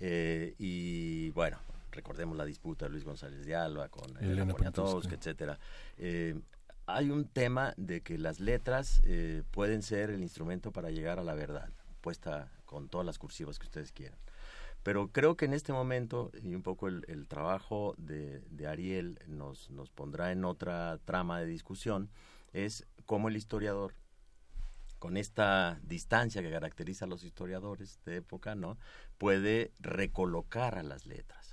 Eh, 0.01 0.57
y 0.59 1.31
bueno, 1.31 1.59
recordemos 1.99 2.37
la 2.37 2.45
disputa 2.45 2.85
de 2.87 2.93
Luis 2.93 3.03
González 3.03 3.45
de 3.45 3.57
Alba 3.57 3.89
con 3.89 4.17
Elena 4.19 4.53
Poniatowska, 4.53 4.57
Poniatowska. 4.57 5.15
etcétera. 5.17 5.59
Eh, 5.97 6.41
hay 6.87 7.11
un 7.11 7.25
tema 7.27 7.75
de 7.77 8.03
que 8.03 8.19
las 8.19 8.39
letras 8.39 9.01
eh, 9.03 9.43
pueden 9.51 9.83
ser 9.83 10.11
el 10.11 10.23
instrumento 10.23 10.71
para 10.71 10.91
llegar 10.91 11.19
a 11.19 11.25
la 11.25 11.35
verdad, 11.35 11.71
puesta 12.01 12.53
con 12.67 12.89
todas 12.89 13.05
las 13.05 13.19
cursivas 13.19 13.59
que 13.59 13.67
ustedes 13.67 13.91
quieran. 13.91 14.19
Pero 14.85 15.09
creo 15.09 15.37
que 15.37 15.47
en 15.47 15.55
este 15.55 15.73
momento, 15.73 16.31
y 16.41 16.55
un 16.55 16.63
poco 16.63 16.87
el, 16.87 17.05
el 17.09 17.27
trabajo 17.27 17.97
de, 17.99 18.43
de 18.49 18.69
Ariel 18.69 19.19
nos, 19.27 19.69
nos 19.71 19.91
pondrá 19.91 20.31
en 20.31 20.45
otra 20.45 20.99
trama 21.05 21.41
de 21.41 21.47
discusión, 21.47 22.11
es 22.53 22.87
cómo 23.07 23.29
el 23.29 23.37
historiador, 23.37 23.93
con 25.01 25.17
esta 25.17 25.81
distancia 25.83 26.43
que 26.43 26.51
caracteriza 26.51 27.07
a 27.07 27.09
los 27.09 27.25
historiadores 27.25 27.99
de 28.05 28.17
época, 28.19 28.55
¿no? 28.55 28.79
puede 29.19 29.73
recolocar 29.81 30.79
a 30.79 30.85
las 30.85 31.07
letras. 31.07 31.48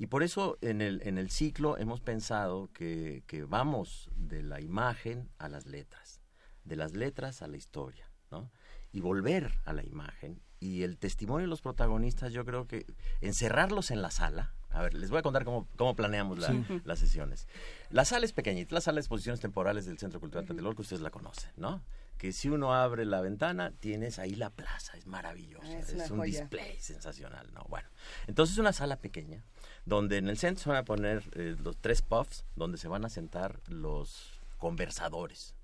Y 0.00 0.06
por 0.06 0.22
eso 0.22 0.56
en 0.62 0.80
el, 0.80 1.02
en 1.04 1.18
el 1.18 1.30
ciclo 1.30 1.76
hemos 1.76 2.00
pensado 2.00 2.70
que, 2.72 3.22
que 3.26 3.44
vamos 3.44 4.08
de 4.16 4.42
la 4.42 4.62
imagen 4.62 5.28
a 5.36 5.50
las 5.50 5.66
letras, 5.66 6.22
de 6.64 6.76
las 6.76 6.92
letras 6.94 7.42
a 7.42 7.48
la 7.48 7.58
historia, 7.58 8.10
¿no? 8.30 8.50
Y 8.92 9.02
volver 9.02 9.52
a 9.66 9.74
la 9.74 9.84
imagen. 9.84 10.40
Y 10.58 10.84
el 10.84 10.96
testimonio 10.96 11.42
de 11.46 11.50
los 11.50 11.60
protagonistas, 11.60 12.32
yo 12.32 12.46
creo 12.46 12.66
que 12.66 12.86
encerrarlos 13.20 13.90
en 13.90 14.00
la 14.00 14.10
sala. 14.10 14.54
A 14.70 14.80
ver, 14.80 14.94
les 14.94 15.10
voy 15.10 15.18
a 15.18 15.22
contar 15.22 15.44
cómo, 15.44 15.68
cómo 15.76 15.94
planeamos 15.94 16.38
la- 16.38 16.48
Sí. 16.48 16.64
las 16.84 16.98
sesiones. 16.98 17.46
La 17.90 18.06
sala 18.06 18.24
es 18.24 18.32
pequeñita, 18.32 18.74
la 18.74 18.80
sala 18.80 18.94
de 18.96 19.00
exposiciones 19.00 19.40
temporales 19.40 19.84
del 19.84 19.98
Centro 19.98 20.18
Cultural 20.18 20.46
Tlatelolco, 20.46 20.80
ustedes 20.80 21.02
la 21.02 21.10
conocen, 21.10 21.50
¿no? 21.58 21.82
Que 22.16 22.32
si 22.32 22.48
uno 22.48 22.72
abre 22.74 23.04
la 23.04 23.20
ventana, 23.20 23.72
tienes 23.80 24.18
ahí 24.18 24.34
la 24.34 24.50
plaza, 24.50 24.96
es 24.96 25.06
maravillosa, 25.06 25.66
Ah, 25.66 25.78
es 25.78 25.90
es, 25.90 26.10
un 26.10 26.18
joya. 26.18 26.40
display 26.40 26.78
sensacional, 26.78 27.52
¿no? 27.52 27.64
Bueno, 27.68 27.88
entonces 28.26 28.58
una 28.58 28.72
sala 28.72 28.96
pequeña, 28.96 29.42
donde 29.90 30.18
en 30.18 30.28
el 30.28 30.38
centro 30.38 30.62
se 30.62 30.68
van 30.70 30.78
a 30.78 30.84
poner 30.84 31.24
eh, 31.32 31.56
los 31.62 31.76
tres 31.76 32.00
puffs, 32.00 32.44
donde 32.54 32.78
se 32.78 32.86
van 32.86 33.04
a 33.04 33.08
sentar 33.08 33.58
los 33.66 34.38
conversadores. 34.56 35.54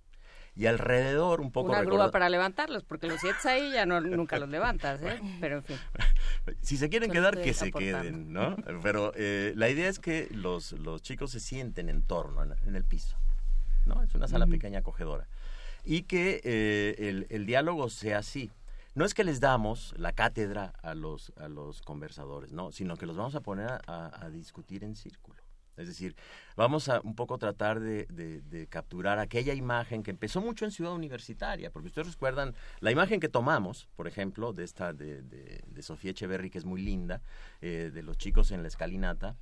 Y 0.56 0.66
alrededor 0.66 1.40
un 1.40 1.52
poco 1.52 1.68
Una 1.68 1.82
grúa 1.82 2.06
recorda- 2.06 2.10
para 2.10 2.28
levantarlos, 2.28 2.82
porque 2.82 3.06
los 3.06 3.20
sientes 3.20 3.46
ahí 3.46 3.70
ya 3.72 3.86
no, 3.86 4.00
nunca 4.00 4.38
los 4.38 4.48
levantas, 4.48 5.00
¿eh? 5.02 5.20
Pero 5.40 5.58
en 5.58 5.64
fin. 5.64 5.76
si 6.62 6.76
se 6.76 6.88
quieren 6.88 7.08
Solo 7.10 7.20
quedar, 7.20 7.40
que 7.40 7.55
se 7.55 7.68
aportando. 7.68 7.98
queden, 8.02 8.32
¿no? 8.32 8.56
Pero 8.82 9.12
eh, 9.14 9.52
la 9.55 9.68
idea 9.68 9.88
es 9.88 10.00
que 10.00 10.26
los, 10.32 10.72
los 10.72 11.02
chicos 11.02 11.30
se 11.30 11.38
sienten 11.40 11.88
en 11.88 12.02
torno, 12.02 12.42
en, 12.42 12.74
el 12.74 12.84
piso, 12.84 13.16
¿no? 13.84 14.02
Es 14.02 14.12
una 14.16 14.26
sala 14.26 14.46
Ujú. 14.46 14.55
pequeña 14.55 14.80
acogedora. 14.80 15.28
Y 15.84 16.02
que 16.02 16.40
eh, 16.42 16.96
el, 16.98 17.26
el 17.30 17.46
diálogo 17.46 17.88
sea 17.90 18.18
así. 18.18 18.50
No 18.97 19.05
es 19.05 19.12
que 19.12 19.25
les 19.25 19.41
damos 19.41 19.92
la 19.99 20.12
cátedra 20.12 20.73
a 20.83 20.94
los, 20.94 21.31
a 21.36 21.49
los 21.49 21.83
conversadores, 21.83 22.52
no, 22.52 22.73
sino 22.73 22.97
que 22.97 23.05
los 23.05 23.15
vamos 23.15 23.34
a 23.34 23.42
poner 23.42 23.68
a, 23.86 24.31
discutir 24.33 24.84
en 24.84 24.97
círculo. 24.97 25.42
Es 25.76 25.86
decir, 25.86 26.16
vamos 26.57 26.89
a 26.89 27.02
un 27.02 27.15
poco 27.15 27.36
tratar 27.36 27.78
de, 27.78 28.66
capturar 28.70 29.18
aquella 29.18 29.52
imagen 29.52 30.02
que 30.02 30.10
empezó 30.10 30.41
mucho 30.41 30.65
en 30.65 30.70
Ciudad 30.70 30.94
Universitaria, 30.94 31.70
porque 31.70 31.89
ustedes 31.89 32.10
recuerdan 32.10 32.55
la 32.81 32.91
imagen 32.91 33.20
que 33.20 33.28
tomamos, 33.28 33.86
por 33.97 34.08
ejemplo, 34.08 34.55
de 34.55 34.65
esta 34.65 34.94
de, 34.94 35.83
Sofía 35.83 36.12
Echeverry, 36.12 36.49
que 36.49 36.57
es 36.57 36.65
muy 36.65 36.81
linda, 36.81 37.20
eh, 37.60 37.91
de 37.92 38.02
los 38.02 38.16
chicos 38.16 38.50
en 38.50 38.62
la 38.62 38.68
escalinata. 38.68 39.36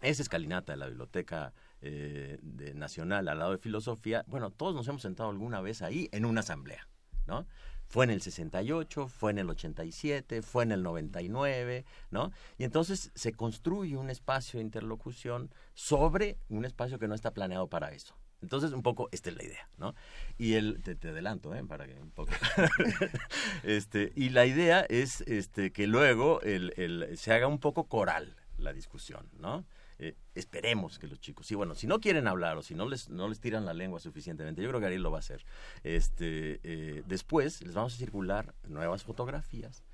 Esa 0.00 0.22
escalinata 0.22 0.72
de 0.72 0.78
la 0.78 0.86
Biblioteca 0.86 1.52
eh, 1.82 2.38
Nacional 2.74 3.28
al 3.28 3.40
lado 3.40 3.50
de 3.50 3.58
Filosofía, 3.58 4.24
bueno, 4.26 4.50
todos 4.52 4.74
nos 4.74 4.88
hemos 4.88 5.02
sentado 5.02 5.28
alguna 5.28 5.60
vez 5.60 5.82
ahí 5.82 6.08
en 6.12 6.24
una 6.24 6.40
asamblea, 6.40 6.88
¿no? 7.26 7.46
Fue 7.88 8.04
en 8.04 8.10
el 8.10 8.20
68, 8.20 9.08
fue 9.08 9.30
en 9.30 9.38
el 9.38 9.48
87, 9.50 10.42
fue 10.42 10.64
en 10.64 10.72
el 10.72 10.82
99, 10.82 11.84
¿no? 12.10 12.32
Y 12.58 12.64
entonces 12.64 13.10
se 13.14 13.32
construye 13.32 13.96
un 13.96 14.10
espacio 14.10 14.58
de 14.58 14.64
interlocución 14.64 15.50
sobre 15.74 16.38
un 16.48 16.64
espacio 16.64 16.98
que 16.98 17.08
no 17.08 17.14
está 17.14 17.32
planeado 17.32 17.68
para 17.68 17.92
eso. 17.92 18.16
Entonces, 18.42 18.72
un 18.72 18.82
poco, 18.82 19.08
esta 19.12 19.30
es 19.30 19.36
la 19.36 19.44
idea, 19.44 19.68
¿no? 19.78 19.94
Y 20.36 20.54
el, 20.54 20.82
te, 20.82 20.94
te 20.94 21.08
adelanto, 21.08 21.54
¿eh? 21.54 21.64
Para 21.64 21.86
que 21.86 21.94
un 21.98 22.10
poco. 22.10 22.32
este, 23.62 24.12
y 24.14 24.28
la 24.30 24.46
idea 24.46 24.80
es 24.88 25.22
este, 25.22 25.72
que 25.72 25.86
luego 25.86 26.40
el, 26.42 26.72
el- 26.76 27.16
se 27.16 27.32
haga 27.32 27.46
un 27.46 27.58
poco 27.58 27.84
coral 27.88 28.36
la 28.58 28.72
discusión, 28.72 29.28
¿no? 29.38 29.64
Eh, 29.98 30.14
esperemos 30.34 30.98
que 30.98 31.06
los 31.06 31.20
chicos, 31.20 31.46
sí, 31.46 31.54
bueno, 31.54 31.74
si 31.74 31.86
no 31.86 32.00
quieren 32.00 32.28
hablar 32.28 32.56
o 32.56 32.62
si 32.62 32.74
no 32.74 32.88
les, 32.88 33.08
no 33.08 33.28
les 33.28 33.40
tiran 33.40 33.64
la 33.64 33.74
lengua 33.74 33.98
suficientemente, 34.00 34.62
yo 34.62 34.68
creo 34.68 34.80
que 34.80 34.86
Ariel 34.86 35.02
lo 35.02 35.10
va 35.10 35.18
a 35.18 35.20
hacer. 35.20 35.44
Este, 35.82 36.60
eh, 36.62 37.02
después 37.06 37.62
les 37.62 37.74
vamos 37.74 37.94
a 37.94 37.96
circular 37.96 38.54
nuevas 38.64 39.02
fotografías 39.02 39.84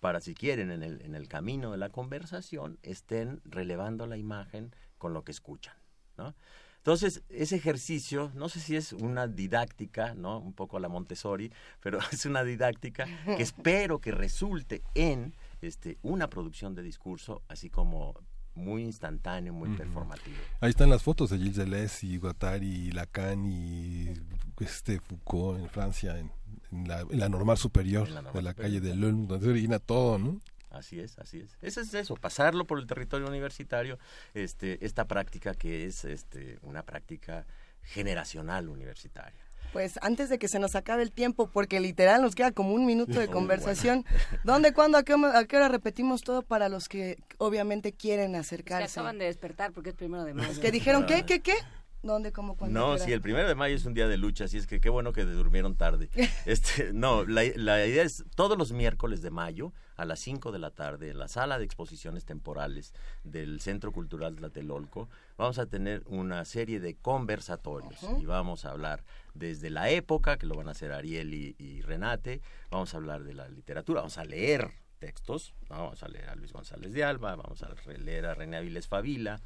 para 0.00 0.20
si 0.20 0.34
quieren 0.34 0.72
en 0.72 0.82
el, 0.82 1.00
en 1.02 1.14
el 1.14 1.28
camino 1.28 1.70
de 1.70 1.78
la 1.78 1.90
conversación 1.90 2.78
estén 2.82 3.40
relevando 3.44 4.06
la 4.06 4.16
imagen 4.16 4.74
con 4.98 5.14
lo 5.14 5.22
que 5.22 5.30
escuchan, 5.30 5.76
¿no? 6.16 6.34
Entonces, 6.82 7.22
ese 7.28 7.54
ejercicio, 7.54 8.32
no 8.34 8.48
sé 8.48 8.58
si 8.58 8.74
es 8.74 8.92
una 8.92 9.28
didáctica, 9.28 10.14
¿no? 10.14 10.40
Un 10.40 10.52
poco 10.52 10.80
la 10.80 10.88
Montessori, 10.88 11.52
pero 11.78 12.00
es 12.12 12.26
una 12.26 12.42
didáctica 12.42 13.06
que 13.24 13.42
espero 13.44 14.00
que 14.00 14.10
resulte 14.10 14.82
en 14.96 15.32
este, 15.60 15.98
una 16.02 16.28
producción 16.28 16.74
de 16.74 16.82
discurso, 16.82 17.42
así 17.46 17.70
como 17.70 18.16
muy 18.54 18.82
instantáneo, 18.82 19.52
muy 19.52 19.76
performativo. 19.76 20.36
Ahí 20.60 20.70
están 20.70 20.90
las 20.90 21.02
fotos 21.02 21.30
de 21.30 21.38
Gilles 21.38 21.56
Deleuze 21.56 22.06
y 22.06 22.18
Guattari 22.18 22.66
y 22.66 22.92
Lacan 22.92 23.46
y 23.46 24.12
este 24.60 25.00
Foucault 25.00 25.58
en 25.60 25.68
Francia, 25.68 26.18
en, 26.18 26.30
en 26.70 26.88
la, 26.88 27.00
en 27.00 27.18
la 27.18 27.28
normal 27.28 27.56
superior 27.56 28.06
En 28.08 28.14
la 28.14 28.22
normal 28.22 28.34
de 28.34 28.42
la 28.42 28.50
superior, 28.52 28.80
calle 28.80 28.88
de. 28.88 28.94
Lulm, 28.96 29.26
donde 29.26 29.44
se 29.44 29.50
origina 29.50 29.78
todo, 29.78 30.18
¿no? 30.18 30.40
Así 30.70 31.00
es, 31.00 31.18
así 31.18 31.40
es. 31.40 31.56
Eso 31.60 31.80
es 31.82 31.92
eso, 31.92 32.14
pasarlo 32.16 32.64
por 32.66 32.78
el 32.78 32.86
territorio 32.86 33.28
universitario, 33.28 33.98
este, 34.32 34.84
esta 34.84 35.06
práctica 35.06 35.54
que 35.54 35.84
es 35.84 36.04
este, 36.04 36.58
una 36.62 36.82
práctica 36.82 37.44
generacional 37.82 38.68
universitaria. 38.68 39.44
Pues 39.72 39.98
antes 40.02 40.28
de 40.28 40.38
que 40.38 40.48
se 40.48 40.58
nos 40.58 40.74
acabe 40.76 41.02
el 41.02 41.12
tiempo, 41.12 41.48
porque 41.50 41.80
literal 41.80 42.20
nos 42.22 42.34
queda 42.34 42.52
como 42.52 42.74
un 42.74 42.84
minuto 42.84 43.18
de 43.18 43.26
Oh, 43.28 43.30
conversación, 43.32 44.04
¿dónde, 44.44 44.72
cuándo, 44.72 44.98
a 44.98 45.02
qué, 45.02 45.14
hora- 45.14 45.38
a 45.38 45.44
qué 45.46 45.56
hora 45.56 45.68
repetimos 45.68 46.22
todo 46.22 46.42
para 46.42 46.68
los 46.68 46.88
que 46.88 47.18
obviamente 47.38 47.92
quieren 47.92 48.36
acercarse? 48.36 49.00
acaban 49.00 49.18
de 49.18 49.24
despertar 49.26 49.72
porque 49.72 49.90
es 49.90 49.96
primero 49.96 50.24
de 50.24 50.34
mayo. 50.34 50.60
Que 50.60 50.70
dijeron, 50.70 51.06
¿qué, 51.06 51.24
qué, 51.24 51.40
qué? 51.40 51.54
¿Dónde, 52.02 52.32
cómo, 52.32 52.56
cuándo? 52.56 52.78
No, 52.78 52.98
sí, 52.98 53.12
el 53.12 53.20
primero 53.20 53.46
de 53.46 53.54
mayo 53.54 53.76
es 53.76 53.84
un 53.84 53.94
día 53.94 54.08
de 54.08 54.16
lucha, 54.16 54.44
así 54.44 54.58
es 54.58 54.66
que 54.66 54.80
qué 54.80 54.88
bueno 54.88 55.12
que 55.12 55.24
durmieron 55.24 55.76
tarde. 55.76 56.10
Este, 56.46 56.92
no, 56.92 57.24
la, 57.24 57.42
la 57.54 57.86
idea 57.86 58.02
es 58.02 58.24
todos 58.34 58.58
los 58.58 58.72
miércoles 58.72 59.22
de 59.22 59.30
mayo 59.30 59.72
a 59.96 60.04
las 60.04 60.18
5 60.20 60.50
de 60.50 60.58
la 60.58 60.70
tarde 60.70 61.10
en 61.10 61.18
la 61.18 61.28
sala 61.28 61.58
de 61.58 61.64
exposiciones 61.64 62.24
temporales 62.24 62.92
del 63.22 63.60
Centro 63.60 63.92
Cultural 63.92 64.34
Tlatelolco 64.34 65.08
vamos 65.36 65.58
a 65.58 65.66
tener 65.66 66.02
una 66.06 66.44
serie 66.44 66.80
de 66.80 66.94
conversatorios 66.96 68.00
y 68.20 68.26
vamos 68.26 68.64
a 68.64 68.70
hablar 68.70 69.04
desde 69.34 69.70
la 69.70 69.90
época, 69.90 70.38
que 70.38 70.46
lo 70.46 70.54
van 70.54 70.68
a 70.68 70.72
hacer 70.72 70.92
Ariel 70.92 71.34
y, 71.34 71.54
y 71.58 71.80
Renate, 71.82 72.40
vamos 72.70 72.94
a 72.94 72.98
hablar 72.98 73.24
de 73.24 73.34
la 73.34 73.48
literatura, 73.48 74.00
vamos 74.00 74.18
a 74.18 74.24
leer 74.24 74.70
textos, 74.98 75.54
¿no? 75.68 75.78
vamos 75.78 76.02
a 76.02 76.08
leer 76.08 76.28
a 76.28 76.36
Luis 76.36 76.52
González 76.52 76.92
de 76.92 77.02
Alba, 77.02 77.34
vamos 77.34 77.62
a 77.62 77.74
leer 77.98 78.26
a 78.26 78.34
René 78.34 78.56
Avilés 78.56 78.86
Favila, 78.86 79.40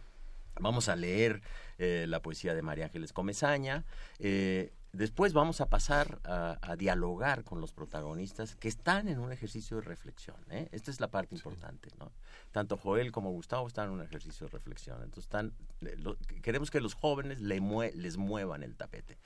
Vamos 0.60 0.88
a 0.88 0.96
leer 0.96 1.42
eh, 1.78 2.06
la 2.08 2.20
poesía 2.22 2.54
de 2.54 2.62
María 2.62 2.86
Ángeles 2.86 3.12
Comezaña. 3.12 3.84
Eh, 4.18 4.72
después 4.92 5.34
vamos 5.34 5.60
a 5.60 5.66
pasar 5.68 6.18
a, 6.24 6.58
a 6.62 6.76
dialogar 6.76 7.44
con 7.44 7.60
los 7.60 7.72
protagonistas 7.72 8.56
que 8.56 8.68
están 8.68 9.08
en 9.08 9.18
un 9.18 9.32
ejercicio 9.32 9.76
de 9.76 9.82
reflexión. 9.82 10.36
¿eh? 10.50 10.68
Esta 10.72 10.90
es 10.90 11.00
la 11.00 11.08
parte 11.08 11.34
importante. 11.34 11.90
¿no? 11.98 12.10
Tanto 12.52 12.76
Joel 12.78 13.12
como 13.12 13.30
Gustavo 13.32 13.66
están 13.66 13.88
en 13.88 13.94
un 13.94 14.02
ejercicio 14.02 14.46
de 14.46 14.52
reflexión. 14.52 14.96
Entonces 15.02 15.24
están, 15.24 15.52
eh, 15.82 15.96
lo- 15.98 16.16
queremos 16.42 16.70
que 16.70 16.80
los 16.80 16.94
jóvenes 16.94 17.40
le 17.40 17.60
mue- 17.60 17.92
les 17.94 18.16
muevan 18.16 18.62
el 18.62 18.76
tapete. 18.76 19.18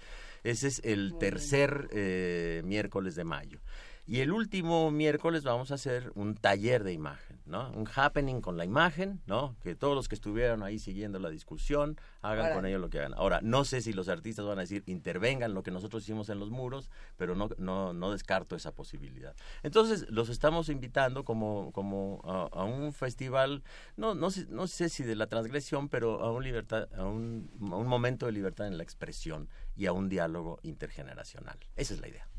Ese 0.42 0.66
es 0.68 0.80
el 0.84 1.14
tercer 1.18 1.88
eh, 1.92 2.62
miércoles 2.64 3.14
de 3.14 3.24
mayo. 3.24 3.60
Y 4.06 4.20
el 4.20 4.32
último 4.32 4.90
miércoles 4.90 5.44
vamos 5.44 5.70
a 5.70 5.74
hacer 5.74 6.10
un 6.14 6.34
taller 6.34 6.82
de 6.82 6.92
imagen, 6.92 7.40
¿no? 7.46 7.70
Un 7.70 7.88
happening 7.94 8.40
con 8.40 8.56
la 8.56 8.64
imagen, 8.64 9.20
¿no? 9.26 9.56
Que 9.62 9.74
todos 9.74 9.94
los 9.94 10.08
que 10.08 10.16
estuvieron 10.16 10.62
ahí 10.62 10.78
siguiendo 10.78 11.18
la 11.18 11.30
discusión 11.30 11.96
hagan 12.22 12.52
con 12.54 12.66
ello 12.66 12.78
lo 12.78 12.90
que 12.90 12.98
hagan. 12.98 13.14
Ahora, 13.14 13.40
no 13.42 13.64
sé 13.64 13.80
si 13.80 13.92
los 13.92 14.08
artistas 14.08 14.44
van 14.46 14.58
a 14.58 14.62
decir 14.62 14.82
intervengan 14.86 15.54
lo 15.54 15.62
que 15.62 15.70
nosotros 15.70 16.02
hicimos 16.02 16.28
en 16.28 16.38
los 16.38 16.50
muros, 16.50 16.90
pero 17.16 17.34
no, 17.34 17.50
no, 17.58 17.92
no 17.92 18.10
descarto 18.10 18.56
esa 18.56 18.72
posibilidad. 18.72 19.34
Entonces, 19.62 20.08
los 20.10 20.28
estamos 20.28 20.68
invitando 20.68 21.24
como, 21.24 21.70
como 21.72 22.20
a, 22.24 22.48
a 22.58 22.64
un 22.64 22.92
festival, 22.92 23.62
no, 23.96 24.14
no, 24.14 24.30
sé, 24.30 24.46
no 24.48 24.66
sé 24.66 24.88
si 24.88 25.04
de 25.04 25.14
la 25.14 25.26
transgresión, 25.26 25.88
pero 25.88 26.20
a 26.20 26.32
un, 26.32 26.42
libertad, 26.42 26.88
a, 26.94 27.04
un, 27.04 27.50
a 27.70 27.76
un 27.76 27.86
momento 27.86 28.26
de 28.26 28.32
libertad 28.32 28.66
en 28.66 28.76
la 28.76 28.82
expresión 28.82 29.48
y 29.76 29.86
a 29.86 29.92
un 29.92 30.08
diálogo 30.08 30.58
intergeneracional. 30.62 31.58
Esa 31.76 31.94
es 31.94 32.00
la 32.00 32.08
idea. 32.08 32.29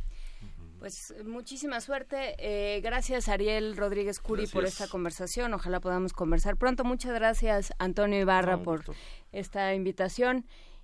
Pues 0.81 1.13
muchísima 1.25 1.79
suerte. 1.79 2.33
Eh, 2.39 2.81
gracias 2.81 3.29
Ariel 3.29 3.77
Rodríguez 3.77 4.19
Curi 4.19 4.47
por 4.47 4.65
esta 4.65 4.87
conversación. 4.87 5.53
Ojalá 5.53 5.79
podamos 5.79 6.11
conversar 6.11 6.57
pronto. 6.57 6.83
Muchas 6.83 7.13
gracias 7.13 7.71
Antonio 7.77 8.19
Ibarra 8.19 8.57
No, 8.57 8.63
por 8.63 8.83
esta 9.31 9.75
invitación. 9.75 10.43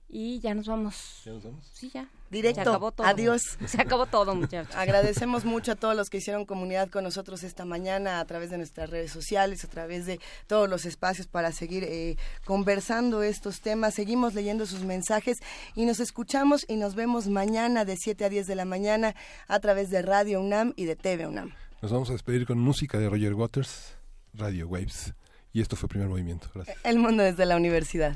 Y 0.10 0.40
ya 0.40 0.53
nos 0.53 0.68
vamos. 0.68 1.22
¿Ya 1.26 1.34
nos 1.34 1.44
vamos? 1.44 1.66
Sí, 1.74 1.92
ya. 1.94 2.10
Directo. 2.30 2.64
Se 2.64 2.69
acabó 2.69 2.92
todo. 2.92 3.08
Adiós. 3.08 3.42
Se 3.66 3.82
acabó 3.82 4.06
todo, 4.06 4.36
muchachos. 4.36 4.74
Agradecemos 4.76 5.44
mucho 5.44 5.74
a 5.74 5.76
todos 5.76 5.95
los 5.95 6.10
que 6.10 6.18
hicieron 6.18 6.45
comunidad 6.45 6.90
con 6.90 7.03
nosotros 7.03 7.44
esta 7.44 7.66
mañana 7.66 8.19
a 8.19 8.26
través 8.26 8.50
de 8.50 8.58
nuestras 8.58 8.90
redes 8.90 9.11
sociales, 9.11 9.64
a 9.66 9.68
través 9.68 10.06
de 10.06 10.19
todos 10.48 10.69
los 10.69 10.86
espacios 10.86 11.27
para 11.27 11.52
seguir 11.52 11.84
eh, 11.84 12.18
conversando 12.45 13.22
estos 13.22 13.61
temas. 13.61 13.95
Seguimos 13.95 14.34
leyendo 14.34 14.66
sus 14.66 14.84
mensajes 14.84 15.40
y 15.76 15.86
nos 15.86 16.00
escuchamos 16.00 16.66
y 16.68 16.77
nos 16.77 16.95
vemos 16.95 17.27
mañana 17.27 17.84
de 17.84 17.98
7 17.98 18.26
a 18.26 18.30
10 18.30 18.48
de 18.48 18.56
la 18.56 18.66
mañana 18.66 19.16
a 19.48 19.60
través 19.60 19.90
de 19.90 20.02
Radio 20.02 20.40
UNAM 20.40 20.74
y 20.76 20.86
de 20.86 20.95
TV 20.95 21.27
UNAM. 21.27 21.53
Nos 21.82 21.92
vamos 21.92 22.10
a 22.10 22.14
despedir 22.14 22.45
con 22.45 22.60
música 22.60 22.98
de 22.98 23.10
Roger 23.10 23.34
Waters, 23.34 23.98
Radio 24.34 24.68
Waves. 24.68 25.14
Y 25.53 25.61
esto 25.61 25.76
fue 25.76 25.90
Primer 25.90 26.08
Movimiento. 26.08 26.48
Gracias. 26.53 26.77
El 26.84 27.00
mundo 27.00 27.24
desde 27.24 27.45
la 27.45 27.56
universidad. 27.56 28.16